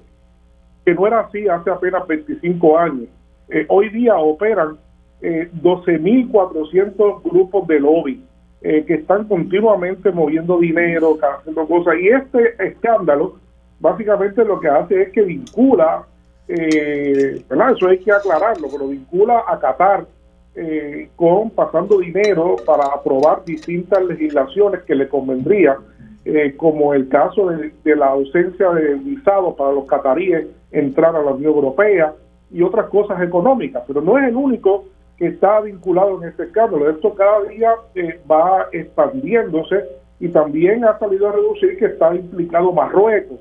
que 0.85 0.95
no 0.95 1.07
era 1.07 1.21
así 1.21 1.49
hace 1.49 1.71
apenas 1.71 2.07
25 2.07 2.79
años, 2.79 3.09
eh, 3.49 3.65
hoy 3.69 3.89
día 3.91 4.17
operan 4.17 4.77
12.400 5.23 7.23
grupos 7.23 7.69
de 7.69 7.79
lobby 7.79 8.25
que 8.61 8.95
están 8.95 9.29
continuamente 9.29 10.11
moviendo 10.11 10.59
dinero, 10.59 11.17
haciendo 11.21 11.65
cosas. 11.69 11.95
Y 12.01 12.09
este 12.09 12.57
escándalo 12.59 13.37
básicamente 13.83 14.45
lo 14.45 14.61
que 14.61 14.69
hace 14.69 15.03
es 15.03 15.13
que 15.13 15.23
vincula 15.23 16.05
eh, 16.49 17.43
Eso 17.77 17.89
hay 17.89 17.99
que 17.99 18.13
aclararlo, 18.13 18.69
pero 18.71 18.89
vincula 18.89 19.45
a 19.47 19.59
Qatar 19.59 20.07
eh, 20.55 21.09
con 21.17 21.51
pasando 21.51 21.99
dinero 21.99 22.57
para 22.65 22.85
aprobar 22.85 23.45
distintas 23.45 24.05
legislaciones 24.05 24.83
que 24.83 24.95
le 24.95 25.09
convendría, 25.09 25.79
eh, 26.25 26.55
como 26.57 26.95
el 26.95 27.09
caso 27.09 27.49
de, 27.49 27.97
la 27.97 28.09
ausencia 28.09 28.71
de 28.71 28.95
visados 28.95 29.55
para 29.55 29.73
los 29.73 29.87
cataríes 29.87 30.47
entrar 30.71 31.17
a 31.17 31.23
la 31.23 31.33
Unión 31.33 31.55
Europea 31.55 32.13
y 32.51 32.63
otras 32.63 32.89
cosas 32.91 33.21
económicas, 33.23 33.83
pero 33.87 34.03
no 34.03 34.19
es 34.19 34.29
el 34.29 34.37
único 34.37 34.85
que 35.17 35.29
está 35.29 35.61
vinculado 35.61 36.23
en 36.23 36.29
este 36.29 36.45
escándalo. 36.45 36.91
Esto 36.91 37.15
cada 37.15 37.45
día 37.45 37.73
eh, 37.95 38.21
va 38.31 38.69
expandiéndose 38.73 39.85
y 40.21 40.29
también 40.29 40.85
ha 40.85 40.99
salido 40.99 41.29
a 41.29 41.33
reducir 41.33 41.79
que 41.79 41.87
está 41.87 42.15
implicado 42.15 42.73
Marruecos. 42.73 43.41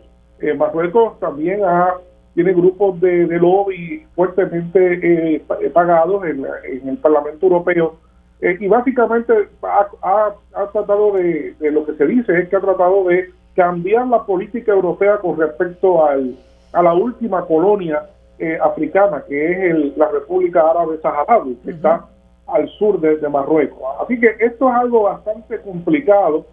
Marruecos 0.58 1.20
también 1.20 1.64
ha 1.64 1.96
tiene 2.34 2.54
grupos 2.54 3.00
de, 3.02 3.26
lobby 3.40 4.06
fuertemente 4.16 5.36
eh, 5.36 5.44
pagados 5.74 6.24
en, 6.26 6.46
el 6.88 6.98
Parlamento 6.98 7.46
Europeo 7.46 7.96
eh, 8.40 8.58
y 8.60 8.68
básicamente 8.68 9.34
ha, 9.62 10.68
tratado 10.72 11.14
de, 11.14 11.56
lo 11.60 11.86
que 11.86 11.94
se 11.94 12.06
dice 12.06 12.40
es 12.40 12.50
que 12.50 12.56
ha 12.56 12.62
tratado 12.62 13.06
de 13.06 13.30
cambiar 13.56 14.08
la 14.08 14.24
política 14.26 14.72
europea 14.72 15.18
con 15.18 15.38
respecto 15.38 16.06
al, 16.06 16.36
a 16.72 16.82
la 16.82 16.94
última 16.94 17.46
colonia 17.46 18.04
eh, 18.40 18.58
africana 18.62 19.24
que 19.28 19.70
es 19.70 19.98
la 19.98 20.10
República 20.10 20.70
Árabe 20.70 21.00
Saharaui 21.02 21.56
que 21.66 21.72
está 21.72 22.06
al 22.48 22.68
sur 22.70 23.00
de, 23.00 23.30
Marruecos. 23.30 23.80
Así 24.02 24.20
que 24.20 24.36
esto 24.40 24.70
es 24.70 24.76
algo 24.76 25.04
bastante 25.04 25.60
complicado, 25.62 26.46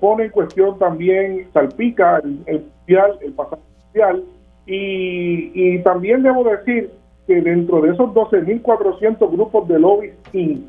pone 0.00 0.24
en 0.24 0.30
cuestión 0.30 0.78
también, 0.78 1.48
salpica 1.52 2.20
el, 2.22 2.40
el, 2.46 2.64
el 2.86 3.34
social, 3.34 4.22
y, 4.66 5.78
también 5.80 6.22
debo 6.22 6.44
decir 6.44 6.90
que 7.26 7.40
dentro 7.40 7.80
de 7.80 7.92
esos 7.92 8.10
12.400 8.10 9.30
grupos 9.30 9.68
de 9.68 9.78
lobby 9.78 10.12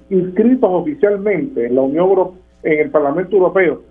inscritos 0.09 0.69
oficialmente 0.69 1.67
en 1.67 1.75
la 1.75 1.81
Unión 1.81 2.09
Europea, 2.09 2.39
en 2.63 2.79
el 2.79 2.91
Parlamento 2.91 3.35
Europeo, 3.35 3.81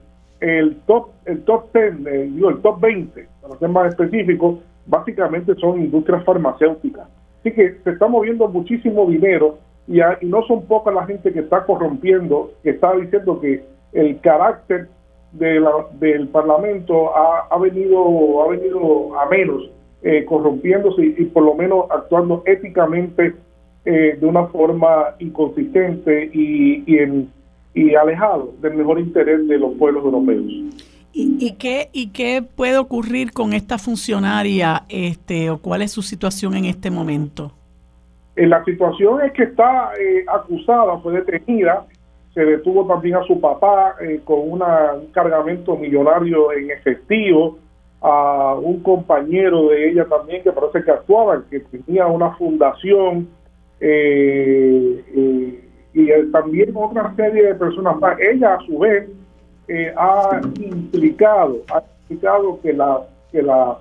el 0.41 0.77
top 0.87 1.09
el 1.25 1.43
top 1.43 1.73
10, 1.73 2.07
eh, 2.07 2.31
el 2.49 2.63
top 2.63 2.81
20, 2.81 3.29
para 3.43 3.59
ser 3.59 3.69
más 3.69 3.89
específico, 3.89 4.59
básicamente 4.87 5.55
son 5.57 5.81
industrias 5.81 6.25
farmacéuticas. 6.25 7.07
Así 7.41 7.53
que 7.53 7.79
se 7.85 7.91
está 7.91 8.09
moviendo 8.09 8.49
muchísimo 8.49 9.07
dinero 9.07 9.59
y, 9.87 10.01
no 10.23 10.43
son 10.45 10.65
pocas 10.67 10.95
la 10.95 11.07
gente 11.07 11.33
que 11.33 11.41
está 11.41 11.65
corrompiendo, 11.65 12.53
que 12.63 12.71
está 12.71 12.93
diciendo 12.95 13.41
que 13.41 13.63
el 13.93 14.21
carácter 14.21 14.89
de 15.33 15.61
del 15.99 16.29
Parlamento 16.29 17.17
ha, 17.17 17.47
ha, 17.51 17.59
venido 17.59 18.43
ha 18.43 18.49
venido 18.49 19.19
a 19.19 19.29
menos 19.29 19.71
eh, 20.03 20.25
corrompiéndose 20.25 21.05
y, 21.05 21.25
por 21.27 21.45
lo 21.45 21.55
menos 21.55 21.87
actuando 21.91 22.43
éticamente 22.45 23.35
eh, 23.85 24.19
de 24.21 24.27
una 24.27 24.47
forma 24.47 25.15
inconsistente 25.21 26.31
y, 26.33 26.85
y, 27.75 27.95
alejado 27.95 28.53
del 28.61 28.75
mejor 28.75 28.99
interés 28.99 29.47
de 29.47 29.59
los 29.59 29.75
pueblos 29.75 30.05
europeos. 30.05 30.45
¿Y, 31.13 31.37
y, 31.39 31.53
qué, 31.53 31.89
¿Y 31.93 32.09
qué 32.09 32.43
puede 32.43 32.79
ocurrir 32.79 33.33
con 33.33 33.53
esta 33.53 33.79
funcionaria 33.79 34.85
este, 34.89 35.51
o 35.51 35.59
cuál 35.59 35.83
es 35.83 35.93
su 35.93 36.03
situación 36.03 36.57
en 36.57 36.65
este 36.65 36.91
momento? 36.91 37.53
Eh, 38.35 38.47
la 38.47 38.65
situación 38.65 39.21
es 39.23 39.33
que 39.33 39.45
está 39.45 39.91
acusada, 40.35 40.99
fue 40.99 41.13
detenida, 41.13 41.87
se 42.35 42.45
detuvo 42.45 42.87
también 42.87 43.17
a 43.17 43.25
su 43.25 43.41
papá 43.41 43.97
con 44.25 44.51
una, 44.51 44.95
un 44.95 45.07
cargamento 45.09 45.77
millonario 45.77 46.53
en 46.53 46.71
efectivo, 46.71 47.59
a 48.01 48.55
un 48.55 48.83
compañero 48.83 49.69
de 49.69 49.91
ella 49.91 50.05
también 50.07 50.43
que 50.43 50.51
parece 50.51 50.83
que 50.83 50.91
actuaba, 50.91 51.43
que 51.49 51.61
tenía 51.61 52.07
una 52.07 52.35
fundación 52.37 53.29
eh, 53.81 55.05
eh, 55.15 55.69
y 55.95 56.33
también 56.33 56.73
otra 56.75 57.15
serie 57.15 57.49
de 57.49 57.55
personas 57.55 57.99
más. 58.01 58.19
Ella 58.19 58.55
a 58.55 58.61
su 58.67 58.79
vez 58.79 59.09
eh, 59.69 59.93
ha 59.97 60.41
implicado, 60.57 61.59
ha 61.73 61.83
implicado 62.03 62.61
que 62.61 62.73
la 62.73 63.03
que 63.31 63.43
la 63.43 63.79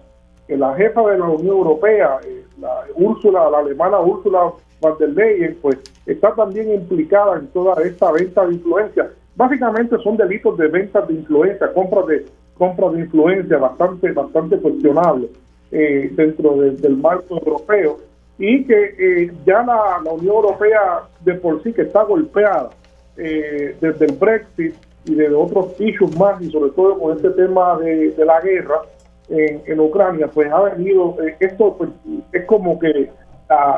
que 0.47 0.57
la 0.57 0.75
jefa 0.75 1.01
de 1.09 1.17
la 1.17 1.25
Unión 1.25 1.57
Europea, 1.57 2.19
la 2.59 2.83
Úrsula, 2.95 3.49
la 3.49 3.59
alemana 3.59 3.99
Úrsula 3.99 4.51
von 4.81 4.97
der 4.97 5.09
Leyen, 5.09 5.57
pues 5.61 5.77
está 6.05 6.33
también 6.33 6.73
implicada 6.73 7.37
en 7.37 7.47
toda 7.47 7.81
esta 7.83 8.11
venta 8.11 8.45
de 8.45 8.55
influencia. 8.55 9.09
Básicamente 9.35 9.95
son 10.03 10.17
delitos 10.17 10.57
de 10.57 10.67
venta 10.67 11.01
de 11.01 11.13
influencia, 11.13 11.71
compra 11.73 12.01
de 12.07 12.25
compras 12.57 12.93
de 12.93 12.99
influencia 13.01 13.57
bastante, 13.57 14.11
bastante 14.11 14.57
cuestionable 14.57 15.29
eh, 15.71 16.11
dentro 16.13 16.57
del 16.57 16.97
marco 16.97 17.37
europeo 17.39 17.97
y 18.37 18.65
que 18.65 18.95
eh, 18.99 19.31
ya 19.45 19.63
la, 19.63 20.11
Unión 20.11 20.35
Europea 20.35 21.03
de 21.21 21.35
por 21.35 21.63
sí 21.63 21.73
que 21.73 21.83
está 21.83 22.03
golpeada 22.03 22.69
eh, 23.17 23.75
desde 23.79 24.05
el 24.05 24.15
Brexit 24.15 24.75
y 25.05 25.15
de 25.15 25.33
otros 25.33 25.79
issues 25.79 26.15
más 26.17 26.41
y 26.41 26.51
sobre 26.51 26.71
todo 26.71 26.99
con 26.99 27.15
este 27.15 27.29
tema 27.31 27.79
de, 27.79 28.13
la 28.17 28.41
guerra 28.41 28.81
en, 29.29 29.61
en, 29.65 29.79
Ucrania, 29.79 30.27
pues 30.27 30.51
ha 30.51 30.61
venido, 30.61 31.17
esto 31.39 31.75
pues, 31.77 31.89
es 32.33 32.45
como 32.45 32.77
que 32.77 33.09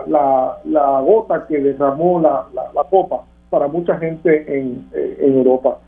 la, 0.07 1.01
gota 1.01 1.45
que 1.47 1.59
derramó 1.59 2.19
la, 2.19 2.45
la, 2.73 2.83
copa 2.85 3.23
para 3.49 3.67
mucha 3.67 3.97
gente 3.97 4.45
en, 4.47 4.89
en 4.93 5.37
Europa. 5.37 5.79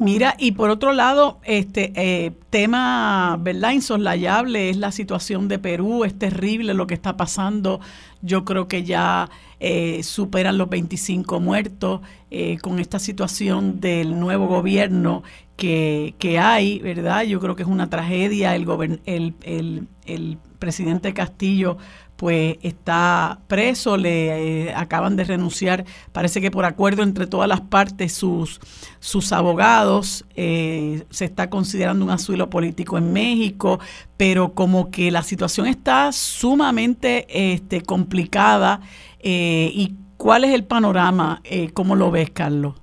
Mira, 0.00 0.34
y 0.38 0.52
por 0.52 0.70
otro 0.70 0.94
lado, 0.94 1.40
este 1.44 1.92
eh, 1.94 2.32
tema, 2.48 3.36
¿verdad? 3.38 3.72
Insoslayable 3.72 4.70
es 4.70 4.78
la 4.78 4.92
situación 4.92 5.46
de 5.46 5.58
Perú, 5.58 6.04
es 6.04 6.18
terrible 6.18 6.72
lo 6.72 6.86
que 6.86 6.94
está 6.94 7.18
pasando. 7.18 7.80
Yo 8.22 8.46
creo 8.46 8.66
que 8.66 8.82
ya 8.82 9.28
eh, 9.60 10.02
superan 10.02 10.56
los 10.56 10.70
25 10.70 11.38
muertos 11.38 12.00
eh, 12.30 12.56
con 12.62 12.78
esta 12.78 12.98
situación 12.98 13.80
del 13.80 14.18
nuevo 14.18 14.46
gobierno 14.46 15.22
que, 15.56 16.14
que, 16.18 16.38
hay, 16.38 16.78
¿verdad? 16.78 17.24
Yo 17.24 17.38
creo 17.38 17.54
que 17.54 17.64
es 17.64 17.68
una 17.68 17.90
tragedia. 17.90 18.56
El, 18.56 18.66
el, 19.04 19.34
el, 19.42 19.88
el 20.06 20.38
presidente 20.58 21.12
Castillo 21.12 21.76
pues 22.20 22.58
está 22.60 23.38
preso, 23.48 23.96
le 23.96 24.66
eh, 24.66 24.74
acaban 24.76 25.16
de 25.16 25.24
renunciar, 25.24 25.86
parece 26.12 26.42
que 26.42 26.50
por 26.50 26.66
acuerdo 26.66 27.02
entre 27.02 27.26
todas 27.26 27.48
las 27.48 27.62
partes, 27.62 28.12
sus, 28.12 28.60
sus 28.98 29.32
abogados, 29.32 30.26
eh, 30.36 31.04
se 31.08 31.24
está 31.24 31.48
considerando 31.48 32.04
un 32.04 32.10
asilo 32.10 32.50
político 32.50 32.98
en 32.98 33.14
México, 33.14 33.80
pero 34.18 34.52
como 34.52 34.90
que 34.90 35.10
la 35.10 35.22
situación 35.22 35.66
está 35.66 36.12
sumamente 36.12 37.24
este, 37.30 37.80
complicada. 37.80 38.82
Eh, 39.20 39.70
¿Y 39.72 39.94
cuál 40.18 40.44
es 40.44 40.52
el 40.52 40.64
panorama? 40.64 41.40
¿Cómo 41.72 41.96
lo 41.96 42.10
ves, 42.10 42.28
Carlos? 42.32 42.74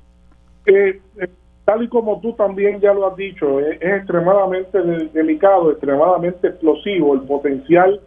tal 1.63 1.83
y 1.83 1.87
como 1.89 2.19
tú 2.21 2.33
también 2.33 2.79
ya 2.79 2.91
lo 2.91 3.05
has 3.05 3.15
dicho, 3.15 3.59
es 3.59 3.79
extremadamente 3.81 4.81
delicado, 5.13 5.69
extremadamente 5.69 6.47
explosivo 6.47 7.13
el 7.13 7.21
potencial 7.21 8.01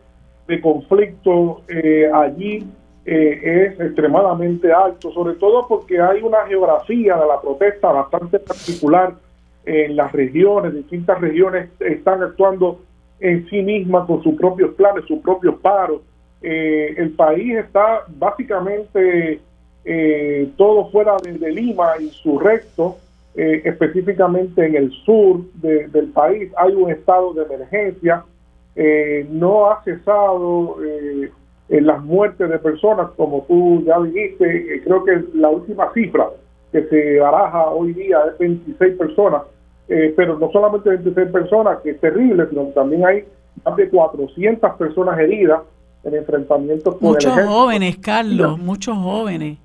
de 0.50 0.60
conflicto 0.60 1.62
eh, 1.68 2.10
allí 2.12 2.66
eh, 3.06 3.70
es 3.72 3.80
extremadamente 3.80 4.72
alto, 4.72 5.12
sobre 5.12 5.34
todo 5.34 5.66
porque 5.68 6.00
hay 6.00 6.22
una 6.22 6.44
geografía 6.46 7.16
de 7.16 7.26
la 7.26 7.40
protesta 7.40 7.92
bastante 7.92 8.40
particular 8.40 9.14
en 9.64 9.94
las 9.94 10.10
regiones, 10.10 10.74
distintas 10.74 11.20
regiones 11.20 11.70
están 11.78 12.22
actuando 12.22 12.80
en 13.20 13.48
sí 13.48 13.62
mismas 13.62 14.06
con 14.06 14.22
sus 14.24 14.34
propios 14.34 14.74
planes, 14.74 15.04
sus 15.06 15.20
propios 15.20 15.54
paros. 15.60 16.00
Eh, 16.42 16.94
el 16.96 17.10
país 17.10 17.56
está 17.58 18.04
básicamente 18.08 19.40
todo 20.56 20.90
fuera 20.90 21.16
de, 21.22 21.50
Lima, 21.52 21.92
insurrecto, 22.00 22.98
eh, 23.36 23.62
específicamente 23.64 24.66
en 24.66 24.74
el 24.74 24.90
sur 25.04 25.42
del 25.54 26.08
país 26.08 26.50
hay 26.56 26.74
un 26.74 26.90
estado 26.90 27.32
de 27.32 27.44
emergencia, 27.44 28.24
eh, 28.76 29.26
no 29.30 29.70
ha 29.70 29.82
cesado 29.84 30.76
eh, 30.82 31.30
las 31.68 32.02
muertes 32.02 32.48
de 32.48 32.58
personas, 32.58 33.10
como 33.16 33.44
tú 33.48 33.82
ya 33.84 34.00
dijiste, 34.00 34.82
creo 34.84 35.04
que 35.04 35.24
la 35.34 35.48
última 35.48 35.92
cifra 35.92 36.28
que 36.72 36.84
se 36.84 37.18
baraja 37.18 37.68
hoy 37.70 37.92
día 37.94 38.18
es 38.32 38.38
26 38.38 38.96
personas, 38.96 39.42
pero 39.88 40.38
no 40.38 40.50
solamente 40.52 40.88
26 40.88 41.30
personas, 41.30 41.78
que 41.82 41.90
es 41.90 42.00
terrible, 42.00 42.46
sino 42.48 42.64
también 42.66 43.04
hay 43.04 43.24
más 43.64 43.76
de 43.76 43.88
400 43.88 44.72
personas 44.76 45.18
heridas 45.18 45.62
en 46.04 46.14
enfrentamientos 46.14 46.96
con 46.96 47.08
Muchos 47.08 47.32
jóvenes, 47.40 47.98
Carlos, 47.98 48.58
muchos 48.58 48.96
jóvenes 48.96 49.58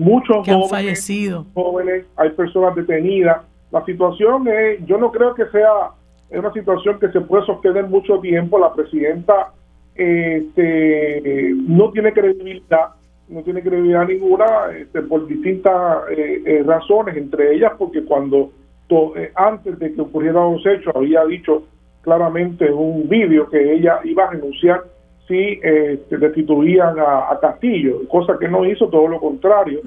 muchos 0.00 0.44
que 0.44 0.50
han 0.50 0.68
fallecido. 0.68 1.46
jóvenes, 1.54 2.06
hay 2.16 2.30
personas 2.30 2.74
detenidas. 2.74 3.42
La 3.70 3.84
situación 3.84 4.48
es, 4.48 4.84
yo 4.86 4.98
no 4.98 5.12
creo 5.12 5.34
que 5.34 5.46
sea 5.46 5.90
una 6.38 6.52
situación 6.52 6.98
que 6.98 7.10
se 7.10 7.20
puede 7.20 7.44
sostener 7.46 7.86
mucho 7.86 8.18
tiempo. 8.20 8.58
La 8.58 8.72
presidenta 8.72 9.52
este, 9.94 11.52
no 11.54 11.90
tiene 11.90 12.12
credibilidad, 12.12 12.90
no 13.28 13.42
tiene 13.42 13.62
credibilidad 13.62 14.06
ninguna 14.06 14.46
este, 14.76 15.02
por 15.02 15.26
distintas 15.26 16.02
eh, 16.10 16.42
eh, 16.44 16.62
razones, 16.64 17.16
entre 17.16 17.54
ellas 17.54 17.72
porque 17.78 18.04
cuando 18.04 18.50
eh, 18.90 19.30
antes 19.36 19.78
de 19.78 19.94
que 19.94 20.00
ocurrieran 20.00 20.52
los 20.52 20.66
hechos 20.66 20.94
había 20.96 21.24
dicho 21.24 21.62
claramente 22.02 22.66
en 22.66 22.74
un 22.74 23.08
vídeo 23.08 23.48
que 23.48 23.74
ella 23.74 24.00
iba 24.04 24.24
a 24.24 24.30
renunciar 24.30 24.82
si 25.28 25.60
eh, 25.62 26.02
destituían 26.10 26.98
a, 26.98 27.38
Castillo, 27.40 28.00
cosa 28.08 28.36
que 28.36 28.48
no 28.48 28.64
hizo, 28.64 28.88
todo 28.88 29.06
lo 29.06 29.20
contrario. 29.20 29.80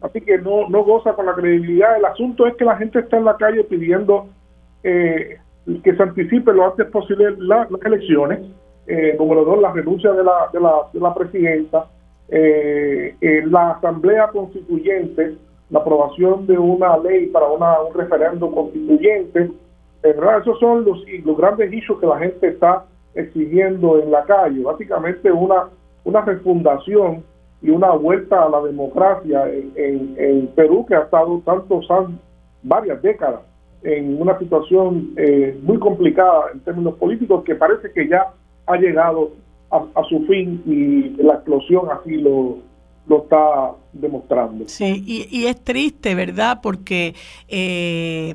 Así 0.00 0.20
que 0.20 0.38
no, 0.38 0.68
no 0.68 0.82
goza 0.82 1.12
con 1.12 1.26
la 1.26 1.34
credibilidad. 1.34 1.96
El 1.96 2.04
asunto 2.04 2.48
es 2.48 2.56
que 2.56 2.64
la 2.64 2.76
gente 2.76 2.98
está 2.98 3.16
en 3.16 3.24
la 3.24 3.36
calle 3.36 3.62
pidiendo 3.62 4.26
eh, 4.82 5.38
que 5.82 5.94
se 5.94 6.02
anticipe 6.02 6.52
lo 6.52 6.66
antes 6.66 6.86
posible 6.86 7.34
las 7.38 7.68
elecciones. 7.84 8.40
Eh, 8.86 9.14
número 9.18 9.44
dos, 9.44 9.60
la 9.60 9.72
renuncia 9.72 10.12
de 10.12 10.24
la, 10.24 10.48
de 10.52 10.60
la, 10.60 10.74
de 10.92 11.00
la 11.00 11.14
presidenta, 11.14 11.86
eh, 12.28 13.14
la 13.46 13.72
asamblea 13.72 14.28
constituyente, 14.28 15.36
la 15.68 15.80
aprobación 15.80 16.46
de 16.46 16.56
una 16.56 16.96
ley 16.96 17.26
para 17.26 17.46
una, 17.48 17.80
un 17.82 17.94
referendo 17.94 18.50
constituyente. 18.50 19.50
¿verdad? 20.02 20.40
Esos 20.40 20.58
son 20.58 20.84
los, 20.84 21.04
los 21.24 21.36
grandes 21.36 21.72
issues 21.72 21.98
que 22.00 22.06
la 22.06 22.18
gente 22.18 22.48
está 22.48 22.84
exigiendo 23.14 24.00
en 24.00 24.10
la 24.10 24.24
calle, 24.24 24.62
básicamente 24.62 25.30
una, 25.30 25.68
una 26.04 26.20
refundación 26.22 27.24
y 27.60 27.70
una 27.70 27.90
vuelta 27.90 28.44
a 28.44 28.48
la 28.48 28.62
democracia 28.62 29.48
en, 29.50 30.14
en, 30.16 30.46
Perú 30.48 30.86
que 30.86 30.94
ha 30.94 31.00
estado 31.00 31.42
tantos 31.44 31.90
años, 31.90 32.20
varias 32.62 33.02
décadas 33.02 33.40
en 33.82 34.20
una 34.20 34.38
situación 34.38 35.12
eh, 35.16 35.58
muy 35.62 35.78
complicada 35.78 36.46
en 36.52 36.60
términos 36.60 36.94
políticos 36.94 37.44
que 37.44 37.54
parece 37.54 37.92
que 37.92 38.08
ya 38.08 38.32
ha 38.66 38.76
llegado 38.76 39.32
a, 39.70 40.02
su 40.08 40.24
fin 40.26 40.62
y 40.66 41.22
la 41.22 41.34
explosión 41.34 41.88
así 41.90 42.16
lo, 42.16 42.58
lo 43.06 43.22
está 43.22 43.72
demostrando. 43.92 44.64
Sí, 44.66 45.02
y, 45.06 45.28
y 45.30 45.46
es 45.46 45.62
triste, 45.62 46.14
¿verdad? 46.14 46.60
Porque 46.62 47.14
eh, 47.48 48.34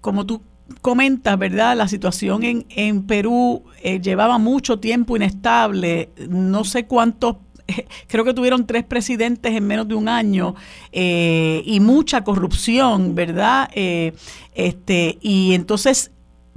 como 0.00 0.24
tú 0.24 0.42
comentas, 0.82 1.38
¿verdad? 1.38 1.76
La 1.76 1.88
situación 1.88 2.44
en, 2.44 2.66
en 2.70 3.06
Perú 3.06 3.64
eh, 3.82 4.00
llevaba 4.00 4.38
mucho 4.38 4.78
tiempo 4.78 5.16
inestable, 5.16 6.10
no 6.28 6.64
sé 6.64 6.86
cuántos 6.86 7.36
creo 8.08 8.24
que 8.24 8.34
tuvieron 8.34 8.66
tres 8.66 8.84
presidentes 8.84 9.54
en 9.54 9.66
menos 9.66 9.88
de 9.88 9.94
un 9.94 10.08
año 10.08 10.54
eh, 10.92 11.62
y 11.64 11.80
mucha 11.80 12.24
corrupción, 12.24 13.14
¿verdad? 13.14 13.68
Eh, 13.74 14.12
este, 14.54 15.18
y 15.20 15.54
entonces, 15.54 16.10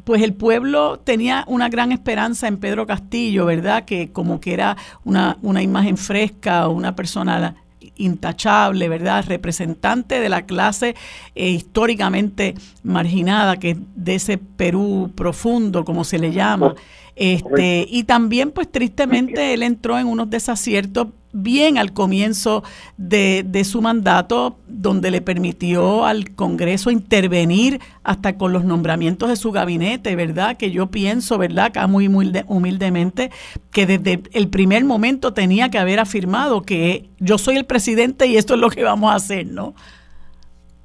pues 0.04 0.22
el 0.22 0.34
pueblo 0.34 1.00
tenía 1.00 1.44
una 1.48 1.70
gran 1.70 1.92
esperanza 1.92 2.48
en 2.48 2.58
Pedro 2.58 2.88
Castillo, 2.88 3.46
¿verdad? 3.46 3.86
Que 3.86 4.12
como 4.12 4.40
que 4.40 4.54
era 4.54 4.78
una, 5.04 5.38
una 5.42 5.62
imagen 5.62 5.98
fresca, 5.98 6.68
una 6.68 6.96
persona 6.96 7.56
intachable, 7.98 8.90
¿verdad? 8.90 9.26
Representante 9.28 10.20
de 10.20 10.30
la 10.30 10.46
clase 10.46 10.96
eh, 11.36 11.50
históricamente 11.50 12.56
marginada, 12.84 13.58
que 13.58 13.72
es 13.72 13.78
de 13.96 14.16
ese 14.16 14.38
Perú 14.38 15.12
profundo, 15.16 15.86
como 15.86 16.04
se 16.04 16.18
le 16.20 16.32
llama. 16.32 16.74
Este, 17.16 17.86
y 17.90 18.04
también, 18.04 18.52
pues 18.52 18.72
tristemente, 18.72 19.54
él 19.54 19.64
entró 19.64 19.98
en 20.00 20.08
unos 20.08 20.30
desaciertos 20.30 21.08
bien 21.34 21.78
al 21.78 21.94
comienzo 21.94 22.64
de, 22.98 23.44
de, 23.46 23.64
su 23.64 23.82
mandato, 23.82 24.58
donde 24.68 25.12
le 25.12 25.22
permitió 25.22 26.06
al 26.06 26.36
Congreso 26.36 26.92
intervenir 26.92 27.80
hasta 28.04 28.38
con 28.38 28.54
los 28.54 28.66
nombramientos 28.66 29.30
de 29.30 29.36
su 29.36 29.52
gabinete, 29.52 30.16
¿verdad? 30.16 30.58
Que 30.58 30.72
yo 30.72 30.88
pienso, 30.88 31.38
¿verdad? 31.38 31.66
Acá 31.66 31.88
muy, 31.88 32.10
muy 32.10 32.32
humildemente, 32.48 33.32
que 33.72 33.86
desde 33.86 34.22
el 34.34 34.50
primer 34.50 34.84
momento 34.84 35.34
tenía 35.34 35.70
que 35.70 35.78
haber 35.78 36.00
afirmado 36.00 36.64
que 36.64 37.10
yo 37.20 37.38
soy 37.38 37.58
el 37.58 37.66
presidente 37.66 38.28
y 38.28 38.38
esto 38.38 38.56
es 38.56 38.60
lo 38.60 38.70
que 38.70 38.84
vamos 38.84 39.12
a 39.12 39.16
hacer, 39.16 39.48
¿no? 39.48 39.74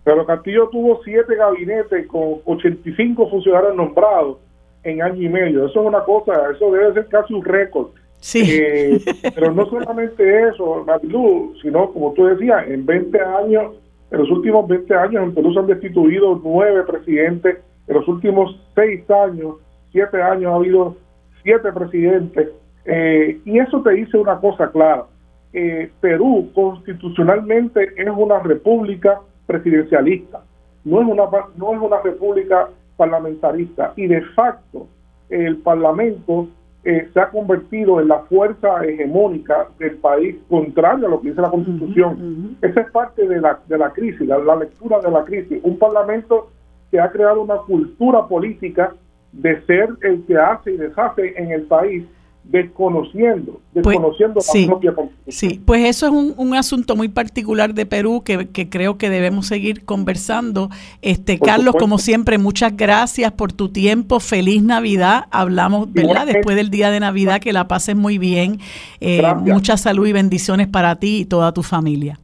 Pero 0.05 0.25
Castillo 0.25 0.69
tuvo 0.71 1.01
siete 1.05 1.35
gabinetes 1.35 2.07
con 2.07 2.37
85 2.45 3.29
funcionarios 3.29 3.75
nombrados 3.75 4.39
en 4.87 5.03
año 5.03 5.23
y 5.23 5.29
medio. 5.29 5.67
Eso 5.67 5.81
es 5.81 5.87
una 5.87 6.01
cosa, 6.05 6.33
eso 6.55 6.73
debe 6.73 6.95
ser 6.95 7.07
casi 7.07 7.35
un 7.35 7.45
récord 7.45 7.89
Sí. 8.21 8.43
Eh, 8.45 9.01
pero 9.35 9.53
no 9.53 9.67
solamente 9.67 10.49
eso, 10.49 10.85
Marilu, 10.85 11.55
sino 11.63 11.93
como 11.93 12.13
tú 12.13 12.27
decías, 12.27 12.67
en 12.69 12.85
20 12.85 13.21
años, 13.21 13.75
en 14.11 14.19
los 14.19 14.31
últimos 14.31 14.67
20 14.67 14.95
años 14.95 15.23
en 15.23 15.35
Perú 15.35 15.53
se 15.53 15.61
han 15.61 15.67
destituido 15.67 16.41
nueve 16.43 16.83
presidentes, 16.85 17.59
en 17.87 17.95
los 17.95 18.09
últimos 18.09 18.61
seis 18.75 19.09
años, 19.11 19.57
siete 19.93 20.21
años 20.21 20.53
ha 20.53 20.57
habido 20.57 20.97
siete 21.43 21.71
presidentes, 21.73 22.49
eh, 22.85 23.39
y 23.45 23.59
eso 23.59 23.83
te 23.83 23.91
dice 23.91 24.17
una 24.17 24.41
cosa 24.41 24.71
clara. 24.71 25.05
Eh, 25.53 25.91
Perú 26.01 26.51
constitucionalmente 26.55 27.93
es 27.97 28.09
una 28.09 28.41
república 28.41 29.21
presidencialista, 29.47 30.43
no 30.85 31.01
es 31.01 31.07
una, 31.07 31.25
no 31.57 31.75
es 31.75 31.81
una 31.81 32.01
república 32.03 32.69
parlamentarista, 32.97 33.93
y 33.97 34.07
de 34.07 34.23
facto 34.35 34.87
el 35.29 35.59
Parlamento 35.59 36.49
eh, 36.85 37.09
se 37.13 37.21
ha 37.21 37.31
convertido 37.31 38.01
en 38.01 38.09
la 38.09 38.21
fuerza 38.21 38.85
hegemónica 38.85 39.69
del 39.79 39.97
país, 39.97 40.37
contrario 40.49 41.07
a 41.07 41.11
lo 41.11 41.21
que 41.21 41.31
dice 41.31 41.43
la 41.43 41.51
Constitución. 41.51 42.57
Esa 42.63 42.81
es 42.81 42.91
parte 42.93 43.27
de 43.27 43.41
la, 43.41 43.59
de 43.67 43.77
la 43.77 43.93
crisis, 43.93 44.27
la, 44.27 44.39
la 44.39 44.57
lectura 44.57 45.01
de 45.01 45.11
la 45.11 45.25
crisis. 45.25 45.59
Un 45.65 45.79
parlamento 45.79 46.49
que 46.91 47.01
ha 47.01 47.11
creado 47.11 47.43
una 47.43 47.57
cultura 47.57 48.27
política 48.29 48.95
de 49.33 49.61
ser 49.67 49.89
el 50.03 50.25
que 50.27 50.39
hace 50.39 50.73
y 50.73 50.77
deshace 50.77 51.35
en 51.37 51.51
el 51.51 51.63
país 51.63 52.05
desconociendo, 52.49 53.61
pues, 53.73 53.85
desconociendo 53.87 54.41
la 54.41 54.67
propia 54.67 54.95
constitución. 54.95 55.51
Sí, 55.51 55.61
pues 55.65 55.85
eso 55.85 56.07
es 56.07 56.13
un, 56.13 56.35
un 56.37 56.55
asunto 56.55 56.95
muy 56.97 57.09
particular 57.09 57.75
de 57.75 57.87
Perú 57.87 58.23
que, 58.25 58.49
que, 58.49 58.69
creo 58.69 58.99
que 58.99 59.11
debemos 59.11 59.47
seguir 59.47 59.85
conversando. 59.85 60.71
Este 61.03 61.39
Carlos, 61.39 61.75
como 61.79 61.99
siempre, 61.99 62.39
muchas 62.39 62.77
gracias 62.77 63.33
por 63.33 63.53
tu 63.53 63.71
tiempo. 63.71 64.21
Feliz 64.21 64.63
Navidad. 64.63 65.27
Hablamos, 65.31 65.93
¿verdad? 65.93 66.27
Después 66.27 66.57
del 66.57 66.71
día 66.71 66.91
de 66.91 67.01
Navidad, 67.01 67.41
que 67.41 67.53
la 67.53 67.67
pases 67.69 67.97
muy 67.97 68.19
bien. 68.19 68.61
Eh, 69.01 69.23
mucha 69.41 69.77
salud 69.77 70.07
y 70.07 70.13
bendiciones 70.13 70.69
para 70.69 70.97
ti 70.97 71.19
y 71.19 71.25
toda 71.25 71.53
tu 71.53 71.63
familia. 71.63 72.19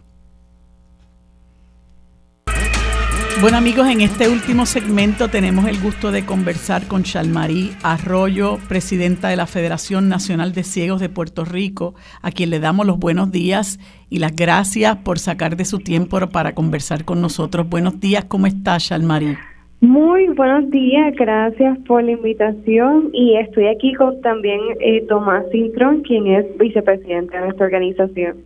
Bueno 3.43 3.57
amigos, 3.57 3.89
en 3.89 4.03
este 4.03 4.29
último 4.29 4.67
segmento 4.67 5.27
tenemos 5.27 5.67
el 5.67 5.81
gusto 5.81 6.13
de 6.13 6.25
conversar 6.25 6.87
con 6.87 7.03
Chalmarí 7.03 7.73
Arroyo, 7.83 8.59
presidenta 8.69 9.31
de 9.31 9.37
la 9.37 9.49
Federación 9.49 10.09
Nacional 10.09 10.53
de 10.53 10.63
Ciegos 10.63 11.01
de 11.01 11.09
Puerto 11.09 11.45
Rico, 11.45 11.97
a 12.23 12.31
quien 12.31 12.51
le 12.51 12.61
damos 12.61 12.87
los 12.87 13.01
buenos 13.01 13.33
días 13.33 13.81
y 14.09 14.21
las 14.21 14.37
gracias 14.37 14.99
por 14.99 15.19
sacar 15.19 15.57
de 15.57 15.65
su 15.65 15.81
tiempo 15.81 16.21
para 16.29 16.55
conversar 16.55 17.05
con 17.05 17.21
nosotros. 17.21 17.69
Buenos 17.69 17.99
días, 17.99 18.27
¿cómo 18.27 18.47
está 18.47 18.79
Chalmarí? 18.79 19.37
Muy 19.81 20.29
buenos 20.29 20.71
días, 20.71 21.13
gracias 21.17 21.77
por 21.89 22.05
la 22.05 22.13
invitación 22.13 23.11
y 23.13 23.37
estoy 23.39 23.67
aquí 23.67 23.93
con 23.95 24.21
también 24.21 24.61
eh, 24.79 25.05
Tomás 25.09 25.47
Cintrón, 25.51 26.03
quien 26.03 26.29
es 26.29 26.47
vicepresidente 26.59 27.37
de 27.37 27.43
nuestra 27.43 27.67
organización. 27.67 28.37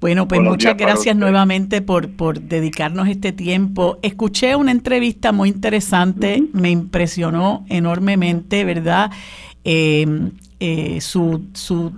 Bueno, 0.00 0.26
pues 0.26 0.40
muchas 0.40 0.76
gracias 0.78 1.14
nuevamente 1.14 1.82
por, 1.82 2.10
por 2.10 2.40
dedicarnos 2.40 3.08
este 3.08 3.32
tiempo. 3.32 3.98
Escuché 4.02 4.56
una 4.56 4.70
entrevista 4.70 5.30
muy 5.30 5.50
interesante, 5.50 6.42
me 6.54 6.70
impresionó 6.70 7.66
enormemente, 7.68 8.64
¿verdad? 8.64 9.10
Eh, 9.64 10.30
eh, 10.62 11.00
su, 11.00 11.46
su, 11.54 11.90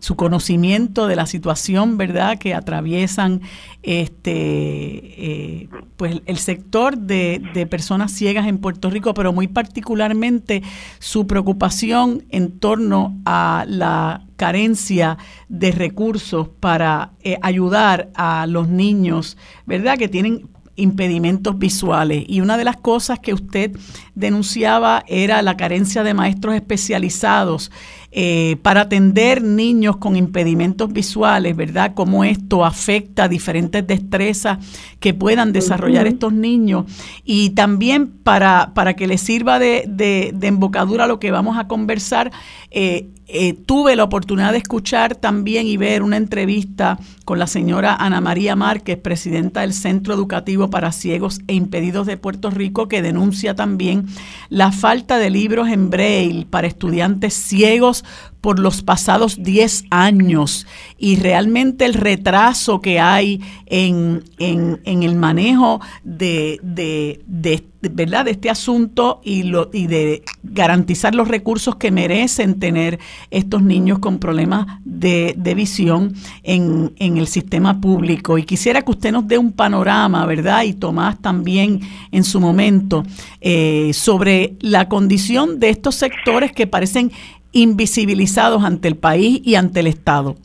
su, 0.00 0.16
conocimiento 0.16 1.06
de 1.06 1.16
la 1.16 1.24
situación, 1.24 1.96
¿verdad?, 1.96 2.38
que 2.38 2.52
atraviesan 2.52 3.40
este, 3.82 4.32
eh, 4.32 5.68
pues 5.96 6.20
el 6.26 6.36
sector 6.36 6.98
de, 6.98 7.66
personas 7.70 8.12
ciegas 8.12 8.46
en 8.48 8.58
Puerto 8.58 8.90
Rico, 8.90 9.14
pero 9.14 9.32
muy 9.32 9.48
particularmente 9.48 10.62
su 10.98 11.26
preocupación 11.26 12.24
en 12.28 12.58
torno 12.58 13.18
a 13.24 13.64
la 13.66 14.26
carencia 14.36 15.16
de 15.48 15.72
recursos 15.72 16.48
para 16.60 17.12
eh, 17.22 17.38
ayudar 17.40 18.10
a 18.14 18.46
los 18.46 18.68
niños, 18.68 19.38
¿verdad?, 19.64 19.96
que 19.96 20.08
tienen 20.08 20.50
impedimentos 20.76 21.58
visuales. 21.58 22.24
Y 22.26 22.40
una 22.40 22.56
de 22.56 22.64
las 22.64 22.76
cosas 22.76 23.18
que 23.18 23.34
usted 23.34 23.76
denunciaba 24.14 25.04
era 25.06 25.42
la 25.42 25.56
carencia 25.56 26.02
de 26.02 26.14
maestros 26.14 26.54
especializados 26.54 27.70
eh, 28.14 28.56
para 28.60 28.82
atender 28.82 29.42
niños 29.42 29.96
con 29.96 30.16
impedimentos 30.16 30.92
visuales, 30.92 31.56
¿verdad? 31.56 31.92
Cómo 31.94 32.24
esto 32.24 32.62
afecta 32.62 33.26
diferentes 33.26 33.86
destrezas 33.86 34.58
que 35.00 35.14
puedan 35.14 35.54
desarrollar 35.54 36.06
estos 36.06 36.34
niños 36.34 36.84
y 37.24 37.50
también 37.50 38.08
para, 38.08 38.72
para 38.74 38.94
que 38.94 39.06
les 39.06 39.22
sirva 39.22 39.58
de, 39.58 39.84
de, 39.88 40.32
de 40.34 40.46
embocadura 40.46 41.06
lo 41.06 41.18
que 41.18 41.30
vamos 41.30 41.56
a 41.56 41.68
conversar. 41.68 42.30
Eh, 42.70 43.08
eh, 43.34 43.54
tuve 43.54 43.96
la 43.96 44.04
oportunidad 44.04 44.52
de 44.52 44.58
escuchar 44.58 45.14
también 45.14 45.66
y 45.66 45.78
ver 45.78 46.02
una 46.02 46.18
entrevista 46.18 46.98
con 47.24 47.38
la 47.38 47.46
señora 47.46 47.94
Ana 47.94 48.20
María 48.20 48.56
Márquez, 48.56 48.98
presidenta 48.98 49.62
del 49.62 49.72
Centro 49.72 50.12
Educativo 50.12 50.68
para 50.68 50.92
Ciegos 50.92 51.40
e 51.46 51.54
Impedidos 51.54 52.06
de 52.06 52.18
Puerto 52.18 52.50
Rico, 52.50 52.88
que 52.88 53.00
denuncia 53.00 53.54
también 53.54 54.06
la 54.50 54.70
falta 54.70 55.16
de 55.16 55.30
libros 55.30 55.68
en 55.68 55.88
braille 55.88 56.44
para 56.44 56.66
estudiantes 56.66 57.32
ciegos 57.32 58.01
por 58.42 58.58
los 58.58 58.82
pasados 58.82 59.42
10 59.42 59.84
años 59.90 60.66
y 60.98 61.16
realmente 61.16 61.84
el 61.84 61.94
retraso 61.94 62.80
que 62.80 62.98
hay 62.98 63.40
en, 63.66 64.24
en, 64.38 65.02
el 65.02 65.14
manejo 65.14 65.80
de, 66.02 66.58
de, 66.62 67.22
de, 67.26 67.62
¿verdad? 67.80 68.24
de 68.24 68.32
este 68.32 68.50
asunto 68.50 69.20
y, 69.24 69.44
lo, 69.44 69.70
y 69.72 69.86
de 69.86 70.24
garantizar 70.42 71.14
los 71.14 71.28
recursos 71.28 71.76
que 71.76 71.92
merecen 71.92 72.58
tener 72.58 72.98
estos 73.30 73.62
niños 73.62 74.00
con 74.00 74.18
problemas 74.18 74.66
de, 74.84 75.34
visión 75.54 76.14
en, 76.42 76.92
en, 76.98 77.18
el 77.18 77.28
sistema 77.28 77.80
público. 77.80 78.38
Y 78.38 78.44
quisiera 78.44 78.82
que 78.82 78.90
usted 78.90 79.12
nos 79.12 79.28
dé 79.28 79.38
un 79.38 79.52
panorama, 79.52 80.26
¿verdad? 80.26 80.64
Y 80.64 80.72
Tomás 80.72 81.20
también 81.20 81.80
en 82.10 82.24
su 82.24 82.40
momento, 82.40 83.04
eh, 83.40 83.92
sobre 83.94 84.56
la 84.60 84.88
condición 84.88 85.60
de 85.60 85.70
estos 85.70 85.94
sectores 85.94 86.52
que 86.52 86.66
parecen 86.66 87.12
invisibilizados 87.52 88.64
ante 88.64 88.88
el 88.88 88.96
país 88.96 89.40
y 89.44 89.54
ante 89.54 89.80
el 89.80 89.86
Estado. 89.86 90.36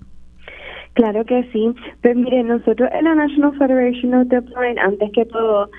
Claro 0.94 1.26
que 1.26 1.44
sí. 1.54 1.74
Pues 2.02 2.16
mire, 2.16 2.44
nosotros 2.44 2.90
en 2.92 3.06
la 3.06 3.16
National 3.16 3.58
Federation 3.58 4.14
of 4.16 4.30
the 4.30 4.40
Blind, 4.40 4.80
antes 4.80 5.12
que 5.12 5.26
todo, 5.26 5.70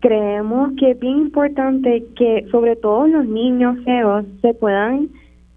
creemos 0.00 0.72
que 0.78 0.90
es 0.90 1.00
bien 1.00 1.18
importante 1.18 2.04
que 2.14 2.46
sobre 2.50 2.76
todo 2.76 3.06
los 3.06 3.26
niños 3.26 3.78
feos 3.84 4.24
se 4.42 4.54
puedan 4.54 5.08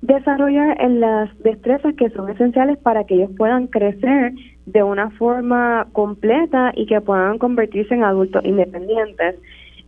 desarrollar 0.01 0.81
en 0.81 1.01
las 1.01 1.37
destrezas 1.39 1.93
que 1.95 2.09
son 2.11 2.29
esenciales 2.29 2.77
para 2.77 3.03
que 3.03 3.15
ellos 3.15 3.31
puedan 3.37 3.67
crecer 3.67 4.33
de 4.65 4.83
una 4.83 5.09
forma 5.11 5.87
completa 5.91 6.71
y 6.75 6.85
que 6.85 7.01
puedan 7.01 7.37
convertirse 7.37 7.93
en 7.93 8.03
adultos 8.03 8.45
independientes. 8.45 9.35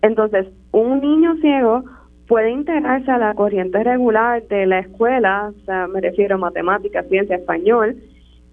Entonces, 0.02 0.48
un 0.72 1.00
niño 1.00 1.38
ciego 1.38 1.84
puede 2.32 2.50
integrarse 2.50 3.12
a 3.12 3.18
la 3.18 3.34
corriente 3.34 3.84
regular 3.84 4.42
de 4.48 4.66
la 4.66 4.80
escuela, 4.80 5.52
o 5.54 5.66
sea, 5.66 5.88
me 5.88 6.00
refiero 6.00 6.36
a 6.36 6.38
matemáticas, 6.38 7.06
ciencia, 7.10 7.36
español, 7.36 7.98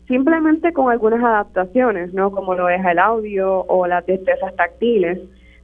simplemente 0.08 0.72
con 0.72 0.90
algunas 0.90 1.22
adaptaciones, 1.22 2.12
¿no? 2.12 2.32
Como 2.32 2.56
lo 2.56 2.68
es 2.68 2.84
el 2.84 2.98
audio 2.98 3.60
o 3.68 3.86
las 3.86 4.04
destrezas 4.04 4.56
táctiles. 4.56 5.20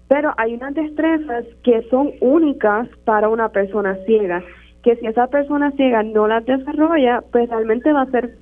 Pero 0.07 0.33
hay 0.37 0.55
unas 0.55 0.75
destrezas 0.75 1.45
que 1.65 1.83
son 1.91 2.13
únicas 2.21 2.87
para 3.05 3.29
una 3.29 3.49
persona 3.49 3.99
ciega, 4.07 4.45
que 4.85 4.95
si 4.95 5.07
esa 5.09 5.27
persona 5.27 5.73
ciega 5.73 6.05
no 6.05 6.29
las 6.29 6.47
desarrolla, 6.47 7.21
pues 7.33 7.51
realmente 7.51 7.93
va 7.93 8.03
a 8.03 8.11
ser 8.13 8.37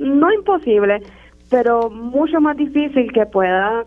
no 0.00 0.32
imposible, 0.32 1.00
pero 1.48 1.90
mucho 1.90 2.40
más 2.40 2.56
difícil 2.56 3.12
que 3.12 3.24
pueda 3.26 3.84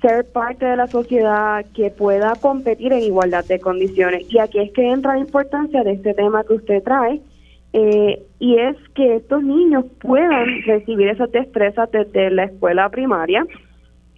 ser 0.00 0.26
parte 0.32 0.64
de 0.64 0.76
la 0.76 0.86
sociedad 0.86 1.64
que 1.74 1.90
pueda 1.90 2.34
competir 2.40 2.92
en 2.92 3.00
igualdad 3.00 3.44
de 3.44 3.60
condiciones. 3.60 4.32
Y 4.32 4.38
aquí 4.38 4.58
es 4.58 4.72
que 4.72 4.88
entra 4.88 5.14
la 5.14 5.20
importancia 5.20 5.82
de 5.82 5.92
este 5.92 6.14
tema 6.14 6.44
que 6.44 6.54
usted 6.54 6.82
trae, 6.82 7.20
eh, 7.72 8.22
y 8.38 8.56
es 8.58 8.76
que 8.94 9.16
estos 9.16 9.42
niños 9.42 9.84
puedan 10.00 10.62
recibir 10.64 11.08
esas 11.08 11.30
destrezas 11.32 11.90
desde 11.90 12.30
la 12.30 12.44
escuela 12.44 12.88
primaria, 12.88 13.46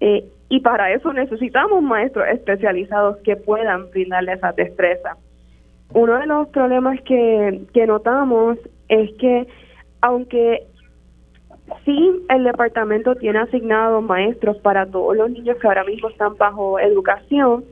eh, 0.00 0.24
y 0.48 0.60
para 0.60 0.92
eso 0.92 1.12
necesitamos 1.12 1.82
maestros 1.82 2.26
especializados 2.28 3.18
que 3.18 3.36
puedan 3.36 3.90
brindarle 3.90 4.32
esas 4.32 4.54
destrezas. 4.56 5.16
Uno 5.92 6.18
de 6.18 6.26
los 6.26 6.48
problemas 6.48 7.00
que, 7.02 7.62
que 7.72 7.86
notamos 7.86 8.58
es 8.88 9.12
que 9.18 9.46
aunque 10.00 10.66
Sí, 11.84 12.10
el 12.28 12.44
departamento 12.44 13.14
tiene 13.16 13.38
asignados 13.38 14.02
maestros 14.02 14.56
para 14.58 14.86
todos 14.86 15.16
los 15.16 15.30
niños 15.30 15.56
que 15.60 15.66
ahora 15.66 15.84
mismo 15.84 16.08
están 16.08 16.36
bajo 16.36 16.78
educación, 16.78 17.64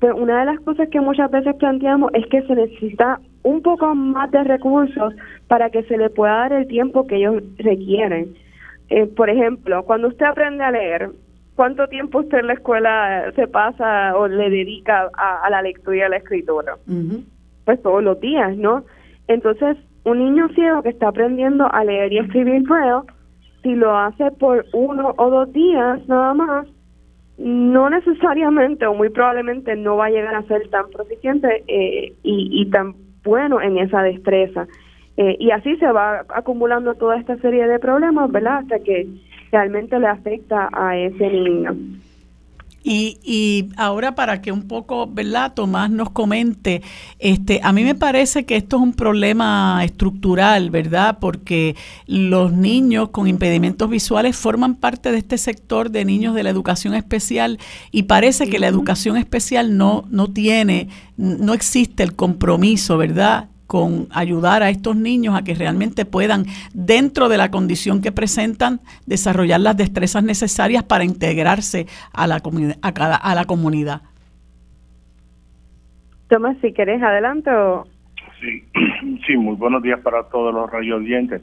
pero 0.00 0.16
una 0.16 0.40
de 0.40 0.46
las 0.46 0.60
cosas 0.60 0.88
que 0.90 1.00
muchas 1.00 1.30
veces 1.30 1.54
planteamos 1.56 2.10
es 2.14 2.26
que 2.26 2.42
se 2.42 2.54
necesita 2.54 3.20
un 3.42 3.62
poco 3.62 3.94
más 3.94 4.30
de 4.30 4.44
recursos 4.44 5.14
para 5.48 5.70
que 5.70 5.82
se 5.84 5.96
le 5.96 6.10
pueda 6.10 6.34
dar 6.34 6.52
el 6.52 6.68
tiempo 6.68 7.06
que 7.06 7.16
ellos 7.16 7.42
requieren. 7.58 8.34
Eh, 8.90 9.06
por 9.06 9.28
ejemplo, 9.28 9.82
cuando 9.84 10.08
usted 10.08 10.26
aprende 10.26 10.64
a 10.64 10.70
leer, 10.70 11.10
¿cuánto 11.56 11.88
tiempo 11.88 12.20
usted 12.20 12.38
en 12.38 12.46
la 12.46 12.52
escuela 12.54 13.32
se 13.34 13.48
pasa 13.48 14.16
o 14.16 14.28
le 14.28 14.50
dedica 14.50 15.10
a, 15.14 15.48
la 15.50 15.62
lectura 15.62 15.96
y 15.96 16.00
a 16.02 16.08
la 16.08 16.16
escritura? 16.16 16.76
Pues 17.64 17.82
todos 17.82 18.02
los 18.02 18.20
días, 18.20 18.56
¿no? 18.56 18.84
Entonces, 19.26 19.76
un 20.04 20.18
niño 20.18 20.48
ciego 20.54 20.82
que 20.82 20.90
está 20.90 21.08
aprendiendo 21.08 21.70
a 21.70 21.84
leer 21.84 22.12
y 22.12 22.18
escribir 22.18 22.62
braille 22.62 23.02
si 23.62 23.74
lo 23.74 23.96
hace 23.96 24.30
por 24.32 24.66
uno 24.72 25.14
o 25.16 25.30
dos 25.30 25.52
días 25.52 26.06
nada 26.08 26.34
más, 26.34 26.66
no 27.38 27.88
necesariamente 27.88 28.86
o 28.86 28.94
muy 28.94 29.10
probablemente 29.10 29.76
no 29.76 29.96
va 29.96 30.06
a 30.06 30.10
llegar 30.10 30.34
a 30.34 30.42
ser 30.42 30.68
tan 30.70 30.90
proficiente 30.90 31.64
eh, 31.68 32.12
y, 32.22 32.66
tan 32.70 32.94
bueno 33.22 33.60
en 33.60 33.78
esa 33.78 34.02
destreza. 34.02 34.66
Eh, 35.16 35.36
y 35.38 35.50
así 35.50 35.76
se 35.76 35.90
va 35.90 36.24
acumulando 36.28 36.94
toda 36.94 37.18
esta 37.18 37.36
serie 37.38 37.66
de 37.66 37.78
problemas, 37.78 38.30
¿verdad? 38.30 38.58
Hasta 38.58 38.78
que 38.80 39.06
realmente 39.50 39.98
le 39.98 40.06
afecta 40.06 40.68
a 40.72 40.96
ese 40.96 41.28
niño. 41.30 41.76
Y, 42.82 43.18
y, 43.22 43.70
ahora 43.76 44.14
para 44.14 44.40
que 44.40 44.52
un 44.52 44.62
poco, 44.62 45.06
¿verdad? 45.06 45.52
Tomás 45.52 45.90
nos 45.90 46.10
comente, 46.10 46.82
este, 47.18 47.60
a 47.62 47.72
mí 47.72 47.82
me 47.82 47.94
parece 47.94 48.46
que 48.46 48.56
esto 48.56 48.76
es 48.76 48.82
un 48.82 48.92
problema 48.92 49.82
estructural, 49.84 50.70
¿verdad? 50.70 51.18
Porque 51.20 51.74
los 52.06 52.52
niños 52.52 53.08
con 53.10 53.26
impedimentos 53.26 53.90
visuales 53.90 54.36
forman 54.36 54.76
parte 54.76 55.10
de 55.10 55.18
este 55.18 55.38
sector 55.38 55.90
de 55.90 56.04
niños 56.04 56.34
de 56.34 56.44
la 56.44 56.50
educación 56.50 56.94
especial 56.94 57.58
y 57.90 58.04
parece 58.04 58.48
que 58.48 58.58
la 58.58 58.68
educación 58.68 59.16
especial 59.16 59.76
no, 59.76 60.04
no 60.10 60.30
tiene, 60.32 60.88
no 61.16 61.54
existe 61.54 62.04
el 62.04 62.14
compromiso, 62.14 62.96
¿verdad? 62.96 63.48
Con 63.68 64.08
ayudar 64.12 64.62
a 64.62 64.70
estos 64.70 64.96
niños 64.96 65.36
a 65.36 65.44
que 65.44 65.54
realmente 65.54 66.06
puedan, 66.06 66.46
dentro 66.72 67.28
de 67.28 67.36
la 67.36 67.50
condición 67.50 68.00
que 68.00 68.10
presentan, 68.10 68.80
desarrollar 69.06 69.60
las 69.60 69.76
destrezas 69.76 70.24
necesarias 70.24 70.82
para 70.82 71.04
integrarse 71.04 71.86
a 72.12 72.26
la, 72.26 72.40
a 72.82 72.94
cada, 72.94 73.16
a 73.16 73.34
la 73.34 73.44
comunidad. 73.44 74.00
Tomás, 76.28 76.56
si 76.62 76.72
querés, 76.72 77.02
adelante. 77.02 77.50
Sí, 78.40 78.64
sí, 79.26 79.36
muy 79.36 79.54
buenos 79.56 79.82
días 79.82 80.00
para 80.00 80.24
todos 80.24 80.52
los 80.52 80.70
radiodientes. 80.70 81.42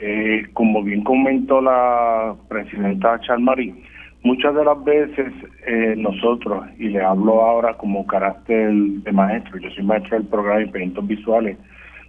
Eh, 0.00 0.46
como 0.54 0.82
bien 0.82 1.04
comentó 1.04 1.60
la 1.60 2.34
presidenta 2.48 3.20
Charmarí, 3.20 3.84
Muchas 4.22 4.54
de 4.54 4.64
las 4.64 4.84
veces 4.84 5.32
eh, 5.66 5.94
nosotros, 5.96 6.66
y 6.78 6.90
le 6.90 7.02
hablo 7.02 7.42
ahora 7.42 7.74
como 7.78 8.06
carácter 8.06 8.70
de 8.70 9.12
maestro, 9.12 9.58
yo 9.58 9.70
soy 9.70 9.82
maestro 9.82 10.18
del 10.18 10.28
programa 10.28 10.58
de 10.58 10.64
impedimentos 10.66 11.06
visuales 11.06 11.56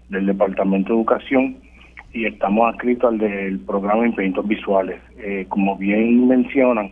del 0.10 0.26
Departamento 0.26 0.90
de 0.90 1.00
Educación 1.00 1.58
y 2.12 2.26
estamos 2.26 2.68
adscritos 2.68 3.14
al 3.14 3.18
del 3.18 3.60
programa 3.62 4.02
de 4.02 4.10
impedimentos 4.10 4.46
visuales. 4.46 5.00
Eh, 5.20 5.46
como 5.48 5.78
bien 5.78 6.28
mencionan, 6.28 6.92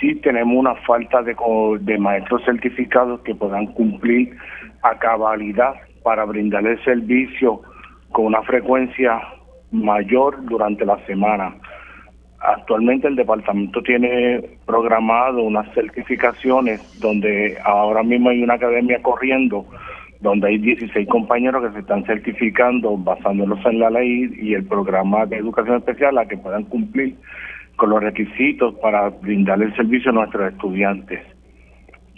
sí 0.00 0.14
tenemos 0.22 0.56
una 0.56 0.76
falta 0.86 1.20
de, 1.22 1.34
de 1.80 1.98
maestros 1.98 2.44
certificados 2.44 3.22
que 3.22 3.34
puedan 3.34 3.66
cumplir 3.72 4.36
a 4.82 4.96
cabalidad 4.98 5.74
para 6.04 6.24
brindar 6.24 6.64
el 6.64 6.82
servicio 6.84 7.60
con 8.12 8.26
una 8.26 8.42
frecuencia 8.42 9.20
mayor 9.72 10.44
durante 10.44 10.84
la 10.84 11.04
semana 11.06 11.56
Actualmente 12.40 13.06
el 13.06 13.16
departamento 13.16 13.82
tiene 13.82 14.40
programado 14.64 15.42
unas 15.42 15.72
certificaciones 15.74 16.80
donde 16.98 17.58
ahora 17.64 18.02
mismo 18.02 18.30
hay 18.30 18.42
una 18.42 18.54
academia 18.54 19.00
corriendo 19.02 19.66
donde 20.20 20.48
hay 20.48 20.58
16 20.58 21.08
compañeros 21.08 21.62
que 21.64 21.72
se 21.72 21.78
están 21.80 22.04
certificando 22.04 22.96
basándolos 22.96 23.58
en 23.64 23.78
la 23.78 23.90
ley 23.90 24.30
y 24.40 24.54
el 24.54 24.64
programa 24.64 25.26
de 25.26 25.36
educación 25.36 25.76
especial 25.76 26.18
a 26.18 26.26
que 26.26 26.36
puedan 26.36 26.64
cumplir 26.64 27.16
con 27.76 27.90
los 27.90 28.02
requisitos 28.02 28.74
para 28.76 29.08
brindar 29.08 29.62
el 29.62 29.74
servicio 29.74 30.10
a 30.10 30.14
nuestros 30.14 30.52
estudiantes. 30.52 31.20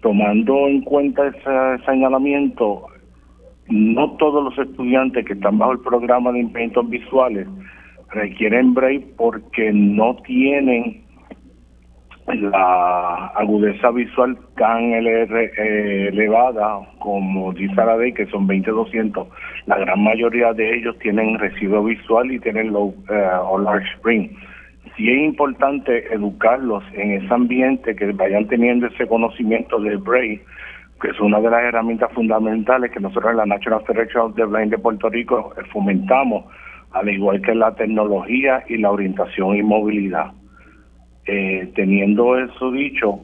Tomando 0.03 0.67
en 0.67 0.83
cuenta 0.83 1.29
ese 1.29 1.85
señalamiento, 1.85 2.87
no 3.69 4.11
todos 4.17 4.43
los 4.43 4.69
estudiantes 4.69 5.25
que 5.25 5.35
están 5.35 5.59
bajo 5.59 5.73
el 5.73 5.81
programa 5.81 6.33
de 6.33 6.41
implementos 6.41 6.89
visuales 6.91 7.47
requieren 8.13 8.75
break 8.75 9.17
porque 9.17 9.73
no 9.73 10.17
tienen 10.27 11.03
la 12.27 13.27
agudeza 13.35 13.91
visual 13.91 14.39
tan 14.57 14.93
eh, 14.93 16.09
elevada 16.09 16.81
como 16.99 17.53
dice 17.53 17.75
la 17.75 17.97
ley, 17.97 18.13
que 18.13 18.27
son 18.27 18.47
20-200, 18.47 19.27
la 19.67 19.79
gran 19.79 20.03
mayoría 20.03 20.53
de 20.53 20.77
ellos 20.77 20.97
tienen 21.01 21.39
residuo 21.39 21.85
visual 21.85 22.31
y 22.31 22.39
tienen 22.39 22.73
low 22.73 22.95
eh, 23.11 23.29
o 23.45 23.59
large 23.59 23.89
spring. 23.97 24.31
Sí 24.97 25.11
es 25.11 25.19
importante 25.19 26.15
educarlos 26.15 26.85
en 26.93 27.13
ese 27.13 27.33
ambiente, 27.33 27.97
que 27.97 28.13
vayan 28.13 28.47
teniendo 28.47 28.87
ese 28.87 29.07
conocimiento 29.07 29.81
del 29.81 29.99
brain, 29.99 30.41
que 31.01 31.09
es 31.09 31.21
una 31.21 31.41
de 31.41 31.51
las 31.51 31.63
herramientas 31.65 32.13
fundamentales 32.13 32.93
que 32.93 33.01
nosotros 33.01 33.33
en 33.33 33.39
la 33.39 33.47
National 33.47 33.83
Federation 33.85 34.31
of 34.31 34.37
the 34.37 34.45
Blind 34.45 34.71
de 34.71 34.79
Puerto 34.79 35.09
Rico 35.09 35.53
fomentamos, 35.73 36.45
al 36.93 37.09
igual 37.09 37.41
que 37.43 37.55
la 37.55 37.73
tecnología 37.75 38.65
y 38.69 38.77
la 38.79 38.91
orientación 38.91 39.57
y 39.57 39.63
movilidad. 39.63 40.33
Eh, 41.27 41.71
teniendo 41.75 42.37
eso 42.37 42.73
dicho, 42.73 43.21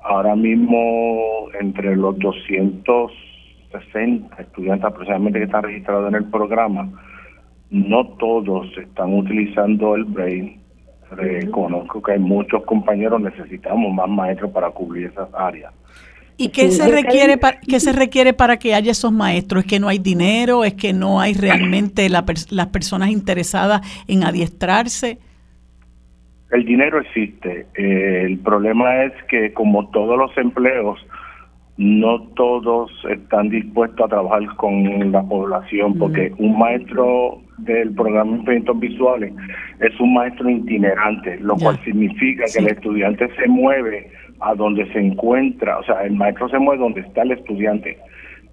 ahora 0.00 0.34
mismo 0.34 1.48
entre 1.60 1.94
los 1.96 2.18
260 2.18 4.42
estudiantes 4.42 4.86
aproximadamente 4.86 5.40
que 5.40 5.44
están 5.44 5.62
registrados 5.62 6.08
en 6.08 6.14
el 6.16 6.24
programa, 6.30 6.90
no 7.70 8.06
todos 8.18 8.66
están 8.78 9.14
utilizando 9.14 9.94
el 9.94 10.04
brain. 10.04 10.60
Reconozco 11.10 12.02
que 12.02 12.12
hay 12.12 12.18
muchos 12.18 12.64
compañeros, 12.64 13.20
necesitamos 13.20 13.92
más 13.92 14.08
maestros 14.08 14.50
para 14.50 14.70
cubrir 14.70 15.06
esas 15.06 15.28
áreas. 15.34 15.72
¿Y 16.40 16.50
qué 16.50 16.70
se 16.70 16.88
requiere 16.88 17.36
para, 17.36 17.58
qué 17.60 17.80
se 17.80 17.92
requiere 17.92 18.32
para 18.32 18.58
que 18.58 18.72
haya 18.72 18.92
esos 18.92 19.10
maestros? 19.10 19.64
¿Es 19.64 19.70
que 19.70 19.80
no 19.80 19.88
hay 19.88 19.98
dinero? 19.98 20.64
¿Es 20.64 20.74
que 20.74 20.92
no 20.92 21.20
hay 21.20 21.34
realmente 21.34 22.08
las 22.08 22.66
personas 22.68 23.10
interesadas 23.10 23.80
en 24.06 24.22
adiestrarse? 24.22 25.18
El 26.52 26.64
dinero 26.64 27.00
existe. 27.00 27.66
Eh, 27.74 28.22
el 28.24 28.38
problema 28.38 29.02
es 29.02 29.12
que 29.28 29.52
como 29.52 29.90
todos 29.90 30.16
los 30.16 30.30
empleos, 30.38 31.04
no 31.76 32.22
todos 32.34 32.90
están 33.10 33.50
dispuestos 33.50 34.06
a 34.06 34.08
trabajar 34.08 34.46
con 34.56 35.12
la 35.12 35.22
población, 35.22 35.98
porque 35.98 36.32
un 36.38 36.56
maestro 36.56 37.40
del 37.58 37.92
programa 37.94 38.30
de 38.30 38.36
instrumentos 38.36 38.80
visuales 38.80 39.32
es 39.80 40.00
un 40.00 40.14
maestro 40.14 40.48
itinerante, 40.48 41.38
lo 41.40 41.56
cual 41.56 41.78
significa 41.84 42.44
que 42.52 42.60
el 42.60 42.68
estudiante 42.68 43.28
se 43.36 43.48
mueve 43.48 44.10
a 44.40 44.54
donde 44.54 44.90
se 44.92 44.98
encuentra, 44.98 45.78
o 45.78 45.84
sea, 45.84 46.04
el 46.04 46.14
maestro 46.14 46.48
se 46.48 46.58
mueve 46.58 46.82
donde 46.82 47.00
está 47.00 47.22
el 47.22 47.32
estudiante. 47.32 47.98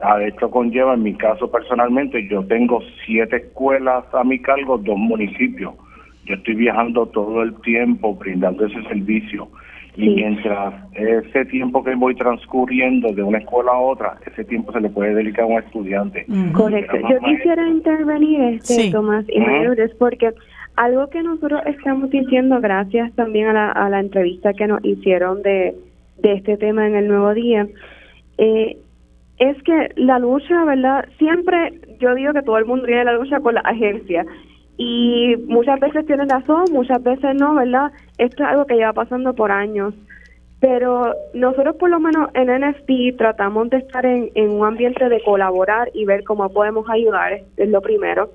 A 0.02 0.22
esto 0.22 0.50
conlleva, 0.50 0.94
en 0.94 1.04
mi 1.04 1.14
caso 1.14 1.50
personalmente, 1.50 2.28
yo 2.28 2.44
tengo 2.46 2.82
siete 3.06 3.38
escuelas 3.38 4.04
a 4.14 4.24
mi 4.24 4.40
cargo, 4.40 4.78
dos 4.78 4.98
municipios 4.98 5.74
yo 6.26 6.34
estoy 6.36 6.56
viajando 6.56 7.06
todo 7.08 7.44
el 7.44 7.54
tiempo 7.62 8.16
brindando 8.16 8.66
ese 8.66 8.82
servicio. 8.84 9.48
Y 9.98 10.10
mientras 10.10 10.74
ese 10.94 11.46
tiempo 11.46 11.82
que 11.82 11.96
voy 11.96 12.16
transcurriendo 12.16 13.14
de 13.14 13.24
una 13.24 13.38
escuela 13.38 13.72
a 13.72 13.80
otra, 13.80 14.18
ese 14.26 14.44
tiempo 14.44 14.74
se 14.74 14.82
le 14.82 14.90
puede 14.90 15.16
dedicar 15.16 15.46
a 15.46 15.48
un 15.48 15.60
estudiante. 15.60 16.26
Correcto. 16.52 16.98
Yo 17.10 17.18
quisiera 17.20 17.66
intervenir, 17.70 18.42
este, 18.42 18.92
Tomás, 18.92 19.26
y 19.30 19.40
porque 19.98 20.34
algo 20.76 21.08
que 21.10 21.24
nosotros 21.24 21.62
estamos 21.66 22.10
diciendo, 22.10 22.60
gracias 22.62 23.14
también 23.16 23.48
a 23.48 23.54
la, 23.54 23.72
a 23.72 23.90
la 23.90 24.00
entrevista 24.00 24.54
que 24.54 24.68
nos 24.68 24.84
hicieron 24.84 25.42
de, 25.42 25.76
este 26.24 26.58
tema 26.58 26.88
en 26.88 26.96
el 26.96 27.08
Nuevo 27.08 27.34
Día, 27.34 27.68
eh, 28.38 28.78
es 29.38 29.62
que 29.64 29.90
la 29.96 30.18
lucha, 30.18 30.64
¿verdad? 30.66 31.06
Siempre 31.18 31.74
yo 32.00 32.16
digo 32.16 32.34
que 32.34 32.42
todo 32.42 32.58
el 32.58 32.66
mundo 32.66 32.86
tiene 32.86 33.04
la 33.04 33.14
lucha 33.14 33.40
con 33.42 33.54
la 33.54 33.62
agencia 33.62 34.26
y 34.78 35.36
muchas 35.48 35.80
veces 35.80 36.06
tienen 36.06 36.30
razón, 36.30 36.66
muchas 36.72 37.04
veces 37.04 37.36
no, 37.36 37.54
¿verdad? 37.54 37.92
Esto 38.18 38.44
es 38.44 38.50
algo 38.50 38.66
que 38.66 38.76
lleva 38.76 38.94
pasando 38.94 39.34
por 39.34 39.52
años. 39.52 39.94
Pero 40.62 41.14
nosotros 41.34 41.76
por 41.76 41.90
lo 41.90 42.00
menos 42.00 42.30
en 42.34 42.48
NFP 42.48 43.18
tratamos 43.18 43.70
de 43.70 43.78
estar 43.78 44.06
en 44.06 44.50
un 44.50 44.66
ambiente 44.66 45.10
de 45.10 45.22
colaborar 45.22 45.92
y 45.94 46.06
ver 46.06 46.24
cómo 46.24 46.50
podemos 46.50 46.90
ayudar, 46.90 47.42
es 47.58 47.70
lo 47.70 47.82
primero. 47.82 48.32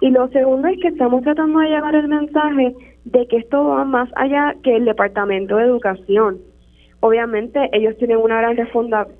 Y 0.00 0.10
lo 0.10 0.28
segundo 0.28 0.68
es 0.68 0.80
que 0.80 0.88
estamos 0.88 1.22
tratando 1.22 1.58
de 1.58 1.68
llevar 1.68 1.94
el 1.94 2.08
mensaje 2.08 2.74
de 3.04 3.26
que 3.26 3.38
esto 3.38 3.64
va 3.64 3.84
más 3.84 4.08
allá 4.16 4.54
que 4.62 4.76
el 4.76 4.84
Departamento 4.84 5.56
de 5.56 5.64
Educación. 5.64 6.38
Obviamente 7.00 7.68
ellos 7.72 7.96
tienen 7.98 8.18
una 8.18 8.40
gran 8.40 8.56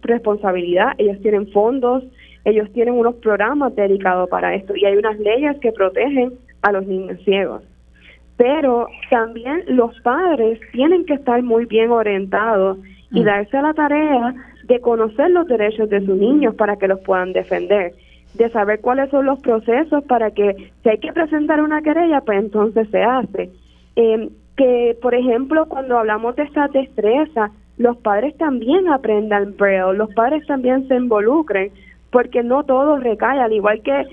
responsabilidad, 0.03 0.93
ellos 0.99 1.21
tienen 1.21 1.49
fondos, 1.49 2.05
ellos 2.45 2.71
tienen 2.73 2.95
unos 2.95 3.17
programas 3.17 3.75
dedicados 3.77 4.29
para 4.29 4.55
esto 4.55 4.75
y 4.77 4.85
hay 4.85 4.97
unas 4.97 5.19
leyes 5.19 5.59
que 5.61 5.73
protegen 5.73 6.33
a 6.63 6.73
los 6.73 6.87
niños 6.87 7.19
ciegos. 7.25 7.63
Pero 8.37 8.89
también 9.11 9.65
los 9.67 9.99
padres 10.01 10.61
tienen 10.73 11.05
que 11.07 11.15
estar 11.15 11.43
muy 11.43 11.67
bien 11.67 11.91
orientados 11.91 12.79
y 13.11 13.21
mm. 13.21 13.25
darse 13.25 13.57
a 13.57 13.63
la 13.63 13.75
tarea 13.75 14.35
de 14.65 14.81
conocer 14.81 15.31
los 15.31 15.47
derechos 15.47 15.89
de 15.89 16.05
sus 16.05 16.17
niños 16.17 16.55
para 16.55 16.77
que 16.77 16.89
los 16.89 17.01
puedan 17.01 17.33
defender, 17.33 17.95
de 18.35 18.49
saber 18.51 18.81
cuáles 18.81 19.11
son 19.11 19.27
los 19.27 19.41
procesos 19.41 20.05
para 20.05 20.31
que 20.31 20.73
si 20.83 20.89
hay 20.89 20.99
que 20.99 21.13
presentar 21.13 21.61
una 21.61 21.83
querella, 21.83 22.21
pues 22.21 22.39
entonces 22.39 22.89
se 22.91 23.03
hace. 23.03 23.51
Eh, 23.97 24.29
que, 24.57 24.97
por 25.01 25.15
ejemplo, 25.15 25.67
cuando 25.67 25.99
hablamos 25.99 26.37
de 26.37 26.43
esta 26.43 26.69
destreza, 26.69 27.51
los 27.79 27.97
padres 27.99 28.37
también 28.37 28.89
aprendan 28.89 29.57
braille, 29.57 29.97
los 29.97 30.13
padres 30.15 30.45
también 30.47 30.87
se 30.89 30.97
involucren, 30.97 31.71
porque 32.11 32.43
no 32.43 32.65
todo 32.65 32.97
recae, 32.99 33.41
al 33.41 33.53
igual 33.53 33.83
que 33.83 34.05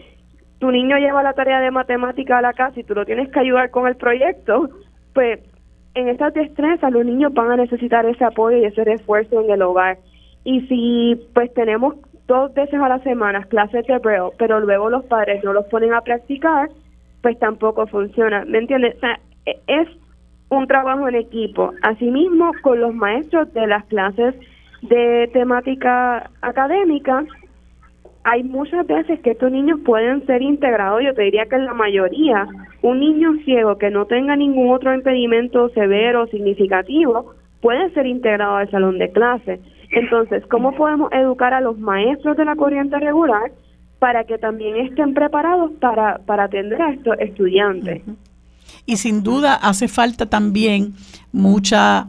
tu 0.60 0.72
niño 0.72 0.98
lleva 0.98 1.24
la 1.24 1.34
tarea 1.34 1.60
de 1.60 1.72
matemática 1.72 2.38
a 2.38 2.42
la 2.42 2.54
casa 2.54 2.80
y 2.80 2.84
tú 2.84 2.94
lo 2.94 3.06
tienes 3.06 3.30
que 3.30 3.40
ayudar 3.40 3.72
con 3.72 3.88
el 3.88 3.96
proyecto, 3.96 4.70
pues 5.14 5.40
en 5.96 6.10
estas 6.10 6.34
destrezas 6.34 6.92
los 6.92 7.06
niños 7.06 7.34
van 7.34 7.52
a 7.52 7.58
necesitar 7.58 8.06
ese 8.06 8.24
apoyo 8.24 8.58
y 8.58 8.66
ese 8.66 8.84
refuerzo 8.84 9.42
en 9.42 9.50
el 9.50 9.62
hogar. 9.62 9.98
Y 10.44 10.62
si 10.68 11.20
pues 11.34 11.54
tenemos 11.54 11.96
dos 12.28 12.54
veces 12.54 12.80
a 12.80 12.90
la 12.90 13.00
semana 13.00 13.44
clases 13.44 13.86
de 13.86 13.98
braille, 14.00 14.32
pero 14.38 14.60
luego 14.60 14.90
los 14.90 15.06
padres 15.06 15.44
no 15.44 15.54
los 15.54 15.66
ponen 15.66 15.94
a 15.94 16.02
practicar, 16.02 16.70
pues 17.22 17.38
tampoco 17.40 17.88
funciona. 17.88 18.46
¿Me 18.46 18.60
entiendes? 18.60 18.96
O 18.98 19.00
sea, 19.00 19.20
e, 19.46 19.60
es 19.68 19.88
un 20.50 20.68
trabajo 20.68 21.08
en 21.08 21.16
equipo. 21.16 21.72
Asimismo, 21.82 22.52
con 22.62 22.80
los 22.80 22.94
maestros 22.94 23.54
de 23.54 23.68
las 23.68 23.86
clases 23.86 24.36
de 24.82 25.30
temática 25.34 26.30
académica, 26.42 27.26
hay 28.24 28.44
muchas 28.44 28.88
veces 28.88 29.20
que 29.20 29.32
estos 29.32 29.52
niños 29.52 29.80
pueden 29.86 30.26
ser 30.26 30.42
integrados, 30.42 31.04
yo 31.04 31.14
te 31.14 31.24
diría 31.24 31.46
que 31.46 31.56
en 31.56 31.66
la 31.66 31.76
mayoría, 31.76 32.48
un 32.82 33.00
niño 33.00 33.34
ciego 33.46 33.78
que 33.78 33.92
no 33.92 34.06
tenga 34.06 34.36
ningún 34.36 34.74
otro 34.74 34.94
impedimento 34.94 35.70
severo 35.70 36.24
o 36.24 36.28
significativo 36.28 37.36
puede 37.66 37.92
ser 37.96 38.06
integrado 38.06 38.58
al 38.58 38.70
salón 38.70 39.00
de 39.00 39.12
clase. 39.12 39.60
Entonces, 39.90 40.44
¿cómo 40.52 40.76
podemos 40.76 41.12
educar 41.12 41.52
a 41.52 41.62
los 41.62 41.80
maestros 41.80 42.38
de 42.38 42.46
la 42.46 42.56
corriente 42.56 43.00
regular 43.00 43.52
para 43.98 44.24
que 44.24 44.38
también 44.38 44.76
estén 44.86 45.16
preparados 45.16 45.72
para, 45.82 46.20
para 46.28 46.44
atender 46.44 46.80
a 46.80 46.92
estos 46.92 47.16
estudiantes? 47.20 48.04
Y 48.86 48.98
sin 48.98 49.24
duda 49.24 49.56
hace 49.56 49.88
falta 49.88 50.28
también 50.28 50.94
mucha 51.32 52.08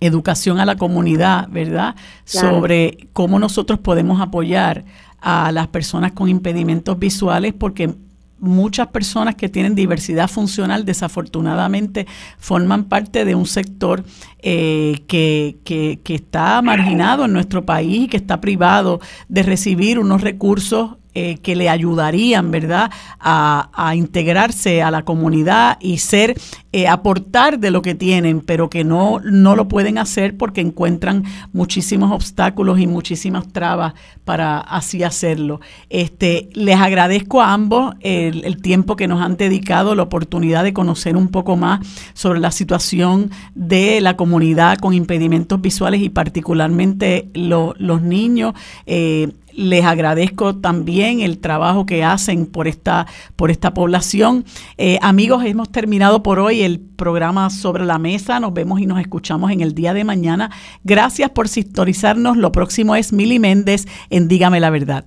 educación 0.00 0.58
a 0.58 0.64
la 0.64 0.76
comunidad, 0.76 1.48
¿verdad? 1.50 1.94
Sobre 2.24 3.08
cómo 3.12 3.38
nosotros 3.38 3.78
podemos 3.78 4.22
apoyar 4.22 4.84
a 5.20 5.52
las 5.52 5.68
personas 5.68 6.12
con 6.12 6.30
impedimentos 6.30 6.98
visuales 6.98 7.52
porque 7.52 7.94
muchas 8.42 8.88
personas 8.88 9.36
que 9.36 9.48
tienen 9.48 9.74
diversidad 9.74 10.28
funcional 10.28 10.84
desafortunadamente 10.84 12.06
forman 12.38 12.84
parte 12.84 13.24
de 13.24 13.34
un 13.36 13.46
sector 13.46 14.04
eh, 14.40 15.04
que, 15.06 15.58
que, 15.64 16.00
que, 16.02 16.16
está 16.16 16.60
marginado 16.60 17.24
en 17.24 17.32
nuestro 17.32 17.64
país, 17.64 18.10
que 18.10 18.16
está 18.16 18.40
privado 18.40 19.00
de 19.28 19.44
recibir 19.44 20.00
unos 20.00 20.20
recursos 20.20 20.96
eh, 21.14 21.38
que 21.42 21.56
le 21.56 21.68
ayudarían, 21.68 22.50
¿verdad?, 22.50 22.90
a, 23.20 23.68
a, 23.74 23.94
integrarse 23.94 24.82
a 24.82 24.90
la 24.90 25.02
comunidad 25.02 25.76
y 25.80 25.98
ser, 25.98 26.34
eh, 26.72 26.88
aportar 26.88 27.58
de 27.58 27.70
lo 27.70 27.82
que 27.82 27.94
tienen, 27.94 28.40
pero 28.40 28.70
que 28.70 28.82
no, 28.82 29.20
no 29.20 29.54
lo 29.54 29.68
pueden 29.68 29.98
hacer 29.98 30.36
porque 30.38 30.62
encuentran 30.62 31.24
muchísimos 31.52 32.10
obstáculos 32.12 32.80
y 32.80 32.86
muchísimas 32.86 33.46
trabas 33.52 33.92
para 34.24 34.58
así 34.58 35.02
hacerlo. 35.02 35.60
Este, 35.90 36.48
les 36.54 36.80
agradezco 36.80 37.42
a 37.42 37.52
ambos 37.52 37.94
el, 38.00 38.62
tiempo 38.62 38.96
que 38.96 39.08
nos 39.08 39.20
han 39.20 39.36
dedicado, 39.36 39.94
la 39.94 40.04
oportunidad 40.04 40.64
de 40.64 40.72
conocer 40.72 41.16
un 41.16 41.28
poco 41.28 41.56
más 41.56 41.86
sobre 42.14 42.40
la 42.40 42.50
situación 42.52 43.30
de 43.54 44.00
la 44.00 44.16
comunidad 44.16 44.78
con 44.78 44.94
impedimentos 44.94 45.60
visuales 45.60 46.00
y 46.00 46.08
particularmente 46.08 47.28
los 47.34 48.02
niños. 48.02 48.54
Eh, 48.86 49.32
les 49.54 49.84
agradezco 49.84 50.56
también 50.56 51.20
el 51.20 51.38
trabajo 51.38 51.86
que 51.86 52.04
hacen 52.04 52.46
por 52.46 52.68
esta, 52.68 53.06
por 53.36 53.50
esta 53.50 53.74
población. 53.74 54.44
Eh, 54.78 54.98
amigos, 55.02 55.44
hemos 55.44 55.70
terminado 55.70 56.22
por 56.22 56.38
hoy 56.38 56.62
el 56.62 56.80
programa 56.80 57.50
sobre 57.50 57.84
la 57.84 57.98
mesa. 57.98 58.40
Nos 58.40 58.54
vemos 58.54 58.80
y 58.80 58.86
nos 58.86 59.00
escuchamos 59.00 59.50
en 59.50 59.60
el 59.60 59.74
día 59.74 59.94
de 59.94 60.04
mañana. 60.04 60.50
Gracias 60.84 61.30
por 61.30 61.48
sintonizarnos. 61.48 62.36
Lo 62.36 62.52
próximo 62.52 62.96
es 62.96 63.12
Mili 63.12 63.38
Méndez 63.38 63.86
en 64.10 64.28
Dígame 64.28 64.60
la 64.60 64.70
Verdad. 64.70 65.04